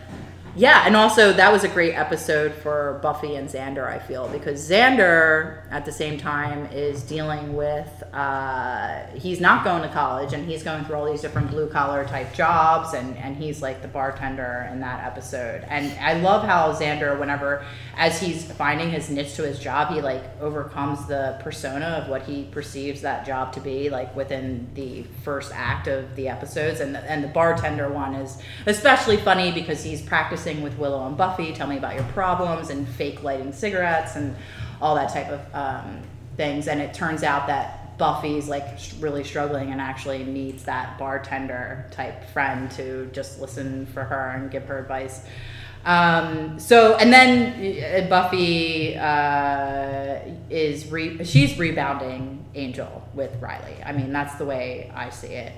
yeah, 0.57 0.85
and 0.87 0.97
also 0.97 1.33
that 1.35 1.53
was 1.53 1.65
a 1.65 1.69
great 1.69 1.93
episode 1.93 2.55
for 2.55 2.99
Buffy 3.03 3.37
and 3.37 3.47
Xander, 3.47 3.87
I 3.87 3.99
feel, 3.99 4.27
because 4.29 4.69
Xander 4.69 5.63
at 5.71 5.85
the 5.85 5.93
same 5.93 6.17
time 6.19 6.67
is 6.73 7.03
dealing 7.03 7.55
with 7.55 8.03
uh, 8.15 9.07
he's 9.15 9.41
not 9.41 9.65
going 9.65 9.83
to 9.83 9.89
college 9.89 10.33
and 10.33 10.49
he's 10.49 10.63
going 10.63 10.85
through 10.85 10.97
all 10.97 11.11
these 11.11 11.21
different 11.21 11.51
blue 11.51 11.69
collar 11.69 12.05
type 12.07 12.33
jobs 12.33 12.95
and, 12.95 13.17
and 13.19 13.37
he's 13.37 13.61
like 13.61 13.83
the 13.83 13.89
bartender 13.89 14.67
in 14.73 14.81
that 14.81 15.05
episode. 15.05 15.63
And 15.69 15.93
I 16.01 16.15
love 16.21 16.45
how 16.45 16.73
Xander, 16.73 17.19
whenever 17.21 17.65
as 17.97 18.19
he's 18.19 18.51
finding 18.53 18.91
his 18.91 19.11
niche 19.11 19.35
to 19.35 19.43
his 19.43 19.59
job, 19.59 19.93
he 19.93 20.01
like 20.01 20.23
overcomes 20.41 21.07
the 21.07 21.39
persona 21.43 21.87
of 22.03 22.09
what 22.09 22.23
he 22.23 22.45
perceives 22.45 23.03
that 23.03 23.27
job 23.27 23.53
to 23.53 23.61
be, 23.61 23.91
like 23.91 24.15
within 24.17 24.69
the 24.75 25.03
first 25.23 25.53
act 25.53 25.87
of 25.87 26.17
the 26.17 26.29
episodes. 26.29 26.81
And 26.81 26.95
the, 26.95 27.01
and 27.01 27.23
the 27.23 27.29
bartender 27.29 27.91
one 27.91 28.15
is 28.15 28.41
especially 28.65 29.19
funny 29.19 29.53
because 29.53 29.85
he's 29.85 30.01
practicing 30.01 30.46
with 30.55 30.79
Willow 30.79 31.07
and 31.07 31.17
Buffy. 31.17 31.53
Tell 31.53 31.67
me 31.67 31.77
about 31.77 31.95
your 31.95 32.05
problems 32.05 32.71
and 32.71 32.89
fake 32.89 33.23
lighting 33.23 33.53
cigarettes 33.53 34.15
and 34.15 34.37
all 34.81 34.95
that 34.95 35.13
type 35.13 35.29
of 35.29 35.41
um, 35.55 36.01
things. 36.37 36.69
And 36.69 36.81
it 36.81 36.95
turns 36.95 37.23
out 37.23 37.49
that 37.49 37.99
Buffy's 37.99 38.49
like 38.49 38.79
really 39.01 39.25
struggling 39.25 39.73
and 39.73 39.81
actually 39.81 40.23
needs 40.25 40.65
that 40.65 40.99
bartender 40.99 41.87
type 41.91 42.29
friend 42.31 42.71
to 42.73 43.11
just 43.13 43.41
listen 43.41 43.87
for 43.87 44.05
her 44.05 44.31
and 44.37 44.51
give 44.51 44.65
her 44.67 44.79
advice. 44.79 45.25
Um, 45.85 46.59
so 46.59 46.97
and 46.97 47.13
then 47.13 48.05
uh, 48.05 48.09
Buffy 48.09 48.97
uh, 48.97 50.19
is 50.51 50.91
re- 50.91 51.25
she's 51.25 51.59
rebounding 51.59 52.45
Angel 52.55 53.03
with 53.15 53.35
Riley. 53.41 53.77
I 53.85 53.93
mean 53.93 54.13
that's 54.13 54.35
the 54.35 54.45
way 54.45 54.93
I 54.95 55.11
see 55.11 55.29
it. 55.29 55.53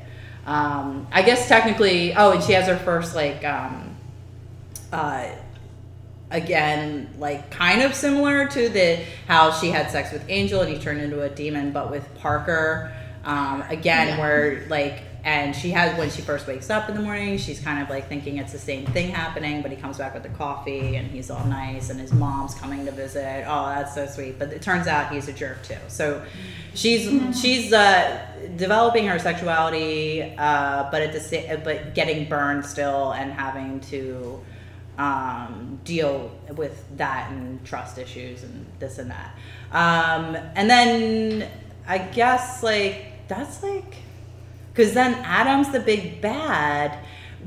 Um, 0.47 1.09
I 1.13 1.23
guess 1.23 1.47
technically, 1.47 2.15
oh, 2.15 2.33
and 2.33 2.43
she 2.43 2.53
has 2.53 2.67
her 2.69 2.77
first 2.79 3.15
like 3.15 3.45
um, 3.45 3.88
uh, 4.93 5.29
again 6.31 7.09
like 7.19 7.51
kind 7.51 7.83
of 7.83 7.95
similar 7.95 8.47
to 8.49 8.69
the 8.69 9.03
how 9.27 9.51
she 9.51 9.71
had 9.71 9.91
sex 9.91 10.13
with 10.13 10.25
Angel 10.29 10.61
and 10.61 10.73
he 10.73 10.79
turned 10.79 11.01
into 11.01 11.23
a 11.23 11.29
demon, 11.29 11.73
but 11.73 11.91
with 11.91 12.07
Parker. 12.19 12.93
Um, 13.25 13.63
again 13.69 14.17
where 14.19 14.65
like 14.71 15.03
and 15.25 15.55
she 15.55 15.71
has 15.73 15.99
when 15.99 16.09
she 16.09 16.23
first 16.23 16.47
wakes 16.47 16.71
up 16.71 16.89
in 16.89 16.95
the 16.95 17.03
morning 17.03 17.37
she's 17.37 17.61
kind 17.61 17.83
of 17.83 17.91
like 17.91 18.09
thinking 18.09 18.39
it's 18.39 18.53
the 18.53 18.59
same 18.59 18.87
thing 18.87 19.11
happening 19.11 19.61
but 19.61 19.71
he 19.71 19.77
comes 19.77 19.99
back 19.99 20.15
with 20.15 20.23
the 20.23 20.29
coffee 20.31 20.97
and 20.97 21.11
he's 21.11 21.29
all 21.29 21.45
nice 21.47 21.91
and 21.91 22.01
his 22.01 22.13
mom's 22.13 22.55
coming 22.55 22.87
to 22.87 22.93
visit. 22.93 23.45
Oh 23.47 23.67
that's 23.67 23.95
so 23.95 24.07
sweet. 24.07 24.39
But 24.39 24.53
it 24.53 24.63
turns 24.63 24.87
out 24.87 25.13
he's 25.13 25.29
a 25.29 25.33
jerk 25.33 25.63
too. 25.63 25.77
So 25.89 26.23
she's 26.75 27.39
she's 27.39 27.73
uh, 27.73 28.25
developing 28.57 29.07
her 29.09 29.19
sexuality 29.19 30.35
uh, 30.39 30.89
but 30.91 31.03
at 31.03 31.13
the 31.13 31.21
same 31.21 31.61
but 31.65 31.95
getting 31.95 32.29
burned 32.29 32.65
still 32.65 33.13
and 33.13 33.33
having 33.33 33.81
to 33.81 34.41
um, 34.99 35.79
deal 35.85 36.31
with 36.57 36.85
that 36.97 37.31
and 37.31 37.65
trust 37.65 37.99
issues 37.99 38.43
and 38.43 38.67
this 38.81 38.99
and 38.99 39.11
that. 39.11 39.35
Um, 39.73 40.37
and 40.55 40.69
then 40.69 41.49
I 41.87 41.99
guess 41.99 42.63
like 42.63 43.29
that's 43.29 43.63
like 43.63 43.95
because 44.73 44.93
then 44.93 45.15
Adam's 45.25 45.71
the 45.71 45.81
big 45.81 46.21
bad. 46.21 46.99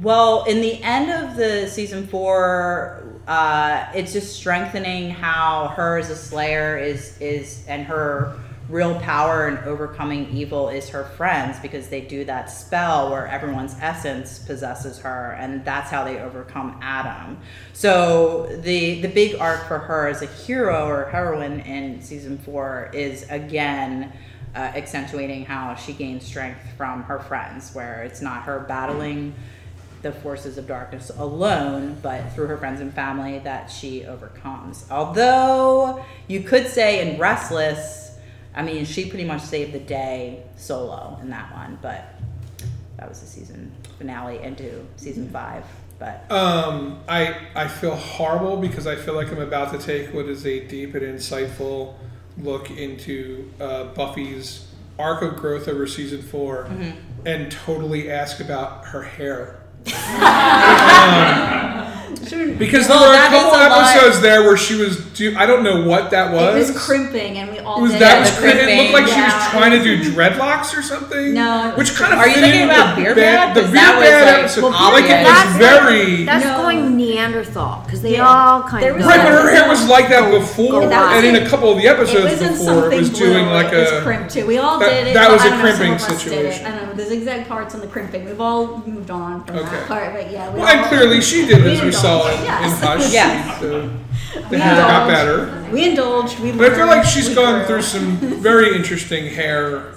Well, 0.02 0.46
in 0.46 0.62
the 0.62 0.82
end 0.82 1.12
of 1.12 1.36
the 1.36 1.68
season 1.68 2.08
four, 2.08 3.20
uh, 3.28 3.92
it's 3.94 4.14
just 4.14 4.36
strengthening 4.36 5.12
how 5.12 5.74
her 5.76 5.98
as 5.98 6.10
a 6.10 6.16
slayer 6.16 6.78
is 6.78 7.18
is 7.20 7.66
and 7.68 7.86
her 7.86 8.40
real 8.70 8.98
power 9.00 9.48
in 9.48 9.58
overcoming 9.60 10.30
evil 10.30 10.70
is 10.70 10.90
her 10.90 11.04
friends 11.04 11.60
because 11.60 11.90
they 11.90 12.02
do 12.02 12.24
that 12.26 12.50
spell 12.50 13.12
where 13.12 13.28
everyone's 13.28 13.76
essence 13.82 14.40
possesses 14.40 15.00
her 15.00 15.36
and 15.40 15.66
that's 15.66 15.90
how 15.90 16.04
they 16.04 16.20
overcome 16.20 16.80
Adam. 16.82 17.38
So 17.74 18.48
the 18.62 19.02
the 19.02 19.10
big 19.10 19.36
arc 19.40 19.68
for 19.68 19.78
her 19.78 20.08
as 20.08 20.22
a 20.22 20.28
hero 20.28 20.88
or 20.88 21.06
heroine 21.06 21.62
in 21.62 22.02
season 22.02 22.38
4 22.38 22.92
is 22.94 23.26
again 23.30 24.14
uh, 24.56 24.60
accentuating 24.60 25.46
how 25.46 25.76
she 25.76 25.94
gains 25.94 26.26
strength 26.26 26.62
from 26.78 27.04
her 27.04 27.20
friends 27.20 27.74
where 27.74 28.04
it's 28.04 28.22
not 28.22 28.44
her 28.44 28.60
battling 28.60 29.34
the 30.02 30.12
forces 30.12 30.58
of 30.58 30.68
darkness 30.68 31.12
alone, 31.18 31.98
but 32.02 32.34
through 32.34 32.48
her 32.48 32.58
friends 32.58 32.82
and 32.82 32.94
family 32.94 33.40
that 33.40 33.70
she 33.70 34.06
overcomes. 34.06 34.86
Although 34.90 36.04
you 36.28 36.42
could 36.42 36.68
say 36.68 37.08
in 37.08 37.20
Restless, 37.20 38.11
I 38.54 38.64
mean, 38.64 38.86
she 38.86 39.10
pretty 39.10 39.26
much 39.26 39.42
saved 39.42 39.74
the 39.74 39.80
day 39.80 40.44
solo 40.58 41.18
in 41.22 41.30
that 41.30 41.54
one, 41.54 41.80
but 41.82 42.16
that 42.98 43.08
was 43.08 43.20
the 43.22 43.28
season 43.28 43.72
finale 43.98 44.40
into 44.40 44.86
season 44.98 45.30
five. 45.30 45.64
But 46.00 46.30
Um, 46.32 47.00
I 47.08 47.36
I 47.56 47.68
feel 47.68 47.96
horrible 47.96 48.58
because 48.58 48.88
I 48.88 48.96
feel 48.96 49.14
like 49.14 49.32
I'm 49.32 49.42
about 49.42 49.72
to 49.72 49.78
take 49.78 50.14
what 50.14 50.26
is 50.26 50.46
a 50.46 50.66
deep 50.68 50.96
and 50.96 51.04
insightful 51.04 51.94
look 52.38 52.72
into 52.72 53.52
uh, 53.60 53.86
Buffy's 53.86 54.68
arc 54.98 55.22
of 55.22 55.36
growth 55.36 55.68
over 55.68 55.86
season 55.88 56.22
4 56.22 56.70
and 57.26 57.52
totally 57.52 58.10
ask 58.12 58.40
about 58.40 58.86
her 58.86 59.04
hair. 59.04 59.58
Um, 60.94 62.01
because 62.16 62.88
there 62.88 62.98
were 63.00 63.14
a 63.14 63.18
couple 63.28 63.40
is 63.40 63.66
a 63.66 63.70
lot. 63.70 63.96
episodes 63.96 64.22
there 64.22 64.44
where 64.44 64.58
she 64.58 64.76
was 64.76 64.98
do 65.14 65.36
I 65.38 65.46
don't 65.46 65.64
know 65.64 65.86
what 65.88 66.12
that 66.12 66.34
was. 66.34 66.56
It 66.56 66.60
was. 66.60 66.72
was 66.74 66.86
crimping, 66.86 67.38
and 67.38 67.52
we 67.52 67.60
all 67.60 67.80
It 67.80 67.82
was 67.84 67.92
did 67.94 68.02
that 68.02 68.18
it. 68.18 68.20
was 68.22 68.32
the 68.36 68.42
cri- 68.42 68.52
it 68.72 68.82
looked 68.82 68.94
like 68.94 69.08
she 69.08 69.22
was 69.22 69.48
trying 69.52 69.72
to 69.72 69.84
do 69.84 70.00
dreadlocks 70.12 70.78
or 70.78 70.82
something. 70.82 71.34
No, 71.34 71.74
which 71.76 71.94
kind 71.96 72.14
of 72.14 72.20
Are 72.20 72.28
you 72.28 72.36
fit 72.36 72.42
thinking 72.42 72.62
in 72.62 72.70
about 72.70 72.96
with 72.98 73.06
Beer 73.06 73.16
Bad- 73.16 73.54
Bad? 73.54 73.56
The 73.56 73.62
'Cause 73.62 73.72
Beer 73.72 73.82
that 73.82 73.96
was, 74.00 74.10
Bad 74.10 74.26
like, 74.32 74.40
episode, 74.40 74.62
well, 74.64 74.92
like 74.92 75.06
it 75.06 75.24
was 75.24 75.34
That's 75.34 75.58
very. 75.58 76.24
That's 76.26 76.46
No. 76.46 76.58
going 76.62 76.98
Neanderthal 76.98 77.82
because 77.86 78.02
they 78.02 78.14
Yeah. 78.16 78.28
all 78.28 78.64
kind 78.64 78.84
There 78.84 78.92
of 78.92 78.98
was 78.98 79.06
Right, 79.06 79.18
go 79.18 79.24
but 79.24 79.32
her 79.44 79.50
hair 79.52 79.68
was 79.70 79.88
like 79.88 80.10
that 80.10 80.24
oh, 80.24 80.40
before, 80.40 80.84
oh, 80.84 80.90
and 80.92 81.26
in 81.26 81.36
a 81.36 81.46
couple 81.50 81.72
of 81.72 81.78
the 81.78 81.86
It 81.86 81.90
episodes 81.90 82.32
was 82.32 82.42
in 82.42 82.48
before, 82.50 82.66
something 82.66 82.92
it 82.94 83.00
was 83.00 83.10
doing 83.12 83.46
like 83.48 83.72
it 83.74 83.78
was 83.78 83.92
a. 83.92 84.02
crimped 84.02 84.32
too. 84.34 84.46
We 84.46 84.58
all 84.58 84.80
did 84.80 85.08
it. 85.08 85.14
that 85.14 85.32
was 85.32 85.42
I 85.42 85.48
a 85.48 85.50
don't 85.50 85.60
know, 85.60 85.66
some 85.68 85.78
crimping 85.78 85.94
of 85.96 86.02
us 86.02 86.08
did 86.08 86.16
it. 86.16 86.20
situation. 86.54 86.66
I 86.66 86.70
don't 86.72 86.88
know 86.88 86.94
the 87.04 87.06
zigzag 87.10 87.48
parts 87.48 87.74
and 87.74 87.84
the 87.84 87.88
crimping. 87.88 88.26
We've 88.26 88.42
all 88.42 88.82
moved 88.86 89.12
on 89.12 89.44
from 89.46 89.56
that 89.58 89.88
part, 89.88 90.14
but 90.14 90.32
yeah. 90.32 90.50
We 90.52 90.60
Well, 90.62 90.70
and 90.70 90.86
clearly 90.88 91.22
she 91.22 91.46
did, 91.46 91.64
we 91.64 91.92
as 92.06 92.62
we 92.64 92.82
saw 92.82 92.92
in, 92.92 93.00
Hush. 93.00 93.14
Yes. 93.14 93.60
So 93.60 93.90
We 94.34 94.42
the 94.50 94.60
hair 94.60 94.76
got 94.76 95.08
better. 95.08 95.70
We 95.72 95.90
indulged. 95.90 96.40
We 96.40 96.52
But 96.52 96.72
I 96.74 96.76
feel 96.76 96.88
like 96.88 97.06
she's 97.06 97.34
gone 97.34 97.60
grew. 97.60 97.68
through 97.68 97.82
some 97.82 98.18
very 98.42 98.76
interesting 98.76 99.28
hair 99.34 99.94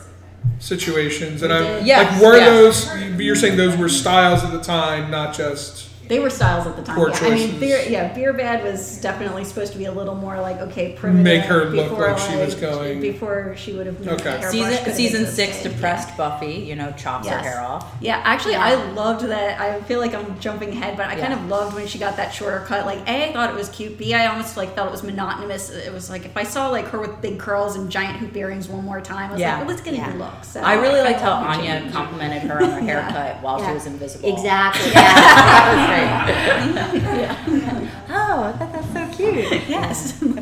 situations, 0.59 1.43
and 1.43 1.53
I'm. 1.53 1.85
Yes, 1.85 2.13
like, 2.13 2.23
were 2.23 2.37
yes. 2.37 2.87
those? 2.87 3.21
You're 3.21 3.37
saying 3.37 3.57
those 3.57 3.77
were 3.77 3.89
styles 3.89 4.43
at 4.45 4.53
the 4.53 4.61
time, 4.61 5.11
not 5.11 5.35
just. 5.35 5.91
They 6.09 6.19
were 6.21 6.29
styles 6.31 6.67
at 6.67 6.77
the 6.77 6.83
time. 6.83 6.97
Poor 6.97 7.09
yeah. 7.11 7.19
I 7.23 7.31
mean, 7.31 7.59
beer, 7.59 7.83
yeah, 7.89 8.13
beer 8.13 8.33
bad 8.33 8.63
was 8.63 8.99
definitely 9.01 9.45
supposed 9.45 9.73
to 9.73 9.79
be 9.79 9.87
a 9.87 9.93
little 9.93 10.15
more 10.15 10.39
like 10.41 10.59
okay, 10.59 10.93
primitive. 10.93 11.25
Make 11.25 11.43
her 11.45 11.65
look 11.67 11.91
before, 11.91 12.09
like 12.13 12.19
she 12.19 12.37
was 12.37 12.55
going- 12.55 13.01
before 13.01 13.55
she 13.57 13.73
would 13.73 13.87
have. 13.87 14.01
known 14.01 14.15
Okay. 14.17 14.37
the 14.41 14.51
season 14.51 14.95
season 14.95 15.27
six 15.27 15.51
existed. 15.57 15.73
depressed 15.73 16.17
Buffy, 16.17 16.53
you 16.53 16.77
know, 16.77 16.93
chops 16.93 17.29
her 17.29 17.39
hair 17.39 17.61
off. 17.61 17.91
Yeah, 18.01 18.21
actually, 18.25 18.53
Yeah. 18.53 18.65
I 18.65 18.75
loved 18.93 19.25
that. 19.27 19.59
I 19.61 19.81
feel 19.83 20.01
like 20.01 20.15
I'm 20.15 20.39
jumping 20.41 20.71
ahead, 20.71 20.97
but 20.97 21.07
I 21.07 21.15
kind 21.17 21.33
of 21.33 21.49
loved 21.49 21.75
when 21.75 21.87
she 21.87 21.99
got 21.99 22.17
that 22.19 22.33
shorter 22.35 22.61
cut. 22.67 22.85
Like, 22.87 22.99
a, 23.09 23.31
I 23.31 23.33
thought 23.33 23.51
it 23.51 23.57
was 23.57 23.69
cute. 23.71 23.97
B, 23.99 24.13
I 24.15 24.27
almost 24.27 24.57
like 24.57 24.75
felt 24.75 24.89
it 24.89 24.93
was 24.93 25.03
monotonous. 25.03 25.71
It 25.71 25.93
was 25.93 26.11
like 26.11 26.25
if 26.25 26.37
I 26.37 26.43
saw 26.45 26.69
like 26.69 26.89
her 26.89 27.01
with 27.01 27.21
big 27.23 27.39
curls 27.39 27.77
and 27.77 27.91
giant 27.91 28.17
hoop 28.19 28.37
earrings 28.37 28.69
one 28.69 28.85
more 28.85 29.01
time, 29.01 29.31
I 29.31 29.33
was 29.33 29.41
Yeah. 29.41 29.51
like, 29.53 29.59
well, 29.61 29.69
let's 29.69 29.81
get 29.83 29.95
a 29.95 29.97
Yeah. 29.97 30.13
new 30.13 30.19
look. 30.19 30.35
So 30.43 30.61
I 30.61 30.75
really 30.75 31.01
liked 31.01 31.21
how 31.21 31.33
Anya 31.33 31.89
complimented 31.93 32.43
her 32.43 32.63
on 32.63 32.71
her 32.71 32.81
haircut 32.91 33.43
while 33.43 33.59
Yeah. 33.61 33.69
she 33.69 33.75
was 33.75 33.87
invisible. 33.87 34.29
Exactly. 34.33 34.91
Yeah. 35.05 35.94
that 36.75 37.49
was. 37.49 37.89
Oh, 38.11 38.43
I 38.45 38.53
thought 38.59 38.73
that's 38.73 38.93
so 38.93 39.17
cute. 39.17 39.69
Yes. 39.69 40.23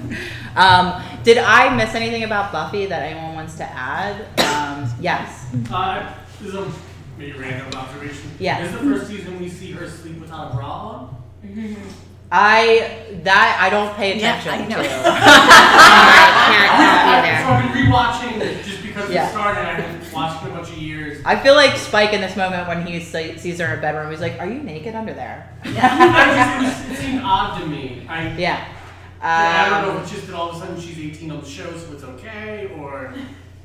Um, 0.55 1.03
did 1.25 1.39
I 1.39 1.75
miss 1.75 1.95
anything 1.95 2.25
about 2.25 2.53
Buffy 2.53 2.85
that 2.85 3.01
anyone 3.01 3.35
wants 3.35 3.55
to 3.57 3.65
add? 3.65 4.21
Um, 4.41 4.87
yes. 5.01 5.47
Uh, 5.73 6.13
this 6.39 6.49
is 6.49 6.55
a 6.55 6.71
maybe 7.17 7.33
random 7.39 7.73
observation. 7.75 8.31
Yeah. 8.39 8.61
This 8.61 8.75
is 8.75 8.79
the 8.81 8.85
first 8.85 9.07
season 9.07 9.41
we 9.41 9.49
see 9.49 9.73
her 9.73 9.89
sleep 9.89 10.21
without 10.21 10.51
a 10.53 10.55
bra 10.55 10.69
on. 10.69 11.17
I 12.31 13.19
that 13.25 13.59
I 13.63 13.71
don't 13.71 13.95
pay 13.97 14.21
Yeah, 14.21 14.39
attention 14.39 14.53
I 14.53 14.69
know. 14.69 14.83
to. 14.83 14.89
Can't 16.53 16.73
help 16.77 17.25
you 17.25 17.41
So 17.41 17.49
there. 17.49 17.49
I've 17.49 17.73
been 17.73 18.41
rewatching 18.53 18.65
just 18.67 18.83
because 18.83 19.09
Yeah. 19.11 19.29
it 19.29 19.33
started. 19.33 19.61
I've 19.65 20.01
been 20.03 20.13
watching 20.13 20.49
a 20.51 20.55
bunch 20.55 20.69
of 20.69 20.77
years. 20.79 21.02
I 21.25 21.39
feel 21.41 21.55
like 21.55 21.77
Spike 21.77 22.13
in 22.13 22.21
this 22.21 22.37
moment 22.37 22.67
when 22.69 22.85
he 22.87 23.01
sees 23.01 23.59
her 23.59 23.65
in 23.65 23.71
her 23.71 23.77
bedroom, 23.81 24.11
he's 24.11 24.21
like, 24.21 24.39
"Are 24.41 24.47
you 24.47 24.61
naked 24.63 24.95
under 24.95 25.13
there?" 25.15 25.49
I 25.65 25.71
just, 25.71 26.87
it, 26.87 26.91
was, 26.91 26.99
it 26.99 27.03
seemed 27.05 27.23
odd 27.23 27.61
to 27.61 27.67
me. 27.67 28.07
I, 28.09 28.37
Yeah. 28.37 28.65
I 29.25 29.71
don't 29.71 29.83
know 29.83 29.91
Um, 29.93 29.97
if 29.99 30.03
it's 30.03 30.13
just 30.13 30.27
that 30.27 30.35
all 30.37 30.51
of 30.51 30.57
a 30.57 30.59
sudden 30.59 30.81
she's 30.81 30.99
18 30.99 31.31
on 31.31 31.41
the 31.41 31.47
show, 31.49 31.77
so 31.77 31.93
it's 31.93 32.03
okay, 32.03 32.73
or 32.77 33.15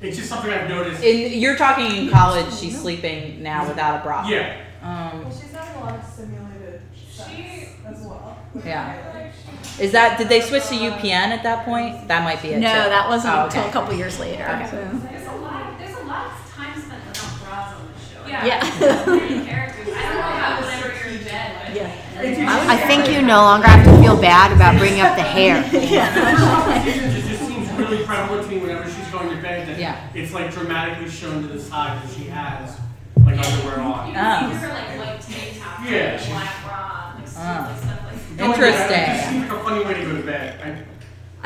it's 0.02 0.16
just 0.18 0.30
something 0.30 0.52
I've 0.52 0.70
noticed. 0.70 1.04
in, 1.04 1.40
you're 1.40 1.56
talking 1.56 1.86
in 1.96 2.10
college. 2.12 2.54
She's 2.54 2.80
sleeping 2.80 3.42
now 3.42 3.68
without 3.68 4.00
a 4.02 4.04
bra. 4.04 4.28
yeah. 4.30 4.58
Um, 4.84 5.24
Well, 5.24 5.32
she's 5.32 5.52
having 5.52 5.82
a 5.82 5.86
lot 5.86 5.96
of 5.96 6.04
simulated 6.06 6.82
sex 7.12 7.30
She- 7.36 7.70
as 7.88 8.06
well. 8.06 8.38
yeah. 8.64 9.32
Is 9.80 9.92
that 9.94 10.20
did 10.20 10.30
they 10.30 10.42
switch 10.42 10.68
to 10.68 10.76
UPN 10.76 11.30
at 11.32 11.42
that 11.44 11.66
point? 11.66 12.08
That 12.08 12.24
might 12.24 12.42
be 12.44 12.50
it. 12.50 12.60
No, 12.60 12.68
too. 12.84 12.90
that 12.90 13.10
wasn't 13.10 13.34
Oh, 13.36 13.46
until 13.46 13.62
okay. 13.62 13.70
a 13.70 13.74
couple 13.74 13.94
years 13.96 14.20
later. 14.20 14.44
Okay. 14.44 14.68
So. 14.70 14.78
There's 14.78 15.28
a 15.28 15.32
lot. 15.38 15.78
There's 15.80 15.98
a 15.98 16.04
lot 16.04 16.26
of 16.28 16.54
time 16.56 16.80
spent 16.82 17.04
without 17.08 17.40
bras 17.44 17.74
on 17.74 17.88
the 17.88 18.00
show. 18.00 18.17
Yeah. 18.28 18.46
Yeah. 18.46 18.60
I 18.64 19.10
don't 19.10 19.30
know 19.30 20.30
about 20.36 20.62
whenever 20.62 20.88
you're 21.10 21.18
in 21.18 21.24
bed. 21.24 21.68
Like, 21.68 21.76
yeah. 21.76 22.66
I 22.70 22.78
think 22.88 23.10
you 23.14 23.22
no 23.22 23.42
longer 23.42 23.68
have 23.68 23.86
to 23.86 24.02
feel 24.02 24.20
bad 24.20 24.52
about 24.52 24.78
bringing 24.80 25.02
up 25.02 25.16
the 25.16 25.24
hair. 25.24 25.62
The 25.72 25.80
first 25.80 26.38
couple 26.38 26.74
of 26.74 26.84
seasons, 26.84 27.16
it 27.16 27.30
just 27.30 27.48
seems 27.48 27.72
really 27.74 28.06
prevalent 28.06 28.44
to 28.44 28.50
me 28.50 28.58
whenever 28.60 28.90
she's 28.90 29.08
going 29.10 29.30
to 29.30 29.42
bed 29.42 29.68
that 29.68 29.80
Yeah. 29.80 30.10
it's 30.14 30.34
like 30.34 30.52
dramatically 30.52 31.10
shown 31.10 31.42
to 31.44 31.48
the 31.48 31.60
side 31.60 32.02
that 32.04 32.10
she 32.14 32.26
has 32.26 32.78
like 33.26 33.38
underwear 33.40 33.80
on. 33.82 34.08
You 34.10 34.14
Oh. 34.14 34.18
can 34.18 34.50
see 34.52 34.56
oh. 34.56 34.60
her 34.60 34.68
like 34.70 34.98
white 35.00 35.22
tank 35.22 35.60
top, 35.62 35.86
Yeah, 35.86 36.18
black 36.28 36.66
bra, 36.66 37.14
like, 37.16 37.28
Oh. 37.38 37.70
like 37.70 37.78
stuff 37.78 38.04
like 38.06 38.38
Going 38.38 38.54
to 38.54 38.60
bed, 38.60 38.68
It 38.68 38.72
just 38.72 38.92
Interesting. 38.92 39.32
seems 39.42 39.50
like 39.52 39.60
a 39.60 39.64
funny 39.64 39.86
way 39.86 39.94
to 39.94 40.06
go 40.06 40.16
to 40.18 40.24
bed. 40.24 40.87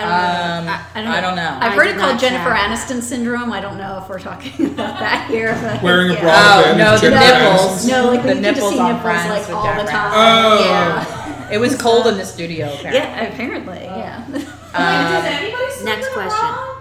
I, 0.04 0.58
I 0.58 0.58
don't 0.58 0.66
know. 0.66 0.72
Um, 0.72 0.82
I, 0.96 1.00
I, 1.00 1.02
don't 1.04 1.12
I, 1.14 1.22
don't 1.22 1.36
know. 1.36 1.58
I've 1.62 1.74
heard 1.74 1.88
it 1.88 1.98
called 1.98 2.20
Jennifer 2.20 2.50
check. 2.50 2.70
Aniston 2.70 3.02
syndrome. 3.02 3.52
I 3.52 3.60
don't 3.62 3.78
know 3.78 4.00
if 4.02 4.10
we're 4.10 4.20
talking 4.20 4.66
about 4.74 5.00
that 5.00 5.28
here. 5.30 5.54
But 5.62 5.82
Wearing 5.84 6.12
a 6.12 6.14
yeah. 6.14 6.22
bra 6.22 6.72
Oh 6.74 6.78
no, 6.78 6.98
the 6.98 7.10
nipples. 7.12 7.86
Aniston. 7.86 7.90
No, 7.90 8.06
like 8.12 8.22
the 8.22 8.28
when 8.28 8.38
you 8.38 8.44
can 8.44 8.56
just 8.56 8.56
nipples 8.58 8.74
see 8.74 8.80
on 8.80 8.94
nipples 8.96 9.06
like 9.30 9.48
with 9.48 9.56
all 9.56 9.84
the 9.84 9.90
time. 9.92 10.12
Oh. 10.14 10.66
Yeah. 10.66 11.50
It 11.52 11.60
was 11.60 11.76
cold 11.76 12.08
in 12.08 12.18
the 12.18 12.26
studio. 12.26 12.68
Apparently. 12.74 12.98
Yeah, 13.00 13.22
apparently. 13.24 13.80
Yeah. 13.84 14.26
Does 14.32 14.44
Um, 14.74 15.34
anybody 15.34 15.72
sleep 15.72 15.86
Next 15.86 16.08
in 16.08 16.14
question. 16.14 16.40
bra? 16.40 16.78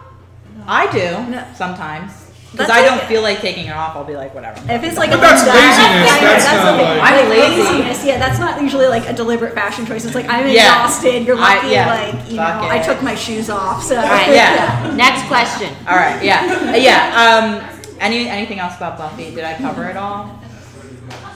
I 0.68 0.92
do 0.92 1.30
No. 1.30 1.44
sometimes 1.56 2.12
because 2.52 2.68
I 2.70 2.82
don't 2.84 2.98
like- 2.98 3.06
feel 3.08 3.22
like 3.22 3.40
taking 3.40 3.66
it 3.66 3.72
off. 3.72 3.94
I'll 3.96 4.04
be 4.04 4.16
like, 4.16 4.34
whatever. 4.34 4.58
If 4.72 4.82
it's 4.82 4.96
like 4.98 5.10
But 5.10 5.18
a 5.18 5.22
that's 5.22 5.44
that- 5.44 5.54
laziness, 5.54 6.06
yeah, 6.06 6.20
yeah, 6.20 6.38
that's 6.38 6.64
not 6.64 6.76
like- 6.78 7.12
I'm 7.12 7.28
lazy. 7.30 7.62
laziness, 7.62 8.04
Yeah, 8.04 8.18
that's 8.18 8.38
not 8.40 8.60
usually 8.62 8.86
like 8.88 9.08
a 9.08 9.12
deliberate 9.12 9.54
fashion 9.54 9.86
choice. 9.86 10.04
It's 10.04 10.14
like 10.14 10.28
I'm 10.28 10.48
Yeah. 10.48 10.84
exhausted. 10.84 11.24
You're 11.26 11.36
I- 11.38 11.56
lucky. 11.56 11.68
yeah. 11.68 11.86
Like 11.86 12.30
you 12.30 12.36
know, 12.36 12.42
Fuck 12.44 12.62
I 12.70 12.78
took 12.78 13.02
my 13.02 13.14
shoes 13.14 13.50
off. 13.50 13.84
So 13.84 13.96
All 13.96 14.02
right, 14.02 14.28
Yeah. 14.34 14.92
Next 14.96 15.26
question. 15.26 15.74
All 15.88 15.96
right. 15.96 16.22
Yeah. 16.22 16.74
Yeah. 16.74 17.60
Um. 17.60 17.78
Any 18.00 18.28
anything 18.28 18.58
else 18.58 18.76
about 18.76 18.96
Buffy? 18.96 19.34
Did 19.34 19.44
I 19.44 19.54
cover 19.54 19.84
it 19.88 19.96
all? 19.96 20.38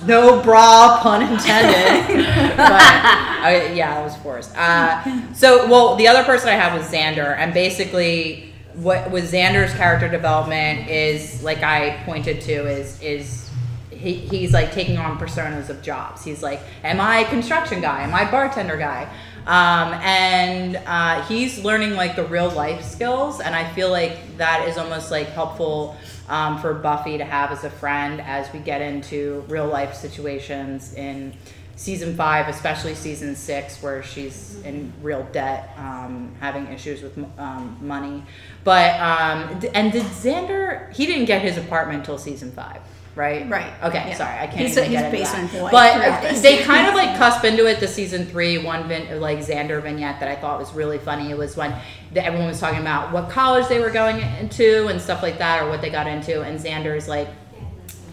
No 0.06 0.40
bra, 0.42 0.98
pun 1.02 1.22
intended. 1.22 2.26
but 2.56 2.70
I, 2.70 3.70
yeah, 3.74 4.00
it 4.00 4.04
was 4.04 4.16
forced. 4.16 4.56
Uh, 4.56 5.02
so, 5.34 5.66
well, 5.68 5.96
the 5.96 6.08
other 6.08 6.24
person 6.24 6.48
I 6.48 6.52
had 6.52 6.74
was 6.78 6.90
Xander, 6.90 7.36
and 7.38 7.52
basically, 7.54 8.52
what 8.74 9.10
was 9.10 9.32
Xander's 9.32 9.72
character 9.74 10.08
development 10.08 10.88
is 10.88 11.42
like 11.42 11.62
I 11.62 12.02
pointed 12.04 12.40
to 12.42 12.52
is 12.52 13.00
is 13.00 13.50
he, 13.90 14.14
he's 14.14 14.52
like 14.52 14.72
taking 14.72 14.98
on 14.98 15.18
personas 15.18 15.70
of 15.70 15.80
jobs. 15.80 16.22
He's 16.24 16.42
like, 16.42 16.60
am 16.82 17.00
I 17.00 17.24
construction 17.24 17.80
guy? 17.80 18.02
Am 18.02 18.14
I 18.14 18.30
bartender 18.30 18.76
guy? 18.76 19.08
Um, 19.46 19.94
and 20.02 20.76
uh, 20.86 21.22
he's 21.26 21.62
learning 21.64 21.94
like 21.94 22.16
the 22.16 22.24
real 22.24 22.50
life 22.50 22.82
skills, 22.82 23.40
and 23.40 23.54
I 23.54 23.70
feel 23.72 23.90
like 23.90 24.36
that 24.38 24.66
is 24.68 24.78
almost 24.78 25.10
like 25.10 25.28
helpful 25.28 25.96
um, 26.28 26.58
for 26.60 26.74
Buffy 26.74 27.18
to 27.18 27.24
have 27.24 27.50
as 27.50 27.64
a 27.64 27.70
friend 27.70 28.20
as 28.22 28.50
we 28.52 28.58
get 28.58 28.80
into 28.80 29.44
real 29.48 29.66
life 29.66 29.94
situations 29.94 30.94
in 30.94 31.34
season 31.76 32.16
five, 32.16 32.48
especially 32.48 32.94
season 32.94 33.34
six, 33.36 33.82
where 33.82 34.02
she's 34.02 34.60
in 34.64 34.92
real 35.02 35.26
debt, 35.32 35.70
um, 35.76 36.34
having 36.40 36.66
issues 36.68 37.02
with 37.02 37.18
um, 37.38 37.76
money. 37.80 38.22
But 38.62 38.98
um, 39.00 39.60
and 39.74 39.92
did 39.92 40.04
Xander? 40.04 40.92
He 40.92 41.06
didn't 41.06 41.26
get 41.26 41.42
his 41.42 41.56
apartment 41.58 42.04
till 42.04 42.16
season 42.18 42.52
five, 42.52 42.80
right? 43.16 43.48
Right. 43.50 43.72
Okay, 43.82 44.08
Yeah. 44.08 44.14
sorry, 44.14 44.34
I 44.38 44.46
can't. 44.46 44.58
He's- 44.60 44.72
even 44.76 44.84
he's 44.90 45.00
get 45.00 45.12
basement 45.12 45.52
that. 45.52 45.60
boy 45.60 45.70
But 45.70 45.92
throughout 46.22 46.42
they 46.42 46.62
kind 46.62 46.86
of 46.88 46.94
like 46.94 47.16
cusp 47.18 47.44
into 47.44 47.66
it. 47.66 47.80
The 47.80 47.88
season 47.88 48.26
three 48.26 48.58
one 48.58 48.86
vin- 48.88 49.20
like 49.20 49.38
Xander 49.40 49.82
vignette 49.82 50.20
that 50.20 50.28
I 50.28 50.36
thought 50.36 50.58
was 50.60 50.72
really 50.72 50.98
funny. 50.98 51.30
It 51.30 51.36
was 51.38 51.56
when 51.56 51.74
the, 52.12 52.24
everyone 52.24 52.46
was 52.48 52.60
talking 52.60 52.80
about 52.80 53.12
what 53.12 53.28
college 53.30 53.66
they 53.68 53.80
were 53.80 53.90
going 53.90 54.20
into 54.40 54.86
and 54.86 55.00
stuff 55.00 55.22
like 55.22 55.38
that, 55.38 55.62
or 55.62 55.68
what 55.68 55.80
they 55.80 55.90
got 55.90 56.06
into, 56.06 56.42
and 56.42 56.58
Xander's 56.58 57.08
like 57.08 57.28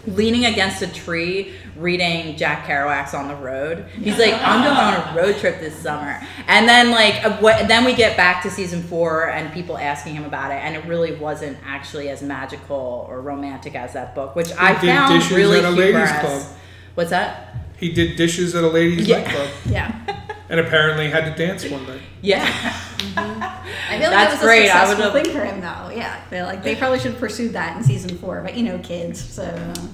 leaning 0.08 0.46
against 0.46 0.82
a 0.82 0.88
tree 0.88 1.54
reading 1.76 2.36
Jack 2.36 2.66
Kerouac's 2.66 3.14
on 3.14 3.28
the 3.28 3.36
road. 3.36 3.86
He's 3.94 4.18
like, 4.18 4.34
I'm 4.34 4.64
going 4.64 4.76
on 4.78 4.94
a 5.18 5.22
road 5.22 5.38
trip 5.38 5.60
this 5.60 5.76
summer. 5.76 6.20
And 6.48 6.68
then 6.68 6.92
like 6.92 7.40
what 7.42 7.68
then 7.68 7.86
we 7.86 7.94
get 7.94 8.18
back 8.18 8.42
to 8.44 8.50
season 8.50 8.82
4 8.84 9.30
and 9.30 9.54
people 9.54 9.78
asking 9.78 10.16
him 10.16 10.26
about 10.26 10.52
it 10.52 10.56
and 10.56 10.76
it 10.76 10.86
really 10.86 11.14
wasn't 11.16 11.58
actually 11.66 12.10
as 12.10 12.22
magical 12.22 13.06
or 13.10 13.22
romantic 13.22 13.76
as 13.76 13.94
that 13.94 14.16
book, 14.16 14.36
which 14.36 14.52
I 14.58 14.74
did 14.80 14.88
found 14.90 15.20
dishes 15.20 15.38
really 15.38 15.60
at 15.60 15.66
a 15.66 15.70
ladies' 15.70 16.10
humorous. 16.10 16.20
club. 16.20 16.58
What's 16.96 17.10
that? 17.12 17.56
He 17.78 17.92
did 17.92 18.16
dishes 18.16 18.54
at 18.56 18.64
a 18.64 18.68
ladies' 18.68 19.08
Yeah. 19.08 19.22
nightclub 19.24 19.50
yeah. 19.66 20.22
and 20.52 20.60
apparently 20.60 21.10
had 21.10 21.26
to 21.26 21.44
dance 21.46 21.66
one 21.68 21.88
night. 21.88 22.02
Yeah. 22.22 22.44
I 23.18 23.98
feel 24.00 24.10
like 24.10 24.12
That's 24.12 24.12
that 24.12 24.32
was 24.32 24.40
great. 24.42 24.68
a 24.68 24.76
I 24.76 24.80
successful 24.86 25.12
would've- 25.14 25.26
thing 25.26 25.34
for 25.36 25.44
him, 25.46 25.62
though. 25.62 25.90
Yeah, 25.96 26.16
I 26.24 26.30
feel 26.30 26.46
like 26.46 26.62
they 26.64 26.76
probably 26.76 27.00
should 27.00 27.12
have 27.12 27.20
pursued 27.20 27.54
that 27.54 27.76
in 27.78 27.84
season 27.84 28.18
four, 28.18 28.42
but 28.42 28.56
you 28.56 28.64
know, 28.64 28.78
kids. 28.80 29.20
So 29.24 29.44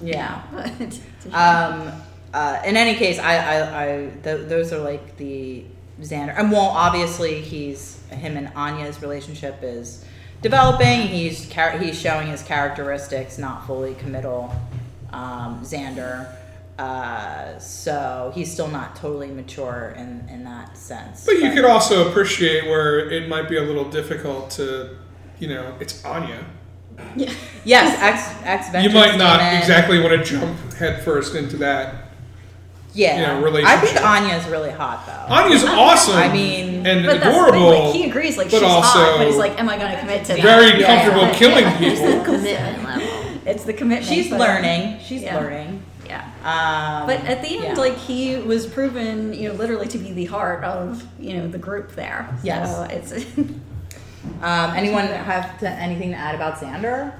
Yeah. 0.03 0.41
But 0.51 0.71
it's 0.81 0.99
a 0.99 1.23
shame. 1.23 1.33
Um, 1.33 1.91
uh, 2.33 2.61
in 2.65 2.75
any 2.75 2.95
case, 2.97 3.19
I, 3.19 3.37
I, 3.37 3.83
I 3.83 4.09
th- 4.23 4.47
those 4.49 4.73
are 4.73 4.79
like 4.79 5.15
the 5.17 5.63
Xander, 6.01 6.37
and 6.37 6.51
well, 6.51 6.61
obviously 6.61 7.41
he's 7.41 7.99
him 8.09 8.37
and 8.37 8.51
Anya's 8.55 9.01
relationship 9.01 9.59
is 9.63 10.03
developing. 10.41 11.01
He's 11.01 11.47
char- 11.49 11.77
he's 11.77 11.99
showing 11.99 12.27
his 12.27 12.43
characteristics, 12.43 13.37
not 13.37 13.65
fully 13.65 13.95
committal. 13.95 14.53
Um, 15.11 15.61
Xander, 15.63 16.35
uh, 16.79 17.57
so 17.59 18.31
he's 18.35 18.51
still 18.51 18.67
not 18.67 18.95
totally 18.95 19.27
mature 19.29 19.93
in 19.97 20.27
in 20.29 20.43
that 20.43 20.77
sense. 20.77 21.25
But 21.25 21.39
you 21.39 21.51
could 21.51 21.65
also 21.65 22.09
appreciate 22.09 22.65
where 22.65 23.09
it 23.09 23.27
might 23.27 23.49
be 23.49 23.57
a 23.57 23.61
little 23.63 23.89
difficult 23.89 24.51
to, 24.51 24.95
you 25.39 25.47
know, 25.47 25.73
it's 25.79 26.03
Anya. 26.05 26.43
yes, 27.65 27.99
X 28.01 28.43
X 28.73 28.83
You 28.83 28.89
might 28.91 29.17
not 29.17 29.39
Demon. 29.39 29.57
exactly 29.57 29.99
want 29.99 30.13
to 30.13 30.23
jump 30.23 30.73
headfirst 30.73 31.35
into 31.35 31.57
that. 31.57 32.03
Yeah, 32.93 33.19
you 33.19 33.27
know, 33.27 33.37
I 33.37 33.43
relationship. 33.43 33.89
think 33.89 34.05
Anya's 34.05 34.47
really 34.47 34.71
hot 34.71 35.05
though. 35.05 35.33
Anya's 35.35 35.63
awesome. 35.65 36.15
I 36.15 36.31
mean, 36.33 36.87
and 36.87 37.05
but 37.05 37.19
that's 37.19 37.25
the 37.25 37.31
thing, 37.51 37.61
adorable. 37.61 37.85
like, 37.85 37.95
he 37.95 38.09
agrees, 38.09 38.37
like 38.37 38.47
but 38.49 38.59
she's 38.59 38.63
also 38.63 38.99
hot, 38.99 39.17
but 39.17 39.27
he's 39.27 39.35
like, 39.35 39.59
"Am 39.59 39.69
I 39.69 39.77
going 39.77 39.91
to 39.91 39.99
commit 39.99 40.25
to 40.25 40.33
that?" 40.33 40.41
very 40.41 40.79
Yeah. 40.79 41.03
comfortable 41.03 41.33
killing 41.35 41.63
Yeah. 41.65 41.77
people. 41.77 42.23
Commitment 42.23 42.83
level. 42.83 43.07
It's 43.45 43.63
the 43.65 43.73
commitment. 43.73 44.07
she's 44.07 44.31
learning. 44.31 44.99
She's 45.05 45.21
Yeah. 45.21 45.37
learning. 45.37 45.83
Yeah. 46.07 46.23
Um, 46.43 47.07
But 47.07 47.25
at 47.25 47.41
the 47.41 47.49
end, 47.49 47.63
yeah. 47.63 47.73
like 47.73 47.97
he 47.97 48.37
was 48.37 48.65
proven, 48.65 49.33
you 49.33 49.49
know, 49.49 49.55
literally 49.55 49.87
to 49.89 49.97
be 49.97 50.13
the 50.13 50.25
heart 50.25 50.63
of 50.63 51.05
you 51.19 51.33
know 51.35 51.47
the 51.47 51.57
group 51.57 51.93
there. 51.95 52.29
Yes. 52.43 52.89
It's 52.91 53.25
Um, 54.41 54.71
anyone 54.75 55.07
have 55.07 55.59
to, 55.59 55.69
anything 55.69 56.11
to 56.11 56.17
add 56.17 56.35
about 56.35 56.55
Xander? 56.55 57.13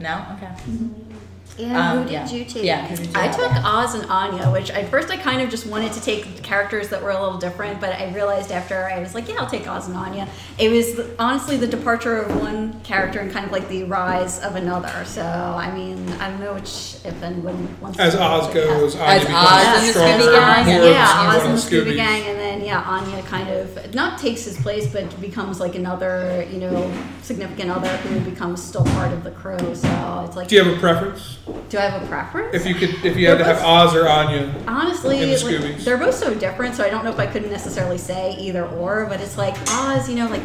No. 0.00 0.24
Okay. 0.36 0.52
Yeah, 1.58 1.90
Um, 1.92 1.98
who 1.98 2.04
did 2.04 2.12
yeah. 2.12 2.28
you 2.30 2.44
take? 2.44 2.64
Yeah. 2.64 2.86
who 2.86 2.96
did 2.96 3.06
you 3.06 3.12
I 3.16 3.26
have? 3.26 3.36
took 3.36 3.52
Oz 3.64 3.94
and 3.94 4.04
Anya, 4.10 4.50
which 4.50 4.70
at 4.70 4.88
first 4.88 5.10
I 5.10 5.16
kind 5.16 5.42
of 5.42 5.50
just 5.50 5.66
wanted 5.66 5.92
to 5.92 6.00
take 6.00 6.42
characters 6.42 6.88
that 6.88 7.02
were 7.02 7.10
a 7.10 7.20
little 7.20 7.38
different, 7.38 7.80
but 7.80 7.90
I 7.98 8.12
realized 8.12 8.52
after 8.52 8.88
I 8.88 9.00
was 9.00 9.14
like, 9.14 9.28
yeah, 9.28 9.36
I'll 9.38 9.46
take 9.50 9.66
Oz 9.68 9.88
and 9.88 9.96
Anya. 9.96 10.28
It 10.58 10.70
was 10.70 11.00
honestly 11.18 11.56
the 11.56 11.66
departure 11.66 12.18
of 12.22 12.40
one 12.40 12.80
character 12.82 13.18
and 13.20 13.32
kind 13.32 13.44
of 13.44 13.52
like 13.52 13.68
the 13.68 13.84
rise 13.84 14.38
of 14.40 14.54
another. 14.56 15.04
So 15.04 15.22
I 15.22 15.72
mean, 15.74 16.08
I 16.20 16.30
don't 16.30 16.40
know 16.40 16.54
which 16.54 16.96
if 17.04 17.22
anyone 17.22 17.76
wants. 17.80 17.98
As 17.98 18.14
Oz 18.14 18.52
goes, 18.54 18.94
Anya 18.94 19.06
As 19.06 19.22
becomes 19.24 19.48
Oz 19.48 19.66
in 19.66 19.86
the 19.86 19.92
stronger, 19.92 20.24
Scooby 20.24 20.64
Gang? 20.64 20.78
more 20.80 20.90
yeah, 20.90 21.34
Oz 21.36 21.44
and 21.44 21.58
the 21.58 21.62
the 21.62 21.76
Scooby 21.76 21.96
Gang, 21.96 22.22
and 22.28 22.38
then 22.38 22.60
yeah, 22.64 22.80
Anya 22.82 23.22
kind 23.22 23.48
of 23.48 23.94
not 23.94 24.18
takes 24.18 24.44
his 24.44 24.56
place, 24.60 24.92
but 24.92 25.20
becomes 25.20 25.58
like 25.60 25.74
another, 25.74 26.46
you 26.52 26.58
know, 26.58 26.92
significant 27.22 27.70
other 27.70 27.88
who 27.98 28.20
becomes 28.30 28.62
still 28.62 28.84
part 28.84 29.12
of 29.12 29.24
the 29.24 29.30
crew. 29.32 29.58
So 29.74 30.24
it's 30.26 30.36
like, 30.36 30.48
Do 30.48 30.56
you 30.56 30.64
have 30.64 30.76
a 30.76 30.80
preference? 30.80 31.38
Do 31.68 31.78
I 31.78 31.82
have 31.82 32.02
a 32.02 32.06
preference? 32.06 32.54
If 32.54 32.66
you 32.66 32.74
could, 32.74 33.04
if 33.04 33.16
you 33.16 33.28
had 33.28 33.38
to 33.38 33.44
have 33.44 33.62
Oz 33.62 33.94
or 33.94 34.08
Anya, 34.08 34.54
Honestly, 34.66 35.22
in 35.22 35.30
the 35.30 35.60
like, 35.60 35.78
they're 35.78 35.98
both 35.98 36.14
so 36.14 36.34
different, 36.34 36.74
so 36.74 36.84
I 36.84 36.90
don't 36.90 37.04
know 37.04 37.10
if 37.10 37.18
I 37.18 37.26
could 37.26 37.50
necessarily 37.50 37.98
say 37.98 38.34
either 38.38 38.66
or, 38.66 39.06
but 39.06 39.20
it's 39.20 39.36
like 39.36 39.56
Oz, 39.68 40.08
you 40.08 40.16
know, 40.16 40.28
like 40.28 40.42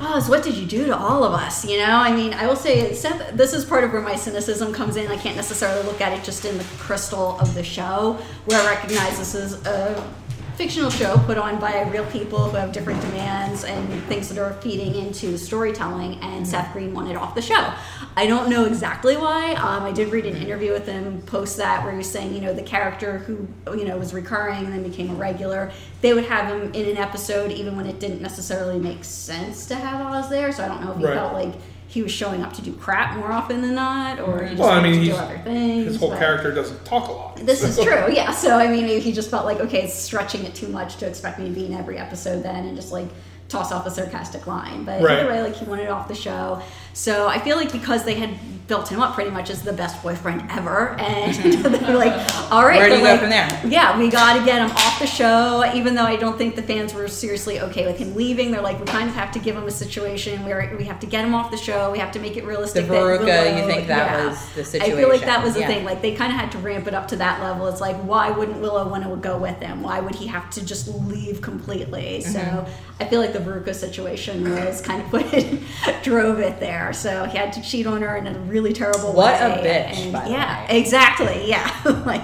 Oz, 0.00 0.28
what 0.28 0.42
did 0.42 0.54
you 0.54 0.66
do 0.66 0.86
to 0.86 0.96
all 0.96 1.24
of 1.24 1.32
us? 1.32 1.64
You 1.64 1.78
know, 1.78 1.96
I 1.96 2.14
mean, 2.14 2.32
I 2.32 2.46
will 2.46 2.56
say, 2.56 2.94
Seth, 2.94 3.36
this 3.36 3.52
is 3.52 3.64
part 3.64 3.84
of 3.84 3.92
where 3.92 4.00
my 4.00 4.16
cynicism 4.16 4.72
comes 4.72 4.96
in. 4.96 5.10
I 5.10 5.16
can't 5.16 5.36
necessarily 5.36 5.84
look 5.84 6.00
at 6.00 6.12
it 6.12 6.24
just 6.24 6.44
in 6.44 6.56
the 6.56 6.64
crystal 6.78 7.38
of 7.38 7.54
the 7.54 7.62
show, 7.62 8.18
where 8.46 8.60
I 8.60 8.66
recognize 8.66 9.18
this 9.18 9.34
is 9.34 9.64
a 9.66 10.10
fictional 10.56 10.90
show 10.90 11.16
put 11.24 11.38
on 11.38 11.58
by 11.58 11.88
real 11.88 12.04
people 12.10 12.50
who 12.50 12.56
have 12.56 12.70
different 12.70 13.00
demands 13.00 13.64
and 13.64 14.02
things 14.04 14.28
that 14.28 14.38
are 14.38 14.52
feeding 14.60 14.94
into 14.94 15.38
storytelling. 15.38 16.18
And 16.20 16.46
Seth 16.46 16.72
Green 16.72 16.92
wanted 16.92 17.16
off 17.16 17.34
the 17.34 17.42
show. 17.42 17.72
I 18.16 18.26
don't 18.26 18.50
know 18.50 18.64
exactly 18.64 19.16
why. 19.16 19.52
Um, 19.54 19.84
I 19.84 19.92
did 19.92 20.10
read 20.12 20.26
an 20.26 20.36
interview 20.36 20.72
with 20.72 20.86
him 20.86 21.22
post 21.22 21.56
that 21.58 21.82
where 21.82 21.92
he 21.92 21.98
was 21.98 22.10
saying, 22.10 22.34
you 22.34 22.40
know, 22.40 22.52
the 22.52 22.62
character 22.62 23.18
who 23.18 23.46
you 23.76 23.84
know 23.86 23.96
was 23.96 24.12
recurring 24.12 24.64
and 24.64 24.72
then 24.72 24.82
became 24.82 25.10
a 25.10 25.14
regular, 25.14 25.72
they 26.00 26.12
would 26.12 26.24
have 26.24 26.48
him 26.52 26.72
in 26.74 26.88
an 26.88 26.96
episode 26.96 27.52
even 27.52 27.76
when 27.76 27.86
it 27.86 28.00
didn't 28.00 28.20
necessarily 28.20 28.78
make 28.78 29.04
sense 29.04 29.66
to 29.66 29.74
have 29.76 30.00
Oz 30.06 30.28
there. 30.28 30.52
So 30.52 30.64
I 30.64 30.68
don't 30.68 30.84
know 30.84 30.92
if 30.92 30.98
he 30.98 31.04
Right. 31.04 31.14
felt 31.14 31.32
like 31.34 31.54
he 31.86 32.02
was 32.02 32.12
showing 32.12 32.42
up 32.42 32.52
to 32.52 32.62
do 32.62 32.72
crap 32.72 33.16
more 33.16 33.32
often 33.32 33.62
than 33.62 33.74
not, 33.74 34.20
or 34.20 34.42
he 34.44 34.50
just 34.50 34.60
Well, 34.60 34.70
I 34.70 34.80
mean, 34.82 35.00
to 35.00 35.04
do 35.06 35.12
other 35.16 35.38
things. 35.42 35.86
His 35.86 35.96
whole 35.96 36.10
character 36.16 36.52
doesn't 36.52 36.84
talk 36.84 37.08
a 37.08 37.12
lot. 37.12 37.36
this 37.46 37.62
is 37.64 37.76
true, 37.82 38.12
yeah. 38.12 38.30
So 38.32 38.58
I 38.58 38.68
mean, 38.68 39.00
he 39.00 39.12
just 39.12 39.30
felt 39.30 39.44
like 39.44 39.60
okay, 39.60 39.82
it's 39.82 39.94
stretching 39.94 40.44
it 40.44 40.54
too 40.54 40.68
much 40.68 40.96
to 40.98 41.06
expect 41.06 41.38
me 41.38 41.46
to 41.48 41.54
be 41.54 41.66
in 41.66 41.74
every 41.74 41.96
episode 41.98 42.42
then, 42.42 42.66
and 42.66 42.76
just 42.76 42.92
like 42.92 43.06
toss 43.48 43.72
off 43.72 43.84
a 43.84 43.90
sarcastic 43.90 44.46
line. 44.46 44.84
But 44.84 45.02
Right. 45.02 45.18
either 45.18 45.28
way, 45.28 45.42
like 45.42 45.56
he 45.56 45.64
wanted 45.64 45.88
off 45.88 46.06
the 46.06 46.14
show. 46.14 46.62
So 46.92 47.28
I 47.28 47.38
feel 47.38 47.56
like 47.56 47.72
because 47.72 48.04
they 48.04 48.14
had 48.14 48.30
built 48.66 48.88
him 48.88 49.00
up 49.00 49.14
pretty 49.14 49.30
much 49.32 49.50
as 49.50 49.62
the 49.62 49.72
best 49.72 50.00
boyfriend 50.00 50.40
ever, 50.48 50.90
and 51.00 51.34
they 51.64 51.92
were 51.92 51.98
like, 51.98 52.12
all 52.52 52.64
right, 52.64 52.76
Where 52.78 52.88
do 52.88 52.94
you 52.94 53.00
go 53.00 53.04
like, 53.10 53.20
from 53.20 53.30
there? 53.30 53.60
Yeah, 53.66 53.98
we 53.98 54.08
got 54.08 54.38
to 54.38 54.44
get 54.44 54.60
him 54.62 54.70
off 54.76 55.00
the 55.00 55.08
show. 55.08 55.64
Even 55.74 55.96
though 55.96 56.04
I 56.04 56.14
don't 56.14 56.38
think 56.38 56.54
the 56.54 56.62
fans 56.62 56.94
were 56.94 57.08
seriously 57.08 57.58
okay 57.60 57.84
with 57.86 57.98
him 57.98 58.14
leaving, 58.14 58.52
they're 58.52 58.60
like, 58.60 58.78
we 58.78 58.86
kind 58.86 59.08
of 59.08 59.14
have 59.16 59.32
to 59.32 59.40
give 59.40 59.56
him 59.56 59.64
a 59.64 59.72
situation 59.72 60.44
where 60.44 60.72
we 60.78 60.84
have 60.84 61.00
to 61.00 61.06
get 61.06 61.24
him 61.24 61.34
off 61.34 61.50
the 61.50 61.56
show. 61.56 61.90
We 61.90 61.98
have 61.98 62.12
to 62.12 62.20
make 62.20 62.36
it 62.36 62.42
The 62.42 62.46
realistic. 62.46 62.86
that 62.86 62.92
Veruca, 62.92 63.58
you 63.58 63.66
think 63.66 63.88
that 63.88 64.12
yeah. 64.20 64.26
was 64.28 64.52
the 64.54 64.64
situation? 64.64 64.96
I 64.96 65.00
feel 65.00 65.08
like 65.08 65.22
that 65.22 65.42
was 65.42 65.54
the 65.54 65.60
Yeah. 65.60 65.66
thing. 65.66 65.84
Like 65.84 66.00
they 66.00 66.14
kind 66.14 66.32
of 66.32 66.38
had 66.38 66.52
to 66.52 66.58
ramp 66.58 66.86
it 66.86 66.94
up 66.94 67.08
to 67.08 67.16
that 67.16 67.42
level. 67.42 67.66
It's 67.66 67.80
like, 67.80 67.96
why 67.96 68.30
wouldn't 68.30 68.60
Willow 68.60 68.88
want 68.88 69.02
to 69.02 69.16
go 69.16 69.36
with 69.36 69.58
him? 69.58 69.82
Why 69.82 69.98
would 69.98 70.14
he 70.14 70.28
have 70.28 70.48
to 70.50 70.64
just 70.64 70.86
leave 70.88 71.40
completely? 71.40 72.20
So 72.20 72.38
Mm-hmm. 72.38 72.70
I 73.02 73.06
feel 73.06 73.20
like 73.20 73.32
the 73.32 73.38
Veruca 73.38 73.74
situation 73.74 74.44
was 74.50 74.82
kind 74.82 75.00
of 75.00 75.10
what 75.10 75.24
drove 76.02 76.38
it 76.38 76.60
there. 76.60 76.79
So 76.92 77.24
he 77.24 77.36
had 77.38 77.52
to 77.54 77.62
cheat 77.62 77.86
on 77.86 78.00
her 78.02 78.16
in 78.16 78.26
a 78.26 78.38
really 78.40 78.72
terrible 78.72 79.12
What 79.12 79.34
way. 79.40 79.60
a 79.60 79.64
bitch, 79.64 79.96
And 80.02 80.12
by 80.12 80.24
the 80.24 80.30
yeah, 80.30 80.66
way. 80.68 80.78
exactly. 80.80 81.48
Yeah. 81.48 81.70
like 82.06 82.22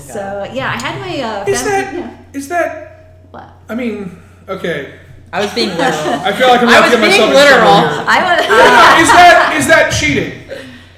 so. 0.00 0.48
Yeah, 0.52 0.68
I 0.70 0.80
had 0.82 1.00
my. 1.00 1.20
Uh, 1.20 1.44
Is 1.46 1.60
fam- 1.62 1.70
that 1.70 1.94
yeah. 1.94 2.16
is 2.38 2.48
that? 2.48 3.16
What? 3.30 3.48
I 3.68 3.74
mean, 3.74 4.18
okay. 4.48 4.98
I 5.32 5.40
was 5.42 5.52
being 5.54 5.68
literal. 5.70 5.84
I 6.28 6.32
feel 6.32 6.48
like 6.48 6.60
I'm 6.62 6.68
I 6.68 6.72
not 6.72 6.82
was 6.82 6.90
getting 6.92 7.08
being 7.08 7.20
myself 7.30 7.30
in 7.30 7.36
trouble 7.58 7.72
literal. 7.72 7.94
here. 7.96 8.04
I 8.08 8.18
was. 8.36 8.40
is 9.02 9.08
that 9.12 9.54
is 9.58 9.66
that 9.68 9.90
cheating? 9.92 10.32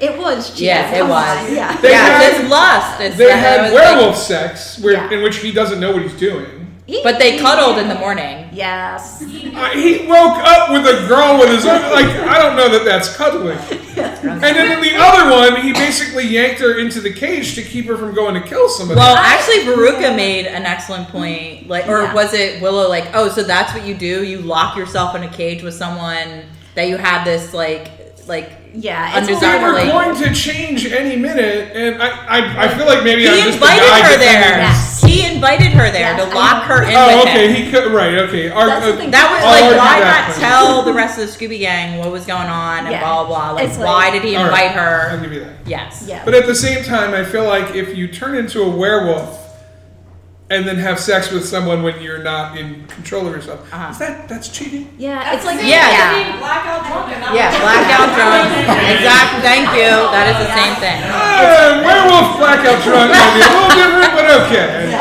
it 0.01 0.19
was. 0.19 0.51
cheating. 0.51 0.65
Yes, 0.67 0.97
it 0.99 1.03
was. 1.03 1.49
on, 1.49 1.55
Yeah. 1.55 1.77
They 1.81 1.91
yeah, 1.91 2.19
had- 2.19 2.41
it's 2.41 2.51
lust. 2.51 3.01
It's 3.01 3.17
They 3.17 3.31
had 3.31 3.61
I 3.61 3.63
was 3.65 3.73
werewolf 3.75 4.17
sex, 4.17 4.79
where, 4.81 4.95
Yeah. 4.95 5.11
in 5.19 5.23
which 5.23 5.37
he 5.39 5.53
doesn't 5.53 5.79
know 5.81 5.93
what 5.93 6.03
he's 6.03 6.15
doing. 6.19 6.54
He- 6.87 7.03
but 7.03 7.19
they 7.19 7.39
cuddled 7.39 7.79
in 7.79 7.89
the 7.89 7.95
morning. 7.95 8.49
Yes. 8.53 9.23
Uh, 9.23 9.71
he 9.71 10.07
woke 10.07 10.37
up 10.39 10.71
with 10.71 10.85
a 10.87 11.07
girl 11.09 11.39
with 11.39 11.49
his 11.49 11.65
own. 11.65 11.81
Like 11.91 12.07
I 12.07 12.39
don't 12.39 12.57
know 12.57 12.69
that 12.71 12.85
that's 12.85 13.15
cuddling. 13.17 13.59
And 13.97 14.43
then 14.43 14.73
in 14.73 14.81
the 14.83 14.97
other 14.97 15.31
one, 15.31 15.63
he 15.63 15.73
basically 15.73 16.27
yanked 16.27 16.61
her 16.61 16.79
into 16.79 17.01
the 17.01 17.13
cage 17.13 17.55
to 17.55 17.63
keep 17.63 17.87
her 17.87 17.97
from 17.97 18.13
going 18.15 18.35
to 18.35 18.47
kill 18.47 18.69
somebody. 18.69 18.99
Well, 18.99 19.15
actually, 19.17 19.61
Veruca 19.61 20.15
made 20.17 20.47
an 20.47 20.65
excellent 20.67 21.09
point. 21.09 21.69
Like, 21.69 21.87
or 21.89 22.03
Yeah. 22.03 22.15
was 22.15 22.35
it 22.35 22.61
Willow? 22.61 22.89
Like, 22.89 23.11
oh, 23.15 23.29
so 23.29 23.45
that's 23.45 23.73
what 23.73 23.87
you 23.87 23.95
do? 23.95 24.25
You 24.25 24.39
lock 24.41 24.77
yourself 24.77 25.15
in 25.15 25.23
a 25.23 25.29
cage 25.33 25.63
with 25.63 25.75
someone 25.75 26.45
that 26.75 26.89
you 26.89 26.97
have 26.97 27.25
this 27.25 27.55
like, 27.55 27.93
like 28.27 28.51
Yeah. 28.75 29.19
It's 29.19 29.27
they 29.29 29.35
undesirable 29.35 29.73
were 29.73 29.91
going 29.93 30.17
to 30.23 30.35
change 30.35 30.87
any 30.87 31.17
minute, 31.17 31.75
and 31.77 32.03
I, 32.03 32.09
I, 32.27 32.65
I 32.65 32.69
feel 32.77 32.87
like 32.87 33.05
maybe 33.05 33.23
He 33.23 33.29
I'm 33.29 33.37
just 33.47 33.59
the 33.61 33.65
invited 33.65 33.81
guy 33.87 34.01
her 34.03 34.19
there. 34.19 34.59
Yes. 34.59 35.03
He 35.05 35.27
invited 35.27 35.73
her 35.73 35.91
there 35.93 36.17
Yes, 36.17 36.29
to 36.29 36.35
lock 36.35 36.65
her 36.65 36.83
in 36.83 36.91
Oh, 36.95 37.19
with 37.19 37.27
okay. 37.29 37.53
him. 37.53 37.65
He 37.65 37.71
could 37.71 37.93
right. 37.93 38.15
Okay. 38.15 38.51
Ar- 38.51 38.67
That's 38.67 38.87
the 38.87 38.93
uh. 39.07 39.11
That 39.11 39.31
was 39.31 39.45
I'll 39.45 39.71
like, 39.71 39.79
why 39.79 40.01
not 40.01 40.27
point. 40.31 40.41
tell 40.41 40.83
the 40.83 40.93
rest 41.03 41.19
of 41.21 41.27
the 41.27 41.33
Scooby 41.47 41.59
Gang 41.61 41.99
what 41.99 42.11
was 42.11 42.25
going 42.27 42.49
on 42.49 42.79
and 42.87 42.91
Yeah. 42.91 43.01
blah 43.01 43.25
blah 43.27 43.29
blah? 43.29 43.51
Like, 43.53 43.69
It's 43.69 43.79
why 43.79 44.11
did 44.11 44.23
he 44.25 44.35
invite 44.35 44.75
right, 44.75 45.13
I'll 45.13 45.21
give 45.21 45.33
you 45.33 45.41
that. 45.41 45.53
Yes. 45.67 46.05
Yeah. 46.09 46.25
But 46.25 46.35
at 46.35 46.47
the 46.47 46.55
same 46.55 46.83
time, 46.83 47.15
I 47.15 47.23
feel 47.25 47.45
like 47.45 47.75
if 47.77 47.97
you 47.97 48.09
turn 48.09 48.35
into 48.35 48.63
a 48.63 48.69
werewolf 48.71 49.44
and 50.51 50.69
then 50.69 50.77
have 50.77 51.01
sex 51.01 51.31
with 51.33 51.45
someone 51.49 51.83
when 51.83 52.03
you're 52.03 52.23
not 52.23 52.57
in 52.59 52.87
control 52.87 53.27
of 53.27 53.33
yourself, 53.35 53.61
Uh-huh. 53.73 53.91
is 53.91 53.99
that 53.99 54.29
that's 54.29 54.49
cheating? 54.49 54.93
Yeah. 54.99 55.33
It's 55.35 55.45
like 55.47 55.57
Yeah. 55.65 56.13
Being 56.13 56.37
blackout 56.39 56.85
drunk 56.85 57.09
and 57.17 57.21
not 57.25 57.35
Yeah, 57.35 57.49
blackout 57.65 58.13
drunk. 58.13 58.53
exactly. 58.93 59.41
Thank 59.41 59.69
you. 59.73 59.89
That 60.13 60.27
is 60.29 60.39
the 60.45 60.51
same 60.53 60.75
thing. 60.85 61.01
Uh, 61.01 61.81
werewolf 61.81 62.37
blackout 62.37 62.83
drunk 62.85 63.09
might 63.09 63.33
be 63.35 63.41
a 63.41 63.51
little 63.57 63.73
different, 63.73 64.13
but 64.13 64.27
okay. 64.45 64.93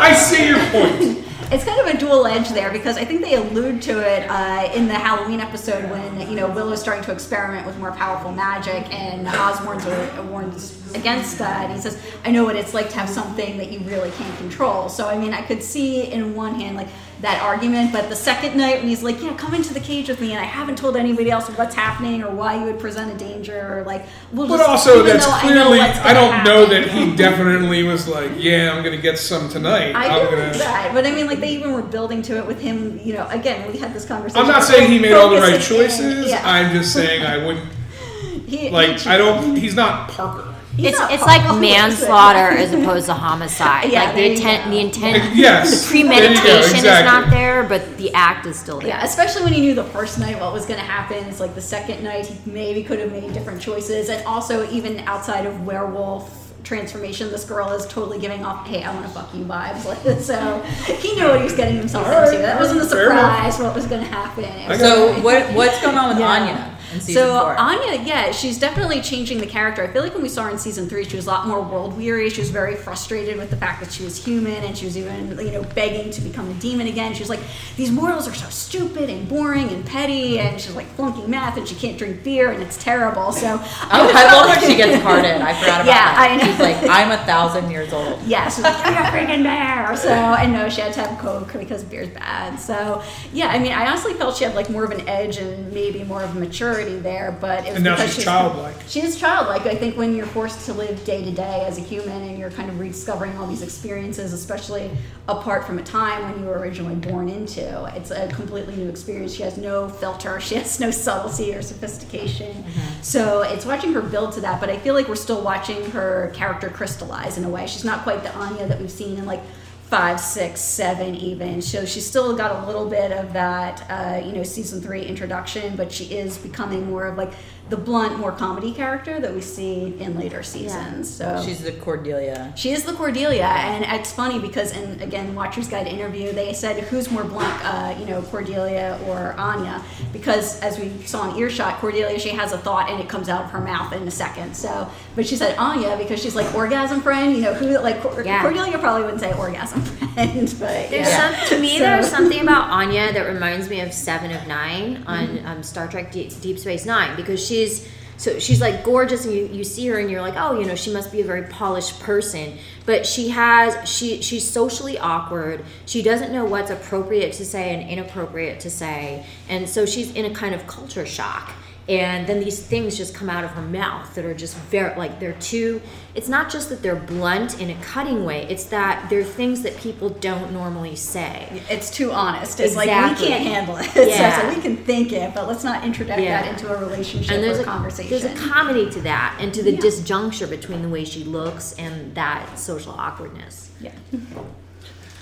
I 0.00 0.14
see 0.14 0.46
your 0.46 0.62
point. 0.70 1.26
It's 1.50 1.64
kind 1.64 1.80
of 1.80 1.94
a 1.94 1.96
dual 1.96 2.26
edge 2.26 2.50
there 2.50 2.70
because 2.70 2.98
I 2.98 3.06
think 3.06 3.22
they 3.22 3.36
allude 3.36 3.80
to 3.82 4.00
it 4.00 4.28
uh, 4.28 4.70
in 4.74 4.86
the 4.86 4.92
Halloween 4.92 5.40
episode 5.40 5.90
when 5.90 6.20
you 6.28 6.36
know 6.36 6.46
Willow's 6.46 6.78
starting 6.78 7.02
to 7.04 7.12
experiment 7.12 7.66
with 7.66 7.78
more 7.78 7.90
powerful 7.90 8.30
magic 8.32 8.92
and 8.92 9.26
uh, 9.26 10.26
warns 10.30 10.94
against 10.94 11.38
that. 11.38 11.70
He 11.70 11.78
says, 11.78 11.98
"I 12.26 12.32
know 12.32 12.44
what 12.44 12.54
it's 12.54 12.74
like 12.74 12.90
to 12.90 12.96
have 12.98 13.08
something 13.08 13.56
that 13.56 13.72
you 13.72 13.78
really 13.80 14.10
can't 14.10 14.36
control." 14.36 14.90
So 14.90 15.08
I 15.08 15.16
mean, 15.16 15.32
I 15.32 15.40
could 15.40 15.62
see 15.62 16.12
in 16.12 16.34
one 16.36 16.54
hand 16.54 16.76
like 16.76 16.88
that 17.20 17.42
argument, 17.42 17.92
but 17.92 18.08
the 18.08 18.14
second 18.14 18.56
night 18.56 18.78
when 18.78 18.88
he's 18.88 19.02
like, 19.02 19.20
"Yeah, 19.22 19.34
come 19.34 19.52
into 19.54 19.74
the 19.74 19.80
cage 19.80 20.08
with 20.08 20.20
me," 20.20 20.30
and 20.32 20.40
I 20.40 20.44
haven't 20.44 20.76
told 20.78 20.96
anybody 20.96 21.30
else 21.30 21.48
what's 21.50 21.74
happening 21.74 22.22
or 22.22 22.30
why 22.30 22.54
you 22.56 22.64
would 22.64 22.78
present 22.78 23.12
a 23.12 23.16
danger, 23.18 23.58
or 23.78 23.82
like, 23.84 24.06
we'll 24.32 24.46
But 24.46 24.58
just. 24.58 24.68
also, 24.68 25.02
that's 25.02 25.26
though 25.26 25.32
I 25.32 25.40
clearly—I 25.40 26.12
don't 26.14 26.44
know 26.44 26.66
that 26.66 26.88
he 26.88 27.16
definitely 27.16 27.82
was 27.82 28.06
like, 28.06 28.30
yeah, 28.36 28.72
I'm 28.72 28.84
going 28.84 28.94
to 28.94 29.02
get 29.02 29.18
some 29.18 29.48
tonight. 29.48 29.94
I 29.96 30.06
I'm 30.20 30.24
gonna. 30.30 30.52
that, 30.58 30.90
but 30.94 31.06
I 31.06 31.10
mean, 31.10 31.26
like 31.26 31.40
they 31.40 31.50
even 31.50 31.72
were 31.72 31.82
building 31.82 32.22
to 32.22 32.36
it 32.38 32.46
with 32.46 32.60
him. 32.60 33.00
You 33.02 33.14
know, 33.14 33.26
again, 33.30 33.70
we 33.72 33.78
had 33.78 33.92
this 33.92 34.04
conversation. 34.04 34.40
I'm 34.40 34.48
not 34.48 34.62
saying 34.62 34.90
he 34.90 34.98
made 35.00 35.14
all 35.14 35.30
the 35.30 35.40
right 35.40 35.60
choices. 35.60 36.28
yeah. 36.30 36.42
I'm 36.44 36.72
just 36.72 36.92
saying 36.92 37.24
I 37.26 37.44
wouldn't 37.44 37.66
He- 38.46 38.70
like. 38.70 38.98
he- 39.00 39.10
I 39.10 39.16
don't. 39.18 39.56
He's 39.56 39.74
not 39.74 40.08
Parker. 40.10 40.47
He's 40.78 40.86
It's 40.92 41.00
it's 41.10 41.22
like 41.22 41.42
manslaughter 41.60 42.56
as 42.56 42.72
opposed 42.72 43.06
to 43.06 43.14
homicide. 43.14 43.90
Yeah, 43.92 44.04
like 44.04 44.14
the 44.14 44.32
intent, 44.32 44.70
the 44.70 44.78
intent, 44.80 45.36
Yes. 45.36 45.90
the 45.90 46.02
There 46.02 46.02
you 46.02 46.08
go, 46.08 46.40
premeditation 46.40 46.78
is 46.78 47.04
not 47.04 47.30
there, 47.30 47.64
but 47.64 47.96
the 47.98 48.12
act 48.14 48.46
is 48.46 48.58
still 48.58 48.78
there. 48.80 48.88
Yeah, 48.88 49.04
especially 49.04 49.42
when 49.44 49.52
he 49.52 49.60
knew 49.60 49.74
the 49.74 49.84
first 49.84 50.18
night 50.18 50.40
what 50.40 50.52
was 50.52 50.64
going 50.66 50.80
to 50.80 50.86
happen. 50.86 51.18
It's 51.24 51.40
like 51.40 51.54
the 51.54 51.60
second 51.60 52.02
night 52.02 52.26
he 52.26 52.50
maybe 52.50 52.82
could 52.82 52.98
have 53.00 53.12
made 53.12 53.32
different 53.32 53.60
choices, 53.60 54.08
and 54.08 54.24
also 54.26 54.68
even 54.70 55.00
outside 55.00 55.44
of 55.46 55.66
werewolf 55.66 56.44
transformation, 56.64 57.30
this 57.30 57.44
girl 57.46 57.70
is 57.72 57.86
totally 57.86 58.18
giving 58.18 58.44
off, 58.44 58.66
"Hey, 58.66 58.82
I 58.82 58.92
want 58.94 59.06
to 59.06 59.12
fuck 59.12 59.32
you" 59.34 59.44
vibes. 59.44 59.84
So 60.20 60.60
he 60.96 61.14
knew 61.14 61.24
what 61.28 61.38
he 61.38 61.44
was 61.44 61.54
getting 61.54 61.76
himself 61.76 62.06
All 62.06 62.12
right, 62.12 62.28
into. 62.28 62.38
That 62.42 62.58
wasn't 62.60 62.80
a 62.82 62.86
fair 62.86 63.10
enough. 63.10 63.52
surprise. 63.54 63.58
What 63.58 63.74
was 63.74 63.86
going 63.86 64.02
to 64.02 64.08
happen? 64.08 64.68
Was 64.68 64.78
So 64.80 65.12
what 65.22 65.42
what's 65.54 65.80
going 65.80 65.96
on 65.96 66.10
with 66.10 66.18
Yeah. 66.18 66.26
Anya 66.28 66.52
in 66.52 66.58
season 66.58 66.77
so 67.00 67.40
four? 67.40 67.56
Anya, 67.58 68.02
yeah, 68.04 68.30
she's 68.32 68.58
definitely 68.58 69.00
changing 69.00 69.38
the 69.38 69.46
character. 69.46 69.82
I 69.82 69.88
feel 69.92 70.02
like 70.02 70.14
when 70.14 70.22
we 70.22 70.28
saw 70.28 70.44
her 70.44 70.50
in 70.50 70.58
season 70.58 70.88
three, 70.88 71.04
she 71.04 71.16
was 71.16 71.26
a 71.26 71.30
lot 71.30 71.46
more 71.46 71.60
world 71.62 71.96
weary. 71.96 72.30
She 72.30 72.40
was 72.40 72.50
very 72.50 72.74
frustrated 72.76 73.36
with 73.36 73.50
the 73.50 73.56
fact 73.56 73.80
that 73.80 73.92
she 73.92 74.02
was 74.04 74.22
human, 74.24 74.64
and 74.64 74.76
she 74.76 74.84
was 74.86 74.96
even, 74.96 75.28
you 75.38 75.50
know, 75.52 75.62
begging 75.74 76.10
to 76.12 76.20
become 76.20 76.50
a 76.50 76.54
demon 76.54 76.86
again. 76.86 77.14
She 77.14 77.20
was 77.20 77.30
like, 77.30 77.40
"These 77.76 77.90
mortals 77.90 78.26
are 78.28 78.34
so 78.34 78.48
stupid 78.48 79.10
and 79.10 79.28
boring 79.28 79.68
and 79.70 79.84
petty," 79.84 80.38
and 80.38 80.60
she's 80.60 80.74
like 80.74 80.86
flunking 80.94 81.28
math, 81.30 81.56
and 81.56 81.66
she 81.68 81.74
can't 81.74 81.96
drink 81.98 82.22
beer, 82.24 82.50
and 82.52 82.62
it's 82.62 82.82
terrible. 82.82 83.32
So 83.32 83.46
Oh, 83.90 84.12
I 84.14 84.32
love 84.32 84.48
when 84.48 84.70
she 84.70 84.76
gets 84.76 85.02
carded. 85.04 85.40
I 85.40 85.54
forgot 85.58 85.82
about 85.82 85.86
Yeah, 85.86 85.94
that. 85.94 86.28
I 86.30 86.36
know. 86.36 86.44
She's 86.44 86.58
like, 86.60 86.76
I'm 86.90 87.10
a 87.10 87.24
thousand 87.24 87.70
years 87.70 87.92
old. 87.92 88.18
Yeah, 88.28 88.48
she's 88.50 88.62
like, 88.64 88.76
you're 88.84 88.94
a 88.94 89.06
freaking 89.06 89.42
bear. 89.42 89.96
So, 89.96 90.10
and 90.10 90.52
no, 90.52 90.68
she 90.68 90.80
had 90.82 90.92
to 90.94 91.00
have 91.00 91.18
Coke 91.18 91.52
because 91.54 91.82
beer's 91.84 92.08
bad. 92.10 92.58
So, 92.58 93.02
yeah, 93.32 93.48
I 93.48 93.58
mean, 93.58 93.72
I 93.72 93.86
honestly 93.88 94.12
felt 94.14 94.36
she 94.36 94.44
had 94.44 94.54
like 94.54 94.68
more 94.70 94.84
of 94.84 94.90
an 94.90 95.08
edge 95.08 95.38
and 95.38 95.72
maybe 95.72 96.04
more 96.04 96.22
of 96.22 96.36
a 96.36 96.38
maturity 96.78 97.00
there, 97.02 97.36
but 97.40 97.64
it 97.64 97.68
was 97.68 97.76
And 97.76 97.84
now 97.84 97.96
because 97.96 98.14
she's 98.14 98.24
childlike. 98.24 98.76
She 98.86 99.00
is 99.00 99.18
childlike. 99.18 99.62
I 99.66 99.74
think 99.74 99.96
when 99.96 100.14
you're 100.14 100.26
forced 100.26 100.64
to 100.66 100.72
live 100.72 101.04
day 101.04 101.24
to 101.24 101.30
day 101.30 101.64
as 101.66 101.78
a 101.78 101.80
human 101.80 102.22
and 102.22 102.38
you're 102.38 102.50
kind 102.50 102.70
of 102.70 102.78
rediscovering 102.78 103.36
all 103.36 103.46
these 103.46 103.62
experiences, 103.62 104.32
especially 104.32 104.90
apart 105.28 105.64
from 105.64 105.78
a 105.78 105.82
time 105.82 106.30
when 106.30 106.40
you 106.40 106.46
were 106.46 106.58
originally 106.58 106.94
born 106.94 107.28
into, 107.28 107.84
it's 107.96 108.10
a 108.10 108.28
completely 108.28 108.76
new 108.76 108.88
experience. 108.88 109.34
She 109.34 109.42
has 109.42 109.58
no 109.58 109.88
filter, 109.88 110.40
she 110.48 110.56
has 110.56 110.80
no 110.80 110.90
subtlety 110.90 111.54
or 111.54 111.62
sophistication. 111.62 112.54
Mm-hmm. 112.54 113.02
So 113.02 113.42
it's 113.42 113.66
watching 113.66 113.92
her 113.94 114.02
build 114.02 114.32
to 114.32 114.40
that, 114.42 114.60
but 114.60 114.70
I 114.70 114.78
feel 114.78 114.94
like 114.94 115.08
we're 115.08 115.16
still 115.16 115.42
watching 115.42 115.90
her 115.90 116.30
character 116.34 116.68
crystallize 116.68 117.38
in 117.38 117.44
a 117.44 117.48
way. 117.48 117.66
She's 117.66 117.84
not 117.84 118.02
quite 118.02 118.22
the 118.22 118.34
Anya 118.34 118.66
that 118.66 118.80
we've 118.80 118.90
seen 118.90 119.18
in 119.18 119.26
like 119.26 119.40
five, 119.88 120.20
six, 120.20 120.60
seven, 120.60 121.14
even. 121.14 121.62
So 121.62 121.86
she's 121.86 122.06
still 122.06 122.36
got 122.36 122.62
a 122.62 122.66
little 122.66 122.88
bit 122.88 123.10
of 123.10 123.32
that, 123.32 123.84
uh, 123.90 124.20
you 124.24 124.32
know, 124.32 124.42
season 124.42 124.82
three 124.82 125.02
introduction, 125.02 125.76
but 125.76 125.90
she 125.90 126.04
is 126.14 126.36
becoming 126.36 126.90
more 126.90 127.06
of 127.06 127.16
like 127.16 127.32
the 127.70 127.76
blunt, 127.76 128.18
more 128.18 128.32
comedy 128.32 128.72
character 128.72 129.20
that 129.20 129.34
we 129.34 129.40
see 129.42 129.94
in 129.98 130.18
later 130.18 130.42
seasons. 130.42 131.08
So 131.14 131.42
She's 131.44 131.62
the 131.62 131.72
Cordelia. 131.72 132.52
she 132.56 132.70
is 132.72 132.84
the 132.84 132.94
Cordelia, 132.94 133.44
and 133.44 133.84
it's 133.84 134.10
funny 134.10 134.38
because, 134.38 134.74
in 134.74 135.00
again, 135.02 135.34
Watcher's 135.34 135.68
Guide 135.68 135.86
interview, 135.86 136.32
they 136.32 136.54
said 136.54 136.82
who's 136.84 137.10
more 137.10 137.24
blunt, 137.24 137.62
uh, 137.64 137.94
you 137.98 138.06
know, 138.06 138.22
Cordelia 138.22 138.98
or 139.06 139.34
Anya, 139.38 139.82
because 140.14 140.58
as 140.60 140.78
we 140.78 140.88
saw 141.04 141.30
in 141.30 141.36
Earshot, 141.36 141.78
Cordelia 141.78 142.18
she 142.18 142.30
has 142.30 142.52
a 142.52 142.58
thought 142.58 142.88
and 142.90 143.00
it 143.00 143.08
comes 143.08 143.28
out 143.28 143.44
of 143.44 143.50
her 143.50 143.60
mouth 143.60 143.92
in 143.92 144.06
a 144.08 144.10
second. 144.10 144.54
So, 144.56 144.90
but 145.18 145.26
she 145.26 145.34
said 145.34 145.56
Anya 145.58 145.96
because 145.98 146.22
she's 146.22 146.36
like 146.36 146.54
orgasm 146.54 147.00
friend, 147.00 147.34
you 147.34 147.42
know, 147.42 147.52
who 147.52 147.76
like 147.80 148.00
Cor- 148.00 148.22
Yeah. 148.22 148.40
Cordelia 148.40 148.78
probably 148.78 149.02
wouldn't 149.02 149.20
say 149.20 149.32
orgasm 149.36 149.82
friend, 149.82 150.54
but 150.60 150.90
There's 150.90 151.08
yeah. 151.08 151.36
some, 151.40 151.48
to 151.48 151.60
me, 151.60 151.72
So- 151.78 151.82
there's 151.84 152.08
something 152.08 152.40
about 152.46 152.70
Anya 152.70 153.12
that 153.12 153.26
reminds 153.26 153.68
me 153.68 153.80
of 153.80 153.92
Seven 153.92 154.30
of 154.30 154.46
Nine 154.46 155.02
on 155.08 155.26
Mm-hmm. 155.26 155.46
um, 155.48 155.62
Star 155.64 155.88
Trek 155.88 156.12
Deep, 156.12 156.40
Deep 156.40 156.56
Space 156.60 156.86
Nine 156.86 157.16
because 157.16 157.44
she's 157.44 157.88
so 158.16 158.38
she's 158.38 158.60
like 158.60 158.82
gorgeous 158.84 159.24
and 159.26 159.34
you, 159.34 159.46
you 159.52 159.62
see 159.64 159.86
her 159.88 159.98
and 159.98 160.10
you're 160.10 160.20
like 160.22 160.34
oh 160.36 160.58
you 160.58 160.66
know 160.66 160.74
she 160.74 160.92
must 160.92 161.12
be 161.12 161.20
a 161.20 161.24
very 161.24 161.42
polished 161.44 162.00
person 162.00 162.58
but 162.84 163.06
she 163.06 163.28
has 163.28 163.88
she 163.88 164.20
she's 164.22 164.48
socially 164.48 164.98
awkward 164.98 165.64
she 165.86 166.02
doesn't 166.02 166.32
know 166.32 166.44
what's 166.44 166.68
appropriate 166.70 167.32
to 167.34 167.44
say 167.44 167.72
and 167.74 167.88
inappropriate 167.88 168.58
to 168.58 168.70
say 168.70 169.24
and 169.48 169.68
so 169.68 169.86
she's 169.86 170.12
in 170.16 170.24
a 170.24 170.30
kind 170.34 170.52
of 170.52 170.66
culture 170.66 171.06
shock 171.06 171.52
and 171.88 172.26
then 172.26 172.38
these 172.40 172.60
things 172.60 172.96
just 172.96 173.14
come 173.14 173.30
out 173.30 173.44
of 173.44 173.50
her 173.52 173.62
mouth 173.62 174.14
that 174.14 174.24
are 174.24 174.34
just 174.34 174.54
very 174.56 174.94
like 174.98 175.18
they're 175.20 175.32
too 175.34 175.80
it's 176.14 176.28
not 176.28 176.50
just 176.50 176.68
that 176.68 176.82
they're 176.82 176.96
blunt 176.96 177.60
in 177.60 177.70
a 177.70 177.74
cutting 177.82 178.24
way 178.24 178.46
it's 178.50 178.64
that 178.66 179.08
they're 179.08 179.24
things 179.24 179.62
that 179.62 179.74
people 179.78 180.10
don't 180.10 180.52
normally 180.52 180.94
say 180.96 181.62
it's 181.70 181.90
too 181.90 182.12
honest. 182.12 182.60
It's 182.60 182.76
like 182.76 182.86
we 182.88 183.26
can't 183.26 183.42
handle 183.42 183.76
it. 183.76 183.86
So- 183.94 184.02
Yeah. 184.02 184.42
So, 184.42 184.54
we 184.54 184.60
can 184.60 184.76
think 184.76 185.12
it, 185.12 185.34
but 185.34 185.48
let's 185.48 185.64
not 185.64 185.84
introduce 185.84 186.18
Yeah. 186.18 186.42
that 186.42 186.50
into 186.52 186.72
a 186.74 186.78
relationship 186.78 187.32
and 187.32 187.42
there's 187.42 187.58
or 187.58 187.62
a 187.62 187.64
conversation. 187.64 188.10
there's 188.10 188.24
a 188.24 188.34
comedy 188.36 188.90
to 188.90 189.00
that 189.02 189.36
and 189.40 189.52
to 189.54 189.62
the 189.62 189.72
Yeah. 189.72 189.78
disjuncture 189.80 190.48
between 190.48 190.82
the 190.82 190.88
way 190.88 191.04
she 191.04 191.24
looks 191.24 191.72
and 191.78 192.14
that 192.14 192.58
social 192.58 192.92
awkwardness 192.92 193.70
yeah. 193.80 193.92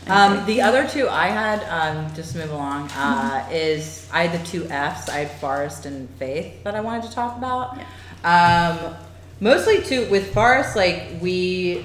Um, 0.09 0.46
the 0.46 0.62
other 0.62 0.86
two 0.86 1.09
I 1.09 1.26
had, 1.28 1.64
um, 1.64 2.14
just 2.14 2.32
to 2.32 2.38
move 2.38 2.52
along, 2.52 2.90
uh, 2.92 3.46
is 3.50 4.09
I 4.12 4.26
had 4.26 4.40
the 4.40 4.44
two 4.46 4.64
F's. 4.70 5.09
I 5.09 5.18
had 5.24 5.30
Forrest 5.40 5.84
and 5.86 6.09
Faith 6.18 6.62
that 6.64 6.74
I 6.74 6.80
wanted 6.80 7.04
to 7.04 7.12
talk 7.12 7.36
about. 7.36 7.78
Um, 8.24 8.94
mostly 9.40 9.82
too 9.82 10.09
with 10.11 10.32
Forrest, 10.32 10.76
like 10.76 11.20
we 11.20 11.84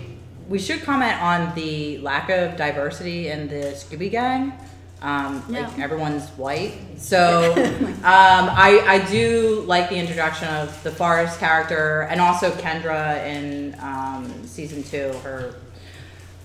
we 0.49 0.59
should 0.59 0.81
comment 0.83 1.21
on 1.21 1.55
the 1.55 1.97
lack 1.99 2.29
of 2.29 2.57
diversity 2.57 3.29
in 3.29 3.47
the 3.47 3.73
Scooby 3.73 4.11
Gang. 4.11 4.53
Um, 5.01 5.43
Like 5.49 5.79
everyone's 5.79 6.27
white, 6.37 6.73
so 6.97 7.53
um, 7.55 8.03
I 8.03 8.83
I 8.87 8.99
do 9.09 9.63
like 9.65 9.89
the 9.89 9.95
introduction 9.95 10.47
of 10.49 10.81
the 10.83 10.91
Forrest 10.91 11.39
character 11.39 12.01
and 12.11 12.21
also 12.21 12.51
Kendra 12.51 13.25
in 13.25 13.75
um, 13.81 14.31
season 14.45 14.83
two. 14.83 15.11
Her 15.23 15.55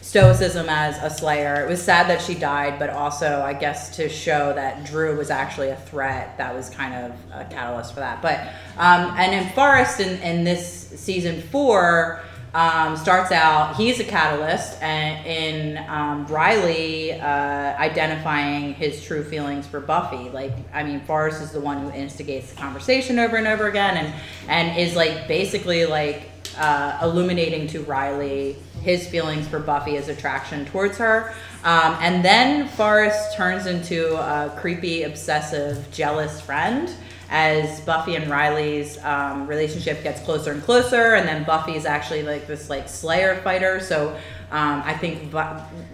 stoicism 0.07 0.69
as 0.69 0.97
a 1.03 1.11
slayer. 1.11 1.65
It 1.65 1.69
was 1.69 1.83
sad 1.83 2.09
that 2.11 2.23
she 2.23 2.35
died, 2.35 2.79
but 2.79 2.91
also 2.91 3.43
I 3.43 3.53
guess 3.53 3.97
to 3.97 4.09
show 4.09 4.53
that 4.55 4.87
Dru 4.87 5.17
was 5.17 5.31
actually 5.31 5.71
a 5.71 5.77
threat. 5.77 6.39
That 6.39 6.55
was 6.55 6.71
kind 6.71 6.95
of 6.95 7.13
a 7.33 7.45
catalyst 7.47 7.93
for 7.93 8.01
that. 8.01 8.23
But 8.23 8.39
um, 8.79 9.17
and 9.19 9.35
in 9.35 9.53
Forrest 9.53 9.99
in, 9.99 10.21
in 10.23 10.45
this 10.45 10.89
season 10.97 11.43
four. 11.43 12.23
Um, 12.55 12.97
starts 12.97 13.33
out 13.33 13.77
he's 13.77 14.01
a 14.01 14.05
catalyst 14.05 14.81
and 14.81 15.27
in 15.27 15.85
um, 15.91 16.27
riley 16.27 17.13
uh, 17.13 17.77
identifying 17.77 18.73
his 18.73 19.05
true 19.05 19.23
feelings 19.23 19.67
for 19.67 19.79
buffy 19.79 20.31
like 20.31 20.55
i 20.73 20.83
mean 20.83 21.01
forrest 21.01 21.43
is 21.43 21.51
the 21.51 21.61
one 21.61 21.83
who 21.83 21.91
instigates 21.91 22.51
the 22.51 22.57
conversation 22.57 23.19
over 23.19 23.37
and 23.37 23.47
over 23.47 23.67
again 23.67 23.99
and 23.99 24.15
and 24.49 24.81
is 24.81 24.97
like 24.97 25.29
basically 25.29 25.85
like 25.85 26.31
uh, 26.57 26.99
illuminating 27.03 27.67
to 27.69 27.83
Riley 27.83 28.57
his 28.87 29.05
feelings 29.05 29.49
for 29.49 29.59
Buffy, 29.59 29.97
his 29.97 30.09
attraction 30.09 30.65
towards 30.67 30.97
her. 30.97 31.35
Um, 31.65 31.97
and 32.01 32.25
then 32.25 32.69
Forrest 32.69 33.37
turns 33.37 33.67
into 33.67 34.15
a 34.17 34.57
creepy, 34.57 35.03
obsessive, 35.03 35.91
jealous 35.91 36.41
friend 36.41 36.89
as 37.29 37.81
Buffy 37.81 38.15
and 38.15 38.31
Riley's 38.31 39.03
um, 39.03 39.49
relationship 39.49 40.05
gets 40.05 40.21
closer 40.21 40.53
and 40.53 40.63
closer. 40.63 41.17
And 41.17 41.27
then 41.27 41.43
Buffy 41.43 41.75
is 41.75 41.85
actually 41.85 42.23
like 42.23 42.47
this 42.47 42.71
like 42.71 42.89
Slayer 42.89 43.41
fighter. 43.43 43.81
So 43.81 44.11
um, 44.53 44.83
I 44.85 44.95
think 44.95 45.35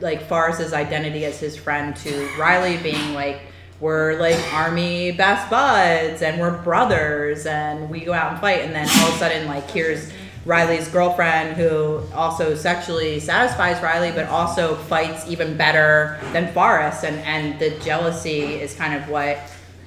like 0.02 0.28
Forrest's 0.28 0.74
identity 0.74 1.24
as 1.24 1.40
his 1.40 1.56
friend 1.56 1.96
to 1.96 2.28
Riley 2.38 2.76
being 2.76 3.14
like 3.14 3.40
we're 3.80 4.20
like 4.20 4.38
army 4.52 5.12
best 5.12 5.50
buds 5.50 6.20
and 6.20 6.38
we're 6.38 6.62
brothers 6.62 7.46
and 7.46 7.88
we 7.88 8.00
go 8.00 8.12
out 8.12 8.32
and 8.32 8.40
fight 8.40 8.60
and 8.60 8.74
then 8.74 8.86
all 9.00 9.08
of 9.08 9.14
a 9.14 9.18
sudden 9.18 9.48
like 9.48 9.68
here's 9.70 10.12
Riley's 10.44 10.88
girlfriend 10.88 11.56
who 11.56 12.02
also 12.14 12.54
sexually 12.54 13.20
satisfies 13.20 13.80
Riley 13.82 14.10
but 14.10 14.26
also 14.26 14.74
fights 14.74 15.28
even 15.28 15.56
better 15.56 16.18
than 16.32 16.52
Forrest 16.52 17.04
and 17.04 17.16
and 17.20 17.58
the 17.60 17.70
jealousy 17.80 18.40
is 18.40 18.74
kind 18.74 18.94
of 18.94 19.08
what 19.08 19.38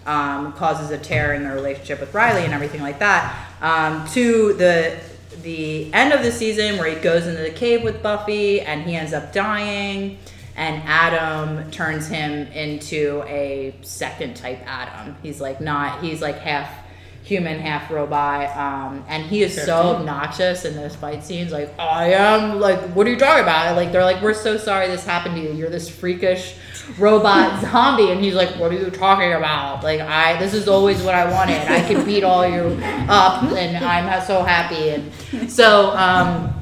um, 0.06 0.54
causes 0.54 0.92
a 0.92 0.98
tear 0.98 1.34
in 1.34 1.44
the 1.44 1.52
relationship 1.52 2.00
with 2.00 2.14
Riley 2.14 2.46
and 2.46 2.54
everything 2.54 2.82
like 2.82 3.00
that 3.00 3.36
um, 3.62 4.08
to 4.10 4.54
the 4.54 5.00
the 5.42 5.94
end 5.94 6.14
of 6.14 6.24
the 6.24 6.32
season 6.32 6.78
where 6.78 6.90
he 6.90 6.96
goes 7.02 7.28
into 7.28 7.42
the 7.42 7.52
cave 7.52 7.84
with 7.84 8.02
Buffy 8.02 8.62
and 8.62 8.84
he 8.84 8.96
ends 8.96 9.14
up 9.14 9.34
dying 9.34 10.18
and 10.56 10.82
Adam 10.86 11.70
turns 11.70 12.08
him 12.08 12.48
into 12.48 13.24
a 13.28 13.76
second 13.82 14.36
type 14.36 14.60
Adam. 14.66 15.16
He's 15.22 15.42
like 15.42 15.60
not 15.60 16.02
he's 16.02 16.22
like 16.22 16.38
half 16.38 16.85
human, 17.26 17.60
half 17.60 17.90
robot. 17.90 18.56
Um, 18.56 19.04
and 19.08 19.26
he 19.26 19.42
is 19.42 19.60
so 19.66 19.96
obnoxious 19.96 20.64
in 20.64 20.76
those 20.76 20.96
fight 20.96 21.24
scenes. 21.24 21.52
Like, 21.52 21.74
I 21.80 22.14
am 22.14 22.60
like, 22.60 22.80
what 22.94 23.08
are 23.08 23.10
you 23.10 23.18
talking 23.18 23.42
about? 23.42 23.76
Like 23.76 23.92
they're 23.92 24.04
like, 24.04 24.22
We're 24.22 24.36
so 24.36 24.58
sorry 24.58 24.88
this 24.88 25.06
happened 25.06 25.36
to 25.36 25.42
you. 25.42 25.52
You're 25.52 25.72
this 25.72 25.90
freakish 25.90 26.56
robot 27.00 27.62
zombie 27.72 28.12
and 28.12 28.24
he's 28.24 28.36
like, 28.36 28.52
What 28.60 28.72
are 28.72 28.76
you 28.76 28.92
talking 28.92 29.34
about? 29.34 29.84
Like 29.84 30.02
I 30.02 30.38
this 30.38 30.54
is 30.54 30.68
always 30.68 31.02
what 31.02 31.16
I 31.16 31.30
wanted. 31.32 31.60
I 31.70 31.82
can 31.82 32.06
beat 32.06 32.24
all 32.24 32.48
you 32.48 32.80
up 33.10 33.44
and 33.44 33.84
I'm 33.84 34.24
so 34.26 34.44
happy 34.44 34.90
and 34.90 35.52
so 35.52 35.90
um 35.98 36.54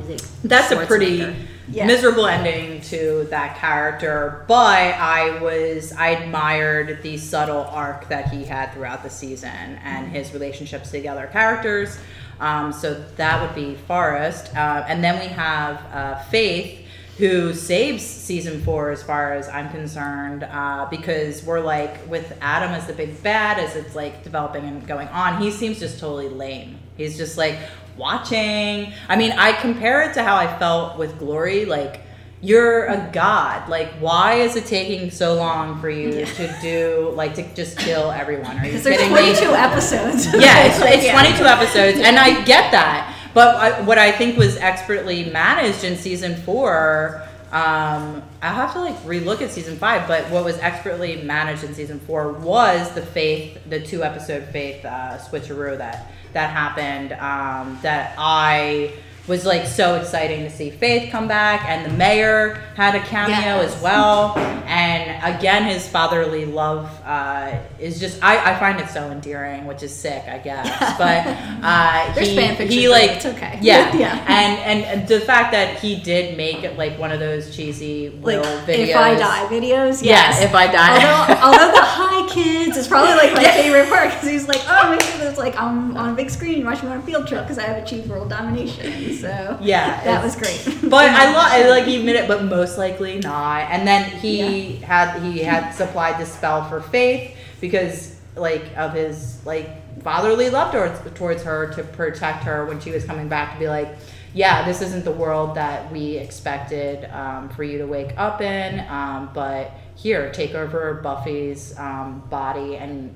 that's 0.43 0.71
a 0.71 0.85
pretty 0.85 1.19
Schwarzenegger? 1.19 1.47
Yeah. 1.73 1.85
miserable 1.87 2.27
ending 2.27 2.81
to 2.81 3.27
that 3.29 3.57
character 3.57 4.45
but 4.47 4.95
i 4.95 5.39
was 5.39 5.91
i 5.93 6.09
admired 6.09 7.01
the 7.01 7.17
subtle 7.17 7.63
arc 7.71 8.07
that 8.09 8.29
he 8.29 8.43
had 8.43 8.71
throughout 8.73 9.03
the 9.03 9.09
season 9.09 9.79
and 9.83 10.07
his 10.07 10.33
relationships 10.33 10.91
to 10.91 11.01
the 11.01 11.07
other 11.07 11.27
characters. 11.27 11.97
Um, 12.39 12.73
so 12.73 12.93
that 13.15 13.41
would 13.41 13.55
be 13.55 13.75
forrest. 13.75 14.53
Uh, 14.55 14.83
and 14.87 15.03
then 15.03 15.19
we 15.19 15.27
have 15.27 15.75
uh, 15.93 16.19
faith 16.23 16.79
who 17.17 17.53
saves 17.53 18.03
season 18.03 18.59
four 18.63 18.89
as 18.89 19.03
far 19.03 19.33
as 19.33 19.47
i'm 19.49 19.69
concerned 19.69 20.43
uh, 20.43 20.87
because 20.89 21.43
we're 21.43 21.59
like 21.59 22.09
with 22.09 22.35
adam 22.41 22.71
as 22.71 22.87
the 22.87 22.93
big 22.93 23.21
bad 23.21 23.59
as 23.59 23.75
it's 23.75 23.93
like 23.93 24.23
developing 24.23 24.63
and 24.65 24.87
going 24.87 25.07
on 25.09 25.39
he 25.39 25.51
seems 25.51 25.79
just 25.79 25.99
totally 25.99 26.27
lame. 26.27 26.79
He's 26.97 27.15
just 27.15 27.37
like 27.37 27.57
watching 27.97 28.91
i 29.09 29.15
mean 29.15 29.31
i 29.33 29.51
compare 29.53 30.01
it 30.09 30.13
to 30.13 30.23
how 30.23 30.35
i 30.35 30.47
felt 30.59 30.97
with 30.97 31.17
glory 31.19 31.65
like 31.65 32.01
you're 32.41 32.85
a 32.87 33.09
god 33.13 33.69
like 33.69 33.89
why 33.99 34.33
is 34.35 34.55
it 34.55 34.65
taking 34.65 35.09
so 35.09 35.33
long 35.35 35.79
for 35.79 35.89
you 35.89 36.25
to 36.25 36.55
do 36.61 37.11
like 37.15 37.33
to 37.35 37.43
just 37.55 37.77
kill 37.77 38.11
everyone 38.11 38.57
are 38.57 38.65
you 38.65 38.71
Because 38.71 38.83
there's 38.83 38.97
kidding 38.97 39.13
me 39.13 39.33
22 39.35 39.53
episodes. 39.53 40.25
yeah, 40.33 40.65
it's, 40.65 40.79
it's 40.81 41.05
Yeah. 41.05 41.21
22 41.21 41.43
episodes, 41.45 41.99
and 41.99 42.17
I 42.19 42.43
get 42.43 42.71
that. 42.71 43.15
But 43.33 43.55
I, 43.55 43.81
what 43.81 43.97
I 43.97 44.11
think 44.11 44.37
was 44.37 44.57
expertly 44.57 45.25
managed 45.31 45.83
in 45.83 45.95
season 45.97 46.35
four, 46.35 47.25
um, 47.53 48.23
I'll 48.41 48.55
have 48.55 48.73
to 48.73 48.81
like 48.81 48.97
relook 49.03 49.41
at 49.43 49.51
season 49.51 49.77
five. 49.77 50.07
But 50.07 50.27
what 50.31 50.43
was 50.43 50.57
expertly 50.57 51.21
managed 51.21 51.63
in 51.63 51.75
season 51.75 51.99
four 51.99 52.31
was 52.31 52.91
the 52.95 53.03
faith, 53.03 53.59
the 53.69 53.79
two 53.79 54.03
episode 54.03 54.45
faith 54.45 54.83
uh, 54.83 55.19
switcheroo 55.19 55.77
that 55.77 56.11
that 56.33 56.49
happened. 56.49 57.13
Um, 57.13 57.77
that 57.83 58.15
I 58.17 58.93
was 59.25 59.45
like 59.45 59.65
so 59.65 59.95
exciting 59.95 60.41
to 60.43 60.49
see 60.49 60.69
Faith 60.69 61.09
come 61.11 61.27
back, 61.29 61.63
and 61.69 61.89
the 61.89 61.95
mayor 61.97 62.55
had 62.75 62.93
a 62.95 62.99
cameo 62.99 63.29
Yes. 63.61 63.73
as 63.75 63.81
well. 63.81 64.37
And 64.67 65.35
again, 65.37 65.63
his 65.63 65.87
fatherly 65.87 66.45
love 66.45 66.89
uh, 67.05 67.57
is 67.79 67.99
just 67.99 68.21
I, 68.23 68.53
I 68.53 68.59
find 68.59 68.79
it 68.81 68.89
so 68.89 69.11
endearing, 69.11 69.65
which 69.65 69.81
is 69.83 69.93
sick, 69.95 70.23
I 70.27 70.39
guess. 70.39 70.67
But 70.97 71.25
uh, 71.63 72.13
There's 72.15 72.29
he, 72.29 72.35
fan 72.35 72.55
fiction, 72.57 72.77
he 72.79 72.89
like 72.89 73.11
it's 73.11 73.25
okay. 73.25 73.59
yeah, 73.61 73.95
Yeah. 73.97 74.25
And 74.27 74.83
and 74.89 75.07
the 75.07 75.19
fact 75.21 75.51
that 75.53 75.79
he 75.79 75.95
did 75.95 76.35
make 76.35 76.63
it 76.63 76.77
like 76.77 76.97
one 76.99 77.11
of 77.11 77.19
those 77.19 77.55
cheesy 77.55 78.09
Like, 78.09 78.41
will 78.41 78.43
videos. 78.65 78.87
if 78.89 78.95
I 78.95 79.15
die 79.15 79.45
videos, 79.49 80.03
Yeah, 80.03 80.11
yes. 80.31 80.41
if 80.43 80.53
I 80.55 80.67
die. 80.71 80.95
Although, 80.95 81.41
although 81.45 81.71
the 81.71 81.81
hi 81.85 82.27
kids 82.33 82.75
is 82.77 82.87
probably 82.87 83.13
like 83.15 83.33
my 83.35 83.43
favorite 83.51 83.87
part 83.89 84.09
because 84.11 84.27
he's 84.29 84.47
like, 84.47 84.61
oh, 84.67 84.91
make 84.91 85.01
sure 85.01 85.17
that's 85.19 85.37
like 85.37 85.55
I'm 85.59 85.95
on 85.95 86.09
a 86.09 86.13
big 86.13 86.29
screen 86.29 86.65
watching 86.65 86.89
me 86.89 86.95
on 86.95 87.01
a 87.01 87.05
field 87.05 87.27
trip 87.27 87.43
because 87.43 87.57
I 87.59 87.63
have 87.63 87.83
achieved 87.83 88.09
world 88.09 88.29
domination. 88.29 89.12
So 89.23 89.57
Yeah, 89.61 90.03
that 90.03 90.23
was 90.23 90.35
great. 90.35 90.61
But 90.89 91.09
I 91.09 91.33
love 91.33 91.69
like 91.69 91.85
he 91.87 91.99
admitted, 91.99 92.27
but 92.27 92.43
most 92.43 92.77
likely 92.77 93.19
not. 93.19 93.71
And 93.71 93.87
then 93.87 94.09
he 94.19 94.77
had 94.77 95.21
he 95.21 95.39
had 95.39 95.71
supplied 95.71 96.19
the 96.19 96.25
spell 96.25 96.67
for 96.69 96.81
faith 96.81 97.35
because 97.61 98.19
like 98.35 98.75
of 98.77 98.93
his 98.93 99.45
like 99.45 99.69
fatherly 100.01 100.49
love 100.49 100.71
towards 100.71 100.99
towards 101.17 101.43
her 101.43 101.71
to 101.73 101.83
protect 101.83 102.43
her 102.43 102.65
when 102.65 102.79
she 102.79 102.91
was 102.91 103.05
coming 103.05 103.29
back 103.29 103.53
to 103.53 103.59
be 103.59 103.67
like 103.67 103.95
yeah 104.33 104.65
this 104.65 104.81
isn't 104.81 105.05
the 105.05 105.11
world 105.11 105.55
that 105.55 105.91
we 105.91 106.17
expected 106.17 107.05
um, 107.11 107.49
for 107.49 107.63
you 107.63 107.77
to 107.77 107.85
wake 107.85 108.13
up 108.17 108.41
in 108.41 108.79
um, 108.89 109.29
but 109.33 109.71
here 109.95 110.31
take 110.31 110.55
over 110.55 110.95
buffy's 110.95 111.77
um, 111.77 112.23
body 112.29 112.75
and 112.75 113.15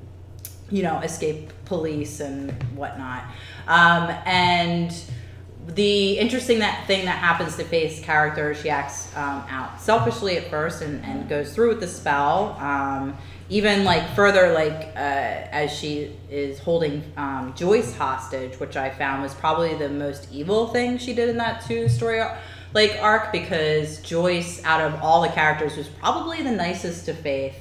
you 0.69 0.83
know 0.83 0.99
escape 0.99 1.51
police 1.65 2.19
and 2.19 2.51
whatnot 2.75 3.23
um, 3.67 4.09
and 4.25 4.93
the 5.67 6.17
interesting 6.17 6.59
that 6.59 6.87
thing 6.87 7.05
that 7.05 7.17
happens 7.17 7.57
to 7.57 7.63
Faith's 7.63 7.99
character, 7.99 8.53
she 8.55 8.69
acts 8.69 9.15
um, 9.15 9.43
out 9.49 9.79
selfishly 9.81 10.37
at 10.37 10.49
first 10.49 10.81
and, 10.81 11.03
and 11.03 11.27
goes 11.27 11.53
through 11.53 11.69
with 11.69 11.79
the 11.79 11.87
spell. 11.87 12.57
Um, 12.59 13.17
even 13.49 13.83
like 13.83 14.09
further, 14.15 14.53
like 14.53 14.91
uh, 14.95 15.47
as 15.51 15.71
she 15.71 16.15
is 16.29 16.59
holding 16.59 17.03
um, 17.15 17.53
Joyce 17.55 17.95
hostage, 17.95 18.59
which 18.59 18.75
I 18.75 18.89
found 18.89 19.23
was 19.23 19.33
probably 19.33 19.75
the 19.75 19.89
most 19.89 20.27
evil 20.31 20.67
thing 20.67 20.97
she 20.97 21.13
did 21.13 21.29
in 21.29 21.37
that 21.37 21.65
two 21.65 21.87
story 21.87 22.21
like 22.73 22.97
arc 23.01 23.31
because 23.31 23.99
Joyce, 24.01 24.63
out 24.63 24.81
of 24.81 25.01
all 25.01 25.21
the 25.21 25.29
characters, 25.29 25.77
was 25.77 25.87
probably 25.87 26.41
the 26.43 26.51
nicest 26.51 27.05
to 27.05 27.13
Faith 27.13 27.55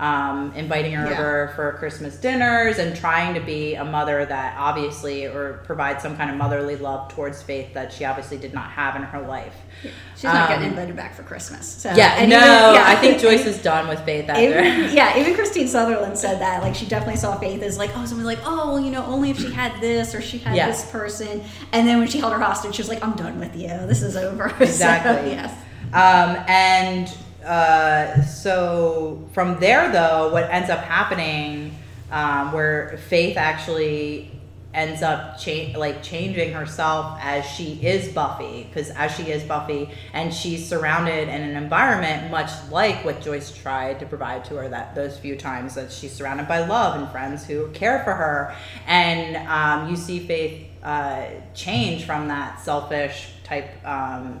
um, 0.00 0.52
inviting 0.56 0.92
her 0.94 1.08
Yeah. 1.10 1.12
over 1.20 1.52
for 1.54 1.72
Christmas 1.74 2.16
dinners 2.16 2.78
and 2.78 2.96
trying 2.96 3.34
to 3.34 3.40
be 3.40 3.74
a 3.74 3.84
mother 3.84 4.24
that 4.24 4.56
obviously 4.58 5.26
or 5.26 5.60
provide 5.64 6.00
some 6.00 6.16
kind 6.16 6.30
of 6.30 6.36
motherly 6.36 6.76
love 6.76 7.12
towards 7.12 7.42
Faith 7.42 7.74
that 7.74 7.92
she 7.92 8.06
obviously 8.06 8.38
did 8.38 8.54
not 8.54 8.70
have 8.70 8.96
in 8.96 9.02
her 9.02 9.20
life. 9.20 9.54
She's 10.14 10.24
not 10.24 10.48
getting 10.48 10.64
Um, 10.64 10.70
invited 10.70 10.96
back 10.96 11.14
for 11.14 11.22
Christmas. 11.22 11.66
So, 11.68 11.92
yeah, 11.94 12.14
and 12.16 12.30
no, 12.30 12.36
even- 12.38 12.74
yeah. 12.76 12.84
I 12.86 12.96
think 12.96 13.20
Joyce 13.20 13.44
is 13.44 13.58
done 13.62 13.88
with 13.88 14.00
Faith 14.00 14.28
after. 14.30 14.42
Even, 14.42 14.90
yeah, 14.96 15.18
even 15.18 15.34
Kristine 15.34 15.68
Sutherland 15.68 16.18
said 16.18 16.40
that. 16.40 16.62
Like, 16.62 16.74
she 16.74 16.86
definitely 16.86 17.16
saw 17.16 17.38
Faith 17.38 17.62
as 17.62 17.76
like, 17.76 17.90
oh, 17.94 18.06
someone's 18.06 18.24
like, 18.26 18.40
oh, 18.46 18.68
well, 18.68 18.80
you 18.80 18.90
know, 18.90 19.04
only 19.04 19.28
if 19.30 19.38
she 19.38 19.50
had 19.52 19.78
this 19.82 20.14
or 20.14 20.22
she 20.22 20.38
had 20.38 20.56
Yeah. 20.56 20.66
this 20.68 20.90
person. 20.90 21.42
And 21.72 21.86
then 21.86 21.98
when 21.98 22.08
she 22.08 22.18
held 22.20 22.32
her 22.32 22.38
hostage, 22.40 22.74
she 22.74 22.80
was 22.82 22.88
like, 22.88 23.04
I'm 23.04 23.16
done 23.16 23.38
with 23.38 23.54
you. 23.54 23.68
This 23.86 24.02
is 24.02 24.16
over. 24.16 24.48
So, 24.58 24.64
Exactly. 24.64 25.32
yes. 25.32 25.52
Um, 25.92 26.42
and 26.48 27.14
uh, 27.44 28.22
so 28.22 29.28
from 29.32 29.58
there, 29.60 29.90
though, 29.92 30.32
what 30.32 30.50
ends 30.50 30.70
up 30.70 30.80
happening, 30.80 31.76
um, 32.10 32.52
where 32.52 32.98
Faith 33.08 33.36
actually 33.36 34.30
ends 34.72 35.02
up 35.02 35.36
cha- 35.36 35.76
like 35.76 36.00
changing 36.00 36.52
herself 36.52 37.18
as 37.20 37.44
she 37.44 37.72
is 37.84 38.12
Buffy, 38.12 38.64
because 38.64 38.90
as 38.90 39.14
she 39.16 39.24
is 39.24 39.42
Buffy, 39.42 39.90
and 40.12 40.32
she's 40.32 40.68
surrounded 40.68 41.28
in 41.28 41.42
an 41.42 41.56
environment 41.56 42.30
much 42.30 42.50
like 42.70 43.04
what 43.04 43.20
Joyce 43.20 43.52
tried 43.52 43.98
to 44.00 44.06
provide 44.06 44.44
to 44.46 44.56
her 44.56 44.68
that 44.68 44.94
those 44.94 45.18
few 45.18 45.36
times 45.36 45.74
that 45.74 45.90
she's 45.90 46.12
surrounded 46.12 46.46
by 46.46 46.64
love 46.66 47.00
and 47.00 47.10
friends 47.10 47.46
who 47.46 47.68
care 47.72 48.04
for 48.04 48.12
her, 48.12 48.54
and 48.86 49.36
um, 49.48 49.90
you 49.90 49.96
see 49.96 50.20
Faith 50.20 50.66
uh, 50.82 51.26
change 51.54 52.04
from 52.04 52.28
that 52.28 52.60
selfish 52.60 53.30
type. 53.44 53.70
Um, 53.84 54.40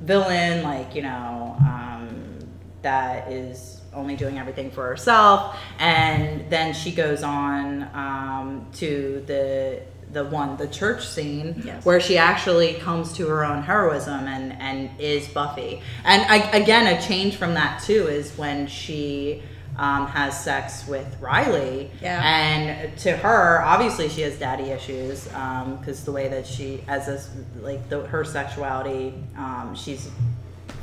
villain, 0.00 0.62
like, 0.62 0.94
you 0.94 1.02
know, 1.02 1.56
um, 1.58 2.37
that 2.82 3.30
is 3.30 3.80
only 3.94 4.16
doing 4.16 4.38
everything 4.38 4.70
for 4.70 4.86
herself. 4.86 5.56
And 5.78 6.48
then 6.50 6.74
she 6.74 6.92
goes 6.92 7.22
on 7.22 7.84
um, 7.94 8.66
to 8.74 9.22
the 9.26 9.82
the 10.12 10.24
one 10.24 10.56
the 10.56 10.66
church 10.68 11.06
scene 11.06 11.60
Yes. 11.66 11.84
where 11.84 12.00
she 12.00 12.16
actually 12.16 12.72
comes 12.76 13.12
to 13.14 13.26
her 13.28 13.44
own 13.44 13.62
heroism 13.62 14.26
and 14.26 14.54
and 14.54 14.88
is 14.98 15.28
buffy 15.28 15.82
and 16.02 16.22
I, 16.22 16.36
again 16.56 16.86
a 16.86 16.98
change 17.02 17.36
from 17.36 17.52
that 17.54 17.82
too 17.82 18.06
is 18.06 18.32
when 18.38 18.68
she 18.68 19.42
um, 19.76 20.06
has 20.06 20.42
sex 20.42 20.88
with 20.88 21.14
riley 21.20 21.90
Yeah. 22.00 22.22
and 22.24 22.98
to 23.00 23.18
her 23.18 23.60
obviously 23.62 24.08
she 24.08 24.22
has 24.22 24.38
daddy 24.38 24.70
issues 24.70 25.24
because 25.24 26.04
the 26.04 26.12
way 26.12 26.28
that 26.28 26.46
she 26.46 26.82
as 26.88 27.08
a, 27.08 27.20
like 27.60 27.86
the, 27.90 28.00
her 28.06 28.24
sexuality 28.24 29.12
um, 29.36 29.74
she's 29.74 30.08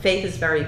faith 0.02 0.24
is 0.24 0.38
very 0.38 0.68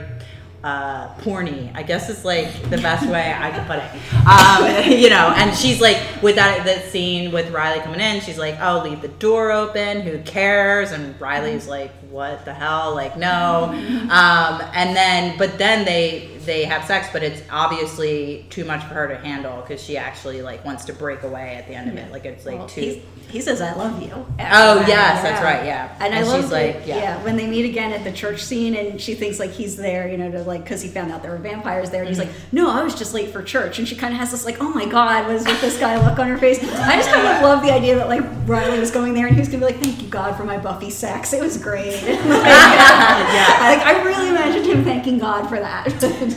uh, 0.67 1.07
porny. 1.21 1.71
I 1.73 1.81
guess 1.81 2.09
is 2.09 2.25
like 2.25 2.51
the 2.69 2.77
best 2.77 3.07
way 3.07 3.33
i 3.39 3.51
could 3.51 3.65
put 3.67 3.79
it. 3.79 3.89
Um, 4.27 4.91
you 4.99 5.09
know 5.09 5.33
and 5.37 5.55
she's 5.55 5.79
like 5.79 5.97
with 6.21 6.35
that 6.35 6.65
that 6.65 6.83
scene 6.91 7.31
with 7.31 7.51
riley 7.51 7.79
coming 7.79 8.01
in 8.01 8.19
she's 8.19 8.37
like 8.37 8.57
oh 8.59 8.81
leave 8.83 9.01
the 9.01 9.07
door 9.07 9.51
open. 9.51 10.01
Who 10.01 10.19
cares? 10.23 10.91
And 10.91 11.19
riley's 11.21 11.67
like 11.67 11.91
what 12.09 12.43
the 12.43 12.53
hell? 12.53 12.93
Like 12.93 13.17
no. 13.17 13.65
Um, 14.11 14.61
and 14.73 14.95
then 14.95 15.37
but 15.37 15.57
then 15.57 15.85
they 15.85 16.31
they 16.45 16.65
have 16.65 16.83
sex 16.85 17.07
but 17.13 17.23
it's 17.23 17.41
obviously 17.49 18.45
too 18.49 18.65
much 18.65 18.83
for 18.83 18.93
her 18.93 19.07
to 19.07 19.17
handle 19.17 19.61
because 19.61 19.81
she 19.81 19.95
actually 19.95 20.41
like 20.41 20.65
wants 20.65 20.83
to 20.85 20.93
break 20.93 21.23
away 21.23 21.55
at 21.55 21.67
the 21.67 21.75
end 21.75 21.89
of 21.89 21.95
it. 21.95 22.11
Like 22.11 22.25
it's 22.25 22.45
like 22.45 22.59
Well, 22.59 22.67
too 22.67 23.01
he 23.29 23.41
says, 23.41 23.59
I 23.61 23.73
love 23.73 24.01
you. 24.01 24.11
Oh, 24.13 24.25
that, 24.37 24.85
yes, 24.87 25.21
that's 25.21 25.43
right, 25.43 25.65
yeah. 25.65 25.95
And, 25.99 26.15
I 26.15 26.21
love 26.23 26.41
she's 26.43 26.51
like, 26.51 26.83
yeah. 26.85 27.21
when 27.23 27.35
they 27.35 27.45
meet 27.47 27.65
again 27.65 27.91
at 27.91 28.03
the 28.03 28.11
church 28.11 28.41
scene 28.43 28.73
and 28.75 29.01
she 29.01 29.15
thinks 29.15 29.37
like 29.39 29.51
he's 29.51 29.75
there, 29.75 30.07
you 30.07 30.17
know, 30.17 30.31
to 30.31 30.43
like, 30.43 30.63
because 30.63 30.81
he 30.81 30.87
found 30.89 31.11
out 31.11 31.21
there 31.21 31.31
were 31.31 31.37
vampires 31.37 31.89
there. 31.89 32.01
And 32.03 32.09
he's 32.09 32.17
Mhm. 32.17 32.27
like, 32.27 32.35
no, 32.53 32.69
I 32.71 32.83
was 32.83 32.95
just 32.95 33.13
late 33.13 33.31
for 33.31 33.43
church. 33.43 33.79
And 33.79 33.87
she 33.87 33.95
kind 33.95 34.13
of 34.13 34.19
has 34.19 34.31
this 34.31 34.45
like, 34.45 34.57
oh 34.61 34.69
my 34.69 34.85
God, 34.85 35.27
was 35.27 35.45
with 35.45 35.59
this 35.59 35.77
guy 35.77 35.97
look 36.07 36.19
on 36.19 36.27
her 36.29 36.37
face? 36.37 36.59
I 36.63 36.95
just 36.95 37.09
kind 37.09 37.27
of 37.27 37.41
love 37.49 37.61
the 37.63 37.71
idea 37.71 37.95
that 37.95 38.07
like 38.07 38.23
Riley 38.45 38.79
was 38.79 38.91
going 38.91 39.13
there 39.13 39.27
and 39.27 39.35
he 39.35 39.39
was 39.41 39.49
going 39.49 39.59
to 39.59 39.67
be 39.67 39.73
like, 39.73 39.81
thank 39.83 40.01
you, 40.01 40.07
God, 40.07 40.37
for 40.37 40.43
my 40.45 40.57
Buffy 40.57 40.89
sex. 40.89 41.33
It 41.33 41.41
was 41.41 41.57
great. 41.57 41.93
like, 42.03 42.23
I, 42.45 43.75
like, 43.77 43.85
I 43.85 44.03
really 44.03 44.29
imagined 44.29 44.65
him 44.65 44.83
thanking 44.85 45.19
God 45.19 45.47
for 45.49 45.59
that. 45.59 45.91
so 45.99 46.07
I'm 46.07 46.31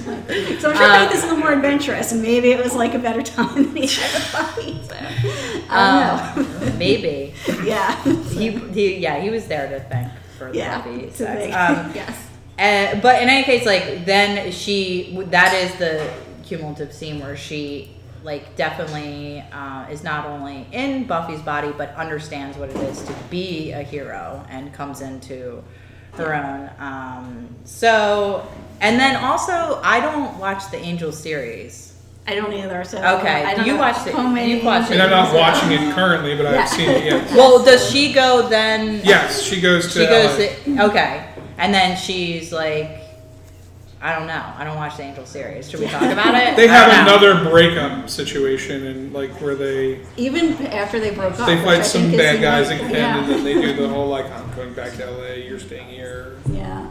sure 0.61 0.73
Um, 0.75 1.09
Faith 1.09 1.17
is 1.17 1.23
a 1.23 1.27
little 1.27 1.39
more 1.39 1.53
adventurous 1.53 2.11
and 2.13 2.21
maybe 2.21 2.51
it 2.51 2.63
was 2.63 2.75
like 2.75 2.95
a 2.95 2.99
better 2.99 3.23
time 3.23 3.65
than 3.65 3.77
he 3.77 3.87
had 3.87 4.13
with 4.15 4.33
Buffy. 4.33 4.81
So, 4.89 4.95
I 4.97 5.03
don't 5.03 5.55
know. 5.55 5.60
Um, 5.71 6.79
maybe 6.79 7.35
Yeah. 7.65 7.97
he, 8.03 8.51
he 8.51 8.97
yeah 8.97 9.21
he 9.21 9.31
was 9.31 9.47
there 9.47 9.69
to 9.69 9.81
thank 9.89 10.11
for 10.39 10.51
the 10.51 10.59
Yeah, 10.59 10.83
sex. 11.11 11.21
make- 11.21 11.55
Um, 11.55 11.93
yes. 11.95 12.17
Uh, 12.59 13.01
but 13.01 13.23
in 13.23 13.29
any 13.29 13.43
case, 13.45 13.65
like 13.65 14.05
then 14.05 14.51
she 14.53 15.17
that 15.31 15.55
is 15.55 15.75
the 15.77 16.13
cumulative 16.45 16.93
scene 16.93 17.21
where 17.21 17.37
she 17.37 17.91
like 18.23 18.55
definitely 18.57 19.43
uh, 19.53 19.87
is 19.91 20.03
not 20.05 20.27
only 20.27 20.67
in 20.73 21.07
Buffy's 21.07 21.41
body 21.41 21.73
but 21.79 21.95
understands 21.95 22.59
what 22.59 22.69
it 22.69 22.77
is 22.77 23.03
to 23.05 23.15
be 23.31 23.71
a 23.73 23.83
hero 23.83 24.45
and 24.51 24.75
comes 24.75 25.01
into 25.01 25.63
her 26.15 26.35
own. 26.35 26.69
Um, 26.79 27.49
so 27.65 28.47
and 28.83 28.99
then 29.01 29.17
also 29.17 29.81
I 29.83 30.01
don't 30.01 30.37
watch 30.39 30.71
the 30.71 30.77
Angel 30.79 31.13
series. 31.13 31.90
I 32.27 32.35
don't 32.35 32.53
either. 32.53 32.85
So 32.85 32.99
Okay, 32.99 33.45
I 33.45 33.55
don't 33.55 33.67
you 33.67 33.73
know 33.75 33.79
watched 33.81 34.07
it- 34.07 34.15
how 34.15 34.29
many- 34.29 34.59
you 34.61 34.65
watched 34.65 34.91
And 34.93 35.03
I'm 35.03 35.11
not 35.11 35.35
watching 35.35 35.73
it 35.73 35.95
currently, 35.95 36.37
but 36.37 36.45
Yeah. 36.45 36.61
I've 36.63 36.69
seen 36.69 36.89
it. 36.91 37.05
Yes. 37.05 37.35
Well, 37.35 37.65
does 37.65 37.91
she 37.91 38.13
go 38.13 38.49
then? 38.49 39.01
Yes, 39.05 39.43
she 39.43 39.61
goes 39.61 39.93
to. 39.95 40.01
She 40.01 40.07
goes 40.07 40.39
LA. 40.39 40.77
to 40.77 40.85
okay, 40.91 41.25
and 41.59 41.75
then 41.75 41.97
she's 41.97 42.53
like, 42.53 42.99
I 44.03 44.15
don't 44.17 44.27
know. 44.27 44.43
I 44.57 44.65
don't 44.65 44.77
watch 44.77 44.97
the 44.97 45.03
Angel 45.03 45.27
series. 45.27 45.69
Should 45.71 45.81
we 45.81 45.87
talk 45.87 46.03
about 46.13 46.35
it? 46.35 46.57
They 46.57 46.69
I 46.69 46.73
have 46.73 46.91
don't 46.91 47.05
know. 47.23 47.29
another 47.35 47.51
breakup 47.51 48.09
situation, 48.09 48.87
and 48.87 49.13
like 49.13 49.31
where 49.41 49.55
they 49.57 50.01
Even 50.17 50.67
after 50.69 51.01
they 51.01 51.11
broke 51.11 51.39
up, 51.41 51.47
they 51.47 51.57
which 51.57 51.65
fight 51.65 51.85
some 51.85 52.03
think 52.03 52.15
is 52.15 52.19
bad 52.19 52.31
even- 52.37 52.43
guys 52.43 52.71
again, 52.71 52.91
Yeah. 52.95 53.19
and 53.25 53.29
then 53.31 53.45
they 53.45 53.55
do 53.55 53.73
the 53.75 53.89
whole 53.93 54.09
like 54.09 54.27
I'm 54.31 54.55
going 54.55 54.73
back 54.75 54.93
to 54.99 55.05
LA, 55.11 55.35
you're 55.47 55.59
staying 55.59 55.89
here. 55.89 56.37
yeah. 56.53 56.87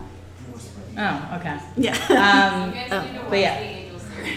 Oh, 0.98 1.38
okay. 1.40 1.56
Yeah. 1.78 1.94
Um, 2.10 2.70
You 2.70 2.76
guys 2.76 2.90
oh, 2.92 3.02
need 3.04 3.14
to 3.14 3.20
watch 3.20 3.30
but 3.30 3.40
yeah. 3.40 3.54
the 3.58 3.62
Angel 3.62 3.74
series. 3.74 3.79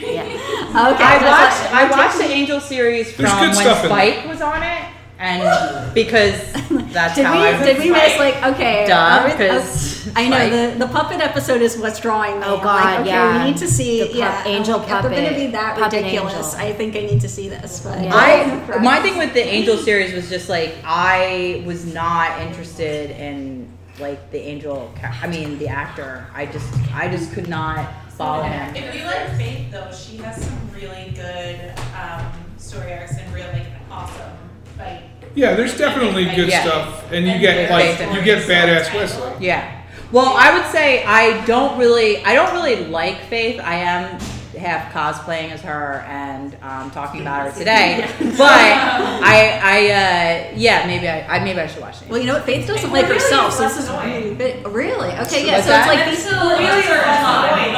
Yeah. 0.03 0.24
Okay. 0.72 1.05
I 1.05 1.18
watched 1.22 1.74
I 1.74 1.90
watched 1.90 2.18
the 2.18 2.24
Angel 2.24 2.59
series 2.61 3.12
from 3.12 3.24
There's 3.26 3.34
good 3.34 3.47
when 3.49 3.55
stuff 3.57 3.84
in. 3.84 3.90
Spike 3.90 4.26
was 4.26 4.40
on 4.40 4.62
it, 4.62 4.84
and 5.18 5.95
because 5.95 6.32
that's 6.93 7.14
Did 7.14 7.26
how 7.26 7.34
we, 7.38 7.47
I 7.47 7.62
did 7.62 7.78
we 7.78 7.90
miss 7.90 8.18
like 8.18 8.43
okay? 8.55 8.86
Duh, 8.86 8.95
are 8.97 9.30
'cause 9.36 10.09
I 10.16 10.28
know 10.28 10.36
Spike- 10.49 10.51
the, 10.78 10.86
the 10.86 10.93
puppet 10.93 11.20
episode 11.20 11.61
is 11.61 11.76
what's 11.76 12.01
drawing 12.01 12.40
me. 12.40 12.47
Oh, 12.47 12.57
I'm 12.57 12.62
God, 12.64 12.84
like, 12.84 13.01
okay, 13.01 13.09
yeah. 13.11 13.45
we 13.45 13.51
need 13.51 13.59
to 13.59 13.68
see. 13.68 14.01
The 14.01 14.07
pup- 14.07 14.16
yeah, 14.16 14.45
angel 14.47 14.80
I'm 14.80 14.88
like, 14.88 15.05
If 15.05 15.11
they're 15.11 15.20
going 15.22 15.34
to 15.34 15.40
be 15.40 15.47
that 15.53 15.76
puppet 15.78 16.05
ridiculous, 16.05 16.55
angel. 16.55 16.61
I 16.68 16.72
think 16.72 16.97
I 16.97 17.01
need 17.01 17.20
to 17.20 17.28
see 17.28 17.49
this. 17.51 17.80
But 17.80 18.03
Yeah. 18.03 18.14
I 18.14 18.78
my 18.82 19.01
thing 19.01 19.18
with 19.18 19.34
the 19.34 19.45
Angel 19.45 19.76
series 19.76 20.14
was 20.14 20.30
just 20.30 20.49
like 20.49 20.74
I 20.84 21.62
was 21.66 21.84
not 21.84 22.40
interested 22.40 23.11
in 23.11 23.68
like 24.01 24.30
the 24.30 24.38
Angel. 24.38 24.90
cha- 24.99 25.18
I 25.22 25.26
mean 25.26 25.59
the 25.59 25.68
actor. 25.68 26.26
I 26.34 26.47
just 26.47 26.72
I 26.95 27.09
just 27.09 27.32
could 27.32 27.49
not 27.49 27.88
follow 28.17 28.43
him. 28.43 28.75
If 28.77 28.95
you 28.95 29.05
like 29.05 29.31
Faith, 29.37 29.71
though, 29.71 29.91
she 29.93 30.17
has 30.19 30.43
some 30.45 30.71
really 30.75 31.13
good 31.15 31.73
um, 31.99 32.27
story 32.59 32.93
arcs 32.93 33.17
and 33.19 33.33
real 33.35 33.47
like 33.53 33.67
awesome 33.91 34.33
fight. 34.77 35.03
Yeah, 35.35 35.55
there's 35.55 35.77
definitely 35.77 36.27
good 36.27 36.49
Yeah. 36.49 36.63
stuff, 36.63 37.11
and 37.13 37.25
you 37.25 37.33
And 37.33 37.41
get 37.41 37.55
there's 37.57 37.71
like 37.71 37.97
faith 37.97 38.01
in 38.09 38.15
you 38.15 38.23
get 38.23 38.43
her. 38.43 38.53
badass 38.53 38.95
Wesley. 38.95 39.33
Yeah. 39.47 39.81
Well, 40.13 40.35
I 40.37 40.53
would 40.59 40.71
say 40.71 41.03
I 41.05 41.43
don't 41.47 41.79
really, 41.79 42.23
I 42.25 42.35
don't 42.35 42.53
really 42.53 42.85
like 42.87 43.25
Faith. 43.29 43.59
I 43.61 43.77
am 43.77 44.19
half 44.63 44.93
cosplaying 44.93 45.51
as 45.51 45.61
her 45.63 46.05
and 46.09 46.55
um, 46.63 46.91
talking 46.93 47.21
about 47.21 47.51
her 47.51 47.53
today, 47.59 48.09
but 48.39 48.43
I, 48.49 49.61
I, 49.63 49.79
uh, 49.91 50.53
yeah, 50.57 50.87
maybe 50.87 51.09
I, 51.09 51.27
I, 51.37 51.45
maybe 51.45 51.61
I 51.61 51.67
should 51.67 51.83
watch 51.83 52.01
it. 52.01 52.09
well, 52.09 52.21
you 52.21 52.27
know 52.27 52.35
what? 52.35 52.45
Faith 52.45 52.67
doesn't 52.67 52.91
like 52.93 53.05
Really? 53.07 53.15
herself, 53.17 53.53
so 53.55 53.63
this 53.65 53.77
is 53.79 53.89
annoying. 53.89 54.39
really 54.39 54.63
really 54.71 55.11
okay. 55.27 55.45
Yeah, 55.47 55.55
What's 55.55 55.67
so 55.67 55.73
that? 55.73 55.87
it's 55.87 55.89
like 55.89 56.05
these. 56.11 56.25
so 56.25 56.31
really 56.31 56.87
are 56.89 57.05
annoying. 57.05 57.75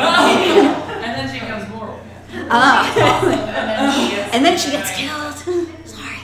and 1.05 1.11
then 1.17 1.27
she 1.33 1.41
becomes 1.41 1.69
moral. 1.71 1.99
Ah. 2.51 2.93
and 3.25 3.25
then 3.81 3.93
she 3.93 4.15
is. 4.17 4.29
and 4.35 4.45
then 4.45 4.59
she 4.59 4.71
gets 4.71 4.91
killed. 4.97 5.35
Sorry. 5.87 6.19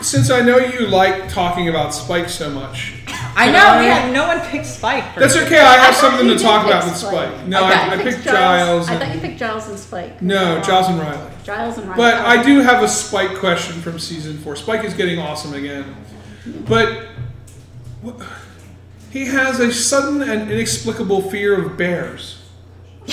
since, 0.00 0.08
since 0.08 0.30
I 0.30 0.40
know 0.42 0.58
you 0.58 0.86
like 0.88 1.28
talking 1.28 1.68
about 1.68 1.92
Spike 1.94 2.28
so 2.28 2.50
much, 2.50 2.94
I 3.38 3.46
know. 3.52 3.78
We 3.80 3.86
have 3.86 4.12
no 4.14 4.26
one 4.28 4.40
picked 4.48 4.64
Spike. 4.66 5.12
For 5.12 5.20
That's 5.20 5.36
okay. 5.36 5.58
I 5.60 5.74
have 5.74 5.94
thought 5.94 6.12
something 6.12 6.26
to 6.28 6.38
talk 6.42 6.62
pick 6.64 6.70
about 6.74 6.84
with 6.86 6.96
Spike. 6.96 7.28
Spike. 7.34 7.46
No, 7.46 7.64
Okay. 7.66 7.74
I, 7.74 7.94
I 7.94 8.02
picked 8.02 8.24
Giles. 8.24 8.88
I 8.88 8.94
and- 8.94 9.02
thought 9.02 9.14
you 9.14 9.20
picked 9.20 9.38
Giles 9.38 9.68
and 9.68 9.78
Spike. 9.78 10.22
no, 10.22 10.60
Giles 10.62 10.88
and 10.88 10.98
Riley. 10.98 11.30
Giles 11.44 11.76
and 11.78 11.86
Riley. 11.88 11.96
But 11.98 12.14
I 12.24 12.42
do 12.42 12.60
have 12.60 12.82
a 12.82 12.88
Spike 12.88 13.36
question 13.36 13.80
from 13.82 13.98
season 13.98 14.38
four. 14.38 14.56
Spike 14.56 14.84
is 14.84 14.94
getting 14.94 15.18
awesome 15.18 15.52
again, 15.54 15.94
but 16.66 17.08
wh- 18.04 18.22
he 19.10 19.26
has 19.26 19.60
a 19.60 19.70
sudden 19.72 20.22
and 20.22 20.50
inexplicable 20.50 21.22
fear 21.30 21.60
of 21.62 21.76
bears. 21.76 22.38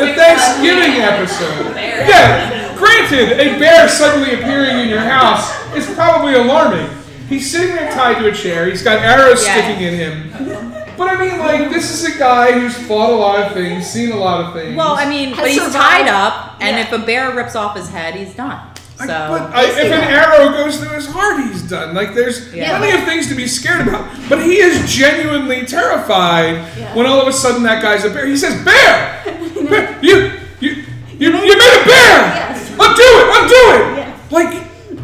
The 0.00 0.14
Thanksgiving 0.14 1.00
episode. 1.02 1.76
Yeah, 1.76 2.74
granted, 2.78 3.38
a 3.38 3.58
bear 3.58 3.86
suddenly 3.88 4.32
appearing 4.34 4.78
in 4.78 4.88
your 4.88 5.00
house 5.00 5.52
is 5.74 5.86
probably 5.94 6.34
alarming. 6.34 6.88
He's 7.30 7.50
sitting 7.50 7.74
there 7.74 7.90
tied 7.92 8.18
to 8.18 8.28
a 8.28 8.32
chair. 8.34 8.66
He's 8.68 8.82
got 8.82 8.98
arrows 8.98 9.46
Yeah. 9.46 9.52
sticking 9.54 9.82
in 9.82 9.94
him. 9.94 10.74
But 10.98 11.08
I 11.08 11.16
mean, 11.16 11.38
like, 11.38 11.70
this 11.70 11.90
is 11.90 12.14
a 12.14 12.18
guy 12.18 12.52
who's 12.52 12.74
fought 12.76 13.08
a 13.08 13.14
lot 13.14 13.38
of 13.46 13.52
things, 13.54 13.86
seen 13.88 14.10
a 14.12 14.16
lot 14.16 14.44
of 14.44 14.52
things. 14.52 14.76
Well, 14.76 14.94
I 14.94 15.08
mean, 15.08 15.34
but 15.34 15.46
he's 15.48 15.62
survived. 15.62 15.74
tied 15.76 16.08
up, 16.08 16.56
and 16.60 16.76
Yeah. 16.76 16.82
if 16.82 16.92
a 16.92 16.98
bear 16.98 17.30
rips 17.30 17.56
off 17.56 17.74
his 17.76 17.88
head, 17.88 18.14
he's 18.16 18.34
done. 18.34 18.58
I- 19.00 19.06
So 19.06 19.06
but 19.06 19.56
I, 19.56 19.62
if 19.64 19.92
an 19.92 20.02
arrow 20.02 20.50
goes 20.50 20.76
through 20.76 20.94
his 20.94 21.06
heart, 21.06 21.40
he's 21.44 21.62
done. 21.62 21.94
Like 21.94 22.14
there's 22.14 22.52
Yeah. 22.52 22.76
plenty 22.76 22.92
of 22.98 23.04
things 23.04 23.28
to 23.28 23.34
be 23.34 23.46
scared 23.46 23.88
about. 23.88 24.04
But 24.28 24.42
he 24.42 24.60
is 24.60 24.92
genuinely 24.94 25.64
terrified 25.64 26.56
Yeah. 26.78 26.92
when 26.94 27.06
all 27.06 27.18
of 27.22 27.26
a 27.28 27.32
sudden 27.32 27.62
that 27.62 27.80
guy's 27.80 28.04
a 28.04 28.10
bear. 28.10 28.26
He 28.26 28.36
says, 28.36 28.54
"Bear, 28.62 29.20
bear 29.70 29.96
you, 30.02 30.32
you, 30.60 30.84
you, 31.18 31.28
you 31.30 31.30
made 31.32 31.52
a 31.54 31.84
bear! 31.86 32.18
Yes. 32.50 32.68
Undo 32.78 33.02
it! 33.02 33.40
Undo 33.40 33.54
it!" 33.72 33.96
Yeah. 33.96 34.06
Like 34.30 34.52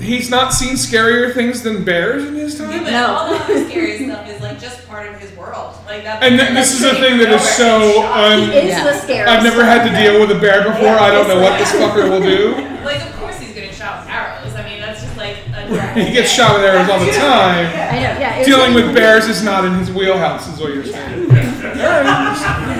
he's 0.06 0.30
not 0.30 0.52
seen 0.54 0.74
scarier 0.74 1.34
things 1.34 1.62
than 1.62 1.84
bears 1.84 2.24
in 2.24 2.34
his 2.34 2.58
Yeah, 2.58 2.66
time. 2.66 2.84
but 2.84 2.90
No. 2.92 3.06
all 3.06 3.34
of 3.34 3.46
the 3.46 3.68
scary 3.68 4.04
stuff 4.08 4.28
is 4.30 4.40
like 4.40 4.60
just 4.60 4.86
part 4.88 5.08
of 5.08 5.20
his 5.20 5.30
world. 5.36 5.74
Like 5.86 6.04
that. 6.04 6.22
And 6.22 6.38
th- 6.38 6.52
this 6.52 6.72
is 6.74 6.82
a 6.84 6.94
thing 6.94 7.18
that 7.18 7.28
is 7.30 7.42
so 7.56 8.02
un. 8.04 8.50
He 8.50 8.56
is 8.58 8.62
um, 8.62 8.68
Yeah. 8.68 8.84
the 8.84 8.98
scariest. 9.00 9.28
I've 9.32 9.42
never 9.44 9.64
had 9.64 9.84
to 9.88 9.96
deal 10.02 10.20
with 10.20 10.30
a 10.30 10.40
bear 10.40 10.64
before. 10.64 10.96
I 10.98 11.10
don't 11.10 11.28
know 11.28 11.40
what 11.40 11.58
this 11.58 11.70
fucker 11.72 12.08
will 12.08 12.20
do. 12.22 12.54
Like 12.86 13.02
of 13.02 13.16
course 13.18 13.40
he's 13.40 13.52
getting 13.52 13.72
shot 13.72 14.04
with 14.04 14.14
arrows. 14.14 14.54
I 14.54 14.62
mean 14.62 14.80
that's 14.80 15.02
just 15.02 15.16
like 15.16 15.38
a 15.56 15.94
He 16.00 16.12
gets 16.12 16.30
shot 16.30 16.54
with 16.54 16.64
arrows 16.64 16.88
all 16.88 17.00
the 17.00 17.10
time. 17.10 17.66
I 17.66 17.98
know. 17.98 18.20
Yeah. 18.20 18.44
Dealing 18.44 18.74
like- 18.74 18.84
with 18.84 18.94
bears 18.94 19.26
is 19.26 19.42
not 19.42 19.64
in 19.64 19.74
his 19.74 19.90
wheelhouse, 19.90 20.46
is 20.46 20.60
what 20.60 20.72
you're 20.72 20.84
saying. 20.84 21.26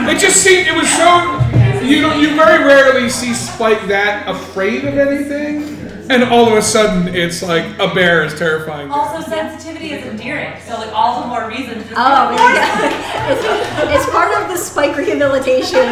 It 0.09 0.19
just 0.21 0.37
seemed 0.43 0.69
it 0.69 0.75
was 0.77 0.89
so 0.89 1.83
you 1.85 2.01
don't 2.03 2.21
you 2.21 2.37
very 2.37 2.65
rarely 2.65 3.09
see 3.09 3.35
Spike 3.35 3.87
that 3.89 4.29
afraid 4.29 4.85
of 4.85 4.97
anything, 4.97 5.76
and 6.11 6.25
all 6.25 6.47
of 6.49 6.55
a 6.57 6.63
sudden 6.63 7.15
it's 7.15 7.43
like 7.43 7.65
a 7.79 7.93
bear 7.95 8.25
is 8.25 8.35
terrifying. 8.39 8.91
Also, 8.91 9.29
sensitivity 9.29 9.93
is 9.93 10.05
endearing, 10.07 10.61
so 10.67 10.75
like 10.75 10.93
all 10.93 11.23
the 11.23 11.27
more 11.29 11.49
reason 11.49 11.75
to 11.75 11.81
just 11.81 11.93
Oh, 11.97 12.29
be 12.31 12.37
like, 12.37 12.55
yeah. 12.55 13.33
it's, 13.33 14.05
it's 14.05 14.11
part 14.13 14.33
of 14.43 14.49
the 14.49 14.57
Spike 14.57 14.97
rehabilitation. 14.97 15.81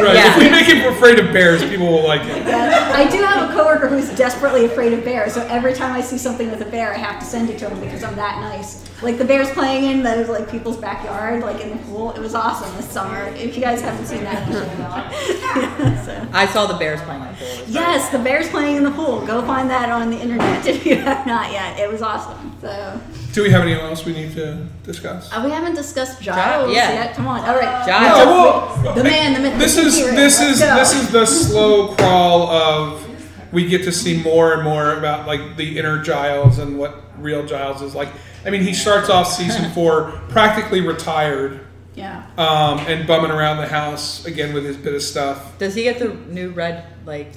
Right. 0.00 0.14
Yeah. 0.14 0.30
If 0.30 0.38
we 0.38 0.50
make 0.50 0.64
him 0.66 0.90
afraid 0.94 1.18
of 1.18 1.30
bears, 1.30 1.62
people 1.62 1.86
will 1.86 2.04
like 2.06 2.22
it. 2.22 2.46
Yeah. 2.46 2.92
I 2.94 3.06
do 3.10 3.18
have 3.22 3.50
a 3.50 3.52
coworker 3.52 3.86
who's 3.86 4.08
desperately 4.16 4.64
afraid 4.64 4.94
of 4.94 5.04
bears, 5.04 5.34
so 5.34 5.46
every 5.48 5.74
time 5.74 5.92
I 5.92 6.00
see 6.00 6.16
something 6.16 6.50
with 6.50 6.62
a 6.62 6.70
bear, 6.70 6.94
I 6.94 6.96
have 6.96 7.18
to 7.20 7.26
send 7.26 7.50
it 7.50 7.58
to 7.58 7.68
him 7.68 7.78
because 7.80 8.02
I'm 8.02 8.16
that 8.16 8.40
nice. 8.40 8.82
Like 9.02 9.18
the 9.18 9.26
bears 9.26 9.50
playing 9.50 9.84
in 9.84 10.02
those 10.02 10.28
like 10.30 10.50
people's 10.50 10.78
backyard, 10.78 11.42
like 11.42 11.60
in 11.60 11.68
the 11.70 11.76
pool. 11.84 12.12
It 12.12 12.18
was 12.20 12.34
awesome 12.34 12.74
this 12.76 12.88
summer. 12.88 13.24
If 13.36 13.54
you 13.56 13.60
guys 13.62 13.82
haven't 13.82 14.06
seen 14.06 14.24
that, 14.24 14.46
you 14.48 14.54
should 14.54 14.76
go. 14.78 16.04
so. 16.04 16.26
I 16.32 16.46
saw 16.46 16.66
the 16.66 16.78
bears 16.78 17.00
playing 17.02 17.20
in 17.22 17.28
the 17.28 17.34
pool. 17.36 17.64
Yes, 17.68 18.08
the 18.10 18.18
bears 18.18 18.48
playing 18.48 18.76
in 18.76 18.84
the 18.84 18.89
pool. 18.94 19.24
Go 19.26 19.42
find 19.42 19.68
that 19.70 19.90
on 19.90 20.10
the 20.10 20.18
internet 20.18 20.66
if 20.66 20.84
you 20.86 20.96
have 20.96 21.26
not 21.26 21.52
yet. 21.52 21.78
It 21.78 21.90
was 21.90 22.02
awesome. 22.02 22.56
So 22.60 23.00
Do 23.32 23.42
we 23.42 23.50
have 23.50 23.62
anyone 23.62 23.84
else 23.86 24.04
we 24.04 24.12
need 24.12 24.32
to 24.34 24.66
discuss? 24.82 25.32
uh, 25.32 25.42
we 25.44 25.50
haven't 25.50 25.74
discussed 25.74 26.20
Giles 26.20 26.74
yeah. 26.74 26.92
yet. 26.92 27.14
Come 27.14 27.26
on, 27.28 27.40
all 27.40 27.56
right. 27.56 27.86
Giles. 27.86 28.18
Yeah, 28.18 28.24
well, 28.24 28.94
The 28.94 29.04
man, 29.04 29.32
the 29.34 29.40
myth, 29.40 29.58
This 29.58 29.76
the 29.76 29.82
is 29.82 29.96
this 29.96 30.40
is 30.40 30.60
go. 30.60 30.74
this 30.76 30.94
is 30.94 31.10
the 31.10 31.26
slow 31.26 31.94
crawl 31.94 32.48
of 32.48 33.06
we 33.52 33.66
get 33.66 33.84
to 33.84 33.92
see 33.92 34.22
more 34.22 34.54
and 34.54 34.62
more 34.62 34.94
about 34.94 35.26
like 35.26 35.56
the 35.56 35.78
inner 35.78 36.02
Giles 36.02 36.58
and 36.58 36.78
what 36.78 37.02
real 37.18 37.44
Giles 37.46 37.82
is 37.82 37.94
like. 37.94 38.08
I 38.44 38.50
mean, 38.50 38.62
he 38.62 38.72
starts 38.72 39.10
off 39.10 39.26
season 39.28 39.70
four 39.74 40.12
practically 40.28 40.80
retired 40.80 41.66
yeah. 41.94 42.24
um, 42.38 42.78
and 42.80 43.06
bumming 43.06 43.30
around 43.30 43.58
the 43.58 43.66
house 43.66 44.24
again 44.24 44.54
with 44.54 44.64
his 44.64 44.76
bit 44.76 44.94
of 44.94 45.02
stuff. 45.02 45.58
Does 45.58 45.74
he 45.74 45.82
get 45.82 45.98
the 45.98 46.14
new 46.14 46.50
red 46.50 46.86
like 47.04 47.32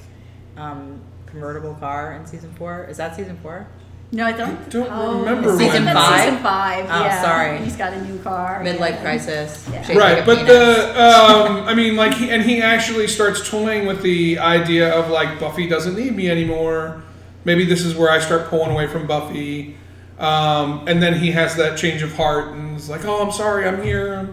um, 0.56 1.00
convertible 1.34 1.74
car 1.74 2.14
in 2.14 2.26
season 2.26 2.54
four? 2.54 2.84
Is 2.84 2.96
that 2.96 3.16
season 3.16 3.36
four? 3.42 3.66
No, 4.12 4.24
I 4.24 4.32
don't. 4.32 4.70
Don't 4.70 4.88
oh, 4.90 5.18
remember 5.18 5.56
Season 5.58 5.84
when. 5.84 5.94
Five? 5.94 6.20
Season 6.20 6.38
five. 6.38 6.84
Oh, 6.84 7.04
yeah. 7.04 7.22
sorry. 7.22 7.58
He's 7.58 7.74
got 7.76 7.92
a 7.92 8.00
new 8.04 8.16
car. 8.20 8.62
Midlife 8.62 8.90
yeah. 8.90 9.02
crisis. 9.02 9.68
Yeah. 9.68 9.98
Right, 9.98 10.18
like 10.18 10.26
but 10.26 10.38
penis. 10.38 10.52
the 10.52 11.02
um, 11.02 11.64
I 11.64 11.74
mean, 11.74 11.96
like, 11.96 12.14
he, 12.14 12.30
and 12.30 12.42
he 12.42 12.62
actually 12.62 13.08
starts 13.08 13.48
toying 13.48 13.86
with 13.86 14.02
the 14.02 14.38
idea 14.38 14.94
of 14.94 15.10
like 15.10 15.40
Buffy 15.40 15.66
doesn't 15.66 15.96
need 15.96 16.14
me 16.14 16.30
anymore. 16.30 17.02
Maybe 17.44 17.64
this 17.64 17.84
is 17.84 17.96
where 17.96 18.10
I 18.10 18.20
start 18.20 18.48
pulling 18.48 18.70
away 18.70 18.86
from 18.86 19.08
Buffy. 19.08 19.76
Um, 20.18 20.86
and 20.86 21.02
then 21.02 21.18
he 21.18 21.32
has 21.32 21.56
that 21.56 21.76
change 21.76 22.02
of 22.02 22.14
heart 22.14 22.52
and 22.52 22.76
is 22.76 22.88
like, 22.88 23.04
"Oh, 23.04 23.20
I'm 23.20 23.32
sorry, 23.32 23.66
I'm 23.66 23.82
here, 23.82 24.32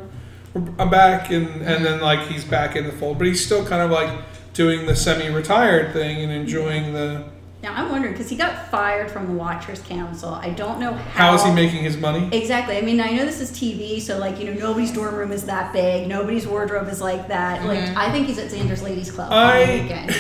I'm, 0.54 0.76
I'm 0.80 0.92
back," 0.92 1.32
and 1.32 1.48
and 1.64 1.84
then 1.84 2.02
like 2.02 2.28
he's 2.28 2.44
back 2.44 2.76
in 2.76 2.86
the 2.86 2.92
fold, 2.92 3.18
but 3.18 3.26
he's 3.26 3.44
still 3.44 3.66
kind 3.66 3.82
of 3.82 3.90
like 3.90 4.16
doing 4.54 4.86
the 4.86 4.96
semi-retired 4.96 5.94
thing 5.94 6.22
and 6.22 6.32
enjoying 6.32 6.94
the. 6.94 7.24
Now 7.64 7.76
I'm 7.76 7.92
wondering 7.92 8.14
because 8.14 8.28
he 8.28 8.36
got 8.36 8.70
fired 8.72 9.12
from 9.12 9.28
the 9.28 9.34
Watchers 9.34 9.82
Council. 9.82 10.30
I 10.34 10.50
don't 10.50 10.80
know 10.80 10.94
How 10.94 11.28
how. 11.30 11.36
is 11.36 11.44
he 11.44 11.52
making 11.52 11.84
his 11.84 11.96
money? 11.96 12.28
Exactly. 12.36 12.76
I 12.76 12.82
mean, 12.82 13.00
I 13.00 13.12
know 13.12 13.24
this 13.24 13.40
is 13.40 13.52
TV, 13.52 14.02
so 14.02 14.18
like 14.18 14.40
you 14.40 14.46
know, 14.46 14.54
nobody's 14.60 14.92
dorm 14.92 15.14
room 15.14 15.32
is 15.32 15.46
that 15.46 15.72
big. 15.72 16.08
Nobody's 16.08 16.48
wardrobe 16.48 16.88
is 16.88 17.02
like 17.02 17.28
that. 17.28 17.64
Like 17.68 17.96
I 17.96 18.12
think 18.12 18.26
he's 18.26 18.40
at 18.40 18.50
Xander's 18.50 18.82
Ladies 18.82 19.12
Club 19.12 19.32
on 19.32 19.38
I- 19.38 19.66
the 19.66 19.72
weekend. 19.84 20.10
And- 20.10 20.18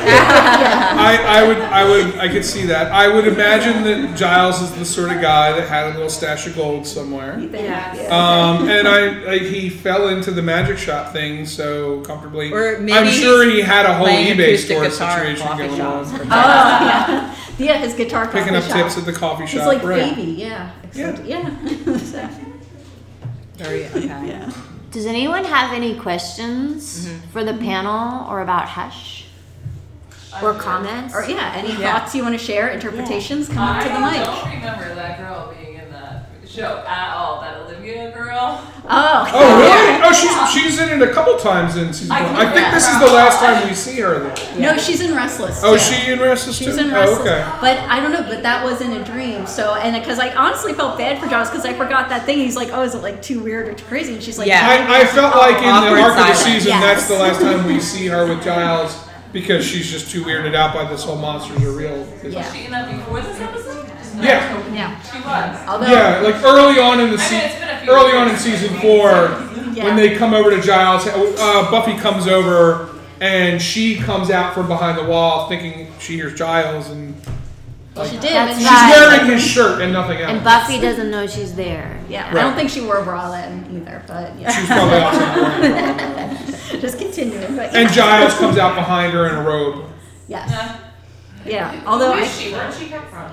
yeah. 0.00 0.94
I, 0.96 1.40
I 1.42 1.46
would 1.46 1.58
I 1.58 1.84
would 1.88 2.14
I 2.18 2.28
could 2.28 2.44
see 2.44 2.64
that. 2.66 2.90
I 2.90 3.06
would 3.08 3.26
imagine 3.28 3.82
that 3.84 4.16
Giles 4.16 4.62
is 4.62 4.72
the 4.72 4.84
sort 4.86 5.12
of 5.12 5.20
guy 5.20 5.52
that 5.52 5.68
had 5.68 5.88
a 5.88 5.90
little 5.90 6.08
stash 6.08 6.46
of 6.46 6.56
gold 6.56 6.86
somewhere. 6.86 7.38
Yeah. 7.38 7.94
yeah. 7.94 8.02
Um, 8.08 8.66
and 8.68 8.88
I 8.88 9.08
like 9.24 9.42
he 9.42 9.68
fell 9.68 10.08
into 10.08 10.30
the 10.30 10.40
magic 10.42 10.78
shop 10.78 11.12
thing 11.12 11.44
so 11.44 12.00
comfortably. 12.00 12.50
Or 12.50 12.78
maybe 12.80 12.92
I'm 12.92 13.08
sure 13.10 13.44
he 13.48 13.60
had 13.60 13.84
a 13.84 13.92
whole 13.94 14.06
playing 14.06 14.38
eBay 14.38 14.54
acoustic 14.54 14.70
store 14.70 14.82
guitar 14.88 15.24
in 15.26 15.36
situation 15.36 15.46
coffee 15.46 15.66
going 15.68 15.80
on. 15.82 16.29
For 16.30 16.36
Oh 16.36 16.84
yeah. 16.86 17.36
Yeah, 17.58 17.78
his 17.78 17.92
guitar 17.94 18.26
Picking 18.28 18.54
up 18.56 18.64
shop. 18.64 18.72
tips 18.76 18.96
at 18.98 19.04
the 19.04 19.12
coffee 19.12 19.46
shop. 19.46 19.56
It's 19.58 19.66
like 19.66 19.82
right. 19.82 20.14
baby, 20.16 20.32
yeah. 20.32 20.70
Except, 20.84 21.24
yeah. 21.24 21.50
So, 21.98 22.28
Very 23.56 23.86
okay. 23.86 24.06
yeah. 24.28 24.50
Does 24.90 25.06
anyone 25.06 25.44
have 25.44 25.72
any 25.72 25.94
questions 25.98 27.08
for 27.32 27.44
the 27.44 27.54
panel 27.54 28.26
or 28.30 28.40
about 28.40 28.66
Hush? 28.68 29.26
Or 30.42 30.54
comments? 30.54 31.14
Or 31.14 31.28
yeah, 31.28 31.52
any 31.56 31.70
Yeah. 31.72 31.98
thoughts 31.98 32.14
you 32.14 32.22
want 32.22 32.38
to 32.38 32.44
share, 32.44 32.68
interpretations, 32.68 33.48
come 33.48 33.58
up 33.58 33.82
to 33.82 33.88
the 33.88 33.94
I 33.94 34.10
mic. 34.18 34.24
don't 34.24 34.50
remember 34.54 34.94
that 34.94 35.18
girl 35.18 35.54
being 35.60 35.69
in 36.56 36.62
that 36.62 36.70
show 36.70 36.84
at 36.86 37.14
all. 37.16 37.40
That 37.40 37.56
Olivia 37.62 38.10
girl. 38.12 38.60
Oh. 38.88 39.30
Oh 39.32 39.60
really? 39.60 40.02
Oh, 40.02 40.12
she's 40.12 40.52
she's 40.52 40.80
in 40.80 41.00
it 41.00 41.08
a 41.08 41.12
couple 41.12 41.36
times 41.38 41.76
in 41.76 41.92
season 41.92 42.12
I 42.12 42.22
one. 42.22 42.36
I 42.36 42.52
think 42.52 42.72
this 42.72 42.88
is 42.88 42.98
the 42.98 43.06
last 43.06 43.38
time 43.38 43.68
we 43.68 43.74
see 43.86 44.00
her. 44.00 44.18
There. 44.20 44.58
No, 44.58 44.76
she's 44.76 45.00
in 45.00 45.14
Restless. 45.14 45.62
Oh, 45.62 45.74
too. 45.74 45.78
she 45.80 46.12
in 46.12 46.18
Restless 46.20 46.56
She's 46.56 46.74
too? 46.76 46.82
in 46.82 46.90
oh, 46.90 46.94
Restless. 46.94 47.20
okay. 47.20 47.44
But 47.60 47.78
I 47.78 48.00
don't 48.00 48.12
know, 48.12 48.22
but 48.22 48.42
that 48.42 48.64
wasn't 48.64 48.94
a 48.96 49.04
dream. 49.04 49.46
So, 49.46 49.74
and 49.74 50.00
because 50.00 50.18
I 50.18 50.34
honestly 50.34 50.72
felt 50.72 50.98
bad 50.98 51.20
for 51.20 51.28
Giles 51.28 51.50
because 51.50 51.64
I 51.64 51.72
forgot 51.74 52.08
that 52.08 52.24
thing. 52.26 52.38
He's 52.38 52.56
like, 52.56 52.70
oh, 52.72 52.82
is 52.82 52.94
it 52.94 53.02
like 53.02 53.22
too 53.22 53.40
weird 53.42 53.68
or 53.68 53.74
too 53.74 53.84
crazy? 53.86 54.14
And 54.14 54.22
she's 54.22 54.38
like, 54.38 54.48
Yeah. 54.48 54.66
I, 54.66 55.02
I 55.02 55.06
felt 55.06 55.36
like 55.36 55.56
in 55.58 55.62
the 55.64 55.68
Awkward 55.70 56.00
arc 56.00 56.18
of 56.18 56.26
the 56.26 56.34
season, 56.34 56.68
Yes. 56.70 56.82
that's 56.82 57.08
the 57.08 57.18
last 57.18 57.40
time 57.42 57.66
we 57.66 57.80
see 57.80 58.06
her 58.08 58.26
with 58.26 58.42
Giles 58.42 58.96
because 59.32 59.64
she's 59.64 59.90
just 59.90 60.10
too 60.10 60.24
weirded 60.24 60.54
out 60.54 60.74
by 60.74 60.88
this 60.90 61.04
whole 61.04 61.16
monsters 61.16 61.62
are 61.62 61.70
real. 61.72 62.06
Yeah. 62.24 62.38
Was 62.38 62.52
she 62.54 62.64
in 62.64 62.72
that 62.72 62.90
before 62.96 63.20
this 63.20 63.40
episode? 63.40 63.89
Yeah. 64.22 64.72
Yeah. 64.72 65.00
She 65.02 65.18
was. 65.20 65.68
Although, 65.68 65.86
Yeah, 65.86 66.20
like 66.20 66.42
early 66.44 66.78
on 66.80 67.00
in 67.00 67.10
the 67.10 67.16
I 67.22 67.30
mean, 67.30 67.40
it's 67.44 67.58
been 67.58 67.68
a 67.68 67.80
few 67.80 67.92
early 67.92 68.12
on 68.12 68.22
in 68.24 68.28
years. 68.30 68.40
season 68.40 68.74
four, 68.80 69.10
Yeah. 69.72 69.84
when 69.84 69.96
they 69.96 70.16
come 70.16 70.34
over 70.34 70.50
to 70.50 70.60
Giles, 70.60 71.06
uh, 71.06 71.70
Buffy 71.70 71.96
comes 71.96 72.26
over 72.26 72.88
and 73.20 73.60
she 73.60 73.96
comes 73.96 74.30
out 74.30 74.54
from 74.54 74.66
behind 74.66 74.96
the 74.98 75.04
wall 75.04 75.48
thinking 75.48 75.92
she 75.98 76.14
hears 76.14 76.34
Giles 76.34 76.88
and 76.90 77.14
well, 77.94 78.04
she 78.06 78.16
did. 78.18 78.30
That's 78.30 78.52
and 78.52 78.60
she's 78.60 78.70
right. 78.70 79.08
wearing 79.10 79.30
his 79.32 79.44
shirt 79.44 79.82
and 79.82 79.92
nothing 79.92 80.18
else. 80.18 80.30
And 80.30 80.44
Buffy 80.44 80.80
doesn't 80.80 81.10
know 81.10 81.26
she's 81.26 81.54
there. 81.54 81.98
Yeah, 82.08 82.22
I 82.30 82.32
Right. 82.32 82.42
don't 82.42 82.54
think 82.54 82.70
she 82.70 82.80
wore 82.82 82.98
a 82.98 83.04
bra 83.04 83.30
then 83.32 83.66
either, 83.74 84.02
but 84.06 84.38
yeah. 84.38 84.50
She's 84.52 84.66
probably 84.66 84.98
also 85.00 85.18
wearing 85.18 85.64
a 85.90 86.36
bra. 86.72 86.80
Just 86.80 86.98
continuing. 86.98 87.56
But 87.56 87.74
And. 87.74 87.90
Giles 87.92 88.34
comes 88.36 88.56
out 88.58 88.76
behind 88.76 89.12
her 89.12 89.26
in 89.28 89.34
a 89.34 89.42
robe. 89.42 89.84
Yes. 90.28 90.78
Yeah, 91.44 91.82
although 91.86 92.12
Who 92.12 92.20
I, 92.20 92.22
is 92.22 92.40
she? 92.40 92.52
Where 92.52 92.70
did 92.70 92.78
she 92.78 92.88
come 92.88 93.04
from? 93.06 93.30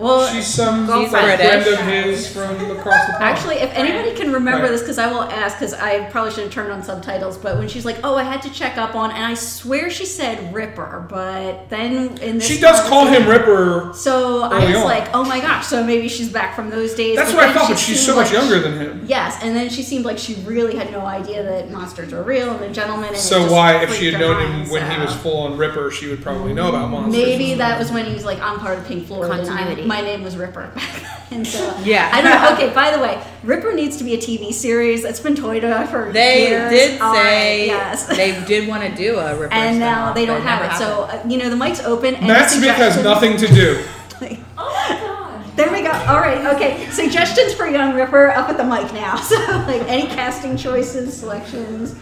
Well, 0.00 0.26
She's 0.32 0.46
some 0.46 0.86
She's 0.86 1.10
friend 1.10 1.38
British. 1.38 1.72
of 1.72 1.80
his 1.86 2.26
from 2.32 2.54
across 2.70 3.06
the 3.06 3.12
pond. 3.12 3.22
Actually, 3.24 3.56
if 3.56 3.70
anybody 3.74 4.14
can 4.14 4.32
remember 4.32 4.62
Right. 4.62 4.70
this, 4.72 4.80
because 4.80 4.98
I 4.98 5.06
will 5.12 5.22
ask, 5.22 5.58
because 5.58 5.74
I 5.74 6.00
probably 6.10 6.30
should 6.32 6.44
have 6.44 6.52
turned 6.52 6.72
on 6.72 6.82
subtitles, 6.82 7.36
but 7.38 7.58
when 7.58 7.68
she's 7.68 7.84
like, 7.84 7.98
"Oh, 8.02 8.16
I 8.16 8.22
had 8.22 8.42
to 8.42 8.50
check 8.50 8.78
up 8.78 8.94
on," 8.94 9.10
and 9.10 9.24
I 9.24 9.34
swear 9.34 9.90
she 9.90 10.06
said 10.06 10.52
Ripper, 10.54 11.06
but 11.08 11.68
then 11.68 12.18
in 12.22 12.38
this 12.38 12.46
she 12.48 12.58
does 12.60 12.80
call 12.88 13.06
him 13.06 13.28
Ripper. 13.28 13.92
So 13.94 14.42
I 14.42 14.66
was 14.66 14.76
on. 14.76 14.84
like, 14.84 15.08
"Oh 15.14 15.24
my 15.24 15.40
gosh!" 15.40 15.66
So 15.66 15.82
maybe 15.84 16.08
she's 16.08 16.28
back 16.30 16.56
from 16.56 16.70
those 16.70 16.94
days. 16.94 17.16
That's 17.16 17.32
but 17.32 17.36
what 17.38 17.48
I 17.48 17.52
thought, 17.52 17.66
she 17.66 17.72
but 17.74 17.78
she's 17.78 18.04
so 18.06 18.16
much 18.16 18.26
like 18.26 18.34
younger 18.34 18.56
she- 18.56 18.62
than 18.62 18.78
him. 18.78 19.04
Yes, 19.06 19.36
and 19.42 19.54
then 19.54 19.68
she 19.68 19.82
seemed 19.82 20.04
like 20.04 20.18
she 20.18 20.34
really 20.46 20.76
had 20.76 20.90
no 20.92 21.00
idea 21.06 21.42
that 21.42 21.70
monsters 21.70 22.12
are 22.12 22.22
real 22.22 22.50
and 22.50 22.60
the 22.60 22.68
gentleman. 22.68 23.08
And 23.10 23.16
So 23.18 23.50
why, 23.52 23.82
if 23.82 23.94
she 23.94 24.06
had 24.10 24.14
her 24.14 24.20
known 24.20 24.42
him 24.42 24.58
mind, 24.60 24.70
when 24.70 24.90
he 24.90 24.98
was 25.00 25.14
full 25.14 25.38
on 25.42 25.56
Ripper, 25.58 25.90
she 25.90 26.08
would 26.08 26.22
probably 26.22 26.52
know 26.52 26.68
about 26.68 26.90
monsters. 26.90 27.12
Maybe 27.12 27.54
that 27.54 27.78
was 27.78 27.90
when 27.92 28.06
he 28.06 28.12
was 28.14 28.24
like, 28.24 28.40
I'm 28.40 28.58
part 28.58 28.78
of 28.78 28.82
the 28.84 28.88
Pink 28.88 29.06
Floyd. 29.06 29.30
Continuity. 29.30 29.84
I, 29.90 30.00
my 30.00 30.06
name 30.06 30.22
was 30.22 30.36
Ripper. 30.36 30.70
and 31.30 31.46
so, 31.46 31.76
Yeah. 31.84 32.10
I 32.12 32.22
don't 32.22 32.30
know. 32.42 32.50
Okay, 32.54 32.74
by 32.74 32.90
the 32.96 33.02
way, 33.02 33.22
Ripper 33.42 33.72
needs 33.72 33.96
to 33.98 34.04
be 34.04 34.14
a 34.14 34.18
TV 34.18 34.52
series 34.52 35.04
It's 35.04 35.20
been 35.20 35.34
toyed 35.36 35.64
about 35.64 35.88
for 35.88 36.12
They 36.12 36.48
years. 36.48 36.70
did 36.70 37.00
All 37.00 37.14
say 37.14 37.20
right, 37.20 37.66
yes. 37.66 38.06
they 38.06 38.42
did 38.44 38.68
want 38.68 38.82
to 38.82 38.94
do 38.94 39.18
a 39.18 39.38
Ripper 39.38 39.52
and 39.54 39.78
now 39.78 40.12
they 40.12 40.26
don't 40.26 40.42
have 40.42 40.62
never 40.62 40.74
it. 40.74 40.78
So, 40.78 41.02
uh, 41.04 41.22
you 41.28 41.38
know, 41.38 41.48
the 41.50 41.56
mic's 41.56 41.80
open. 41.80 42.14
And 42.16 42.26
Matt 42.26 42.50
Smith 42.50 42.74
has 42.76 43.02
nothing 43.02 43.36
to 43.38 43.46
do. 43.46 43.84
Oh 44.62 44.86
my 44.88 44.96
god. 45.00 45.56
There 45.56 45.72
we 45.72 45.80
go. 45.82 45.90
All 45.90 46.20
right. 46.20 46.54
Okay. 46.54 46.86
Suggestions 46.90 47.54
for 47.54 47.66
Young 47.66 47.94
Ripper 47.94 48.28
up 48.28 48.50
at 48.50 48.56
the 48.58 48.64
mic 48.64 48.92
now. 48.92 49.16
So, 49.16 49.36
like, 49.66 49.82
any 49.88 50.06
casting 50.06 50.56
choices, 50.56 51.16
selections. 51.18 51.94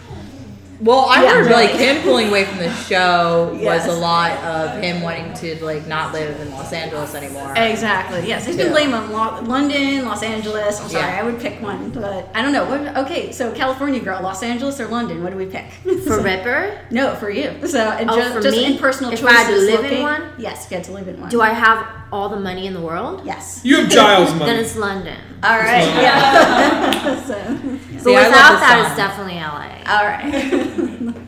Well, 0.81 1.07
I 1.09 1.23
Yeah, 1.23 1.29
heard 1.33 1.47
really. 1.47 1.53
like 1.67 1.69
him 1.71 2.01
pulling 2.03 2.29
away 2.29 2.45
from 2.45 2.59
the 2.59 2.73
show 2.73 3.53
Yes. 3.59 3.85
was 3.85 3.97
a 3.97 3.99
lot 3.99 4.31
of 4.43 4.81
him 4.81 5.01
wanting 5.01 5.33
to 5.33 5.63
like 5.63 5.85
not 5.87 6.13
live 6.13 6.39
in 6.39 6.51
Los 6.51 6.71
Angeles 6.71 7.13
anymore. 7.15 7.53
Exactly. 7.57 8.25
Yes, 8.25 8.45
he's 8.45 8.55
been 8.55 8.73
Yeah. 8.73 8.95
on 8.97 9.11
Lo- 9.11 9.41
London, 9.43 10.05
Los 10.05 10.23
Angeles. 10.23 10.79
I'm 10.81 10.87
sorry, 10.89 11.03
Yeah. 11.05 11.19
I 11.19 11.23
would 11.23 11.39
pick 11.41 11.61
one, 11.61 11.89
but 11.89 12.29
I 12.33 12.41
don't 12.41 12.53
know. 12.53 12.63
What, 12.63 12.95
okay, 13.05 13.31
so 13.33 13.51
California 13.51 13.99
girl, 13.99 14.21
Los 14.21 14.41
Angeles 14.41 14.79
or 14.79 14.87
London? 14.87 15.21
What 15.21 15.31
do 15.33 15.37
we 15.37 15.47
pick? 15.47 15.65
For 16.07 16.21
Ripper, 16.21 16.71
No, 16.91 17.13
for 17.15 17.29
you. 17.29 17.51
So 17.67 17.79
and 17.79 18.09
Oh, 18.09 18.15
just, 18.15 18.33
for 18.33 18.41
just 18.41 18.55
me? 18.57 18.65
in 18.65 18.77
personal 18.77 19.11
If 19.11 19.19
choices. 19.19 19.35
I 19.37 19.41
had 19.41 19.49
to 19.53 19.57
live 19.59 19.85
in 19.91 20.01
one? 20.01 20.21
Yes, 20.37 20.67
get 20.69 20.85
to 20.85 20.93
live 20.93 21.07
in 21.09 21.19
one. 21.19 21.29
do 21.29 21.41
I 21.41 21.49
have 21.49 21.85
all 22.11 22.29
the 22.29 22.39
money 22.39 22.67
in 22.67 22.73
the 22.73 22.81
world? 22.81 23.21
Yes. 23.25 23.59
You 23.63 23.81
have 23.81 23.89
Giles 23.89 24.29
money. 24.35 24.45
Then 24.51 24.59
it's 24.63 24.75
London. 24.77 25.17
All 25.43 25.57
right. 25.57 25.85
Yeah. 26.01 27.23
so, 27.27 27.35
But 28.03 28.03
See, 28.03 28.15
I 28.15 28.27
without 28.27 28.59
that, 28.59 28.77
sun. 28.77 28.85
it's 28.85 28.95
definitely 28.97 29.35
LA. 29.35 29.93
all 29.93 30.05
right. 30.05 31.15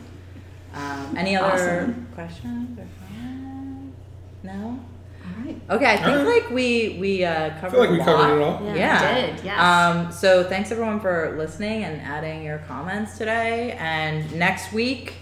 Um, 0.74 1.16
any 1.18 1.36
other 1.36 1.82
Awesome. 1.82 2.08
questions 2.14 2.78
or 2.78 2.86
comments? 3.06 3.96
No. 4.42 4.52
all 4.54 5.44
right. 5.44 5.60
Okay, 5.68 5.84
I 5.92 5.96
think 5.96 6.08
All 6.08 6.16
right. 6.24 6.42
like 6.42 6.50
we 6.50 6.96
we 6.98 7.24
uh, 7.24 7.50
covered. 7.60 7.66
I 7.66 7.70
feel 7.70 7.80
like 7.80 7.90
we 7.90 8.00
a 8.00 8.04
covered 8.04 8.36
it 8.38 8.42
all. 8.42 8.64
Yeah. 8.64 8.74
Yeah. 8.74 9.14
We 9.14 9.20
did, 9.36 9.44
yes. 9.44 9.60
Um, 9.60 10.10
so 10.12 10.44
thanks 10.44 10.72
everyone 10.72 10.98
for 10.98 11.34
listening 11.36 11.84
and 11.84 12.00
adding 12.00 12.42
your 12.42 12.58
comments 12.60 13.18
today. 13.18 13.72
And 13.78 14.34
next 14.34 14.72
week 14.72 15.12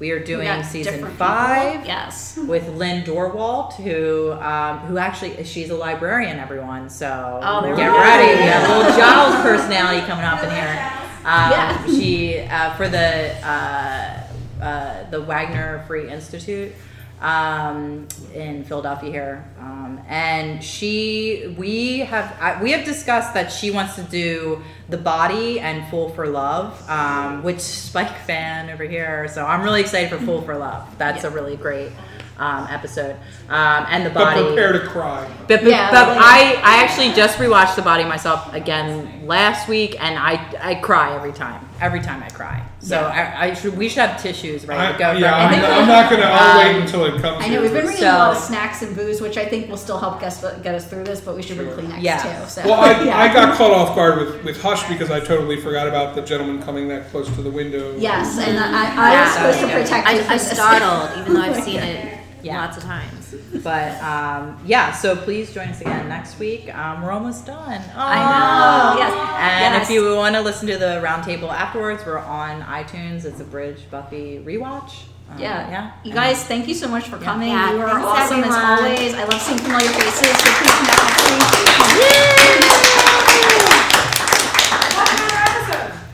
we 0.00 0.10
are 0.10 0.18
doing 0.18 0.46
got 0.48 0.64
season 0.64 1.06
five. 1.16 1.72
people. 1.72 1.86
Yes. 1.86 2.36
with 2.36 2.68
Lynn 2.74 3.04
Dorwalt, 3.04 3.74
who 3.74 4.32
um, 4.32 4.78
who 4.80 4.98
actually 4.98 5.44
she's 5.44 5.70
a 5.70 5.76
librarian. 5.76 6.38
Everyone, 6.38 6.90
so 6.90 7.38
Oh, 7.42 7.62
we 7.70 7.76
get 7.76 7.90
go. 7.92 7.98
ready. 7.98 8.40
We 8.40 8.46
have 8.48 8.68
a 8.68 8.76
little 8.78 8.92
Giles 8.98 9.36
personality 9.42 10.04
coming 10.06 10.24
up 10.24 10.42
in 10.42 10.50
here. 10.50 10.92
Um, 11.24 11.50
Yeah. 11.52 11.86
She 11.86 12.38
uh, 12.40 12.74
for 12.74 12.88
the 12.88 13.36
uh, 13.46 14.22
uh, 14.62 15.10
the 15.10 15.20
Wagner 15.20 15.84
Free 15.86 16.10
Institute 16.10 16.72
um, 17.20 18.08
in 18.34 18.64
Philadelphia 18.64 19.10
here, 19.10 19.44
um, 19.58 20.00
and 20.08 20.62
she 20.62 21.54
we 21.58 21.98
have 22.00 22.36
I, 22.40 22.62
we 22.62 22.72
have 22.72 22.84
discussed 22.84 23.34
that 23.34 23.52
she 23.52 23.70
wants 23.70 23.94
to 23.96 24.02
do 24.02 24.62
the 24.88 24.96
body 24.96 25.60
and 25.60 25.86
Fool 25.90 26.08
for 26.10 26.26
Love, 26.26 26.82
um, 26.88 27.42
which 27.42 27.60
Spike 27.60 28.16
fan 28.20 28.70
over 28.70 28.84
here. 28.84 29.28
So 29.28 29.44
I'm 29.44 29.62
really 29.62 29.80
excited 29.80 30.10
for 30.10 30.24
Fool 30.24 30.42
for 30.42 30.56
Love. 30.56 30.96
That's 30.98 31.24
a 31.24 31.30
really 31.30 31.56
great 31.56 31.92
um, 32.40 32.66
episode, 32.70 33.16
um, 33.50 33.86
and 33.88 34.04
the 34.04 34.10
body. 34.10 34.40
But 34.40 34.42
body. 34.42 34.46
prepare 34.54 34.72
to 34.72 34.86
cry. 34.88 35.28
But, 35.40 35.60
but, 35.62 35.64
Yeah, 35.64 35.90
but 35.90 36.08
I, 36.18 36.54
I 36.54 36.82
actually 36.82 37.12
just 37.12 37.38
rewatched 37.38 37.76
The 37.76 37.82
Body 37.82 38.04
myself 38.04 38.52
again 38.54 39.26
last 39.26 39.68
week, 39.68 40.02
and 40.02 40.18
I, 40.18 40.56
I 40.58 40.74
cry 40.76 41.14
every 41.14 41.32
time. 41.32 41.68
Every 41.80 42.00
time 42.00 42.22
I 42.22 42.30
cry. 42.30 42.66
So 42.82 42.96
I, 42.98 43.48
I 43.48 43.54
should, 43.54 43.76
we 43.76 43.90
should 43.90 43.98
have 43.98 44.20
tissues 44.22 44.66
ready 44.66 44.92
to 44.92 44.98
go. 44.98 45.12
for 45.12 45.18
yeah, 45.20 45.36
I'm, 45.36 45.52
everyone. 45.52 45.78
I'm 45.82 45.86
not 45.88 46.10
gonna. 46.10 46.22
I'll 46.24 46.60
Um, 46.60 46.66
wait 46.74 46.82
until 46.82 47.04
it 47.04 47.20
comes. 47.20 47.44
I 47.44 47.48
know 47.48 47.60
we've 47.60 47.72
been 47.72 47.84
reading 47.84 48.00
So- 48.00 48.08
a 48.08 48.18
lot 48.18 48.36
of 48.36 48.42
snacks 48.42 48.80
and 48.82 48.96
booze, 48.96 49.20
which 49.20 49.36
I 49.36 49.44
think 49.44 49.68
will 49.68 49.76
still 49.76 49.98
help 49.98 50.22
us 50.22 50.40
get 50.62 50.74
us 50.74 50.86
through 50.88 51.04
this. 51.04 51.20
But 51.20 51.36
we 51.36 51.42
should 51.42 51.58
bring 51.58 51.68
Kleenex 51.68 52.02
Yeah. 52.02 52.22
too. 52.42 52.48
So. 52.48 52.62
Well, 52.64 52.80
I, 52.80 53.02
yeah. 53.04 53.18
I 53.18 53.32
got 53.32 53.54
caught 53.56 53.70
off 53.70 53.94
guard 53.94 54.18
with, 54.18 54.44
with 54.44 54.62
Hush 54.62 54.88
because 54.88 55.10
I 55.10 55.20
totally 55.20 55.60
forgot 55.60 55.88
about 55.88 56.14
the 56.14 56.22
gentleman 56.22 56.62
coming 56.62 56.88
that 56.88 57.10
close 57.10 57.26
to 57.34 57.42
the 57.42 57.50
window. 57.50 57.94
Yes, 57.98 58.38
and 58.38 58.58
I, 58.58 58.64
I 58.96 59.12
Yeah. 59.12 59.24
was 59.24 59.34
supposed 59.34 59.60
to 59.60 59.66
protect 59.82 60.08
I, 60.08 60.18
from 60.22 60.32
I 60.32 60.38
this. 60.38 60.50
startled, 60.50 61.18
even 61.20 61.34
though 61.34 61.42
I've 61.42 61.62
seen 61.68 61.80
it 61.80 62.18
Yeah. 62.42 62.60
lots 62.64 62.78
of 62.78 62.84
times. 62.84 63.19
But 63.62 64.00
um, 64.02 64.60
yeah, 64.66 64.92
so 64.92 65.14
please 65.16 65.52
join 65.52 65.68
us 65.68 65.80
again 65.80 66.08
next 66.08 66.38
week. 66.38 66.74
Um, 66.74 67.02
we're 67.02 67.12
almost 67.12 67.46
done. 67.46 67.80
I 67.96 68.94
know. 68.94 68.98
Yes. 68.98 69.12
And 69.12 69.74
Yes. 69.74 69.88
if 69.88 69.94
you 69.94 70.16
want 70.16 70.34
to 70.34 70.40
listen 70.40 70.66
to 70.68 70.76
the 70.78 71.00
roundtable 71.04 71.50
afterwards, 71.52 72.04
we're 72.04 72.18
on 72.18 72.62
iTunes. 72.62 73.24
It's 73.24 73.40
a 73.40 73.44
Bridge 73.44 73.80
Buffy 73.90 74.38
rewatch. 74.44 75.04
Um, 75.30 75.38
Yeah. 75.38 75.68
yeah. 75.70 75.90
You 76.04 76.12
guys, 76.12 76.42
thank 76.44 76.66
you 76.68 76.74
so 76.74 76.88
much 76.88 77.04
for 77.08 77.18
coming. 77.18 77.48
Yeah, 77.50 77.72
you 77.72 77.80
are 77.80 77.88
thanks, 77.90 78.06
awesome 78.06 78.44
as 78.44 78.54
always. 78.54 79.14
I 79.14 79.24
love 79.24 79.40
seeing 79.40 79.58
familiar 79.58 79.88
faces. 79.90 80.36
So 80.36 80.50
please 80.50 80.70
come 80.70 80.86
back 80.86 80.98
next 81.06 81.94
week. 81.96 82.60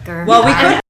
Grr. 0.05 0.27
Well, 0.27 0.45
we 0.45 0.53
could 0.55 0.81